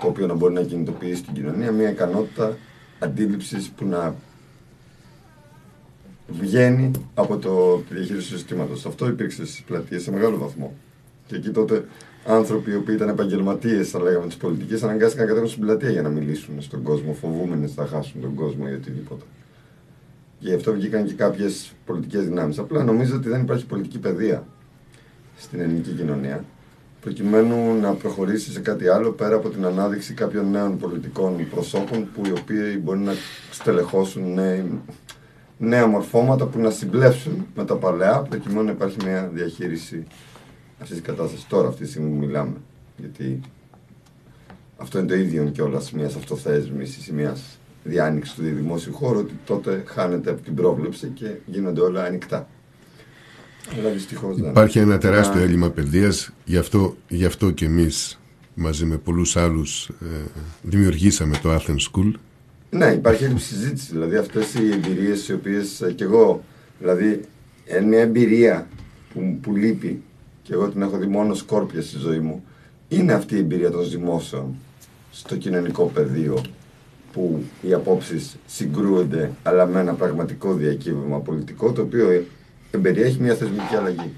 το 0.00 0.06
οποίο 0.06 0.26
να 0.26 0.34
μπορεί 0.34 0.54
να 0.54 0.62
κινητοποιήσει 0.62 1.22
την 1.22 1.34
κοινωνία, 1.34 1.72
μια 1.72 1.90
ικανότητα 1.90 2.56
αντίληψης 2.98 3.68
που 3.68 3.86
να 3.86 4.14
βγαίνει 6.28 6.90
από 7.14 7.36
το, 7.36 7.82
τη 7.88 7.94
διαχείριση 7.94 8.30
του 8.30 8.36
συστήματος. 8.36 8.86
Αυτό 8.86 9.06
υπήρξε 9.06 9.46
στις 9.46 9.62
πλατείες 9.62 10.02
σε 10.02 10.10
μεγάλο 10.10 10.38
βαθμό. 10.38 10.74
Και 11.26 11.36
εκεί 11.36 11.50
τότε 11.50 11.84
άνθρωποι 12.26 12.70
οι 12.70 12.74
οποίοι 12.74 12.94
ήταν 12.96 13.08
επαγγελματίες, 13.08 13.90
θα 13.90 14.00
λέγαμε, 14.02 14.26
της 14.26 14.36
πολιτικής, 14.36 14.82
αναγκάστηκαν 14.82 15.24
να 15.24 15.28
κατέβουν 15.28 15.50
στην 15.50 15.62
πλατεία 15.62 15.90
για 15.90 16.02
να 16.02 16.08
μιλήσουν 16.08 16.62
στον 16.62 16.82
κόσμο, 16.82 17.12
φοβούμενοι 17.12 17.72
να 17.76 17.86
χάσουν 17.86 18.20
τον 18.20 18.34
κόσμο 18.34 18.64
ή 18.70 18.72
οτιδήποτε. 18.72 19.24
Και 20.38 20.48
γι' 20.48 20.54
αυτό 20.54 20.72
βγήκαν 20.72 21.04
και 21.04 21.12
κάποιες 21.12 21.72
πολιτικές 21.86 22.24
δυνάμεις. 22.24 22.58
Απλά 22.58 22.84
νομίζω 22.84 23.16
ότι 23.16 23.28
δεν 23.28 23.40
υπάρχει 23.40 23.66
πολιτική 23.66 23.98
παιδεία 23.98 24.46
στην 25.36 25.60
ελληνική 25.60 25.90
κοινωνία 25.90 26.44
προκειμένου 27.00 27.80
να 27.80 27.92
προχωρήσει 27.92 28.52
σε 28.52 28.60
κάτι 28.60 28.88
άλλο 28.88 29.10
πέρα 29.10 29.36
από 29.36 29.48
την 29.48 29.64
ανάδειξη 29.64 30.14
κάποιων 30.14 30.50
νέων 30.50 30.78
πολιτικών 30.78 31.48
προσώπων 31.50 32.08
που 32.14 32.22
οι 32.26 32.30
οποίοι 32.30 32.80
μπορεί 32.82 32.98
να 32.98 33.12
στελεχώσουν 33.50 34.38
νέα 35.58 35.86
μορφώματα 35.86 36.46
που 36.46 36.58
να 36.58 36.70
συμπλέψουν 36.70 37.46
με 37.54 37.64
τα 37.64 37.76
παλαιά 37.76 38.20
προκειμένου 38.20 38.64
να 38.64 38.70
υπάρχει 38.70 38.96
μια 39.04 39.30
διαχείριση 39.32 40.04
αυτής 40.80 40.96
της 40.96 41.06
κατάστασης 41.06 41.46
τώρα, 41.46 41.68
αυτή 41.68 41.84
τη 41.84 41.90
στιγμή 41.90 42.10
που 42.10 42.26
μιλάμε. 42.26 42.56
Γιατί 42.96 43.40
αυτό 44.76 44.98
είναι 44.98 45.08
το 45.08 45.14
ίδιο 45.14 45.44
κιόλας 45.44 45.92
μιας 45.92 46.16
αυτοθέσμηση 46.16 47.10
ή 47.10 47.12
μιας 47.12 47.58
διάνοιξης 47.84 48.34
του 48.34 48.42
δημόσιου 48.42 48.94
χώρου, 48.94 49.18
ότι 49.18 49.38
τότε 49.46 49.82
χάνεται 49.86 50.30
από 50.30 50.42
την 50.42 50.54
πρόβλεψη 50.54 51.06
και 51.06 51.30
γίνονται 51.46 51.80
όλα 51.80 52.04
ανοιχτά. 52.04 52.48
Αλλά 53.78 53.90
δυστυχώς 53.90 54.36
δεν. 54.36 54.50
Υπάρχει 54.50 54.78
ένα 54.78 54.98
τεράστιο 54.98 55.40
έλλειμμα 55.40 55.70
παιδείας, 55.70 56.32
γι' 56.44 56.56
αυτό, 56.56 56.96
γι 57.08 57.24
αυτό 57.24 57.50
και 57.50 57.64
εμείς 57.64 58.20
μαζί 58.54 58.84
με 58.84 58.96
πολλούς 58.96 59.36
άλλους 59.36 59.88
ε, 59.88 60.06
δημιουργήσαμε 60.62 61.38
το 61.42 61.54
Athens 61.54 61.90
School. 61.92 62.12
Ναι, 62.74 62.86
υπάρχει 62.86 63.24
έλλειψη 63.24 63.46
συζήτηση. 63.46 63.92
Δηλαδή 63.92 64.16
αυτές 64.16 64.54
οι 64.54 64.72
εμπειρίες 64.72 65.28
οι 65.28 65.32
οποίες 65.32 65.80
ε, 65.80 65.92
κι 65.92 66.02
εγώ, 66.02 66.42
δηλαδή 66.78 67.20
μια 67.86 68.00
εμπειρία 68.00 68.66
που, 69.12 69.38
που 69.42 69.56
λείπει 69.56 70.02
και 70.42 70.52
εγώ 70.52 70.68
την 70.68 70.82
έχω 70.82 70.96
δει 70.96 71.06
μόνο 71.06 71.34
σκόρπια 71.34 71.82
στη 71.82 71.98
ζωή 71.98 72.18
μου, 72.18 72.44
είναι 72.88 73.12
αυτή 73.12 73.34
η 73.34 73.38
εμπειρία 73.38 73.70
των 73.70 73.82
ζυμώσεων 73.82 74.54
στο 75.10 75.36
κοινωνικό 75.36 75.84
πεδίο 75.84 76.44
που 77.12 77.42
οι 77.62 77.72
απόψεις 77.72 78.36
συγκρούονται 78.46 79.30
αλλά 79.42 79.66
με 79.66 79.80
ένα 79.80 79.94
πραγματικό 79.94 80.54
διακύβευμα 80.54 81.20
πολιτικό 81.20 81.72
το 81.72 81.82
οποίο 81.82 82.24
εμπεριέχει 82.70 83.20
μια 83.20 83.34
θεσμική 83.34 83.74
αλλαγή. 83.76 84.12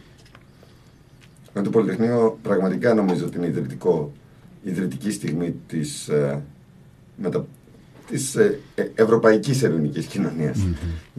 Με 1.53 1.63
το 1.63 1.71
Πολυτεχνείο 1.71 2.39
πραγματικά 2.43 2.95
νομίζω 2.95 3.27
ότι 3.27 3.37
είναι 3.37 3.47
ιδρυτικό, 3.47 4.13
ιδρυτική 4.63 5.11
στιγμή 5.11 5.55
της, 5.67 6.09
ε, 6.09 6.43
μετα, 7.17 7.47
της 8.11 8.35
ε, 8.35 8.59
ε 8.75 8.85
ευρωπαϊκής 8.95 9.63
ελληνικής 9.63 10.07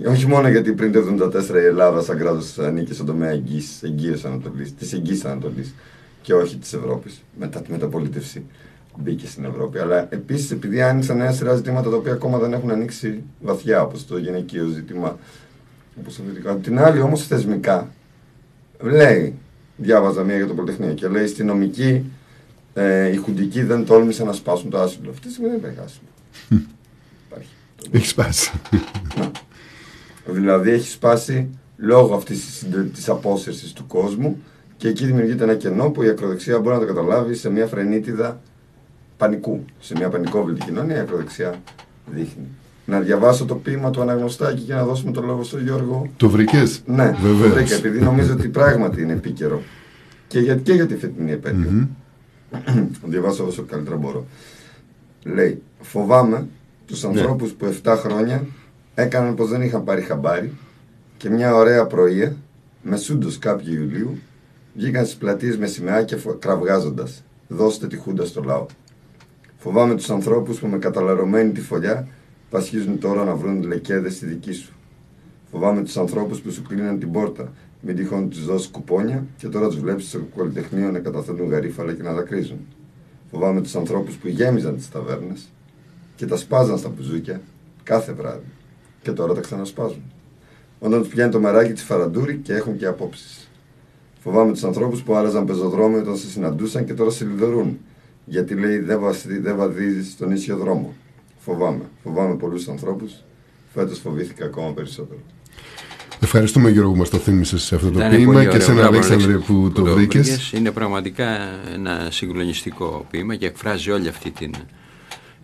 Όχι 0.07 0.27
μόνο 0.27 0.49
γιατί 0.49 0.73
πριν 0.73 0.91
το 0.91 0.99
1974 1.49 1.53
η 1.53 1.65
Ελλάδα 1.65 2.01
σαν 2.01 2.17
κράτος 2.17 2.59
ανήκει 2.59 2.93
στον 2.93 3.05
τομέα 3.05 3.29
εγγύης, 3.29 3.83
εγγύης 3.83 4.25
Ανατολής, 4.25 4.75
της 4.75 4.93
εγγύης 4.93 5.25
Ανατολής 5.25 5.73
και 6.21 6.33
όχι 6.33 6.57
της 6.57 6.73
Ευρώπης 6.73 7.23
μετά 7.39 7.61
τη 7.61 7.71
μεταπολίτευση 7.71 8.43
μπήκε 8.97 9.27
στην 9.27 9.45
Ευρώπη. 9.45 9.79
Αλλά 9.79 10.07
επίσης 10.09 10.51
επειδή 10.51 10.81
άνοιξαν 10.81 11.17
νέα 11.17 11.31
σειρά 11.31 11.55
ζητήματα 11.55 11.89
τα 11.89 11.95
οποία 11.95 12.11
ακόμα 12.11 12.37
δεν 12.37 12.53
έχουν 12.53 12.71
ανοίξει 12.71 13.23
βαθιά, 13.41 13.81
όπως 13.81 14.05
το 14.05 14.17
γυναικείο 14.17 14.65
ζήτημα, 14.65 15.17
Απ' 16.45 16.63
την 16.63 16.79
άλλη 16.79 17.01
όμως 17.01 17.27
θεσμικά 17.27 17.91
λέει, 18.81 19.33
διάβαζα 19.77 20.23
μία 20.23 20.35
για 20.37 20.47
το 20.47 20.53
Πολυτεχνείο 20.53 20.93
και 20.93 21.07
λέει 21.07 21.27
στη 21.27 21.43
νομική 21.43 22.03
ε, 22.73 23.11
οι 23.11 23.15
χουντικοί 23.15 23.63
δεν 23.63 23.85
τόλμησαν 23.85 24.25
να 24.25 24.33
σπάσουν 24.33 24.69
το 24.69 24.79
άσυλο. 24.79 25.09
Αυτή 25.09 25.27
τη 25.27 25.33
στιγμή 25.33 25.49
δεν 25.49 25.59
υπάρχει 25.59 25.79
άσυλο. 25.79 26.07
Υπάρχει. 27.85 27.97
Έχεις 27.97 28.09
σπάσει. 28.09 28.51
Να. 29.17 29.31
Δηλαδή 30.33 30.71
έχεις 30.71 30.91
σπάσει 30.91 31.49
λόγω 31.77 32.15
αυτής 32.15 32.65
της 32.93 33.09
απόσυρσης 33.09 33.73
του 33.73 33.87
κόσμου 33.87 34.41
και 34.77 34.87
εκεί 34.87 35.05
δημιουργείται 35.05 35.43
ένα 35.43 35.55
κενό 35.55 35.89
που 35.89 36.03
η 36.03 36.09
ακροδεξιά 36.09 36.59
μπορεί 36.59 36.75
να 36.75 36.81
το 36.81 36.87
καταλάβει 36.87 37.35
σε 37.35 37.49
μια 37.49 37.67
φρενίτιδα 37.67 38.41
πανικού. 39.17 39.65
Σε 39.79 39.93
μια 39.97 40.09
πανικόβλητη 40.09 40.65
κοινωνία 40.65 40.95
η 40.95 40.99
ακροδεξιά 40.99 41.61
δείχνει 42.05 42.47
να 42.87 42.99
διαβάσω 42.99 43.45
το 43.45 43.55
ποίημα 43.55 43.89
του 43.89 44.01
αναγνωστάκη 44.01 44.61
και 44.61 44.73
να 44.73 44.85
δώσουμε 44.85 45.11
το 45.11 45.21
λόγο 45.21 45.43
στον 45.43 45.63
Γιώργο. 45.63 46.07
Το 46.17 46.29
βρήκες; 46.29 46.81
Ναι, 46.85 47.15
Βεβαίως. 47.21 47.49
το 47.49 47.55
βρήκα 47.55 47.75
επειδή 47.75 47.99
νομίζω 47.99 48.33
ότι 48.33 48.47
πράγματι 48.47 49.01
είναι 49.01 49.13
επίκαιρο. 49.13 49.61
Και 50.27 50.39
για, 50.39 50.55
και 50.55 50.73
για 50.73 50.85
τη 50.85 50.95
φετινή 50.97 51.31
επέτειο. 51.31 51.89
Mm-hmm. 52.51 52.87
διαβάσω 53.11 53.45
όσο 53.45 53.63
καλύτερα 53.63 53.95
μπορώ. 53.95 54.25
Λέει, 55.23 55.61
φοβάμαι 55.81 56.47
τους 56.87 57.03
ναι. 57.03 57.09
ανθρώπους 57.09 57.51
που 57.51 57.73
7 57.83 57.95
χρόνια 57.97 58.45
έκαναν 58.95 59.35
πως 59.35 59.49
δεν 59.49 59.61
είχαν 59.61 59.83
πάρει 59.83 60.01
χαμπάρι 60.01 60.53
και 61.17 61.29
μια 61.29 61.55
ωραία 61.55 61.85
πρωία, 61.85 62.35
μεσούντος 62.81 63.37
κάποιου 63.37 63.73
Ιουλίου, 63.73 64.17
βγήκαν 64.73 65.05
στις 65.05 65.17
πλατείες 65.17 65.57
με 65.57 65.67
σημαίακια 65.67 66.17
κραυγάζοντας 66.39 67.23
«Δώστε 67.47 67.87
τη 67.87 67.97
χούντα 67.97 68.25
στο 68.25 68.43
λαό». 68.43 68.65
Φοβάμαι 69.57 69.95
τους 69.95 70.09
ανθρώπους 70.09 70.59
που 70.59 70.67
με 70.67 70.77
καταλαρωμένη 70.77 71.51
τη 71.51 71.61
φωλιά 71.61 72.07
πασχίζουν 72.49 72.99
τώρα 72.99 73.23
να 73.23 73.35
βρουν 73.35 73.63
λεκέδες 73.63 74.15
στη 74.15 74.25
δική 74.25 74.51
σου. 74.51 74.73
Φοβάμαι 75.51 75.83
τους 75.83 75.97
ανθρώπους 75.97 76.41
που 76.41 76.51
σου 76.51 76.61
κλείνουν 76.61 76.99
την 76.99 77.11
πόρτα, 77.11 77.51
μην 77.81 77.95
τυχόν 77.95 78.29
τους 78.29 78.45
δώσεις 78.45 78.67
κουπόνια 78.67 79.25
και 79.37 79.47
τώρα 79.47 79.67
τους 79.67 79.79
βλέπεις 79.79 80.07
στο 80.07 80.19
Πολυτεχνείο 80.19 80.91
να 80.91 80.99
καταθέτουν 80.99 81.49
γαρίφαλα 81.49 81.93
και 81.93 82.03
να 82.03 82.13
δακρύζουν. 82.13 82.59
Φοβάμαι 83.31 83.61
τους 83.61 83.75
ανθρώπους 83.75 84.15
που 84.15 84.27
γέμιζαν 84.27 84.75
τις 84.75 84.89
ταβέρνες 84.89 85.49
και 86.17 86.25
τα 86.25 86.37
σπάζαν 86.37 86.77
στα 86.77 86.89
μπουζούκια 86.89 87.41
κάθε 87.83 88.13
βράδυ 88.13 88.47
και 89.01 89.11
τώρα 89.11 89.33
τα 89.33 89.41
ξανασπάζουν. 89.41 90.01
Όταν 90.79 91.01
τους 91.01 91.09
πιάνει 91.09 91.31
το 91.31 91.39
μεράκι 91.39 91.73
τη 91.73 91.81
φαραντούρη 91.81 92.37
και 92.43 92.53
έχουν 92.53 92.77
και 92.77 92.85
απόψεις. 92.85 93.49
Φοβάμαι 94.19 94.51
τους 94.51 94.63
ανθρώπους 94.63 95.01
που 95.01 95.15
άραζαν 95.15 95.45
πεζοδρόμιο 95.45 95.99
όταν 95.99 96.17
σε 96.17 96.27
συναντούσαν 96.27 96.85
και 96.85 96.93
τώρα 96.93 97.09
σε 97.09 97.25
λιδωρούν. 97.25 97.79
Γιατί 98.25 98.55
λέει 98.55 98.77
δεν 99.41 99.55
βαδίζεις 99.55 100.11
στον 100.11 100.31
ίσιο 100.31 100.57
δρόμο. 100.57 100.93
Φοβάμαι. 101.37 101.83
Φοβάμαι 102.03 102.35
πολλούς 102.35 102.67
ανθρώπους. 102.67 103.13
Φέτος 103.73 103.99
φοβήθηκα 103.99 104.45
ακόμα 104.45 104.73
περισσότερο. 104.73 105.19
Ευχαριστούμε 106.21 106.69
Γιώργο 106.69 106.91
που 106.91 106.97
μας 106.97 107.09
το 107.09 107.17
θύμισες 107.17 107.63
σε 107.63 107.75
αυτό 107.75 107.91
το 107.91 107.99
ποίημα 108.09 108.45
και 108.45 108.59
σε 108.59 108.71
ένα 108.71 108.85
Αλέξανδρε 108.85 109.37
που, 109.37 109.71
το, 109.73 109.81
το 109.81 109.93
βρήκες. 109.93 110.51
Είναι 110.51 110.71
πραγματικά 110.71 111.25
ένα 111.73 112.07
συγκλονιστικό 112.11 113.05
ποίημα 113.11 113.35
και 113.35 113.45
εκφράζει 113.45 113.91
όλη 113.91 114.07
αυτή 114.07 114.31
την... 114.31 114.53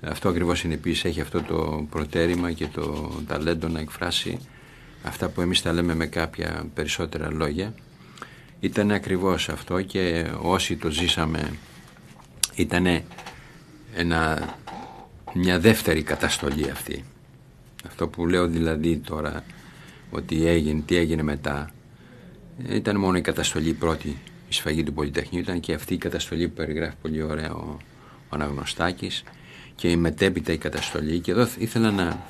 Αυτό 0.06 0.30
ακριβώς 0.30 0.64
είναι 0.64 0.74
επίσης, 0.74 1.06
έχει 1.06 1.22
αυτό 1.22 1.42
το 1.42 1.88
προτέρημα 1.90 2.52
και 2.52 2.68
το 2.68 3.12
ταλέντο 3.28 3.68
να 3.68 3.80
εκφράσει 3.80 4.40
αυτά 5.04 5.30
που 5.30 5.42
εμείς 5.42 5.62
τα 5.62 5.74
λέμε 5.74 5.96
με 5.96 6.06
κάποια 6.06 6.66
περισσότερα 6.74 7.32
λόγια. 7.32 7.74
Ήταν 8.60 8.92
ακριβώς 8.92 9.50
αυτό 9.50 9.82
και 9.82 10.32
όσοι 10.42 10.76
το 10.76 10.90
ζήσαμε 10.90 11.54
ήταν 12.56 13.04
ένα 13.96 14.54
μια 15.34 15.60
δεύτερη 15.60 16.04
καταστολή 16.04 16.70
αυτή. 16.70 17.04
Αυτό 17.88 18.08
που 18.08 18.28
λέω 18.28 18.48
δηλαδή 18.48 18.98
τώρα 18.98 19.44
ότι 20.12 20.46
έγινε, 20.48 20.82
τι 20.86 20.96
έγινε 20.96 21.24
μετά 21.24 21.72
ήταν 22.70 22.98
μόνο 22.98 23.18
η 23.18 23.22
καταστολή 23.22 23.70
η 23.70 23.74
πρώτη 23.74 24.08
η 24.50 24.54
σφαγή 24.54 24.84
του 24.84 24.94
Πολυτεχνείου 24.94 25.42
ήταν 25.42 25.60
και 25.60 25.74
αυτή 25.74 25.94
η 25.94 25.98
καταστολή 25.98 26.48
που 26.48 26.54
περιγράφει 26.54 26.96
πολύ 27.02 27.22
ωραία 27.22 27.54
ο, 27.54 27.78
ο 28.30 28.30
Αναγνωστάκης 28.30 29.24
και 29.84 29.90
η 29.90 29.96
μετέπειτα 29.96 30.52
η 30.52 30.58
καταστολή 30.58 31.20
και 31.20 31.32
εδώ 31.32 31.48
ήθελα 31.58 31.92
να 31.92 32.26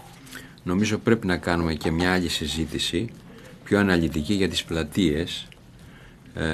νομίζω 0.63 0.97
πρέπει 0.97 1.27
να 1.27 1.37
κάνουμε 1.37 1.73
και 1.73 1.91
μια 1.91 2.13
άλλη 2.13 2.29
συζήτηση 2.29 3.09
πιο 3.63 3.79
αναλυτική 3.79 4.33
για 4.33 4.49
τις 4.49 4.63
πλατείες 4.63 5.47
ε, 6.33 6.45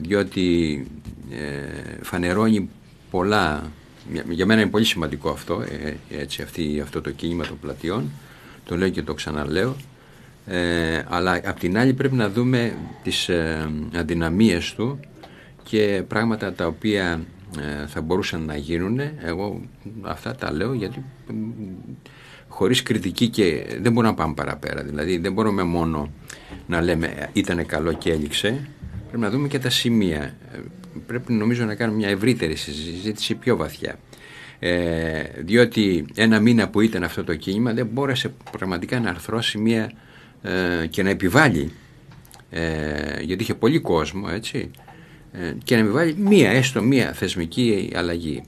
διότι 0.00 0.86
ε, 1.30 2.02
φανερώνει 2.02 2.68
πολλά 3.10 3.70
για 4.28 4.46
μένα 4.46 4.60
είναι 4.60 4.70
πολύ 4.70 4.84
σημαντικό 4.84 5.30
αυτό, 5.30 5.60
ε, 5.60 5.96
έτσι, 6.10 6.42
αυτή, 6.42 6.80
αυτό 6.82 7.00
το 7.00 7.10
κίνημα 7.10 7.46
των 7.46 7.58
πλατιών, 7.60 8.10
το 8.64 8.76
λέω 8.76 8.88
και 8.88 9.02
το 9.02 9.14
ξαναλέω, 9.14 9.76
ε, 10.46 11.02
αλλά 11.08 11.40
απ' 11.44 11.58
την 11.58 11.78
άλλη 11.78 11.92
πρέπει 11.92 12.14
να 12.14 12.30
δούμε 12.30 12.76
τις 13.02 13.28
ε, 13.28 13.70
αδυναμίες 13.94 14.74
του 14.74 15.00
και 15.62 16.02
πράγματα 16.08 16.52
τα 16.52 16.66
οποία 16.66 17.04
ε, 17.12 17.37
θα 17.86 18.00
μπορούσαν 18.00 18.44
να 18.44 18.56
γίνουν. 18.56 19.00
Εγώ 19.22 19.60
αυτά 20.02 20.34
τα 20.34 20.52
λέω 20.52 20.72
γιατί 20.74 21.04
χωρίς 22.48 22.82
κριτική 22.82 23.28
και 23.28 23.66
δεν 23.80 23.92
μπορούμε 23.92 24.12
να 24.12 24.14
πάμε 24.14 24.34
παραπέρα. 24.34 24.82
Δηλαδή 24.82 25.18
δεν 25.18 25.32
μπορούμε 25.32 25.62
μόνο 25.62 26.10
να 26.66 26.80
λέμε 26.80 27.28
ήταν 27.32 27.66
καλό 27.66 27.92
και 27.92 28.10
έληξε. 28.10 28.68
Πρέπει 29.08 29.22
να 29.22 29.30
δούμε 29.30 29.48
και 29.48 29.58
τα 29.58 29.70
σημεία. 29.70 30.22
Ε, 30.22 30.58
Πρέπει 31.06 31.32
νομίζω 31.32 31.64
να 31.64 31.74
κάνουμε 31.74 31.98
μια 31.98 32.08
ευρύτερη 32.08 32.56
συζήτηση 32.56 33.34
πιο 33.34 33.56
βαθιά. 33.56 33.98
Ε, 34.58 35.22
διότι 35.38 36.04
ένα 36.14 36.40
μήνα 36.40 36.68
που 36.68 36.80
ήταν 36.80 37.04
αυτό 37.04 37.24
το 37.24 37.34
κίνημα 37.34 37.72
δεν 37.72 37.86
μπόρεσε 37.86 38.32
πραγματικά 38.50 39.00
να 39.00 39.10
αρθρώσει 39.10 39.58
μια 39.58 39.92
ε, 40.42 40.86
και 40.86 41.02
να 41.02 41.10
επιβάλλει 41.10 41.72
ε, 42.50 43.20
γιατί 43.20 43.42
είχε 43.42 43.54
πολύ 43.54 43.78
κόσμο 43.78 44.28
έτσι 44.30 44.70
ε, 44.86 44.87
και 45.64 45.74
να 45.74 45.80
επιβάλλει 45.80 46.14
μία 46.14 46.50
έστω 46.50 46.82
μία 46.82 47.12
θεσμική 47.12 47.90
αλλαγή. 47.94 48.42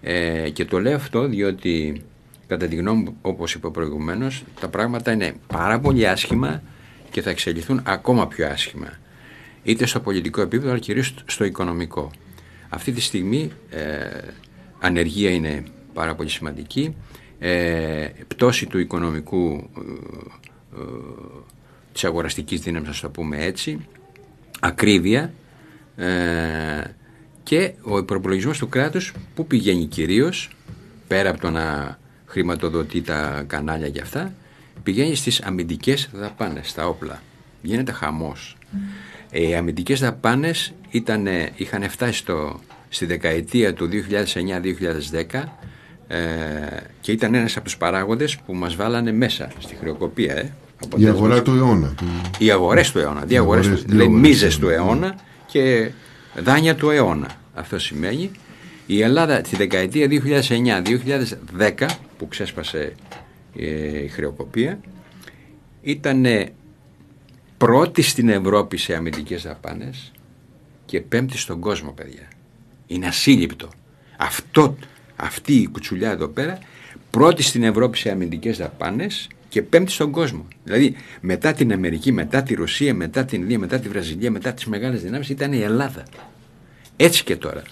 Ε, 0.00 0.50
και 0.50 0.64
το 0.64 0.80
λέω 0.80 0.94
αυτό 0.94 1.26
διότι 1.26 2.02
κατά 2.46 2.66
τη 2.66 2.76
γνώμη 2.76 3.02
μου 3.02 3.16
όπως 3.22 3.54
είπα 3.54 3.70
προηγουμένως 3.70 4.44
τα 4.60 4.68
πράγματα 4.68 5.12
είναι 5.12 5.34
πάρα 5.46 5.80
πολύ 5.80 6.08
άσχημα 6.08 6.62
και 7.10 7.22
θα 7.22 7.30
εξελιχθούν 7.30 7.80
ακόμα 7.84 8.26
πιο 8.26 8.46
άσχημα. 8.46 8.98
Είτε 9.62 9.86
στο 9.86 10.00
πολιτικό 10.00 10.40
επίπεδο 10.40 10.70
αλλά 10.70 10.78
κυρίως 10.78 11.14
στο 11.26 11.44
οικονομικό. 11.44 12.10
Αυτή 12.68 12.92
τη 12.92 13.00
στιγμή 13.00 13.50
ε, 13.70 14.06
ανεργία 14.80 15.30
είναι 15.30 15.62
πάρα 15.94 16.14
πολύ 16.14 16.28
σημαντική. 16.28 16.94
Ε, 17.38 18.08
πτώση 18.28 18.66
του 18.66 18.78
οικονομικού 18.78 19.70
ε, 20.76 20.80
της 21.92 22.04
αγοραστικής 22.04 22.60
δύναμης, 22.60 22.88
να 22.88 22.94
το 22.94 23.08
πούμε 23.08 23.44
έτσι, 23.44 23.86
ακρίβεια 24.60 25.32
ε, 25.98 26.82
και 27.42 27.72
ο 27.82 28.04
προπολογισμό 28.04 28.52
του 28.52 28.68
κράτους 28.68 29.12
που 29.34 29.46
πηγαίνει 29.46 29.84
κυρίως, 29.84 30.50
πέρα 31.06 31.30
από 31.30 31.40
το 31.40 31.50
να 31.50 31.98
χρηματοδοτεί 32.26 33.00
τα 33.00 33.44
κανάλια 33.46 33.88
και 33.88 34.00
αυτά, 34.00 34.32
πηγαίνει 34.82 35.14
στις 35.14 35.40
αμυντικές 35.40 36.10
δαπάνες, 36.12 36.68
στα 36.68 36.88
όπλα. 36.88 37.22
Γίνεται 37.62 37.92
χαμός. 37.92 38.56
Ε, 39.30 39.48
οι 39.48 39.54
αμυντικές 39.54 40.00
δαπάνες 40.00 40.72
ήταν, 40.90 41.26
είχαν 41.54 41.90
φτάσει 41.90 42.18
στο, 42.18 42.60
στη 42.88 43.06
δεκαετία 43.06 43.74
του 43.74 43.88
2009-2010 45.32 45.44
ε, 46.08 46.18
και 47.00 47.12
ήταν 47.12 47.34
ένας 47.34 47.56
από 47.56 47.64
τους 47.64 47.76
παράγοντες 47.76 48.36
που 48.36 48.54
μας 48.54 48.76
βάλανε 48.76 49.12
μέσα 49.12 49.50
στη 49.58 49.74
χρεοκοπία. 49.74 50.34
Ε. 50.34 50.52
Η 50.96 51.06
αγορά 51.06 51.42
του 51.42 51.54
αιώνα. 51.54 51.94
Οι 52.38 52.50
αγορές 52.50 52.92
του 52.92 52.98
αιώνα. 52.98 53.24
Οι 53.28 53.36
αγορές, 53.36 53.64
αγορές- 53.64 53.84
του, 53.84 53.90
δηλαδή 53.90 54.10
οι 54.10 54.14
μίζε 54.14 54.46
αγορές, 54.46 54.58
του 54.58 54.66
ναι. 54.66 54.72
αιώνα 54.72 55.14
και 55.48 55.90
δάνεια 56.34 56.74
του 56.74 56.90
αιώνα. 56.90 57.30
Αυτό 57.54 57.78
σημαίνει. 57.78 58.30
Η 58.86 59.02
Ελλάδα 59.02 59.40
τη 59.40 59.56
δεκαετία 59.56 60.08
2009-2010 61.58 61.86
που 62.18 62.28
ξέσπασε 62.28 62.94
ε, 63.56 64.02
η 64.02 64.08
χρεοκοπία 64.08 64.80
ήταν 65.82 66.26
πρώτη 67.56 68.02
στην 68.02 68.28
Ευρώπη 68.28 68.76
σε 68.76 68.94
αμυντικές 68.94 69.42
δαπάνες 69.42 70.12
και 70.84 71.00
πέμπτη 71.00 71.38
στον 71.38 71.60
κόσμο 71.60 71.90
παιδιά. 71.92 72.28
Είναι 72.86 73.06
ασύλληπτο. 73.06 73.68
Αυτό, 74.16 74.76
αυτή 75.16 75.54
η 75.54 75.68
κουτσουλιά 75.68 76.10
εδώ 76.10 76.28
πέρα 76.28 76.58
πρώτη 77.10 77.42
στην 77.42 77.62
Ευρώπη 77.62 77.98
σε 77.98 78.10
αμυντικές 78.10 78.58
δαπάνες 78.58 79.28
και 79.48 79.62
πέμπτη 79.62 79.92
στον 79.92 80.10
κόσμο. 80.10 80.46
Δηλαδή 80.64 80.94
μετά 81.20 81.52
την 81.52 81.72
Αμερική, 81.72 82.12
μετά 82.12 82.42
τη 82.42 82.54
Ρωσία, 82.54 82.94
μετά 82.94 83.24
την 83.24 83.40
Ινδία, 83.40 83.58
μετά 83.58 83.78
τη 83.78 83.88
Βραζιλία, 83.88 84.30
μετά 84.30 84.52
τις 84.52 84.66
μεγάλες 84.66 85.02
δυνάμεις 85.02 85.28
ήταν 85.28 85.52
η 85.52 85.60
Ελλάδα. 85.60 86.02
Έτσι 86.96 87.24
και 87.24 87.36
τώρα. 87.36 87.62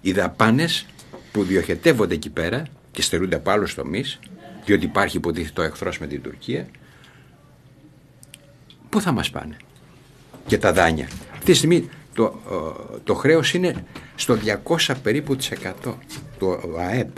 Οι 0.00 0.12
δαπάνες 0.12 0.86
που 1.32 1.42
διοχετεύονται 1.42 2.14
εκεί 2.14 2.30
πέρα 2.30 2.62
και 2.90 3.02
στερούνται 3.02 3.36
από 3.36 3.50
άλλους 3.50 3.74
τομείς, 3.74 4.18
διότι 4.64 4.84
υπάρχει 4.84 5.16
υποτίθεται 5.16 5.60
ο 5.60 5.64
εχθρός 5.64 5.98
με 5.98 6.06
την 6.06 6.22
Τουρκία, 6.22 6.68
πού 8.88 9.00
θα 9.00 9.12
μας 9.12 9.30
πάνε; 9.30 9.56
Και 10.46 10.58
τα 10.58 10.72
δάνεια. 10.72 11.08
Αυτή 11.32 11.44
τη 11.44 11.54
στιγμή 11.54 11.88
το, 12.14 12.40
ε, 12.94 12.98
το 13.04 13.14
χρέος 13.14 13.54
είναι 13.54 13.84
στο 14.14 14.36
200 14.36 14.94
περίπου 15.02 15.36
της 15.36 15.50
100 15.50 15.98
του 16.38 16.58
ΑΕΠ. 16.78 17.16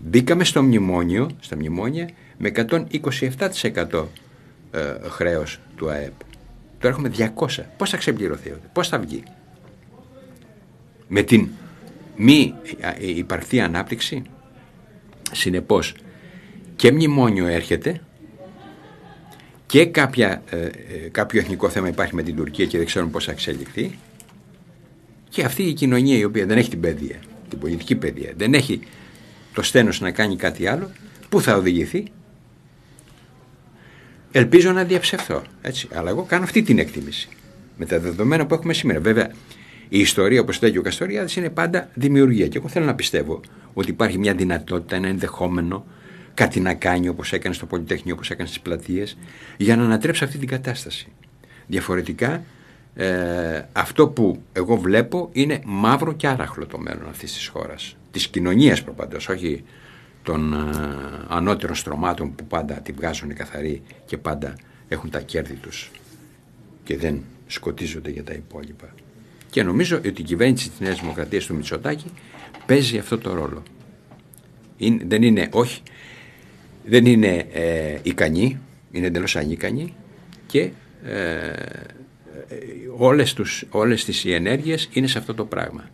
Μπήκαμε 0.00 0.44
στο 0.44 0.62
μνημόνιο, 0.62 1.30
στα 1.40 1.56
μνημόνια 1.56 2.08
με 2.38 2.52
127% 2.54 4.06
ε, 4.70 5.08
χρέος 5.08 5.60
του 5.76 5.90
ΑΕΠ. 5.90 6.12
Τώρα 6.78 6.94
έχουμε 6.94 7.10
200. 7.18 7.62
Πώς 7.76 7.90
θα 7.90 7.96
ξεπληρωθεί, 7.96 8.50
αυτό, 8.50 8.68
πώς 8.72 8.88
θα 8.88 8.98
βγει; 8.98 9.22
Με 11.08 11.22
την 11.22 11.48
μη 12.16 12.54
ε, 12.98 13.08
υπαρκτή 13.08 13.60
ανάπτυξη, 13.60 14.22
συνεπώς 15.32 15.94
και 16.76 16.92
μνημόνιο 16.92 17.46
έρχεται 17.46 18.00
και 19.66 19.86
κάποια, 19.86 20.42
ε, 20.50 20.56
ε, 20.56 20.70
κάποιο 21.10 21.40
εθνικό 21.40 21.68
θέμα 21.68 21.88
υπάρχει 21.88 22.14
με 22.14 22.22
την 22.22 22.36
Τουρκία 22.36 22.66
και 22.66 22.76
δεν 22.76 22.86
ξέρουν 22.86 23.10
πώς 23.10 23.24
θα 23.24 23.32
εξελιχθεί 23.32 23.98
και 25.28 25.44
αυτή 25.44 25.62
η 25.62 25.72
κοινωνία 25.72 26.18
η 26.18 26.24
οποία 26.24 26.46
δεν 26.46 26.58
έχει 26.58 26.70
την 26.70 26.80
παιδεία, 26.80 27.18
την 27.48 27.58
πολιτική 27.58 27.96
παιδεία, 27.96 28.32
δεν 28.36 28.54
έχει 28.54 28.80
το 29.54 29.62
στένος 29.62 30.00
να 30.00 30.10
κάνει 30.10 30.36
κάτι 30.36 30.66
άλλο, 30.66 30.90
πού 31.28 31.40
θα 31.40 31.56
οδηγηθεί; 31.56 32.04
Ελπίζω 34.36 34.72
να 34.72 34.84
διαψευθώ, 34.84 35.42
έτσι, 35.62 35.88
αλλά 35.94 36.10
εγώ 36.10 36.22
κάνω 36.22 36.44
αυτή 36.44 36.62
την 36.62 36.78
εκτίμηση 36.78 37.28
με 37.76 37.86
τα 37.86 37.98
δεδομένα 37.98 38.46
που 38.46 38.54
έχουμε 38.54 38.72
σήμερα. 38.72 39.00
Βέβαια, 39.00 39.30
η 39.88 39.98
ιστορία, 39.98 40.40
όπως 40.40 40.62
λέει 40.62 40.70
και 40.70 40.78
ο 40.78 40.82
Καστοριάδης, 40.82 41.36
είναι 41.36 41.50
πάντα 41.50 41.88
δημιουργία 41.94 42.48
και 42.48 42.58
εγώ 42.58 42.68
θέλω 42.68 42.84
να 42.84 42.94
πιστεύω 42.94 43.40
ότι 43.74 43.90
υπάρχει 43.90 44.18
μια 44.18 44.34
δυνατότητα, 44.34 44.96
ένα 44.96 45.08
ενδεχόμενο 45.08 45.86
κάτι 46.34 46.60
να 46.60 46.74
κάνει 46.74 47.08
όπως 47.08 47.32
έκανε 47.32 47.54
στο 47.54 47.66
Πολυτεχνείο, 47.66 48.14
όπως 48.14 48.30
έκανε 48.30 48.48
στις 48.48 48.60
πλατείες, 48.60 49.16
για 49.56 49.76
να 49.76 49.84
ανατρέψει 49.84 50.24
αυτή 50.24 50.38
την 50.38 50.48
κατάσταση. 50.48 51.08
Διαφορετικά, 51.66 52.42
ε, 52.94 53.62
αυτό 53.72 54.08
που 54.08 54.42
εγώ 54.52 54.76
βλέπω 54.76 55.28
είναι 55.32 55.60
μαύρο 55.64 56.12
και 56.12 56.26
άραχλο 56.26 56.66
το 56.66 56.78
μέλλον 56.78 57.08
αυτής 57.08 57.32
της 57.32 57.46
χώρας. 57.46 57.96
Της 58.10 58.28
κοινωνίας 58.28 58.82
προπαντός, 58.82 59.28
όχι 59.28 59.64
των 60.26 60.52
ε, 60.52 60.56
ανώτερων 61.28 61.74
στρωμάτων 61.74 62.34
που 62.34 62.44
πάντα 62.44 62.74
τη 62.74 62.92
βγάζουν 62.92 63.34
καθαρή 63.34 63.82
και 64.06 64.16
πάντα 64.16 64.54
έχουν 64.88 65.10
τα 65.10 65.20
κέρδη 65.20 65.54
τους 65.54 65.90
και 66.84 66.96
δεν 66.96 67.22
σκοτίζονται 67.46 68.10
για 68.10 68.24
τα 68.24 68.32
υπόλοιπα. 68.32 68.94
Και 69.50 69.62
νομίζω 69.62 69.96
ότι 69.96 70.08
η 70.08 70.22
κυβέρνηση 70.22 70.70
της 70.70 70.80
Νέας 70.80 71.00
Δημοκρατίας 71.00 71.46
του 71.46 71.54
Μητσοτάκη 71.54 72.12
παίζει 72.66 72.98
αυτό 72.98 73.18
το 73.18 73.34
ρόλο. 73.34 73.62
Είναι, 74.76 75.04
δεν 75.06 75.22
είναι, 75.22 75.48
όχι, 75.52 75.82
δεν 76.84 77.06
είναι 77.06 77.46
ε, 77.52 77.98
ικανή, 78.02 78.60
είναι 78.90 79.06
εντελώς 79.06 79.36
ανίκανη 79.36 79.94
και 80.46 80.70
ε, 81.04 81.52
όλες, 82.96 83.34
τους, 83.34 83.64
όλες 83.70 84.04
τις 84.04 84.24
οι 84.24 84.32
ενέργειες 84.32 84.88
είναι 84.92 85.06
σε 85.06 85.18
αυτό 85.18 85.34
το 85.34 85.44
πράγμα. 85.44 85.90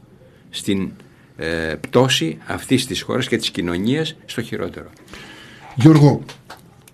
Στην 0.50 0.92
ε, 1.36 1.74
πτώση 1.80 2.38
αυτής 2.46 2.86
της 2.86 3.02
χώρας 3.02 3.28
και 3.28 3.36
της 3.36 3.50
κοινωνίας 3.50 4.16
στο 4.24 4.42
χειρότερο. 4.42 4.90
Γιώργο, 5.74 6.22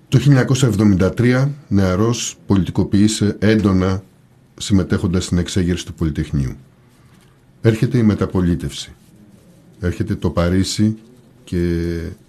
το 0.09 0.19
1973 0.19 1.49
νεαρός 1.69 2.37
πολιτικοποίησε 2.47 3.37
έντονα 3.39 4.03
συμμετέχοντας 4.57 5.25
στην 5.25 5.39
εξέγερση 5.39 5.87
του 5.87 5.95
Πολυτεχνείου. 5.95 6.57
Έρχεται 7.63 7.99
η 7.99 8.03
μεταπολίτευση. 8.03 8.93
Έρχεται 9.81 10.15
το 10.15 10.31
Παρίσι 10.31 10.97
και 11.45 11.57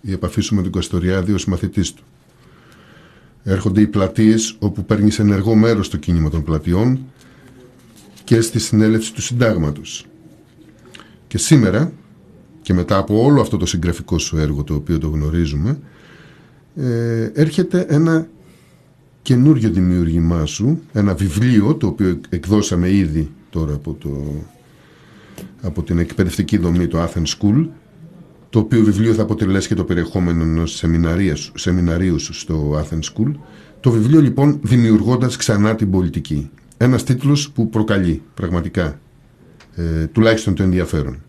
η 0.02 0.12
επαφή 0.12 0.42
σου 0.42 0.56
με 0.56 0.62
τον 0.62 0.72
Καστοριάδη 0.72 1.34
ως 1.34 1.46
μαθητής 1.46 1.94
του. 1.94 2.04
Έρχονται 3.44 3.82
οι 3.82 3.88
πλατείες 3.88 4.56
όπου 4.60 4.86
παίρνεις 4.86 5.20
ενεργό 5.20 5.56
μέρος 5.56 5.86
στο 5.86 5.98
κίνημα 5.98 6.30
των 6.30 6.44
πλατιών 6.44 7.00
και 8.24 8.42
στη 8.42 8.60
συνέλευση 8.60 9.14
του 9.14 9.22
συντάγματος. 9.22 10.06
Και 11.28 11.38
σήμερα, 11.38 11.92
και 12.70 12.76
μετά 12.76 12.98
από 12.98 13.24
όλο 13.24 13.42
αυτό 13.42 13.58
το 13.58 13.66
συγγραφικό 13.66 14.18
σου 14.18 14.38
έργο 14.38 14.64
το 14.64 14.74
οποίο 14.74 14.98
το 14.98 15.08
γνωρίζουμε, 15.08 15.80
ε, 16.76 17.32
έρχεται 17.34 17.86
ένα 17.90 18.28
καινούριο 19.22 19.70
δημιουργημά 19.70 20.46
σου, 20.46 20.82
ένα 20.94 21.16
βιβλίο 21.16 21.76
το 21.76 21.88
οποίο 21.88 22.20
εκδώσαμε 22.30 22.90
ήδη 22.90 23.32
τώρα 23.50 23.74
από, 23.74 23.94
το, 23.94 24.44
από 25.62 25.84
την 25.84 26.00
εκπαιδευτική 26.00 26.58
δομή 26.58 26.88
το 26.88 27.04
Athens 27.04 27.26
School, 27.38 27.68
το 28.50 28.60
οποίο 28.60 28.84
βιβλίο 28.84 29.14
θα 29.14 29.22
αποτελέσει 29.22 29.68
και 29.68 29.76
το 29.76 29.84
περιεχόμενο 29.84 30.44
ενός 30.44 30.76
σεμιναρίας- 30.76 31.52
σεμιναρίου 31.56 32.20
σου 32.20 32.34
στο 32.34 32.84
Athens 32.84 33.14
School. 33.14 33.32
Το 33.80 33.92
βιβλίο 33.92 34.22
λοιπόν 34.22 34.60
δημιουργώντας 34.64 35.36
ξανά 35.36 35.76
την 35.76 35.92
πολιτική. 35.92 36.50
Ένας 36.78 37.04
τίτλος 37.04 37.52
που 37.52 37.70
προκαλεί 37.70 38.22
πραγματικά 38.34 39.00
ε, 39.76 40.06
τουλάχιστον 40.08 40.56
το 40.56 40.64
ενδιαφέρον. 40.64 41.24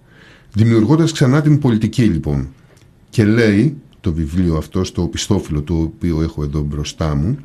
Δημιουργώντας 0.53 1.13
ξανά 1.13 1.41
την 1.41 1.59
πολιτική 1.59 2.03
λοιπόν 2.03 2.49
και 3.11 3.25
λέει 3.25 3.77
το 4.01 4.13
βιβλίο 4.13 4.57
αυτό 4.57 4.85
στο 4.85 5.07
πιστόφυλλο 5.07 5.63
το 5.63 5.75
οποίο 5.75 6.23
έχω 6.23 6.43
εδώ 6.43 6.61
μπροστά 6.61 7.15
μου 7.15 7.39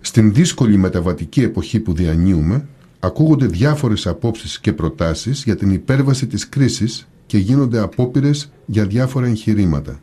στην 0.00 0.32
δύσκολη 0.32 0.76
μεταβατική 0.76 1.42
εποχή 1.42 1.80
που 1.80 1.92
διανύουμε 1.92 2.66
ακούγονται 3.00 3.46
διάφορες 3.46 4.06
απόψεις 4.06 4.60
και 4.60 4.72
προτάσεις 4.72 5.42
για 5.44 5.56
την 5.56 5.70
υπέρβαση 5.70 6.26
της 6.26 6.48
κρίσης 6.48 7.08
και 7.26 7.38
γίνονται 7.38 7.78
απόπειρες 7.78 8.52
για 8.66 8.86
διάφορα 8.86 9.26
εγχειρήματα. 9.26 10.00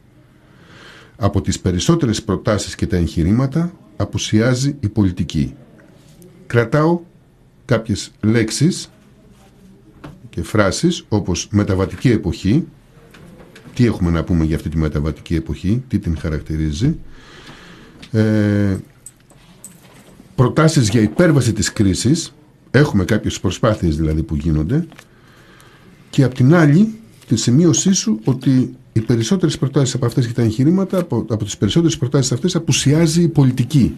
Από 1.15 1.41
τις 1.41 1.60
περισσότερες 1.60 2.23
προτάσεις 2.23 2.76
και 2.76 2.88
τα 2.88 2.95
εγχειρήματα 2.98 3.72
απουσιάζει 3.98 4.76
η 4.80 4.89
πολιτική. 4.89 5.56
Κρατάω 6.48 6.99
κάποιες 7.65 8.11
λέξεις 8.22 8.89
και 10.38 10.43
φράσεις 10.43 11.05
όπως 11.09 11.47
μεταβατική 11.51 12.09
εποχή, 12.09 12.68
τι 13.73 13.85
έχουμε 13.85 14.11
να 14.11 14.23
πούμε 14.23 14.45
για 14.45 14.55
αυτή 14.55 14.69
τη 14.69 14.77
μεταβατική 14.77 15.35
εποχή, 15.35 15.84
τι 15.88 15.99
την 15.99 16.18
χαρακτηρίζει, 16.18 16.97
ε, 18.11 18.77
προτάσεις 20.35 20.89
για 20.89 21.01
υπέρβαση 21.01 21.53
της 21.53 21.73
κρίσης, 21.73 22.34
έχουμε 22.72 23.05
κάποιες 23.05 23.39
προσπάθειες 23.39 23.97
δηλαδή 23.97 24.23
που 24.23 24.35
γίνονται, 24.35 24.88
και 26.09 26.23
απ' 26.23 26.34
την 26.34 26.53
άλλη 26.53 26.93
τη 27.27 27.35
σημείωσή 27.35 27.93
σου 27.93 28.19
ότι 28.23 28.76
οι 28.93 29.01
περισσότερες 29.01 29.57
προτάσεις 29.57 29.93
από 29.95 30.05
αυτές 30.05 30.27
και 30.27 30.34
τα 30.34 30.41
εγχειρήματα, 30.41 30.99
από, 30.99 31.26
από 31.30 31.43
τις 31.43 31.57
περισσότερες 31.57 31.97
προτάσεις 31.97 32.31
αυτές 32.31 32.55
απουσιάζει 32.55 33.22
η 33.22 33.27
πολιτική. 33.27 33.95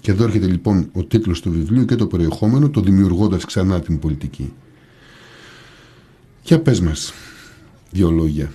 Και 0.00 0.10
εδώ 0.10 0.24
έρχεται 0.24 0.46
λοιπόν 0.46 0.88
ο 0.92 1.04
τίτλος 1.04 1.40
του 1.40 1.50
βιβλίου 1.50 1.84
και 1.84 1.94
το 1.94 2.06
περιεχόμενο, 2.06 2.68
το 2.68 2.80
δημιουργώντας 2.80 3.44
ξανά 3.44 3.80
την 3.80 3.98
πολιτική. 3.98 4.52
Για 6.42 6.60
πες 6.60 6.80
μας 6.80 7.12
δύο 7.90 8.10
λόγια 8.10 8.52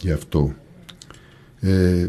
για 0.00 0.14
αυτό. 0.14 0.54
Ε, 1.60 2.08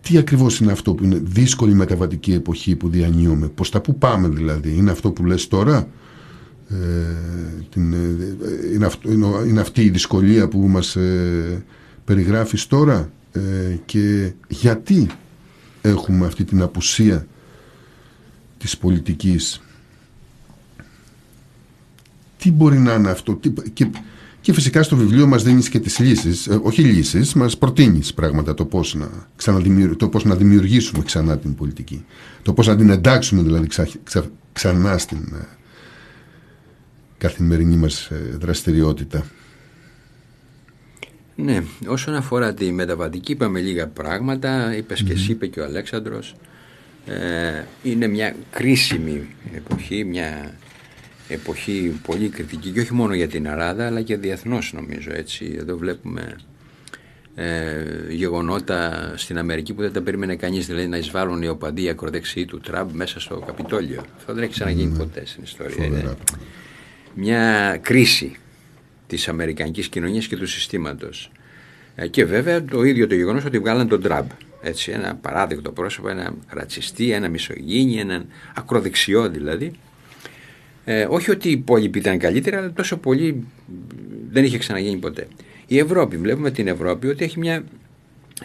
τι 0.00 0.18
ακριβώς 0.18 0.58
είναι 0.58 0.72
αυτό 0.72 0.94
που 0.94 1.04
είναι 1.04 1.20
δύσκολη 1.22 1.74
μεταβατική 1.74 2.32
εποχή 2.32 2.76
που 2.76 2.88
διανύουμε, 2.88 3.48
προς 3.48 3.70
τα 3.70 3.80
που 3.80 3.98
πάμε 3.98 4.28
δηλαδή, 4.28 4.74
είναι 4.76 4.90
αυτό 4.90 5.10
που 5.10 5.24
λες 5.24 5.48
τώρα, 5.48 5.88
ε, 6.68 6.74
την, 7.70 7.92
ε, 7.92 8.36
είναι, 8.74 8.86
αυτό, 8.86 9.10
είναι, 9.46 9.60
αυτή 9.60 9.84
η 9.84 9.90
δυσκολία 9.90 10.48
που 10.48 10.58
μας 10.58 10.96
ε, 10.96 11.64
περιγράφεις 12.04 12.66
τώρα; 12.66 13.10
Ε, 13.34 13.76
και 13.84 14.32
γιατί 14.48 15.06
έχουμε 15.82 16.26
αυτή 16.26 16.44
την 16.44 16.62
απουσία 16.62 17.26
της 18.58 18.78
πολιτικής 18.78 19.62
τι 22.42 22.52
μπορεί 22.52 22.78
να 22.78 22.94
είναι 22.94 23.10
αυτό; 23.10 23.34
Τι, 23.34 23.50
και, 23.72 23.90
και 24.40 24.52
φυσικά 24.52 24.82
στο 24.82 24.96
βιβλίο 24.96 25.26
μας 25.26 25.42
δίνεις 25.42 25.68
και 25.68 25.78
τις 25.78 25.98
λύσεις 25.98 26.46
ε, 26.46 26.60
όχι 26.62 26.82
λύσεις, 26.82 27.34
μας 27.34 27.58
προτείνεις 27.58 28.14
πράγματα 28.14 28.54
το 28.54 28.64
πώς, 28.64 28.94
να 28.94 29.08
το 29.96 30.08
πώς 30.08 30.24
να 30.24 30.34
δημιουργήσουμε 30.34 31.02
ξανά 31.04 31.38
την 31.38 31.54
πολιτική. 31.54 32.04
Το 32.42 32.52
πώς 32.52 32.66
να 32.66 32.76
την 32.76 32.90
εντάξουμε 32.90 33.42
δηλαδή 33.42 33.68
ξανά 34.52 34.98
στην 34.98 35.18
ε, 35.34 35.46
καθημερινή 37.18 37.76
μας 37.76 38.06
ε, 38.06 38.36
δραστηριότητα. 38.40 39.24
Ναι, 41.36 41.62
όσον 41.86 42.14
αφορά 42.14 42.54
τη 42.54 42.72
μεταβατική 42.72 43.32
είπαμε 43.32 43.60
λίγα 43.60 43.86
πράγματα, 43.86 44.76
είπες 44.76 45.02
και 45.02 45.12
εσύ, 45.12 45.30
είπε 45.30 45.46
και 45.46 45.60
ο 45.60 45.64
Αλέξανδρος. 45.64 46.34
Ε, 47.06 47.64
είναι 47.82 48.06
μια 48.06 48.34
κρίσιμη 48.50 49.26
εποχή, 49.54 50.04
μια 50.04 50.54
εποχή 51.28 52.00
πολύ 52.06 52.28
κριτική 52.28 52.70
και 52.70 52.80
όχι 52.80 52.94
μόνο 52.94 53.14
για 53.14 53.28
την 53.28 53.46
Ελλάδα 53.46 53.86
αλλά 53.86 54.02
και 54.02 54.16
διεθνώς 54.16 54.72
νομίζω 54.72 55.10
έτσι. 55.12 55.56
Εδώ 55.58 55.76
βλέπουμε 55.76 56.36
ε, 57.34 57.84
γεγονότα 58.08 59.12
στην 59.16 59.38
Αμερική 59.38 59.74
που 59.74 59.82
δεν 59.82 59.92
τα 59.92 60.02
περίμενε 60.02 60.36
κανείς 60.36 60.66
δηλαδή 60.66 60.86
να 60.86 60.96
εισβάλλουν 60.96 61.42
οι 61.42 61.48
οπαδοί 61.48 61.88
ακροδεξιοί 61.88 62.44
του 62.44 62.60
Τραμπ 62.60 62.90
μέσα 62.92 63.20
στο 63.20 63.42
Καπιτόλιο. 63.46 64.04
Αυτό 64.16 64.34
δεν 64.34 64.42
έχει 64.42 64.52
ξαναγίνει 64.52 64.96
ποτέ 64.98 65.26
στην 65.26 65.42
ιστορία. 65.42 65.84
Είναι 65.84 66.16
μια 67.14 67.76
κρίση 67.82 68.36
της 69.06 69.28
Αμερικανικής 69.28 69.88
κοινωνίας 69.88 70.26
και 70.26 70.36
του 70.36 70.46
συστήματος. 70.46 71.30
Ε, 71.94 72.08
και 72.08 72.24
βέβαια 72.24 72.64
το 72.64 72.82
ίδιο 72.82 73.06
το 73.06 73.14
γεγονός 73.14 73.44
ότι 73.44 73.58
βγάλαν 73.58 73.88
τον 73.88 74.02
Τραμπ. 74.02 74.28
Έτσι, 74.62 74.90
ένα 74.90 75.14
παράδειγμα 75.14 75.70
πρόσωπο, 75.70 76.08
ένα 76.08 76.34
ρατσιστή, 76.48 77.12
ένα 77.12 77.28
μισογίνη, 77.28 78.00
έναν 78.00 78.26
ακροδεξιό 78.54 79.28
δηλαδή. 79.28 79.72
Ε, 80.84 81.06
όχι 81.10 81.30
ότι 81.30 81.48
οι 81.48 81.52
υπόλοιποι 81.52 81.98
ήταν 81.98 82.18
καλύτερα, 82.18 82.58
αλλά 82.58 82.72
τόσο 82.72 82.96
πολύ 82.96 83.46
δεν 84.30 84.44
είχε 84.44 84.58
ξαναγίνει 84.58 84.96
ποτέ. 84.96 85.26
Η 85.66 85.78
Ευρώπη, 85.78 86.16
βλέπουμε 86.16 86.50
την 86.50 86.68
Ευρώπη 86.68 87.06
ότι 87.06 87.24
έχει 87.24 87.38
μια 87.38 87.64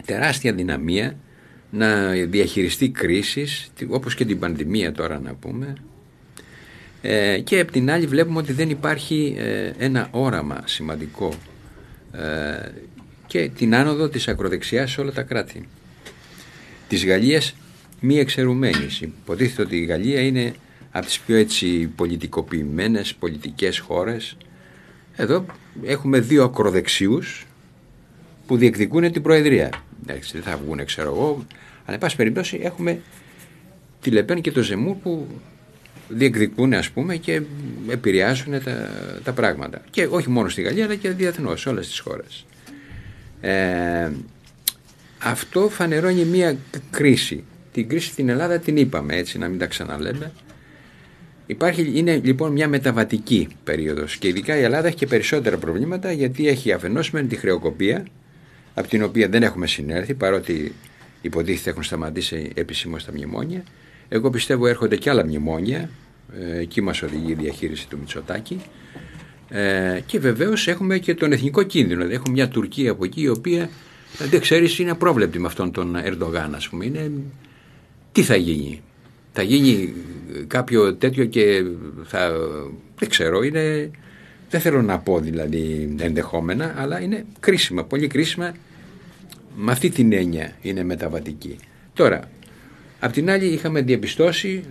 τεράστια 0.05 0.53
δυναμία 0.53 1.17
να 1.69 2.11
διαχειριστεί 2.11 2.89
κρίσεις, 2.89 3.71
όπως 3.87 4.15
και 4.15 4.25
την 4.25 4.39
πανδημία 4.39 4.91
τώρα 4.91 5.19
να 5.19 5.33
πούμε, 5.33 5.75
ε, 7.01 7.39
και 7.39 7.59
από 7.59 7.71
την 7.71 7.91
άλλη 7.91 8.05
βλέπουμε 8.05 8.39
ότι 8.39 8.53
δεν 8.53 8.69
υπάρχει 8.69 9.35
ε, 9.37 9.71
ένα 9.77 10.07
όραμα 10.11 10.61
σημαντικό 10.65 11.33
ε, 12.11 12.69
και 13.27 13.49
την 13.57 13.75
άνοδο 13.75 14.09
της 14.09 14.27
ακροδεξιάς 14.27 14.91
σε 14.91 15.01
όλα 15.01 15.11
τα 15.11 15.21
κράτη. 15.21 15.67
Της 16.87 17.05
Γαλλίας 17.05 17.55
μη 17.99 18.19
εξαιρουμένης. 18.19 19.01
Υποτίθεται 19.01 19.61
ότι 19.61 19.77
η 19.77 19.85
Γαλλία 19.85 20.21
είναι 20.21 20.53
από 20.97 21.05
τις 21.05 21.19
πιο 21.19 21.35
έτσι 21.35 21.87
πολιτικοποιημένες 21.95 23.15
πολιτικές 23.15 23.79
χώρες. 23.79 24.37
Εδώ 25.15 25.45
έχουμε 25.83 26.19
δύο 26.19 26.43
ακροδεξιούς 26.43 27.45
που 28.47 28.57
διεκδικούν 28.57 29.11
την 29.11 29.21
Προεδρία. 29.21 29.69
Εντάξει, 30.03 30.33
δεν 30.33 30.41
θα 30.41 30.57
βγουν 30.57 30.85
ξέρω 30.85 31.09
εγώ, 31.09 31.45
αλλά 31.85 31.93
εν 31.93 31.97
πάση 31.97 32.15
περιπτώσει 32.15 32.59
έχουμε 32.63 32.99
τη 34.01 34.09
Λεπέν 34.09 34.41
και 34.41 34.51
το 34.51 34.61
Ζεμούρ 34.61 34.95
που 34.95 35.27
διεκδικούν 36.09 36.73
ας 36.73 36.89
πούμε 36.89 37.15
και 37.15 37.41
επηρεάζουν 37.89 38.63
τα, 38.63 38.89
τα 39.23 39.31
πράγματα. 39.31 39.81
Και 39.89 40.07
όχι 40.11 40.29
μόνο 40.29 40.49
στη 40.49 40.61
Γαλλία 40.61 40.85
αλλά 40.85 40.95
και 40.95 41.09
διεθνώς 41.09 41.61
σε 41.61 41.69
όλες 41.69 41.87
τις 41.87 41.99
χώρες. 41.99 42.45
Ε, 43.41 44.11
αυτό 45.19 45.69
φανερώνει 45.69 46.25
μια 46.25 46.57
κρίση. 46.91 47.43
Την 47.71 47.89
κρίση 47.89 48.09
στην 48.09 48.29
Ελλάδα 48.29 48.59
την 48.59 48.77
είπαμε 48.77 49.15
έτσι 49.15 49.37
να 49.37 49.47
μην 49.47 49.59
τα 49.59 49.65
ξαναλέμε. 49.65 50.31
Υπάρχει, 51.47 51.91
είναι 51.93 52.19
λοιπόν 52.23 52.51
μια 52.51 52.67
μεταβατική 52.67 53.47
περίοδος 53.63 54.17
και 54.17 54.27
ειδικά 54.27 54.57
η 54.57 54.63
Ελλάδα 54.63 54.87
έχει 54.87 54.95
και 54.95 55.07
περισσότερα 55.07 55.57
προβλήματα 55.57 56.11
γιατί 56.11 56.47
έχει 56.47 56.71
αφενός 56.71 57.11
με 57.11 57.23
τη 57.23 57.35
χρεοκοπία 57.35 58.05
από 58.73 58.87
την 58.87 59.03
οποία 59.03 59.27
δεν 59.29 59.43
έχουμε 59.43 59.67
συνέρθει 59.67 60.13
παρότι 60.13 60.73
υποτίθεται 61.21 61.69
έχουν 61.69 61.83
σταματήσει 61.83 62.51
επισήμως 62.53 63.05
τα 63.05 63.11
μνημόνια. 63.11 63.63
Εγώ 64.09 64.29
πιστεύω 64.29 64.67
έρχονται 64.67 64.95
και 64.95 65.09
άλλα 65.09 65.25
μνημόνια, 65.25 65.89
ε, 66.39 66.57
εκεί 66.57 66.81
μας 66.81 67.01
οδηγεί 67.01 67.31
η 67.31 67.35
διαχείριση 67.35 67.87
του 67.87 67.97
Μητσοτάκη. 67.99 68.61
Ε, 69.49 69.99
και 70.05 70.19
βεβαίως 70.19 70.67
έχουμε 70.67 70.97
και 70.97 71.15
τον 71.15 71.31
εθνικό 71.31 71.63
κίνδυνο, 71.63 71.95
δηλαδή 71.95 72.13
έχουμε 72.13 72.33
μια 72.33 72.47
Τουρκία 72.47 72.91
από 72.91 73.05
εκεί 73.05 73.21
η 73.21 73.29
οποία 73.29 73.69
δεν 74.29 74.39
ξέρεις 74.39 74.79
είναι 74.79 74.91
απρόβλεπτη 74.91 75.39
με 75.39 75.47
αυτόν 75.47 75.71
τον 75.71 75.95
Ερντογάν 75.95 76.55
ας 76.55 76.69
πούμε, 76.69 76.85
είναι, 76.85 77.11
τι 78.11 78.21
θα 78.23 78.35
γίνει, 78.35 78.81
θα 79.33 79.41
γίνει 79.41 79.93
κάποιο 80.47 80.95
τέτοιο 80.95 81.25
και 81.25 81.63
θα, 82.03 82.31
δεν 82.99 83.09
ξέρω, 83.09 83.43
είναι, 83.43 83.91
δεν 84.49 84.59
θέλω 84.59 84.81
να 84.81 84.99
πω 84.99 85.19
δηλαδή 85.19 85.95
ενδεχόμενα, 85.99 86.73
αλλά 86.77 87.01
είναι 87.01 87.25
κρίσιμα, 87.39 87.83
πολύ 87.83 88.07
κρίσιμα, 88.07 88.53
με 89.55 89.71
αυτή 89.71 89.89
την 89.89 90.13
έννοια 90.13 90.55
είναι 90.61 90.83
μεταβατική. 90.83 91.57
Τώρα, 91.93 92.29
Απ' 92.99 93.11
την 93.11 93.29
άλλη 93.29 93.45
είχαμε 93.45 93.81
διαπιστώσει 93.81 94.63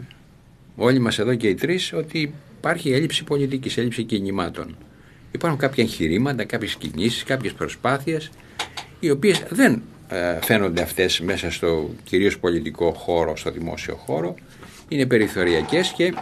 όλοι 0.76 0.98
μας 0.98 1.18
εδώ 1.18 1.34
και 1.34 1.48
οι 1.48 1.54
τρεις 1.54 1.92
ότι 1.92 2.34
υπάρχει 2.58 2.92
έλλειψη 2.92 3.24
πολιτικής, 3.24 3.76
έλλειψη 3.76 4.02
κινημάτων. 4.02 4.76
Υπάρχουν 5.32 5.60
κάποια 5.60 5.84
εγχειρήματα, 5.84 6.44
κάποιες 6.44 6.74
κινήσεις, 6.74 7.22
κάποιες 7.22 7.52
προσπάθειες 7.52 8.30
οι 9.00 9.10
οποίες 9.10 9.42
δεν 9.50 9.82
ε, 10.08 10.38
φαίνονται 10.42 10.82
αυτές 10.82 11.20
μέσα 11.20 11.50
στο 11.50 11.90
κυρίως 12.04 12.38
πολιτικό 12.38 12.92
χώρο, 12.92 13.36
στο 13.36 13.50
δημόσιο 13.50 13.94
χώρο 13.94 14.34
είναι 14.88 15.06
περιθωριακές 15.06 15.92
και 15.96 16.14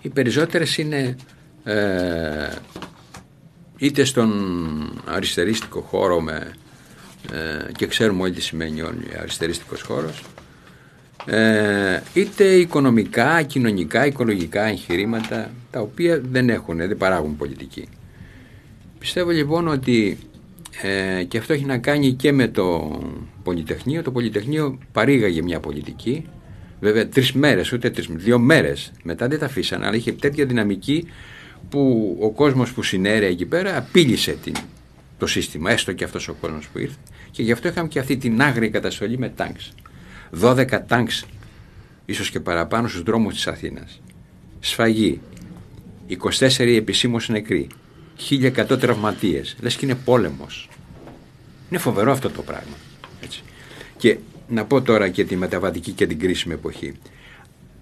οι 0.00 0.08
περισσότερες 0.08 0.78
είναι 0.78 1.16
ε, 1.64 2.48
είτε 3.78 4.04
στον 4.04 4.32
αριστερίστικο 5.04 5.80
χώρο 5.80 6.20
με, 6.20 6.54
ε, 7.32 7.72
και 7.72 7.86
ξέρουμε 7.86 8.22
όλοι 8.22 8.32
τι 8.32 8.42
σημαίνει 8.42 8.82
ο 8.82 8.94
αριστερίστικος 9.20 9.82
χώρος 9.82 10.22
ε, 11.26 12.02
είτε 12.14 12.44
οικονομικά, 12.44 13.42
κοινωνικά, 13.42 14.06
οικολογικά 14.06 14.64
εγχειρήματα 14.64 15.50
τα 15.70 15.80
οποία 15.80 16.20
δεν 16.20 16.48
έχουν, 16.48 16.76
δεν 16.76 16.96
παράγουν 16.96 17.36
πολιτική. 17.36 17.88
Πιστεύω 18.98 19.30
λοιπόν 19.30 19.68
ότι 19.68 20.18
ε, 20.82 21.24
και 21.24 21.38
αυτό 21.38 21.52
έχει 21.52 21.64
να 21.64 21.78
κάνει 21.78 22.12
και 22.12 22.32
με 22.32 22.48
το 22.48 22.98
Πολυτεχνείο. 23.42 24.02
Το 24.02 24.10
Πολυτεχνείο 24.10 24.78
παρήγαγε 24.92 25.42
μια 25.42 25.60
πολιτική, 25.60 26.26
βέβαια 26.80 27.08
τρεις 27.08 27.32
μέρες, 27.32 27.72
ούτε 27.72 27.90
τρεις, 27.90 28.06
δύο 28.10 28.38
μέρες 28.38 28.92
μετά 29.02 29.28
δεν 29.28 29.38
τα 29.38 29.46
αφήσαν, 29.46 29.82
αλλά 29.82 29.96
είχε 29.96 30.12
τέτοια 30.12 30.46
δυναμική 30.46 31.08
που 31.68 32.16
ο 32.20 32.30
κόσμος 32.30 32.72
που 32.72 32.82
συνέρεε 32.82 33.28
εκεί 33.28 33.46
πέρα 33.46 33.76
απείλησε 33.76 34.36
την, 34.42 34.54
το 35.18 35.26
σύστημα, 35.26 35.70
έστω 35.70 35.92
και 35.92 36.04
αυτός 36.04 36.28
ο 36.28 36.34
κόσμος 36.40 36.68
που 36.68 36.78
ήρθε 36.78 36.96
και 37.36 37.42
γι' 37.42 37.52
αυτό 37.52 37.68
είχαμε 37.68 37.88
και 37.88 37.98
αυτή 37.98 38.16
την 38.16 38.42
άγρια 38.42 38.68
καταστολή 38.68 39.18
με 39.18 39.28
τάγκς. 39.28 39.72
12 40.40 40.80
τάγκς, 40.86 41.24
ίσως 42.04 42.30
και 42.30 42.40
παραπάνω 42.40 42.88
στους 42.88 43.02
δρόμους 43.02 43.34
της 43.34 43.46
Αθήνας. 43.46 44.00
Σφαγή, 44.60 45.20
24 46.06 46.76
επισήμως 46.76 47.28
νεκροί, 47.28 47.66
1100 48.16 48.78
τραυματίες, 48.78 49.56
λες 49.60 49.76
και 49.76 49.84
είναι 49.84 49.94
πόλεμος. 49.94 50.68
Είναι 51.70 51.78
φοβερό 51.78 52.12
αυτό 52.12 52.30
το 52.30 52.42
πράγμα. 52.42 52.76
Έτσι. 53.20 53.42
Και 53.96 54.18
να 54.48 54.64
πω 54.64 54.82
τώρα 54.82 55.08
και 55.08 55.24
τη 55.24 55.36
μεταβατική 55.36 55.92
και 55.92 56.06
την 56.06 56.18
κρίσιμη 56.18 56.54
εποχή. 56.54 56.94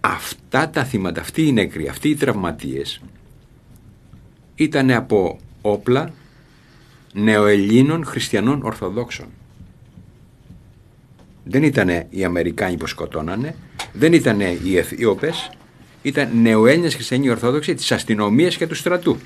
Αυτά 0.01 0.71
τα 0.71 0.85
θύματα, 0.85 1.21
αυτοί 1.21 1.47
οι 1.47 1.53
νεκροί, 1.53 1.89
αυτοί 1.89 2.09
οι 2.09 2.15
τραυματίες 2.15 3.01
ήταν 4.55 4.91
από 4.91 5.39
όπλα 5.63 6.13
νεοελλήνων 7.13 8.05
χριστιανών 8.05 8.63
Ορθοδόξων. 8.63 9.27
Δεν 11.45 11.63
ήταν 11.63 12.07
οι 12.11 12.25
Αμερικάνοι 12.25 12.77
που 12.77 12.87
σκοτώνανε, 12.87 13.55
δεν 13.93 14.13
ήταν 14.13 14.41
οι 14.41 14.77
Αιθίωπες, 14.77 15.51
ήταν 16.03 16.41
νεοέλληνες 16.43 16.95
χριστιανοί 16.95 17.31
Ορθόδοξοι 17.31 17.75
της 17.75 17.93
αστυνομίας 17.93 18.57
και 18.57 18.67
του 18.67 18.75
στρατού. 18.75 19.19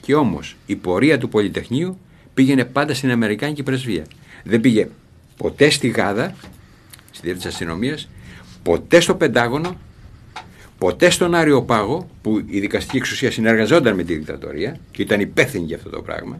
Και 0.00 0.14
όμως 0.14 0.56
η 0.66 0.76
πορεία 0.76 1.18
του 1.18 1.28
Πολυτεχνείου 1.28 1.98
πήγαινε 2.34 2.64
πάντα 2.64 2.94
στην 2.94 3.10
Αμερικάνικη 3.10 3.62
πρεσβεία. 3.62 4.06
Δεν 4.44 4.60
πήγε 4.60 4.88
ποτέ 5.36 5.70
στη 5.70 5.88
Γάδα, 5.88 6.34
στη 7.10 7.20
διεύθυνση 7.22 7.34
της 7.34 7.46
αστυνομίας, 7.46 8.08
ποτέ 8.62 9.00
στο 9.00 9.14
Πεντάγωνο, 9.14 9.76
ποτέ 10.78 11.10
στον 11.10 11.34
Άριο 11.34 11.62
Πάγο, 11.62 12.08
που 12.22 12.42
η 12.46 12.60
δικαστική 12.60 12.96
εξουσία 12.96 13.30
συνεργαζόταν 13.30 13.94
με 13.94 14.02
τη 14.02 14.14
δικτατορία 14.14 14.78
και 14.90 15.02
ήταν 15.02 15.20
υπεύθυνη 15.20 15.64
για 15.64 15.76
αυτό 15.76 15.90
το 15.90 16.02
πράγμα, 16.02 16.38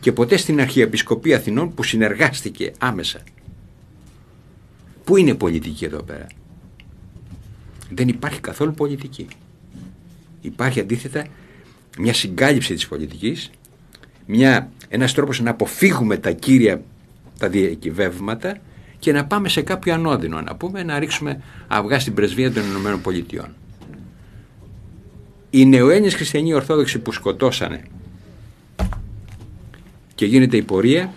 και 0.00 0.12
ποτέ 0.12 0.36
στην 0.36 0.60
Αρχιεπισκοπή 0.60 1.34
Αθηνών 1.34 1.74
που 1.74 1.82
συνεργάστηκε 1.82 2.72
άμεσα. 2.78 3.20
Πού 5.04 5.16
είναι 5.16 5.34
πολιτική 5.34 5.84
εδώ 5.84 6.02
πέρα; 6.02 6.26
Δεν 7.90 8.08
υπάρχει 8.08 8.40
καθόλου 8.40 8.72
πολιτική. 8.72 9.26
Υπάρχει 10.40 10.80
αντίθετα 10.80 11.26
μια 11.98 12.12
συγκάλυψη 12.12 12.74
της 12.74 12.88
πολιτικής, 12.88 13.50
μια, 14.26 14.70
ένας 14.88 15.14
τρόπος 15.14 15.40
να 15.40 15.50
αποφύγουμε 15.50 16.16
τα 16.16 16.30
κύρια 16.30 16.82
τα 17.38 17.48
διακυβεύματα 17.48 18.56
και 18.98 19.12
να 19.12 19.26
πάμε 19.26 19.48
σε 19.48 19.62
κάποιο 19.62 19.94
ανώδυνο, 19.94 20.40
να 20.40 20.56
πούμε, 20.56 20.82
να 20.82 20.98
ρίξουμε 20.98 21.42
αυγά 21.66 22.00
στην 22.00 22.14
πρεσβεία 22.14 22.52
των 22.52 22.64
Ηνωμένων 22.64 23.00
Πολιτειών. 23.00 23.54
Οι 25.50 25.66
νεοέλληνες 25.66 26.14
χριστιανοί 26.14 26.54
Ορθόδοξοι 26.54 26.98
που 26.98 27.12
σκοτώσανε 27.12 27.82
και 30.14 30.26
γίνεται 30.26 30.56
η 30.56 30.62
πορεία 30.62 31.12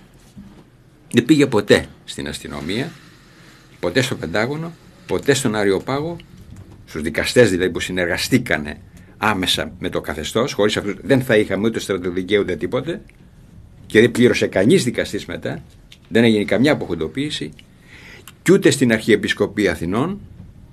δεν 1.12 1.26
πήγε 1.26 1.48
ποτέ 1.48 1.86
στην 2.06 2.28
αστυνομία, 2.28 2.92
ποτέ 3.80 4.02
στο 4.02 4.16
Πεντάγωνο, 4.16 4.72
ποτέ 5.08 5.34
στον 5.34 5.56
Αριοπάγο, 5.56 6.18
στους 6.86 7.02
δικαστές 7.02 7.50
δηλαδή 7.50 7.72
που 7.72 7.80
συνεργαστήκανε 7.80 8.78
άμεσα 9.18 9.72
με 9.80 9.90
το 9.90 10.02
καθεστώς, 10.02 10.54
χωρίς 10.54 10.78
αυτούς 10.78 10.96
δεν 11.02 11.22
θα 11.22 11.38
είχαμε 11.38 11.68
ούτε 11.68 11.80
στρατοδικαίου 11.80 12.42
ούτε 12.42 12.56
τίποτε 12.56 13.02
και 13.86 14.00
δεν 14.00 14.12
πλήρωσε 14.12 14.48
κανείς 14.48 14.84
δικαστής 14.84 15.26
μετά, 15.26 15.64
δεν 16.10 16.24
έγινε 16.24 16.44
καμιά 16.44 16.72
αποχοντοποίηση 16.72 17.52
και 18.42 18.52
ούτε 18.52 18.70
στην 18.70 18.92
Αρχιεπισκοπή 18.92 19.68
Αθηνών 19.68 20.20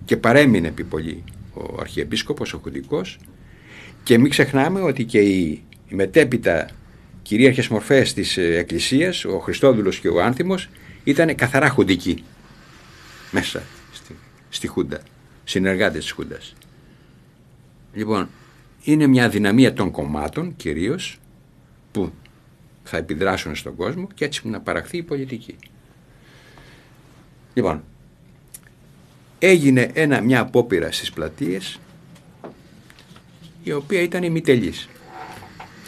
και 0.04 0.16
παρέμεινε 0.16 0.68
επί 0.68 0.84
πολύ 0.84 1.24
ο 1.54 1.80
Αρχιεπίσκοπος, 1.80 2.52
ο 2.52 2.58
Χουντικός 2.62 3.18
και 4.02 4.18
μην 4.18 4.30
ξεχνάμε 4.30 4.80
ότι 4.80 5.04
και 5.04 5.18
οι, 5.18 5.62
οι 5.88 5.94
μετέπειτα 5.94 6.68
κυρίαρχες 7.22 7.68
μορφές 7.68 8.12
της 8.14 8.36
ε, 8.36 8.56
Εκκλησίας, 8.56 9.24
ο 9.24 9.38
Χριστόδουλος 9.38 9.98
και 9.98 10.08
ο 10.08 10.22
Άνθιμος 10.22 10.68
ήταν 11.04 11.34
καθαρά 11.34 11.68
χουντικοί 11.68 12.24
μέσα 13.30 13.62
στη, 13.92 14.14
στη 14.48 14.66
Χούντα, 14.66 15.00
συνεργάτες 15.44 16.02
της 16.02 16.10
Χούντας. 16.10 16.54
Λοιπόν, 17.94 18.28
είναι 18.82 19.06
μια 19.06 19.28
δυναμία 19.28 19.72
των 19.72 19.90
κομμάτων 19.90 20.56
κυρίως 20.56 21.20
που 21.92 22.12
θα 22.88 22.96
επιδράσουν 22.96 23.54
στον 23.54 23.76
κόσμο 23.76 24.08
και 24.14 24.24
έτσι 24.24 24.48
να 24.48 24.60
παραχθεί 24.60 24.96
η 24.96 25.02
πολιτική. 25.02 25.56
Λοιπόν, 27.54 27.84
έγινε 29.38 29.90
ένα, 29.94 30.20
μια 30.20 30.40
απόπειρα 30.40 30.92
στις 30.92 31.12
πλατείες 31.12 31.78
η 33.62 33.72
οποία 33.72 34.00
ήταν 34.00 34.22
ημιτελής. 34.22 34.88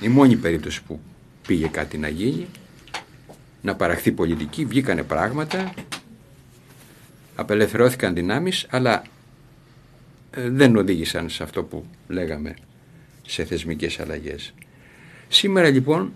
Η 0.01 0.09
μόνη 0.09 0.37
περίπτωση 0.37 0.83
που 0.83 1.01
πήγε 1.47 1.67
κάτι 1.67 1.99
να 1.99 2.09
γίνει, 2.09 2.47
να 3.63 3.75
παραχθεί 3.75 4.13
πολιτική, 4.13 4.65
βγήκανε 4.65 5.03
πράγματα, 5.03 5.75
απελευθερώθηκαν 7.35 8.15
δυνάμεις, 8.15 8.67
αλλά 8.71 9.03
ε, 10.31 10.49
δεν 10.49 10.77
οδήγησαν 10.77 11.29
σε 11.29 11.43
αυτό 11.43 11.63
που 11.63 11.87
λέγαμε 12.09 12.55
σε 13.27 13.45
θεσμικές 13.45 14.01
αλλαγές. 14.01 14.55
Σήμερα 15.29 15.69
λοιπόν 15.69 16.13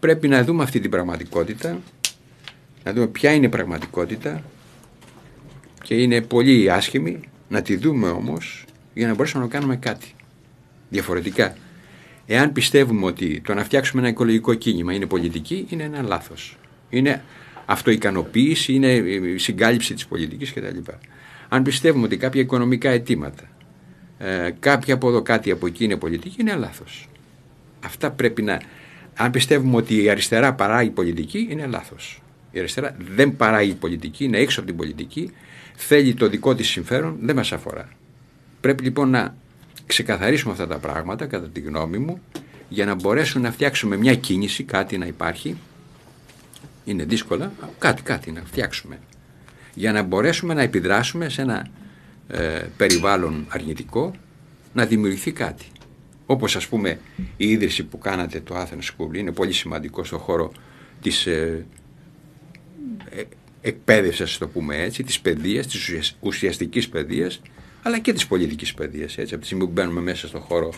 πρέπει 0.00 0.28
να 0.28 0.44
δούμε 0.44 0.62
αυτή 0.62 0.80
την 0.80 0.90
πραγματικότητα, 0.90 1.80
να 2.84 2.92
δούμε 2.92 3.06
ποια 3.06 3.32
είναι 3.32 3.46
η 3.46 3.48
πραγματικότητα 3.48 4.42
και 5.82 5.94
είναι 5.94 6.20
πολύ 6.20 6.70
άσχημη, 6.70 7.20
να 7.48 7.62
τη 7.62 7.76
δούμε 7.76 8.08
όμως 8.08 8.64
για 8.94 9.06
να 9.06 9.14
μπορέσουμε 9.14 9.42
να 9.42 9.48
κάνουμε 9.48 9.76
κάτι 9.76 10.14
διαφορετικά. 10.88 11.56
Εάν 12.26 12.52
πιστεύουμε 12.52 13.06
ότι 13.06 13.40
το 13.40 13.54
να 13.54 13.64
φτιάξουμε 13.64 14.02
ένα 14.02 14.10
οικολογικό 14.10 14.54
κίνημα 14.54 14.92
είναι 14.92 15.06
πολιτική, 15.06 15.66
είναι 15.68 15.82
ένα 15.82 16.02
λάθος. 16.02 16.58
Είναι 16.90 17.22
αυτοικανοποίηση, 17.66 18.72
είναι 18.72 18.92
η 18.92 19.38
συγκάλυψη 19.38 19.94
της 19.94 20.06
πολιτικής 20.06 20.52
κτλ. 20.52 20.78
Αν 21.48 21.62
πιστεύουμε 21.62 22.04
ότι 22.04 22.16
κάποια 22.16 22.40
οικονομικά 22.40 22.90
αιτήματα, 22.90 23.48
ε, 24.18 24.50
κάποια 24.58 24.94
από 24.94 25.08
εδώ 25.08 25.22
κάτι 25.22 25.50
από 25.50 25.66
εκεί 25.66 25.84
είναι 25.84 25.96
πολιτική, 25.96 26.40
είναι 26.40 26.54
λάθος. 26.54 27.08
Αυτά 27.84 28.10
πρέπει 28.10 28.42
να, 28.42 28.60
αν 29.14 29.30
πιστεύουμε 29.30 29.76
ότι 29.76 30.02
η 30.02 30.10
αριστερά 30.10 30.54
παράγει 30.54 30.90
πολιτική, 30.90 31.46
είναι 31.50 31.66
λάθος. 31.66 32.22
Η 32.50 32.58
αριστερά 32.58 32.96
δεν 33.14 33.36
παράγει 33.36 33.74
πολιτική, 33.74 34.24
είναι 34.24 34.38
έξω 34.38 34.60
από 34.60 34.68
την 34.68 34.78
πολιτική, 34.78 35.32
θέλει 35.76 36.14
το 36.14 36.28
δικό 36.28 36.54
της 36.54 36.68
συμφέρον, 36.68 37.16
δεν 37.20 37.36
μας 37.36 37.52
αφορά. 37.52 37.88
Πρέπει 38.60 38.82
λοιπόν 38.82 39.10
να 39.10 39.34
ξεκαθαρίσουμε 39.86 40.52
αυτά 40.52 40.66
τα 40.66 40.78
πράγματα, 40.78 41.26
κατά 41.26 41.48
τη 41.48 41.60
γνώμη 41.60 41.98
μου, 41.98 42.20
για 42.68 42.84
να 42.84 42.94
μπορέσουμε 42.94 43.46
να 43.46 43.52
φτιάξουμε 43.52 43.96
μια 43.96 44.14
κίνηση, 44.14 44.62
κάτι 44.62 44.98
να 44.98 45.06
υπάρχει. 45.06 45.56
Είναι 46.84 47.04
δύσκολα, 47.04 47.52
κάτι, 47.78 48.02
κάτι 48.02 48.30
να 48.30 48.42
φτιάξουμε. 48.44 48.98
Για 49.74 49.92
να 49.92 50.02
μπορέσουμε 50.02 50.54
να 50.54 50.62
επιδράσουμε 50.62 51.28
σε 51.28 51.42
ένα 51.42 51.66
ε, 52.28 52.62
περιβάλλον 52.76 53.46
αρνητικό, 53.48 54.12
να 54.72 54.86
δημιουργηθεί 54.86 55.32
κάτι. 55.32 55.64
Όπως 56.30 56.56
ας 56.56 56.66
πούμε 56.66 56.98
η 57.36 57.50
ίδρυση 57.50 57.84
που 57.84 57.98
κάνατε 57.98 58.40
το 58.40 58.56
Athens 58.56 58.82
School 58.82 59.16
είναι 59.16 59.32
πολύ 59.32 59.52
σημαντικό 59.52 60.04
στο 60.04 60.18
χώρο 60.18 60.52
της 61.02 61.26
ε, 61.26 61.66
ε, 63.10 63.22
εκπαίδευσης, 63.60 64.38
το 64.38 64.48
πούμε 64.48 64.76
έτσι, 64.76 65.02
της 65.02 65.20
παιδείας, 65.20 65.66
της 65.66 66.16
ουσιαστικής 66.20 66.88
παιδείας, 66.88 67.40
αλλά 67.82 67.98
και 67.98 68.12
της 68.12 68.26
πολιτικής 68.26 68.74
παιδείας. 68.74 69.18
Έτσι. 69.18 69.32
Από 69.32 69.40
τη 69.40 69.46
στιγμή 69.46 69.64
που 69.64 69.70
μπαίνουμε 69.72 70.00
μέσα 70.00 70.28
στο 70.28 70.38
χώρο 70.38 70.72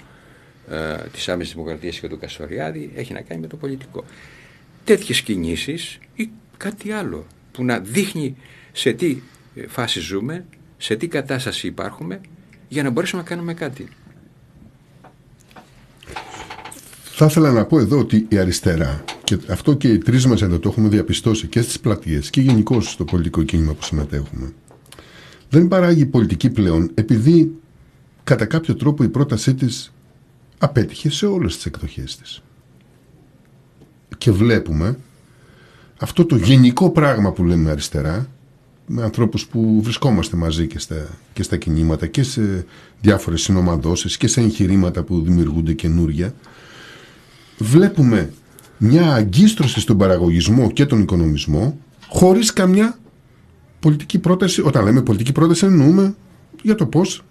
ε, 0.71 0.97
της 1.13 1.29
άμεσης 1.29 1.53
δημοκρατίας 1.53 1.99
και 1.99 2.09
του 2.09 2.19
Καστοριάδη, 2.19 2.93
έχει 2.95 3.13
να 3.13 3.21
κάνει 3.21 3.41
με 3.41 3.47
το 3.47 3.57
πολιτικό. 3.57 4.05
Τέτοιες 4.85 5.21
κινήσεις 5.21 5.99
ή 6.15 6.31
κάτι 6.57 6.93
άλλο 6.93 7.27
που 7.53 7.65
να 7.65 7.79
δείχνει 7.81 8.37
σε 8.73 8.93
τι 8.93 9.21
φάση 9.67 10.01
ζούμε, 10.01 10.45
σε 10.77 10.97
τι 10.97 11.09
κατάσταση 11.09 11.67
υπάρχουμε, 11.67 12.21
για 12.69 12.83
να 12.83 12.91
μπορέσουμε 12.91 13.23
να 13.23 13.29
κάνουμε 13.29 13.55
κάτι. 13.55 13.89
Θα 17.23 17.31
ήθελα 17.31 17.53
να 17.53 17.65
πω 17.65 17.79
εδώ 17.79 17.99
ότι 17.99 18.27
η 18.29 18.39
αριστερά, 18.39 19.05
και 19.25 19.39
αυτό 19.49 19.75
και 19.75 19.89
οι 19.89 19.99
τρεις 19.99 20.27
μας 20.27 20.43
εδώ 20.43 20.59
το 20.59 20.69
έχουμε 20.69 20.89
διαπιστώσει 20.89 21.47
και 21.47 21.63
στις 21.63 21.81
πλατείες 21.81 22.31
και 22.31 22.41
γενικώ 22.41 22.81
στο 22.81 23.05
πολιτικό 23.05 23.43
κίνημα 23.43 23.73
που 23.73 23.85
συμμετέχουμε, 23.85 24.53
δεν 25.49 25.69
παράγει 25.69 26.07
πολιτική 26.07 26.51
πλέον 26.51 26.91
επειδή 26.95 27.53
κατά 28.25 28.45
κάποιο 28.45 28.75
τρόπο 28.75 29.05
η 29.05 29.09
πρότασή 29.09 29.55
της 29.55 29.93
απέτυχε 30.59 31.11
σε 31.11 31.27
όλες 31.27 31.55
τις 31.55 31.67
εκδοχές 31.67 32.17
της. 32.17 32.43
Και 34.19 34.31
βλέπουμε 34.31 34.99
αυτό 36.01 36.25
το 36.25 36.37
γενικό 36.37 36.91
πράγμα 36.91 37.33
που 37.33 37.45
λέμε 37.45 37.71
αριστερά, 37.71 38.29
με 38.87 39.03
ανθρώπους 39.03 39.47
που 39.47 39.81
βρισκόμαστε 39.83 40.37
μαζί 40.37 40.67
και 40.67 40.79
στα, 40.79 41.19
και 41.33 41.43
στα 41.43 41.57
κινήματα 41.57 42.07
και 42.07 42.23
σε 42.23 42.67
διάφορες 43.01 43.43
συνομαδώσεις 43.43 44.17
και 44.17 44.27
σε 44.27 44.41
εγχειρήματα 44.41 45.03
που 45.03 45.23
δημιουργούνται 45.23 45.73
καινούρια, 45.73 46.35
βλέπουμε 47.63 48.33
μια 48.79 49.13
αγκίστρωση 49.13 49.81
στον 49.81 49.97
παραγωγισμό 49.97 50.71
και 50.71 50.87
τον 50.87 51.01
οικονομισμό 51.01 51.79
χωρίς 52.09 52.53
καμιά 52.53 52.99
πολιτική 53.81 54.19
πρόταση. 54.19 54.63
Όταν 54.65 54.85
λέμε 54.85 55.03
πολιτική 55.03 55.33
πρόταση 55.33 55.67
εννοούμε 55.67 56.15
για 56.63 56.75
το 56.75 56.87
πώς 56.87 57.23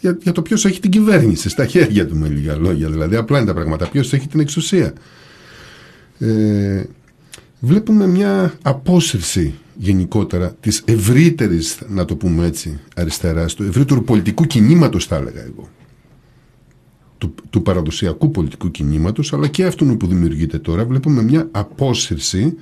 για, 0.00 0.18
για 0.22 0.32
το 0.32 0.42
ποιος 0.42 0.64
έχει 0.64 0.80
την 0.80 0.90
κυβέρνηση 0.90 1.48
στα 1.48 1.66
χέρια 1.66 2.06
του 2.06 2.16
με 2.16 2.28
λίγα 2.28 2.56
λόγια. 2.56 2.88
Δηλαδή 2.88 3.16
απλά 3.16 3.38
είναι 3.38 3.46
τα 3.46 3.54
πράγματα. 3.54 3.88
Ποιος 3.88 4.12
έχει 4.12 4.28
την 4.28 4.40
εξουσία. 4.40 4.92
Ε, 6.18 6.84
βλέπουμε 7.60 8.06
μια 8.06 8.52
απόσυρση 8.62 9.54
γενικότερα 9.74 10.54
της 10.60 10.82
ευρύτερης 10.84 11.78
να 11.88 12.04
το 12.04 12.16
πούμε 12.16 12.46
έτσι 12.46 12.80
αριστεράς 12.96 13.54
του 13.54 13.62
ευρύτερου 13.62 14.04
πολιτικού 14.04 14.44
κινήματος 14.44 15.06
θα 15.06 15.16
έλεγα 15.16 15.40
εγώ 15.40 15.68
του, 17.18 17.34
του 17.50 17.62
παραδοσιακού 17.62 18.30
πολιτικού 18.30 18.70
κινήματος 18.70 19.32
αλλά 19.32 19.48
και 19.48 19.64
αυτού 19.64 19.96
που 19.96 20.06
δημιουργείται 20.06 20.58
τώρα 20.58 20.84
βλέπουμε 20.84 21.22
μια 21.22 21.48
απόσυρση 21.50 22.54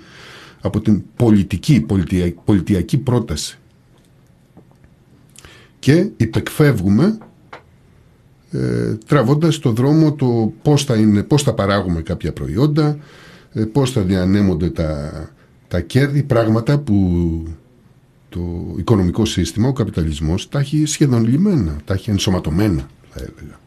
από 0.61 0.81
την 0.81 1.03
πολιτική, 1.17 1.81
πολιτιακή, 1.81 2.39
πολιτιακή 2.45 2.99
πρόταση. 2.99 3.59
Και 5.79 6.09
υπεκφεύγουμε 6.17 7.19
ε, 8.51 8.95
τραβώντας 9.07 9.59
το 9.59 9.71
δρόμο 9.71 10.13
το 10.13 10.53
πώς 10.63 10.85
θα, 10.85 10.97
είναι, 10.97 11.23
πώς 11.23 11.43
θα 11.43 11.55
παράγουμε 11.55 12.03
κάποια 12.03 12.33
προϊόντα 12.33 12.99
ε, 13.53 13.65
πώς 13.65 13.91
θα 13.91 14.01
διανέμονται 14.01 14.71
τα, 14.71 15.11
τα 15.69 15.81
κέρδη 15.81 16.23
πράγματα 16.23 16.79
που 16.79 16.97
το 18.29 18.75
οικονομικό 18.79 19.25
σύστημα, 19.25 19.69
ο 19.69 19.73
καπιταλισμός 19.73 20.49
τα 20.49 20.59
έχει 20.59 20.85
σχεδόν 20.87 21.25
λυμμένα, 21.25 21.77
τα 21.85 21.95
έχει 21.95 22.11
ενσωματωμένα 22.11 22.89
θα 23.11 23.21
έλεγα 23.21 23.63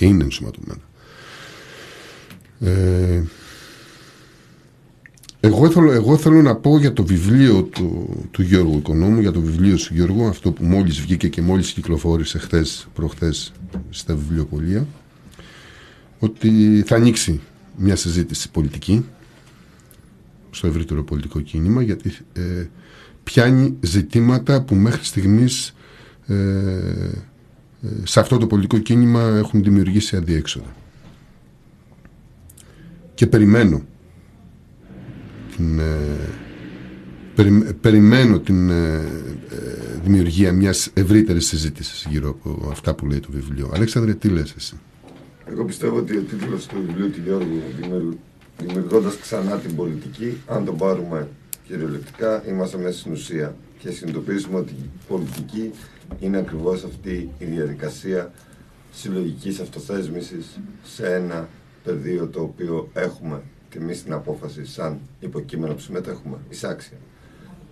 και 0.00 0.06
είναι 0.06 0.22
ενσωματωμένα. 0.22 0.80
Ε, 2.60 3.22
εγώ 5.40 5.70
θέλω, 5.70 5.92
εγώ 5.92 6.16
θέλω 6.16 6.42
να 6.42 6.56
πω 6.56 6.78
για 6.78 6.92
το 6.92 7.04
βιβλίο 7.04 7.62
του, 7.62 8.08
του 8.30 8.42
Γιώργου 8.42 8.78
Οικονόμου, 8.78 9.20
για 9.20 9.32
το 9.32 9.40
βιβλίο 9.40 9.76
του 9.76 9.94
Γιώργου, 9.94 10.26
αυτό 10.26 10.52
που 10.52 10.64
μόλις 10.64 11.00
βγήκε 11.00 11.28
και 11.28 11.42
μόλις 11.42 11.72
κυκλοφόρησε 11.72 12.38
χθες, 12.38 12.88
προχθές 12.94 13.52
στα 13.90 14.14
βιβλιοπολία, 14.14 14.86
ότι 16.18 16.82
θα 16.86 16.96
ανοίξει 16.96 17.40
μια 17.76 17.96
συζήτηση 17.96 18.50
πολιτική 18.50 19.04
στο 20.50 20.66
ευρύτερο 20.66 21.04
πολιτικό 21.04 21.40
κίνημα, 21.40 21.82
γιατί 21.82 22.12
ε, 22.32 22.66
πιάνει 23.22 23.76
ζητήματα 23.80 24.62
που 24.62 24.74
μέχρι 24.74 25.04
στιγμής 25.04 25.74
ε, 26.26 26.34
ε, 26.34 27.29
σε 28.02 28.20
αυτό 28.20 28.38
το 28.38 28.46
πολιτικό 28.46 28.78
κίνημα 28.78 29.22
έχουν 29.22 29.62
δημιουργήσει 29.62 30.16
αδιέξοδα. 30.16 30.74
Και 33.14 33.26
περιμένω 33.26 33.82
ε, 35.58 36.28
περιμένω 37.80 38.38
την 38.38 38.70
ε, 38.70 38.74
ε, 38.74 39.00
δημιουργία 40.02 40.52
μιας 40.52 40.90
ευρύτερης 40.94 41.46
συζήτησης 41.46 42.06
γύρω 42.10 42.28
από 42.28 42.68
αυτά 42.70 42.94
που 42.94 43.06
λέει 43.06 43.20
το 43.20 43.28
βιβλίο. 43.30 43.70
Αλέξανδρε, 43.74 44.14
τι 44.14 44.28
λες 44.28 44.54
εσύ; 44.56 44.74
Εγώ 45.46 45.64
πιστεύω 45.64 45.96
ότι 45.96 46.16
ο 46.16 46.22
τίτλος 46.22 46.66
του 46.66 46.76
βιβλίου 46.86 47.10
του 47.10 47.20
Γιώργου 47.24 48.18
δημιουργώντας 48.58 49.16
ξανά 49.16 49.56
την 49.56 49.76
πολιτική, 49.76 50.36
αν 50.46 50.64
το 50.64 50.72
πάρουμε 50.72 51.28
κυριολεκτικά, 51.66 52.44
είμαστε 52.48 52.78
μέσα 52.78 52.98
στην 52.98 53.12
ουσία 53.12 53.56
και 53.78 53.90
συνειδητοποιήσουμε 53.90 54.58
ότι 54.58 54.72
η 54.72 54.90
πολιτική 55.08 55.70
είναι 56.18 56.38
ακριβώς 56.38 56.84
αυτή 56.84 57.30
η 57.38 57.44
διαδικασία 57.44 58.32
συλλογικής 58.92 59.60
αυτοθέσμησης 59.60 60.60
σε 60.82 61.14
ένα 61.14 61.48
πεδίο 61.84 62.26
το 62.26 62.40
οποίο 62.40 62.88
έχουμε 62.94 63.42
τιμή 63.70 63.94
στην 63.94 64.12
απόφαση 64.12 64.66
σαν 64.66 65.00
υποκείμενο 65.20 65.74
που 65.74 65.80
συμμετέχουμε, 65.80 66.36
εισάξια. 66.48 66.96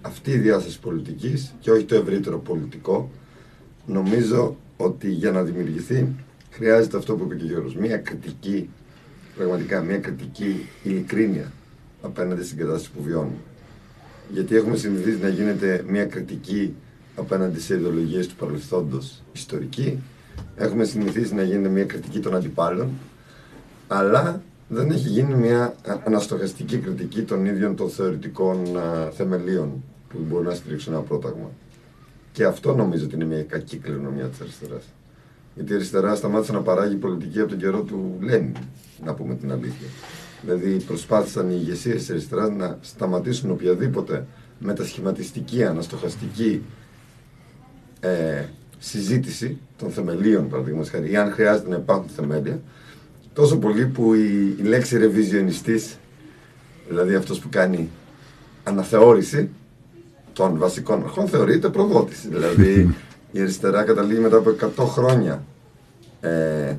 Αυτή 0.02 0.30
η 0.30 0.36
διάσταση 0.36 0.80
πολιτικής 0.80 1.54
και 1.60 1.70
όχι 1.70 1.84
το 1.84 1.94
ευρύτερο 1.94 2.38
πολιτικό, 2.38 3.10
νομίζω 3.86 4.56
ότι 4.76 5.10
για 5.10 5.30
να 5.30 5.42
δημιουργηθεί 5.42 6.14
χρειάζεται 6.50 6.96
αυτό 6.96 7.14
που 7.16 7.24
είπε 7.24 7.34
και 7.34 7.44
ο 7.44 7.46
Γιώργος, 7.46 7.74
μια 7.74 7.96
κριτική, 7.96 8.70
πραγματικά 9.36 9.82
μια 9.82 9.98
κριτική 9.98 10.68
ειλικρίνεια 10.82 11.52
απέναντι 12.02 12.44
στην 12.44 12.58
κατάσταση 12.58 12.90
που 12.90 13.02
βιώνουμε. 13.02 13.36
Γιατί 14.32 14.56
έχουμε 14.56 14.76
συνηθίσει 14.76 15.18
να 15.18 15.28
γίνεται 15.28 15.84
μια 15.88 16.04
κριτική 16.04 16.74
απέναντι 17.18 17.60
σε 17.60 17.74
ιδεολογίες 17.74 18.26
του 18.26 18.34
παρελθόντος 18.34 19.22
ιστορική, 19.32 19.98
έχουμε 20.56 20.84
συνηθίσει 20.84 21.34
να 21.34 21.42
γίνεται 21.42 21.68
μια 21.68 21.84
κριτική 21.84 22.20
των 22.20 22.34
αντιπάλων, 22.34 22.88
αλλά 23.88 24.42
δεν 24.68 24.90
έχει 24.90 25.08
γίνει 25.08 25.34
μια 25.34 25.74
αναστοχαστική 26.04 26.78
κριτική 26.78 27.22
των 27.22 27.46
ίδιων 27.46 27.76
των 27.76 27.90
θεωρητικών 27.90 28.76
α, 28.76 29.10
θεμελίων 29.10 29.82
που 30.08 30.18
μπορεί 30.28 30.46
να 30.46 30.54
στηρίξουν 30.54 30.92
ένα 30.92 31.02
πρόταγμα. 31.02 31.50
Και 32.32 32.44
αυτό 32.44 32.74
νομίζω 32.74 33.04
ότι 33.04 33.14
είναι 33.14 33.24
μια 33.24 33.42
κακή 33.42 33.76
κληρονομιά 33.76 34.24
της 34.24 34.40
αριστεράς. 34.40 34.82
Γιατί 35.54 35.72
η 35.72 35.74
αριστερά 35.74 36.14
σταμάτησε 36.14 36.52
να 36.52 36.60
παράγει 36.60 36.94
πολιτική 36.94 37.40
από 37.40 37.48
τον 37.48 37.58
καιρό 37.58 37.82
του 37.82 38.16
Λένιν, 38.20 38.56
να 39.04 39.14
πούμε 39.14 39.34
την 39.34 39.52
αλήθεια. 39.52 39.86
Δηλαδή 40.42 40.76
προσπάθησαν 40.86 41.50
οι 41.50 41.56
ηγεσίες 41.60 41.96
της 41.96 42.10
αριστεράς 42.10 42.50
να 42.50 42.78
σταματήσουν 42.80 43.50
οποιαδήποτε 43.50 44.26
μετασχηματιστική, 44.58 45.64
αναστοχαστική 45.64 46.62
ε, 48.00 48.44
συζήτηση 48.78 49.58
των 49.78 49.90
θεμελίων, 49.90 50.48
παραδείγματος 50.48 50.90
χάρη, 50.90 51.10
ή 51.10 51.16
αν 51.16 51.32
χρειάζεται 51.32 51.68
να 51.68 51.76
υπάρχουν 51.76 52.08
θεμέλια, 52.08 52.60
τόσο 53.32 53.58
πολύ 53.58 53.86
που 53.86 54.14
η, 54.14 54.56
η 54.58 54.62
λέξη 54.62 54.98
ρεβιζιονιστής, 54.98 55.96
δηλαδή 56.88 57.14
αυτός 57.14 57.38
που 57.38 57.48
κάνει 57.50 57.88
αναθεώρηση 58.64 59.48
των 60.32 60.58
βασικών 60.58 61.02
αρχών, 61.02 61.28
θεωρείται 61.28 61.68
προδότηση. 61.68 62.28
Δηλαδή 62.28 62.94
η 63.32 63.40
αριστερά 63.40 63.82
καταλήγει 63.82 64.20
μετά 64.20 64.36
από 64.36 64.54
100 64.76 64.84
χρόνια 64.86 65.44
ε, 66.20 66.76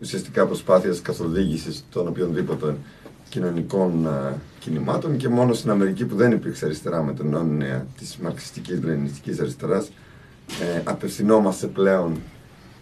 ουσιαστικά 0.00 0.46
προσπάθειας 0.46 1.00
καθοδήγησης 1.00 1.84
των 1.90 2.08
οποιονδήποτε 2.08 2.76
κοινωνικών 3.32 4.06
ε, 4.06 4.34
κινημάτων 4.58 5.16
και 5.16 5.28
μόνο 5.28 5.52
στην 5.52 5.70
Αμερική 5.70 6.04
που 6.04 6.16
δεν 6.16 6.32
υπήρξε 6.32 6.64
αριστερά 6.64 7.02
με 7.02 7.12
τον 7.12 7.34
όνειρο 7.34 7.86
της 7.98 8.16
μαρξιστικής 8.16 8.82
λενινιστικής 8.82 9.40
αριστεράς 9.40 9.90
ε, 10.46 10.80
απευθυνόμαστε 10.84 11.66
πλέον 11.66 12.16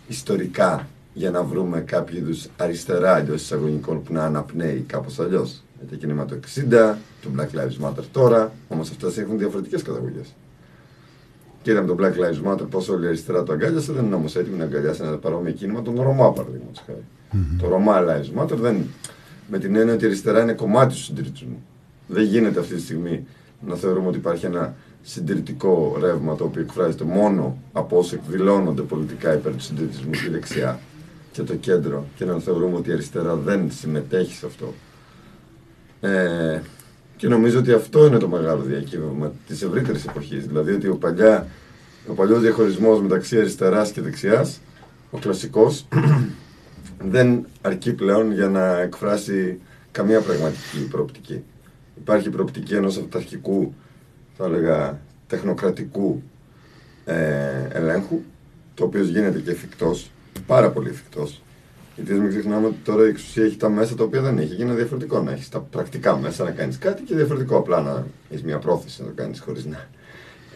ιστορικά 0.08 0.88
για 1.12 1.30
να 1.30 1.42
βρούμε 1.42 1.80
κάποιο 1.80 2.18
είδους 2.18 2.46
αριστερά 2.56 3.18
εντός 3.18 3.42
εισαγωγικών 3.42 4.02
που 4.02 4.12
να 4.12 4.24
αναπνέει 4.24 4.84
κάπως 4.86 5.18
αλλιώς. 5.18 5.62
Γιατί 5.78 5.96
κίνημα 5.96 6.24
το 6.24 6.38
60, 6.70 6.94
το 7.22 7.30
Black 7.36 7.58
Lives 7.58 7.86
Matter 7.86 8.04
τώρα, 8.12 8.52
όμως 8.68 8.90
αυτές 8.90 9.18
έχουν 9.18 9.38
διαφορετικές 9.38 9.82
καταγωγές. 9.82 10.34
Και 11.62 11.70
είδαμε 11.70 11.86
το 11.86 11.96
Black 11.98 12.12
Lives 12.12 12.52
Matter 12.52 12.66
πόσο 12.70 12.92
όλη 12.92 13.04
η 13.04 13.08
αριστερά 13.08 13.42
το 13.42 13.52
αγκάλιασε, 13.52 13.92
δεν 13.92 14.04
είναι 14.04 14.14
όμως 14.14 14.36
έτοιμη 14.36 14.56
να 14.56 14.64
αγκαλιάσει 14.64 15.02
ένα 15.04 15.16
παρόμοιο 15.16 15.52
κίνημα 15.52 15.82
τον 15.82 16.02
Ρωμά, 16.02 16.32
παραδείγματος 16.32 16.82
χάρη. 16.86 17.04
Mm-hmm. 17.32 17.60
Το 17.60 17.68
Ρωμά 17.68 18.04
Lives 18.04 18.42
Matter 18.42 18.56
δεν. 18.56 18.84
Με 19.50 19.58
την 19.58 19.76
έννοια 19.76 19.94
ότι 19.94 20.04
η 20.04 20.06
αριστερά 20.06 20.42
είναι 20.42 20.52
κομμάτι 20.52 20.94
του 20.94 21.00
συντηρητισμού. 21.00 21.62
Δεν 22.06 22.24
γίνεται 22.24 22.60
αυτή 22.60 22.74
τη 22.74 22.80
στιγμή 22.80 23.26
να 23.66 23.74
θεωρούμε 23.74 24.08
ότι 24.08 24.16
υπάρχει 24.16 24.46
ένα 24.46 24.74
συντηρητικό 25.02 25.96
ρεύμα 26.00 26.36
το 26.36 26.44
οποίο 26.44 26.62
εκφράζεται 26.62 27.04
μόνο 27.04 27.58
από 27.72 27.98
όσοι 27.98 28.14
εκδηλώνονται 28.14 28.82
πολιτικά 28.82 29.34
υπέρ 29.34 29.52
του 29.52 29.62
συντηρητισμού 29.62 30.10
και 30.10 30.30
δεξιά 30.30 30.80
και 31.32 31.42
το 31.42 31.54
κέντρο 31.54 32.06
και 32.16 32.24
να 32.24 32.38
θεωρούμε 32.38 32.76
ότι 32.76 32.90
η 32.90 32.92
αριστερά 32.92 33.34
δεν 33.34 33.70
συμμετέχει 33.70 34.34
σε 34.34 34.46
αυτό. 34.46 34.74
Ε, 36.00 36.60
και 37.16 37.28
νομίζω 37.28 37.58
ότι 37.58 37.72
αυτό 37.72 38.06
είναι 38.06 38.18
το 38.18 38.28
μεγάλο 38.28 38.62
διακύβευμα 38.62 39.32
της 39.46 39.62
ευρύτερης 39.62 40.06
εποχής. 40.06 40.46
Δηλαδή 40.46 40.72
ότι 40.72 40.88
ο, 40.88 40.96
παλιά, 40.96 41.46
ο 42.06 42.12
παλιός 42.12 42.40
διαχωρισμός 42.40 43.02
μεταξύ 43.02 43.38
αριστεράς 43.38 43.90
και 43.90 44.00
δεξιάς, 44.00 44.60
ο 45.10 45.18
κλασικός, 45.18 45.86
δεν 47.08 47.46
αρκεί 47.62 47.92
πλέον 47.92 48.32
για 48.32 48.48
να 48.48 48.80
εκφράσει 48.80 49.60
καμία 49.90 50.20
πραγματική 50.20 50.88
προοπτική. 50.90 51.42
Υπάρχει 51.96 52.30
προοπτική 52.30 52.74
ενός 52.74 52.96
αυταρχικού, 52.98 53.74
θα 54.36 54.44
έλεγα, 54.44 55.00
τεχνοκρατικού 55.26 56.22
ε, 57.04 57.68
ελέγχου, 57.72 58.20
το 58.74 58.84
οποίο 58.84 59.02
γίνεται 59.02 59.40
και 59.40 59.50
εφικτός 59.50 60.10
πάρα 60.46 60.70
πολύ 60.70 60.88
εφικτός. 60.88 61.42
Γιατί 61.96 62.12
μην 62.12 62.28
ξεχνάμε 62.28 62.66
ότι 62.66 62.76
τώρα 62.84 63.04
η 63.04 63.08
εξουσία 63.08 63.44
έχει 63.44 63.56
τα 63.56 63.68
μέσα 63.68 63.94
τα 63.94 64.04
οποία 64.04 64.20
δεν 64.20 64.38
έχει. 64.38 64.54
Γίνεται 64.54 64.76
διαφορετικό 64.76 65.22
να 65.22 65.32
έχεις 65.32 65.48
τα 65.48 65.60
πρακτικά 65.60 66.16
μέσα 66.16 66.44
να 66.44 66.50
κάνεις 66.50 66.78
κάτι 66.78 67.02
και 67.02 67.14
διαφορετικό 67.14 67.56
απλά 67.56 67.80
να 67.80 68.06
έχεις 68.30 68.42
μια 68.44 68.58
πρόθεση 68.58 69.02
να 69.02 69.08
το 69.08 69.12
κάνεις 69.14 69.40
χωρίς 69.40 69.64
να 69.64 69.88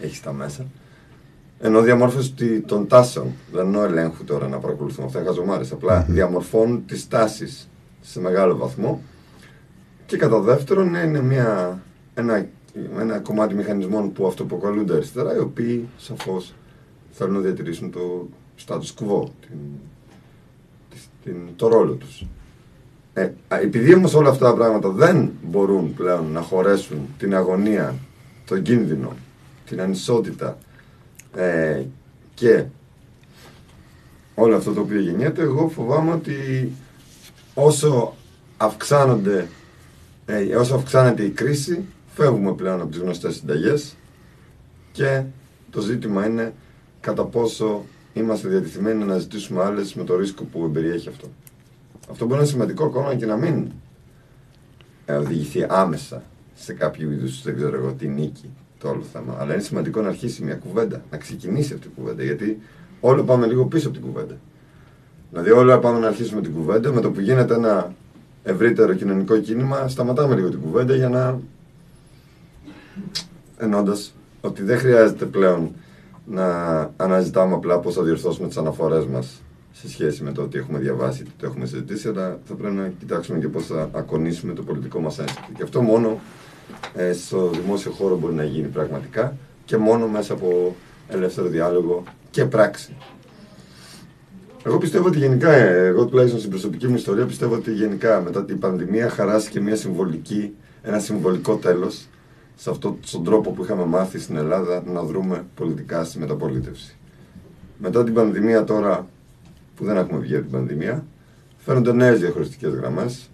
έχεις 0.00 0.20
τα 0.22 0.32
μέσα. 0.32 0.66
Ενώ 1.58 1.82
διαμόρφωση 1.82 2.60
των 2.66 2.86
τάσεων, 2.86 3.26
δεν 3.52 3.66
εννοώ 3.66 3.84
ελέγχου 3.84 4.24
τώρα 4.24 4.48
να 4.48 4.58
παρακολουθούμε 4.58 5.06
αυτά, 5.06 5.22
χαζομάρες. 5.24 5.72
Απλά 5.72 6.06
διαμορφώνουν 6.08 6.84
τις 6.86 7.08
τάσεις 7.08 7.68
σε 8.00 8.20
μεγάλο 8.20 8.56
βαθμό. 8.56 9.02
Και 10.06 10.16
κατά 10.16 10.40
δεύτερον 10.40 10.94
είναι 10.94 11.22
μια, 11.22 11.82
ένα, 12.14 12.46
ένα 12.98 13.18
κομμάτι 13.18 13.54
μηχανισμών 13.54 14.12
που 14.12 14.26
αυτοποκαλούνται 14.26 14.94
αριστερά, 14.94 15.36
οι 15.36 15.38
οποίοι 15.38 15.88
σαφώς 15.96 16.54
θέλουν 17.10 17.34
να 17.34 17.40
διατηρήσουν 17.40 17.90
το 17.90 18.28
status 18.66 18.94
quo, 18.98 19.28
την, 19.40 19.58
την, 21.24 21.36
το 21.56 21.68
ρόλο 21.68 21.92
τους. 21.92 22.26
Ε, 23.12 23.30
επειδή 23.48 23.94
όμως 23.94 24.14
όλα 24.14 24.28
αυτά 24.28 24.46
τα 24.46 24.54
πράγματα 24.54 24.88
δεν 24.88 25.30
μπορούν 25.42 25.94
πλέον 25.94 26.26
να 26.32 26.40
χωρέσουν 26.40 26.98
την 27.18 27.34
αγωνία, 27.34 27.94
τον 28.46 28.62
κίνδυνο, 28.62 29.12
την 29.66 29.80
ανισότητα 29.80 30.58
ε, 31.34 31.82
και 32.34 32.64
όλο 34.34 34.56
αυτό 34.56 34.72
το 34.72 34.80
οποίο 34.80 35.00
γεννιέται, 35.00 35.42
εγώ 35.42 35.68
φοβάμαι 35.68 36.12
ότι 36.12 36.72
όσο 37.54 38.14
αυξάνονται 38.56 39.48
ε, 40.26 40.56
όσο 40.56 40.74
αυξάνεται 40.74 41.22
η 41.22 41.30
κρίση, 41.30 41.84
φεύγουμε 42.06 42.52
πλέον 42.52 42.80
από 42.80 42.90
τις 42.90 43.00
γνωστές 43.00 43.34
συνταγές 43.34 43.94
και 44.92 45.22
το 45.70 45.80
ζήτημα 45.80 46.26
είναι 46.26 46.52
κατά 47.00 47.24
πόσο 47.24 47.84
είμαστε 48.12 48.48
διατεθειμένοι 48.48 49.04
να 49.04 49.18
ζητήσουμε 49.18 49.62
άλλες 49.62 49.94
με 49.94 50.04
το 50.04 50.16
ρίσκο 50.16 50.44
που 50.44 50.64
εμπεριέχει 50.64 51.08
αυτό. 51.08 51.28
Αυτό 52.10 52.24
μπορεί 52.24 52.36
να 52.36 52.36
είναι 52.36 52.46
σημαντικό 52.46 52.84
ακόμα 52.84 53.14
και 53.14 53.26
να 53.26 53.36
μην 53.36 53.70
ε, 55.04 55.14
οδηγηθεί 55.14 55.66
άμεσα 55.68 56.22
σε 56.54 56.72
κάποιο 56.72 57.10
είδους, 57.10 57.42
δεν 57.42 57.56
ξέρω 57.56 57.76
εγώ, 57.76 57.92
τη 57.92 58.08
νίκη 58.08 58.50
το 58.84 58.90
όλο 58.90 59.02
θέμα. 59.12 59.36
Αλλά 59.38 59.52
είναι 59.52 59.62
σημαντικό 59.62 60.00
να 60.00 60.08
αρχίσει 60.08 60.44
μια 60.44 60.54
κουβέντα, 60.54 61.02
να 61.10 61.16
ξεκινήσει 61.16 61.74
αυτή 61.74 61.86
η 61.86 61.90
κουβέντα. 61.96 62.22
Γιατί 62.22 62.58
όλο 63.00 63.22
πάμε 63.22 63.46
λίγο 63.46 63.64
πίσω 63.66 63.88
από 63.88 63.96
την 63.96 64.06
κουβέντα. 64.06 64.36
Δηλαδή, 65.30 65.50
όλα 65.50 65.78
πάμε 65.78 65.98
να 65.98 66.06
αρχίσουμε 66.06 66.40
την 66.40 66.52
κουβέντα. 66.52 66.92
Με 66.92 67.00
το 67.00 67.10
που 67.10 67.20
γίνεται 67.20 67.54
ένα 67.54 67.92
ευρύτερο 68.42 68.94
κοινωνικό 68.94 69.38
κίνημα, 69.38 69.88
σταματάμε 69.88 70.34
λίγο 70.34 70.48
την 70.48 70.60
κουβέντα 70.60 70.94
για 70.94 71.08
να. 71.08 71.40
ενώντας 73.58 74.14
ότι 74.40 74.62
δεν 74.62 74.78
χρειάζεται 74.78 75.24
πλέον 75.24 75.70
να 76.26 76.46
αναζητάμε 76.96 77.54
απλά 77.54 77.78
πώς 77.78 77.94
θα 77.94 78.02
διορθώσουμε 78.02 78.48
τις 78.48 78.56
αναφορές 78.56 79.06
μας 79.06 79.42
σε 79.72 79.88
σχέση 79.88 80.22
με 80.22 80.32
το 80.32 80.42
ότι 80.42 80.58
έχουμε 80.58 80.78
διαβάσει 80.78 81.22
και 81.22 81.30
το 81.36 81.46
έχουμε 81.46 81.66
συζητήσει, 81.66 82.08
αλλά 82.08 82.38
θα 82.44 82.54
πρέπει 82.54 82.74
να 82.74 82.88
κοιτάξουμε 82.98 83.38
και 83.38 83.48
πώς 83.48 83.66
θα 83.66 83.88
ακονίσουμε 83.92 84.52
το 84.52 84.62
πολιτικό 84.62 85.00
μας 85.00 85.18
ένστικτο. 85.18 85.52
Και 85.56 85.62
αυτό 85.62 85.82
μόνο 85.82 86.08
ε, 86.08 86.43
στο 87.14 87.48
δημόσιο 87.48 87.90
χώρο 87.90 88.16
μπορεί 88.16 88.34
να 88.34 88.44
γίνει 88.44 88.68
πραγματικά 88.68 89.36
και 89.64 89.76
μόνο 89.76 90.06
μέσα 90.06 90.32
από 90.32 90.76
ελεύθερο 91.08 91.48
διάλογο 91.48 92.02
και 92.30 92.44
πράξη. 92.44 92.96
Εγώ 94.66 94.78
πιστεύω 94.78 95.06
ότι 95.06 95.18
γενικά, 95.18 95.52
ε, 95.52 95.86
εγώ 95.86 96.06
τουλάχιστον 96.06 96.38
στην 96.38 96.50
προσωπική 96.50 96.86
μου 96.86 96.94
ιστορία, 96.94 97.26
πιστεύω 97.26 97.54
ότι 97.54 97.72
γενικά 97.72 98.20
μετά 98.20 98.44
την 98.44 98.58
πανδημία 98.58 99.08
χαράστηκε 99.08 99.60
μια 99.60 99.76
συμβολική, 99.76 100.54
ένα 100.82 100.98
συμβολικό 100.98 101.56
τέλος 101.56 102.08
σε 102.56 102.70
αυτόν 102.70 102.98
τον 103.10 103.24
τρόπο 103.24 103.50
που 103.50 103.64
είχαμε 103.64 103.84
μάθει 103.84 104.18
στην 104.18 104.36
Ελλάδα 104.36 104.82
να 104.86 105.02
δρούμε 105.02 105.44
πολιτικά 105.54 106.04
στη 106.04 106.18
μεταπολίτευση. 106.18 106.96
Μετά 107.78 108.04
την 108.04 108.14
πανδημία 108.14 108.64
τώρα, 108.64 109.08
που 109.76 109.84
δεν 109.84 109.96
έχουμε 109.96 110.18
βγει 110.18 110.34
από 110.34 110.42
την 110.42 110.52
πανδημία, 110.52 111.04
φαίνονται 111.56 111.92
νέες 111.92 112.20
διαχωριστικές 112.20 112.72
γραμμές, 112.72 113.30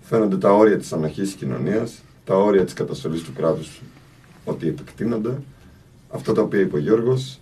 φαίνονται 0.00 0.36
τα 0.36 0.52
όρια 0.52 0.78
της 0.78 0.92
ανοχής 0.92 1.24
της 1.24 1.34
κοινωνίας, 1.34 2.02
τα 2.24 2.36
όρια 2.36 2.64
της 2.64 2.74
καταστολής 2.74 3.22
του 3.22 3.32
κράτους, 3.32 3.82
ότι 4.44 4.68
επεκτείνονται, 4.68 5.36
αυτό 6.10 6.32
τα 6.32 6.42
οποία 6.42 6.60
είπε 6.60 6.76
ο 6.76 6.78
Γιώργος, 6.78 7.40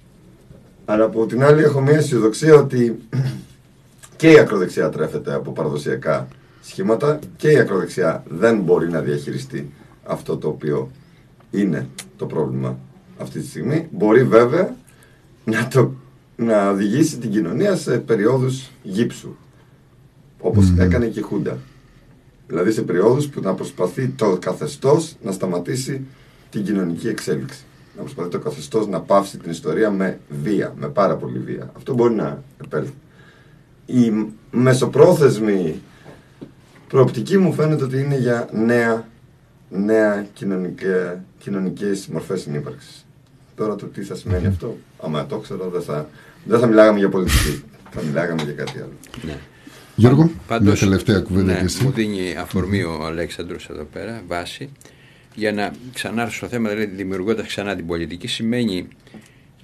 αλλά 0.85 1.05
από 1.05 1.27
την 1.27 1.43
άλλη 1.43 1.63
έχω 1.63 1.81
μια 1.81 1.97
αισιοδοξία 1.97 2.55
ότι 2.55 2.99
και 4.17 4.31
η 4.31 4.39
ακροδεξιά 4.39 4.89
τρέφεται 4.89 5.35
από 5.35 5.51
παραδοσιακά 5.51 6.29
σχήματα 6.63 7.19
και 7.37 7.51
η 7.51 7.59
ακροδεξιά 7.59 8.25
δεν 8.29 8.61
μπορεί 8.61 8.91
να 8.91 9.01
διαχειριστεί 9.01 9.71
αυτό 10.05 10.37
το 10.37 10.49
οποίο 10.49 10.91
είναι 11.51 11.87
το 12.17 12.27
πρόβλημα 12.27 12.79
αυτή 13.19 13.41
τη 13.41 13.47
στιγμή. 13.47 13.89
Μπορεί 13.91 14.25
βέβαια 14.25 14.77
να, 15.45 15.69
το, 15.69 15.93
να 16.37 16.71
οδηγήσει 16.71 17.19
την 17.19 17.31
κοινωνία 17.31 17.77
σε 17.77 17.99
περιόδους 17.99 18.71
γύψου, 18.83 19.37
όπως 20.41 20.73
έκανε 20.79 21.07
και 21.07 21.19
η 21.19 21.23
Χούντα. 21.23 21.59
Δηλαδή 22.47 22.73
σε 22.73 22.83
περιόδους 22.83 23.29
που 23.29 23.41
να 23.41 23.55
προσπαθεί 23.55 24.09
το 24.09 24.39
καθεστώς 24.41 25.17
να 25.23 25.33
σταματήσει 25.33 26.07
την 26.51 26.65
κοινωνική 26.65 27.09
εξέλιξη 27.09 27.65
να 27.97 28.03
προσπαθεί 28.03 28.29
το 28.29 28.39
καθεστώς 28.39 28.87
να 28.87 29.01
πάυσει 29.01 29.39
την 29.39 29.51
ιστορία 29.51 29.91
με 29.91 30.19
βία, 30.43 30.75
με 30.79 30.89
πάρα 30.89 31.17
πολύ 31.17 31.39
βία. 31.39 31.71
Αυτό 31.77 31.95
μπορεί 31.95 32.15
να 32.15 32.43
επέλθει. 32.65 32.93
Η 33.87 34.13
μεσοπρόθεσμη 34.51 35.83
προοπτική 36.89 37.39
μου 37.39 37.53
φαίνεται 37.53 37.85
ότι 37.85 38.01
είναι 38.01 38.19
για 38.19 38.49
νέα, 38.53 39.09
νέα 39.71 40.27
κοινωνικέ, 40.33 41.21
κοινωνικές 41.39 42.07
μορφές 42.07 42.41
συνύπαρξης. 42.41 43.07
Τώρα 43.57 43.75
το 43.75 43.87
τι 43.87 44.03
θα 44.03 44.15
σημαίνει 44.15 44.47
αυτό, 44.47 44.77
άμα 45.01 45.27
το 45.27 45.39
ξέρω, 45.39 45.69
δεν 45.69 45.83
θα, 45.83 46.09
δεν 46.45 46.61
θα 46.61 46.67
μιλάγαμε 46.67 46.99
για 46.99 47.09
πολιτική. 47.09 47.65
θα 47.91 48.03
μιλάγαμε 48.03 48.43
για 48.43 48.53
κάτι 48.53 48.79
άλλο. 48.79 49.37
Ναι. 49.95 50.09
Γιώργο, 50.09 50.31
Πάντως, 50.47 50.81
μια 50.81 50.91
τελευταία 50.91 51.21
κουβέντα 51.21 51.53
ναι, 51.53 51.59
και 51.59 51.65
εσύ. 51.65 51.85
μου 51.85 51.91
δίνει 51.91 52.37
αφορμή 52.37 52.83
ο 52.83 53.05
Αλέξανδρος 53.05 53.69
εδώ 53.71 53.85
πέρα, 53.85 54.23
βάση, 54.29 54.69
για 55.35 55.53
να 55.53 55.73
ξανάρθω 55.93 56.33
στο 56.35 56.49
θέμα, 56.49 56.69
δηλαδή 56.69 56.95
δημιουργώντας 56.95 57.47
ξανά 57.47 57.77
την 57.77 57.87
πολιτική, 57.87 58.27
σημαίνει 58.27 58.89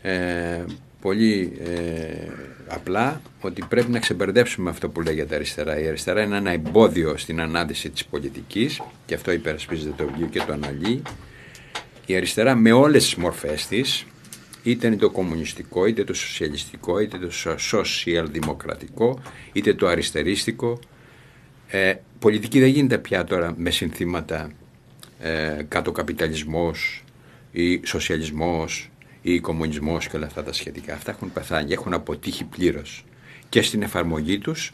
ε, 0.02 0.64
πολύ 1.00 1.52
ε, 1.64 2.28
απλά 2.68 3.20
ότι 3.40 3.62
πρέπει 3.68 3.90
να 3.90 3.98
ξεμπερδέψουμε 3.98 4.70
αυτό 4.70 4.88
που 4.88 5.00
λέγεται 5.00 5.34
αριστερά. 5.34 5.80
Η 5.80 5.88
αριστερά 5.88 6.22
είναι 6.22 6.36
ένα 6.36 6.50
εμπόδιο 6.50 7.16
στην 7.16 7.40
ανάδυση 7.40 7.90
της 7.90 8.04
πολιτικής 8.04 8.80
και 9.06 9.14
αυτό 9.14 9.32
υπερασπίζεται 9.32 9.94
το 9.96 10.04
βιβλίο 10.04 10.26
και 10.26 10.42
το 10.46 10.52
αναλύει. 10.52 11.02
Η 12.06 12.16
αριστερά 12.16 12.54
με 12.54 12.72
όλες 12.72 13.04
τις 13.04 13.14
μορφές 13.14 13.66
της, 13.66 14.06
είτε 14.70 14.86
είναι 14.86 14.96
το 14.96 15.10
κομμουνιστικό, 15.10 15.86
είτε 15.86 16.04
το 16.04 16.14
σοσιαλιστικό, 16.14 16.98
είτε 16.98 17.18
το 17.18 17.30
σοσιαλδημοκρατικό, 17.58 19.22
είτε 19.52 19.74
το 19.74 19.86
αριστερίστικο. 19.86 20.78
Ε, 21.68 21.94
πολιτική 22.18 22.60
δεν 22.60 22.68
γίνεται 22.68 22.98
πια 22.98 23.24
τώρα 23.24 23.54
με 23.56 23.70
συνθήματα 23.70 24.50
ε, 25.20 25.62
κάτω 25.68 25.92
καπιταλισμός 25.92 27.04
ή 27.52 27.86
σοσιαλισμός 27.86 28.90
ή 29.22 29.40
κομμουνισμός 29.40 30.08
και 30.08 30.16
όλα 30.16 30.26
αυτά 30.26 30.42
τα 30.42 30.52
σχετικά. 30.52 30.94
Αυτά 30.94 31.10
έχουν 31.10 31.32
πεθάνει, 31.32 31.72
έχουν 31.72 31.92
αποτύχει 31.92 32.44
πλήρως 32.44 33.04
και 33.48 33.62
στην 33.62 33.82
εφαρμογή 33.82 34.38
τους 34.38 34.72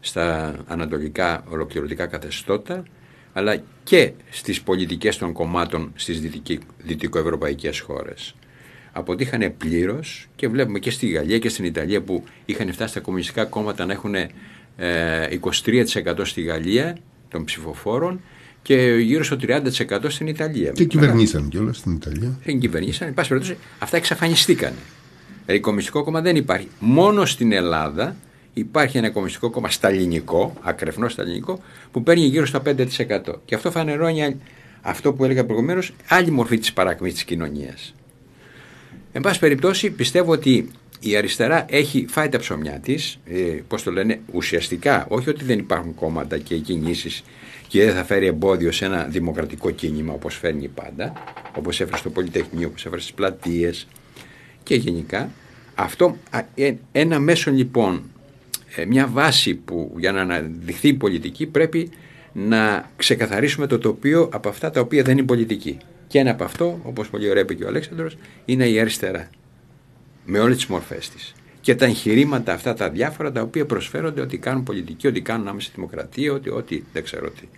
στα 0.00 0.56
ανατολικά 0.66 1.44
ολοκληρωτικά 1.48 2.06
καθεστώτα 2.06 2.84
αλλά 3.32 3.62
και 3.84 4.12
στις 4.30 4.62
πολιτικές 4.62 5.16
των 5.16 5.32
κομμάτων 5.32 5.92
στις 5.94 6.20
δυτικη- 6.20 6.62
δυτικοευρωπαϊκές 6.78 7.80
χώρες. 7.80 8.34
Αποτύχανε 8.98 9.50
πλήρως 9.50 10.28
και 10.36 10.48
βλέπουμε 10.48 10.78
και 10.78 10.90
στη 10.90 11.06
Γαλλία 11.06 11.38
και 11.38 11.48
στην 11.48 11.64
Ιταλία 11.64 12.02
που 12.02 12.24
είχαν 12.44 12.72
φτάσει 12.72 12.94
τα 12.94 13.00
κομμουνιστικά 13.00 13.44
κόμματα 13.44 13.86
να 13.86 13.92
έχουν 13.92 14.14
ε, 14.14 14.30
23% 15.40 16.20
στη 16.22 16.42
Γαλλία 16.42 16.96
των 17.28 17.44
ψηφοφόρων 17.44 18.20
και 18.62 18.74
γύρω 19.00 19.24
στο 19.24 19.36
30% 19.40 19.60
στην 20.06 20.26
Ιταλία. 20.26 20.70
Και 20.70 20.84
κυβερνήσαν 20.84 21.48
κιόλας 21.48 21.76
στην 21.76 21.92
Ιταλία. 21.92 22.38
Δεν 22.44 22.58
κυβερνήσαν, 22.58 23.08
εν 23.08 23.14
πάση 23.14 23.28
περιπτώσει, 23.28 23.56
αυτά 23.78 23.96
εξαφανιστήκανε. 23.96 24.76
Δηλαδή, 25.44 25.62
κομμουνιστικό 25.62 26.04
κόμμα 26.04 26.20
δεν 26.20 26.36
υπάρχει. 26.36 26.68
Μόνο 26.78 27.24
στην 27.24 27.52
Ελλάδα 27.52 28.16
υπάρχει 28.52 28.98
ένα 28.98 29.10
κομμουνιστικό 29.10 29.50
κόμμα 29.50 29.70
σταλινικό, 29.70 30.54
ακρεφνό 30.62 31.08
σταλινικό, 31.08 31.60
που 31.90 32.02
παίρνει 32.02 32.24
γύρω 32.24 32.46
στα 32.46 32.62
5%. 32.64 32.86
Και 33.44 33.54
αυτό 33.54 33.70
φανερώνει 33.70 34.36
αυτό 34.80 35.12
που 35.12 35.24
έλεγα 35.24 35.44
προηγουμένως, 35.44 35.92
άλλη 36.08 36.30
μορφή 36.30 36.58
της 36.58 36.72
παρακμής 36.72 37.12
της 37.12 37.24
κοινωνίας. 37.24 37.94
Εν 39.16 39.22
πάση 39.22 39.38
περιπτώσει, 39.38 39.90
πιστεύω 39.90 40.32
ότι 40.32 40.70
η 41.00 41.16
αριστερά 41.16 41.64
έχει 41.68 42.06
φάει 42.08 42.28
τα 42.28 42.38
ψωμιά 42.38 42.80
της, 42.82 43.18
ε, 43.24 43.38
πώς 43.68 43.82
το 43.82 43.90
λένε, 43.92 44.20
ουσιαστικά. 44.32 45.06
Όχι 45.08 45.28
ότι 45.28 45.44
δεν 45.44 45.58
υπάρχουν 45.58 45.94
κόμματα 45.94 46.38
και 46.38 46.56
κινήσεις 46.56 47.24
και 47.68 47.84
δεν 47.84 47.94
θα 47.94 48.04
φέρει 48.04 48.26
εμπόδιο 48.26 48.72
σε 48.72 48.84
ένα 48.84 49.04
δημοκρατικό 49.04 49.70
κίνημα 49.70 50.12
όπως 50.12 50.36
φέρνει 50.36 50.68
πάντα, 50.68 51.12
όπως 51.56 51.80
έφερε 51.80 51.96
στο 51.96 52.10
Πολυτεχνείο, 52.10 52.68
όπως 52.68 52.86
έφερε 52.86 53.00
στις 53.00 53.14
πλατείες 53.14 53.86
και 54.62 54.74
γενικά. 54.74 55.30
Αυτό, 55.74 56.16
α, 56.30 56.40
ε, 56.54 56.74
ένα 56.92 57.18
μέσο 57.18 57.50
λοιπόν, 57.50 58.02
ε, 58.76 58.84
μια 58.84 59.06
βάση 59.06 59.54
που 59.54 59.94
για 59.98 60.12
να 60.12 60.20
αναδειχθεί 60.20 60.88
η 60.88 60.94
πολιτική 60.94 61.46
πρέπει 61.46 61.90
να 62.32 62.90
ξεκαθαρίσουμε 62.96 63.66
το 63.66 63.78
τοπίο 63.78 64.28
από 64.32 64.48
αυτά 64.48 64.70
τα 64.70 64.80
οποία 64.80 65.02
δεν 65.02 65.18
είναι 65.18 65.26
πολιτική. 65.26 65.78
Και 66.06 66.18
ένα 66.18 66.30
από 66.30 66.44
αυτό, 66.44 66.80
όπως 66.82 67.08
πολύ 67.08 67.30
ωραία 67.30 67.42
είπε 67.42 67.54
και 67.54 67.64
ο 67.64 67.68
Αλέξανδρος, 67.68 68.16
είναι 68.44 68.68
η 68.68 68.80
αριστερά. 68.80 69.30
Με 70.24 70.38
όλες 70.38 70.56
τις 70.56 70.66
μορφές 70.66 71.10
της. 71.10 71.34
Και 71.60 71.74
τα 71.74 71.84
εγχειρήματα 71.84 72.52
αυτά 72.52 72.74
τα 72.74 72.90
διάφορα 72.90 73.32
τα 73.32 73.42
οποία 73.42 73.66
προσφέρονται 73.66 74.20
ότι 74.20 74.38
κάνουν 74.38 74.62
πολιτική, 74.62 75.06
ότι 75.06 75.20
κάνουν 75.20 75.48
άμεση 75.48 75.70
δημοκρατία, 75.74 76.32
ότι, 76.32 76.50
ότι 76.50 76.84
δεν 76.92 77.04
ξέρω 77.04 77.30
τι. 77.30 77.48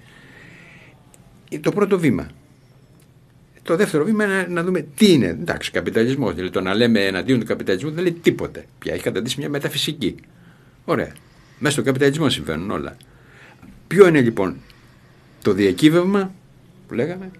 Ε, 1.50 1.58
Το 1.58 1.72
πρώτο 1.72 1.98
βήμα. 1.98 2.30
Το 3.62 3.76
δεύτερο 3.76 4.04
βήμα 4.04 4.24
είναι 4.24 4.46
να 4.48 4.62
δούμε 4.62 4.86
τι 4.94 5.12
είναι. 5.12 5.26
Εντάξει, 5.26 5.70
καπιταλισμός. 5.70 6.34
Δηλαδή 6.34 6.52
το 6.52 6.60
να 6.60 6.74
λέμε 6.74 7.06
εναντίον 7.06 7.40
του 7.40 7.46
καπιταλισμού 7.46 7.90
δεν 7.90 8.02
λέει 8.02 8.12
τίποτε. 8.12 8.64
Πια 8.78 8.94
έχει 8.94 9.02
καταντήσει 9.02 9.38
μια 9.38 9.48
μεταφυσική. 9.48 10.14
Ωραία. 10.84 11.12
Μέσα 11.58 11.74
στο 11.74 11.82
καπιταλισμό 11.82 12.28
συμβαίνουν 12.28 12.70
όλα. 12.70 12.96
Ποιο 13.86 14.06
είναι 14.06 14.20
λοιπόν 14.20 14.56
το 15.42 15.52
διακύβευμα 15.52 16.34
που 16.88 16.94
λέγαμε; 16.94 17.30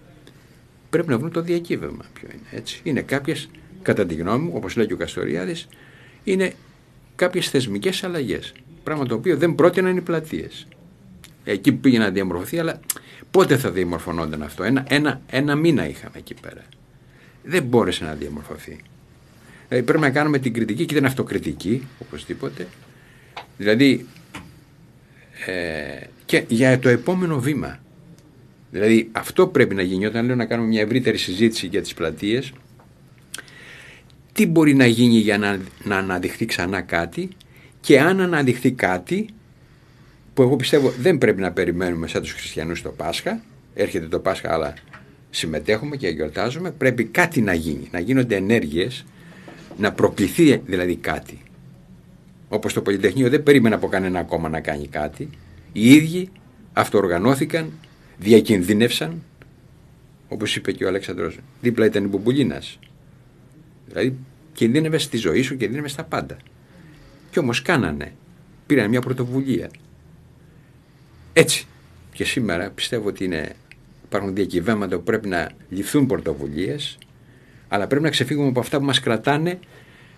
Πρέπει 0.89 1.09
να 1.09 1.15
βρούμε 1.15 1.31
το 1.31 1.41
διακύβευμα 1.41 2.05
ποιο 2.13 2.27
είναι. 2.33 2.47
Έτσι. 2.51 2.79
Είναι 2.83 3.01
κάποιες, 3.01 3.49
κατά 3.81 4.05
τη 4.05 4.15
γνώμη 4.15 4.43
μου, 4.43 4.51
όπως 4.55 4.75
λέει 4.75 4.87
και 4.87 4.93
ο 4.93 4.97
Καστοριάδης, 4.97 5.67
είναι 6.23 6.53
κάποιες 7.15 7.49
θεσμικές 7.49 8.03
αλλαγές. 8.03 8.53
Πράγμα 8.83 9.05
το 9.05 9.15
οποίο 9.15 9.37
δεν 9.37 9.55
πρότειναν 9.55 9.97
οι 9.97 10.01
πλατείες. 10.01 10.67
Εκεί 11.43 11.71
που 11.71 11.79
πήγε 11.79 11.97
να 11.97 12.09
διαμορφωθεί, 12.09 12.59
αλλά 12.59 12.79
πότε 13.31 13.57
θα 13.57 13.71
διαμορφωνόταν 13.71 14.43
αυτό; 14.43 14.63
Ένα, 14.63 14.85
ένα, 14.87 15.21
ένα 15.29 15.55
μήνα 15.55 15.89
είχαμε 15.89 16.17
εκεί 16.17 16.33
πέρα. 16.41 16.63
Δεν 17.43 17.63
μπόρεσε 17.63 18.03
να 18.03 18.13
διαμορφωθεί. 18.13 18.79
Δηλαδή 19.67 19.85
πρέπει 19.85 20.03
να 20.03 20.09
κάνουμε 20.09 20.39
την 20.39 20.53
κριτική 20.53 20.85
και 20.85 20.93
την 20.95 21.05
αυτοκριτική, 21.05 21.87
οπωσδήποτε. 21.99 22.67
Δηλαδή, 23.57 24.05
ε, 25.45 26.05
και 26.25 26.43
για 26.47 26.79
το 26.79 26.89
επόμενο 26.89 27.39
βήμα. 27.39 27.79
Δηλαδή 28.71 29.09
αυτό 29.11 29.47
πρέπει 29.47 29.75
να 29.75 29.81
γίνει 29.81 30.05
όταν 30.05 30.25
λέω 30.25 30.35
να 30.35 30.45
κάνουμε 30.45 30.67
μια 30.67 30.81
ευρύτερη 30.81 31.17
συζήτηση 31.17 31.67
για 31.67 31.81
τις 31.81 31.93
πλατείες. 31.93 32.53
τι 34.31 34.47
μπορεί 34.47 34.73
να 34.73 34.85
γίνει 34.85 35.17
για 35.17 35.37
να, 35.37 35.59
να 35.83 35.97
αναδειχθεί 35.97 36.45
ξανά 36.45 36.81
κάτι 36.81 37.29
και 37.79 37.99
αν 37.99 38.19
αναδειχθεί 38.19 38.71
κάτι 38.71 39.29
που 40.33 40.41
εγώ 40.41 40.55
πιστεύω 40.55 40.93
δεν 40.99 41.17
πρέπει 41.17 41.41
να 41.41 41.51
περιμένουμε 41.51 42.07
σαν 42.07 42.21
τους 42.21 42.31
χριστιανούς 42.31 42.81
το 42.81 42.89
Πάσχα 42.89 43.41
έρχεται 43.73 44.07
το 44.07 44.19
Πάσχα 44.19 44.53
αλλά 44.53 44.73
συμμετέχουμε 45.29 45.95
και 45.95 46.07
γιορτάζουμε 46.07 46.71
πρέπει 46.71 47.03
κάτι 47.03 47.41
να 47.41 47.53
γίνει, 47.53 47.87
να 47.91 47.99
γίνονται 47.99 48.35
ενέργειες 48.35 49.05
να 49.77 49.91
προκληθεί 49.91 50.61
δηλαδή 50.65 50.95
κάτι 50.95 51.41
όπως 52.49 52.73
το 52.73 52.81
Πολυτεχνείο 52.81 53.29
δεν 53.29 53.43
περίμενε 53.43 53.75
από 53.75 53.87
κανένα 53.87 54.19
ακόμα 54.19 54.49
να 54.49 54.59
κάνει 54.59 54.87
κάτι 54.87 55.29
οι 55.71 55.93
ίδιοι 55.93 56.29
αυτοοργανώθηκαν 56.73 57.71
διακινδύνευσαν 58.19 59.23
όπως 60.27 60.55
είπε 60.55 60.71
και 60.71 60.85
ο 60.85 60.87
Αλέξανδρος 60.87 61.37
δίπλα 61.61 61.85
ήταν 61.85 62.03
η 62.03 62.07
Μπουμπουλίνας 62.07 62.79
δηλαδή 63.89 64.15
κινδύνευε 64.53 64.97
στη 64.97 65.17
ζωή 65.17 65.41
σου, 65.41 65.57
κινδύνευε 65.57 65.87
στα 65.87 66.03
πάντα. 66.03 66.37
Και 67.31 67.39
όμως 67.39 67.61
κάνανε 67.61 68.13
πήραν 68.65 68.89
μια 68.89 69.01
πρωτοβουλία. 69.01 69.69
Έτσι. 71.33 71.65
Και 72.13 72.23
σήμερα 72.23 72.69
πιστεύω 72.69 73.07
ότι 73.07 73.23
είναι, 73.23 73.55
υπάρχουν 74.03 74.35
διακυβέματα 74.35 74.95
που 74.95 75.03
πρέπει 75.03 75.27
να 75.27 75.51
ληφθούν 75.69 76.05
πρωτοβουλίες, 76.05 76.97
αλλά 77.67 77.87
πρέπει 77.87 78.03
να 78.03 78.09
ξεφύγουμε 78.09 78.47
από 78.47 78.59
αυτά 78.59 78.77
που 78.79 78.85
μας 78.85 78.99
κρατάνε 78.99 79.59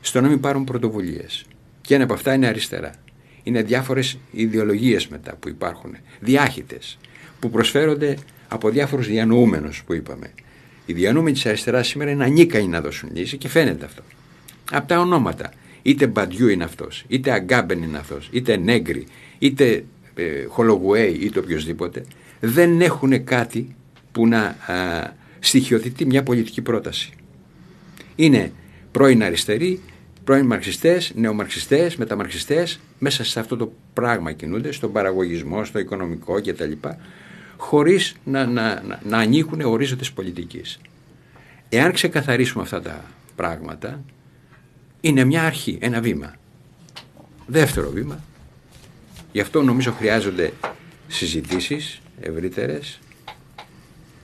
στο 0.02 0.22
να 0.22 0.28
μην 0.28 0.40
πάρουν 0.40 0.64
πρωτοβουλίες. 0.64 1.46
Και 1.82 1.96
ένα 1.96 2.04
από 2.04 2.14
αυτά 2.14 2.34
είναι 2.34 2.48
αριστερά. 2.48 2.94
Είναι 3.44 3.62
διάφορες 3.62 4.18
ιδεολογίες 4.32 5.08
μετά 5.08 5.36
που 5.36 5.50
υπάρχουν, 5.50 5.96
διάχυτες, 6.20 6.98
που 7.42 7.50
προσφέρονται 7.50 8.18
από 8.48 8.70
διάφορους 8.70 9.08
διανοούμενους 9.08 9.84
που 9.84 9.94
είπαμε. 9.94 10.32
Οι 10.86 10.94
διανοούμενοι 10.94 11.34
της 11.36 11.46
αριστεράς 11.46 11.88
σήμερα 11.88 12.12
είναι 12.12 12.24
ανίκανοι 12.24 12.68
να 12.68 12.82
δώσουν 12.82 13.10
λύση 13.14 13.38
και 13.38 13.48
φαίνεται 13.48 13.86
αυτό. 13.86 14.02
Από 14.72 14.88
τα 14.88 15.00
ονόματα. 15.00 15.52
Είτε 15.82 16.08
Μπαντιού 16.08 16.48
είναι 16.48 16.64
αυτός, 16.64 17.06
είτε 17.08 17.32
Αγκάμπεν 17.32 17.84
είναι 17.84 17.98
αυτός, 17.98 18.30
είτε 18.32 18.58
Νέγκρι, 18.58 19.08
είτε 19.40 19.84
ε, 20.16 20.46
Χολογουέι 20.48 21.14
ή 21.14 21.30
το 21.30 21.40
οποιοδήποτε 21.40 22.06
δεν 22.40 22.82
έχουν 22.82 23.24
κάτι 23.24 23.76
που 24.12 24.28
να 24.28 24.42
α, 24.42 24.56
στοιχειοθετεί 25.40 26.06
μια 26.06 26.24
πολιτική 26.24 26.62
πρόταση. 26.62 27.10
Είναι 28.16 28.52
πρώην 28.92 29.24
αριστεροί, 29.24 29.80
πρώην 30.24 30.46
μαρξιστές, 30.46 31.12
νεομαρξιστές, 31.16 31.96
μεταμαρξιστές 31.96 32.80
μέσα 33.00 33.24
σε 33.24 33.40
αυτό 33.40 33.58
το 33.58 33.74
πράγμα 33.94 34.32
κινούνται, 34.32 34.72
στον 34.72 34.92
παραγωγισμό, 34.92 35.66
στο 35.66 35.80
οικονομικό 35.80 36.42
κτλ. 36.42 36.72
Χωρίς 37.62 38.16
να, 38.24 38.46
να, 38.46 38.82
να, 38.82 39.00
να 39.04 39.18
ανήκουν 39.18 39.62
ορίζοντες 39.62 40.12
πολιτικής. 40.12 40.80
Εάν 41.70 41.92
ξεκαθαρίσουμε 41.92 42.64
αυτά 42.64 42.82
τα 42.82 43.04
πράγματα, 43.36 44.04
είναι 45.02 45.24
μια 45.24 45.44
αρχή, 45.44 45.78
ένα 45.82 46.02
βήμα. 46.02 46.36
Δεύτερο 47.46 47.90
βήμα, 47.90 48.20
Γι' 49.32 49.40
αυτό 49.40 49.62
νομίζω 49.62 49.92
χρειάζονται 49.92 50.54
συζητήσεις 51.08 52.02
ευρύτερες 52.20 53.00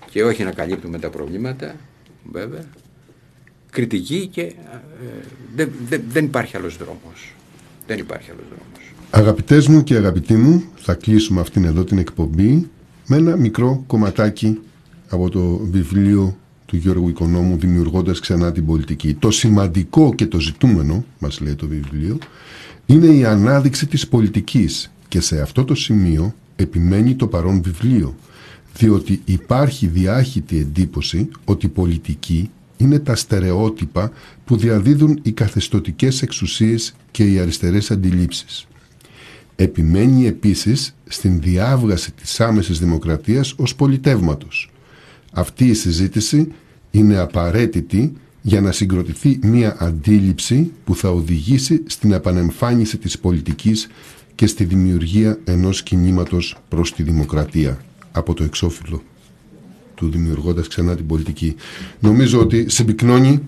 και 0.10 0.24
όχι 0.24 0.44
να 0.44 0.52
καλύπτουμε 0.52 1.00
τα 1.00 1.10
προβλήματα, 1.10 1.76
βέβαια. 2.32 2.64
Κριτική 3.70 4.28
και 4.28 4.42
ε, 4.42 4.54
δεν, 5.56 5.72
δεν 6.10 6.26
υπάρχει 6.26 6.58
άλλος 6.58 6.78
δρόμος. 6.78 7.34
Δεν 7.88 7.98
υπάρχει 7.98 8.32
άλλος 8.32 8.46
δρόμος. 8.46 8.94
Αγαπητές 9.10 9.68
μου 9.68 9.84
και 9.84 9.96
αγαπητοί 9.96 10.34
μου, 10.34 10.64
θα 10.76 10.94
κλείσουμε 10.94 11.42
αυτήν 11.42 11.64
εδώ 11.64 11.84
την 11.84 11.98
εκπομπή 11.98 12.70
με 13.08 13.16
ένα 13.16 13.36
μικρό 13.36 13.84
κομματάκι 13.88 14.60
από 15.10 15.30
το 15.30 15.58
βιβλίο 15.72 16.38
του 16.66 16.76
Γιώργου 16.76 17.10
Οικονόμου 17.10 17.58
δημιουργώντας 17.58 18.20
ξανά 18.20 18.52
την 18.52 18.66
πολιτική. 18.66 19.14
Το 19.14 19.32
σημαντικό 19.32 20.14
και 20.16 20.26
το 20.26 20.40
ζητούμενο, 20.40 21.06
μας 21.20 21.40
λέει 21.40 21.56
το 21.56 21.68
βιβλίο, 21.68 22.18
είναι 22.86 23.08
η 23.08 23.26
ανάδειξη 23.26 23.88
της 23.88 24.08
πολιτικής 24.08 24.92
και 25.08 25.22
σε 25.22 25.42
αυτό 25.42 25.64
το 25.64 25.76
σημείο 25.76 26.34
επιμένει 26.56 27.16
το 27.16 27.28
παρόν 27.28 27.62
βιβλίο, 27.62 28.16
διότι 28.74 29.22
υπάρχει 29.26 29.88
διάχυτη 29.88 30.58
εντύπωση 30.58 31.30
ότι 31.46 31.66
η 31.66 31.70
πολιτική 31.70 32.50
είναι 32.78 33.00
τα 33.00 33.16
στερεότυπα 33.16 34.12
που 34.46 34.58
διαδίδουν 34.58 35.20
οι 35.22 35.32
καθεστωτικές 35.32 36.22
εξουσίες 36.22 36.96
και 37.12 37.32
οι 37.32 37.40
αριστερές 37.40 37.92
αντιλήψεις. 37.92 38.67
Επιμένει 39.60 40.28
επίσης 40.28 40.96
στην 41.08 41.42
διάβγαση 41.42 42.12
της 42.12 42.40
άμεσης 42.40 42.80
δημοκρατίας 42.80 43.54
ως 43.58 43.76
πολιτεύματος. 43.76 44.72
Αυτή 45.32 45.68
η 45.68 45.74
συζήτηση 45.74 46.52
είναι 46.92 47.18
απαραίτητη 47.18 48.14
για 48.42 48.62
να 48.62 48.72
συγκροτηθεί 48.72 49.40
μία 49.42 49.76
αντίληψη 49.80 50.72
που 50.84 50.96
θα 50.96 51.10
οδηγήσει 51.10 51.84
στην 51.88 52.12
επανεμφάνιση 52.12 52.98
της 52.98 53.20
πολιτικής 53.20 53.88
και 54.36 54.48
στη 54.48 54.64
δημιουργία 54.64 55.40
ενός 55.44 55.84
κινήματος 55.84 56.58
προς 56.70 56.94
τη 56.94 57.04
δημοκρατία 57.04 57.82
από 58.12 58.34
το 58.34 58.44
εξώφυλλο 58.44 59.04
του 59.96 60.10
δημιουργώντας 60.10 60.68
ξανά 60.68 60.96
την 60.96 61.08
πολιτική. 61.08 61.56
Νομίζω 62.00 62.40
ότι 62.40 62.70
συμπυκνώνει 62.70 63.42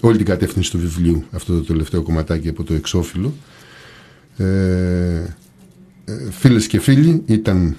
όλη 0.00 0.16
την 0.16 0.26
κατεύθυνση 0.26 0.70
του 0.70 0.78
βιβλίου 0.78 1.24
αυτό 1.30 1.52
το 1.52 1.62
τελευταίο 1.62 2.02
κομματάκι 2.02 2.48
από 2.48 2.64
το 2.64 2.74
εξώφυλλο. 2.74 3.34
Ε, 4.36 4.44
ε, 6.04 6.30
φίλες 6.30 6.66
και 6.66 6.80
φίλοι, 6.80 7.22
ήταν 7.26 7.76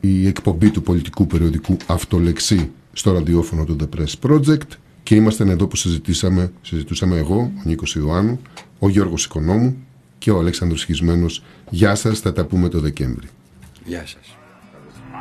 η 0.00 0.26
εκπομπή 0.26 0.70
του 0.70 0.82
πολιτικού 0.82 1.26
περιοδικού 1.26 1.76
Αυτολεξή 1.86 2.70
στο 2.92 3.12
ραδιόφωνο 3.12 3.64
του 3.64 3.76
The 3.80 3.98
Press 3.98 4.30
Project 4.30 4.68
και 5.02 5.14
είμαστε 5.14 5.50
εδώ 5.50 5.66
που 5.66 5.76
συζητήσαμε, 5.76 6.52
συζητούσαμε 6.62 7.16
εγώ, 7.16 7.36
ο 7.36 7.62
Νίκος 7.64 7.94
Ιωάννου, 7.94 8.40
ο 8.78 8.88
Γιώργος 8.88 9.24
Οικονόμου 9.24 9.76
και 10.18 10.30
ο 10.30 10.38
Αλέξανδρος 10.38 10.80
Σχισμένος. 10.80 11.42
Γεια 11.70 11.94
σας, 11.94 12.20
θα 12.20 12.32
τα 12.32 12.44
πούμε 12.44 12.68
το 12.68 12.80
Δεκέμβρη. 12.80 13.28
Γεια 13.84 14.06
σας. 14.06 14.36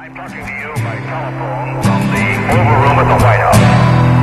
I'm 0.06 0.14
talking 0.16 0.44
to 0.50 0.54
you 0.62 0.72
by 0.86 0.96
telephone 1.12 1.70
from 1.86 2.02
the 2.14 2.26
Oval 2.56 2.78
Room 2.84 2.98
at 3.02 3.08
the 3.12 3.20
White 3.24 3.42
House. 3.46 3.62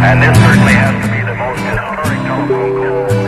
And 0.09 0.17
this 0.23 0.35
certainly 0.45 0.77
has 0.83 0.95
to 1.05 1.09
be 1.15 1.21
the 1.31 1.37
most 1.43 1.61
historic 1.69 2.21
telephone 2.29 2.71
call 2.79 3.20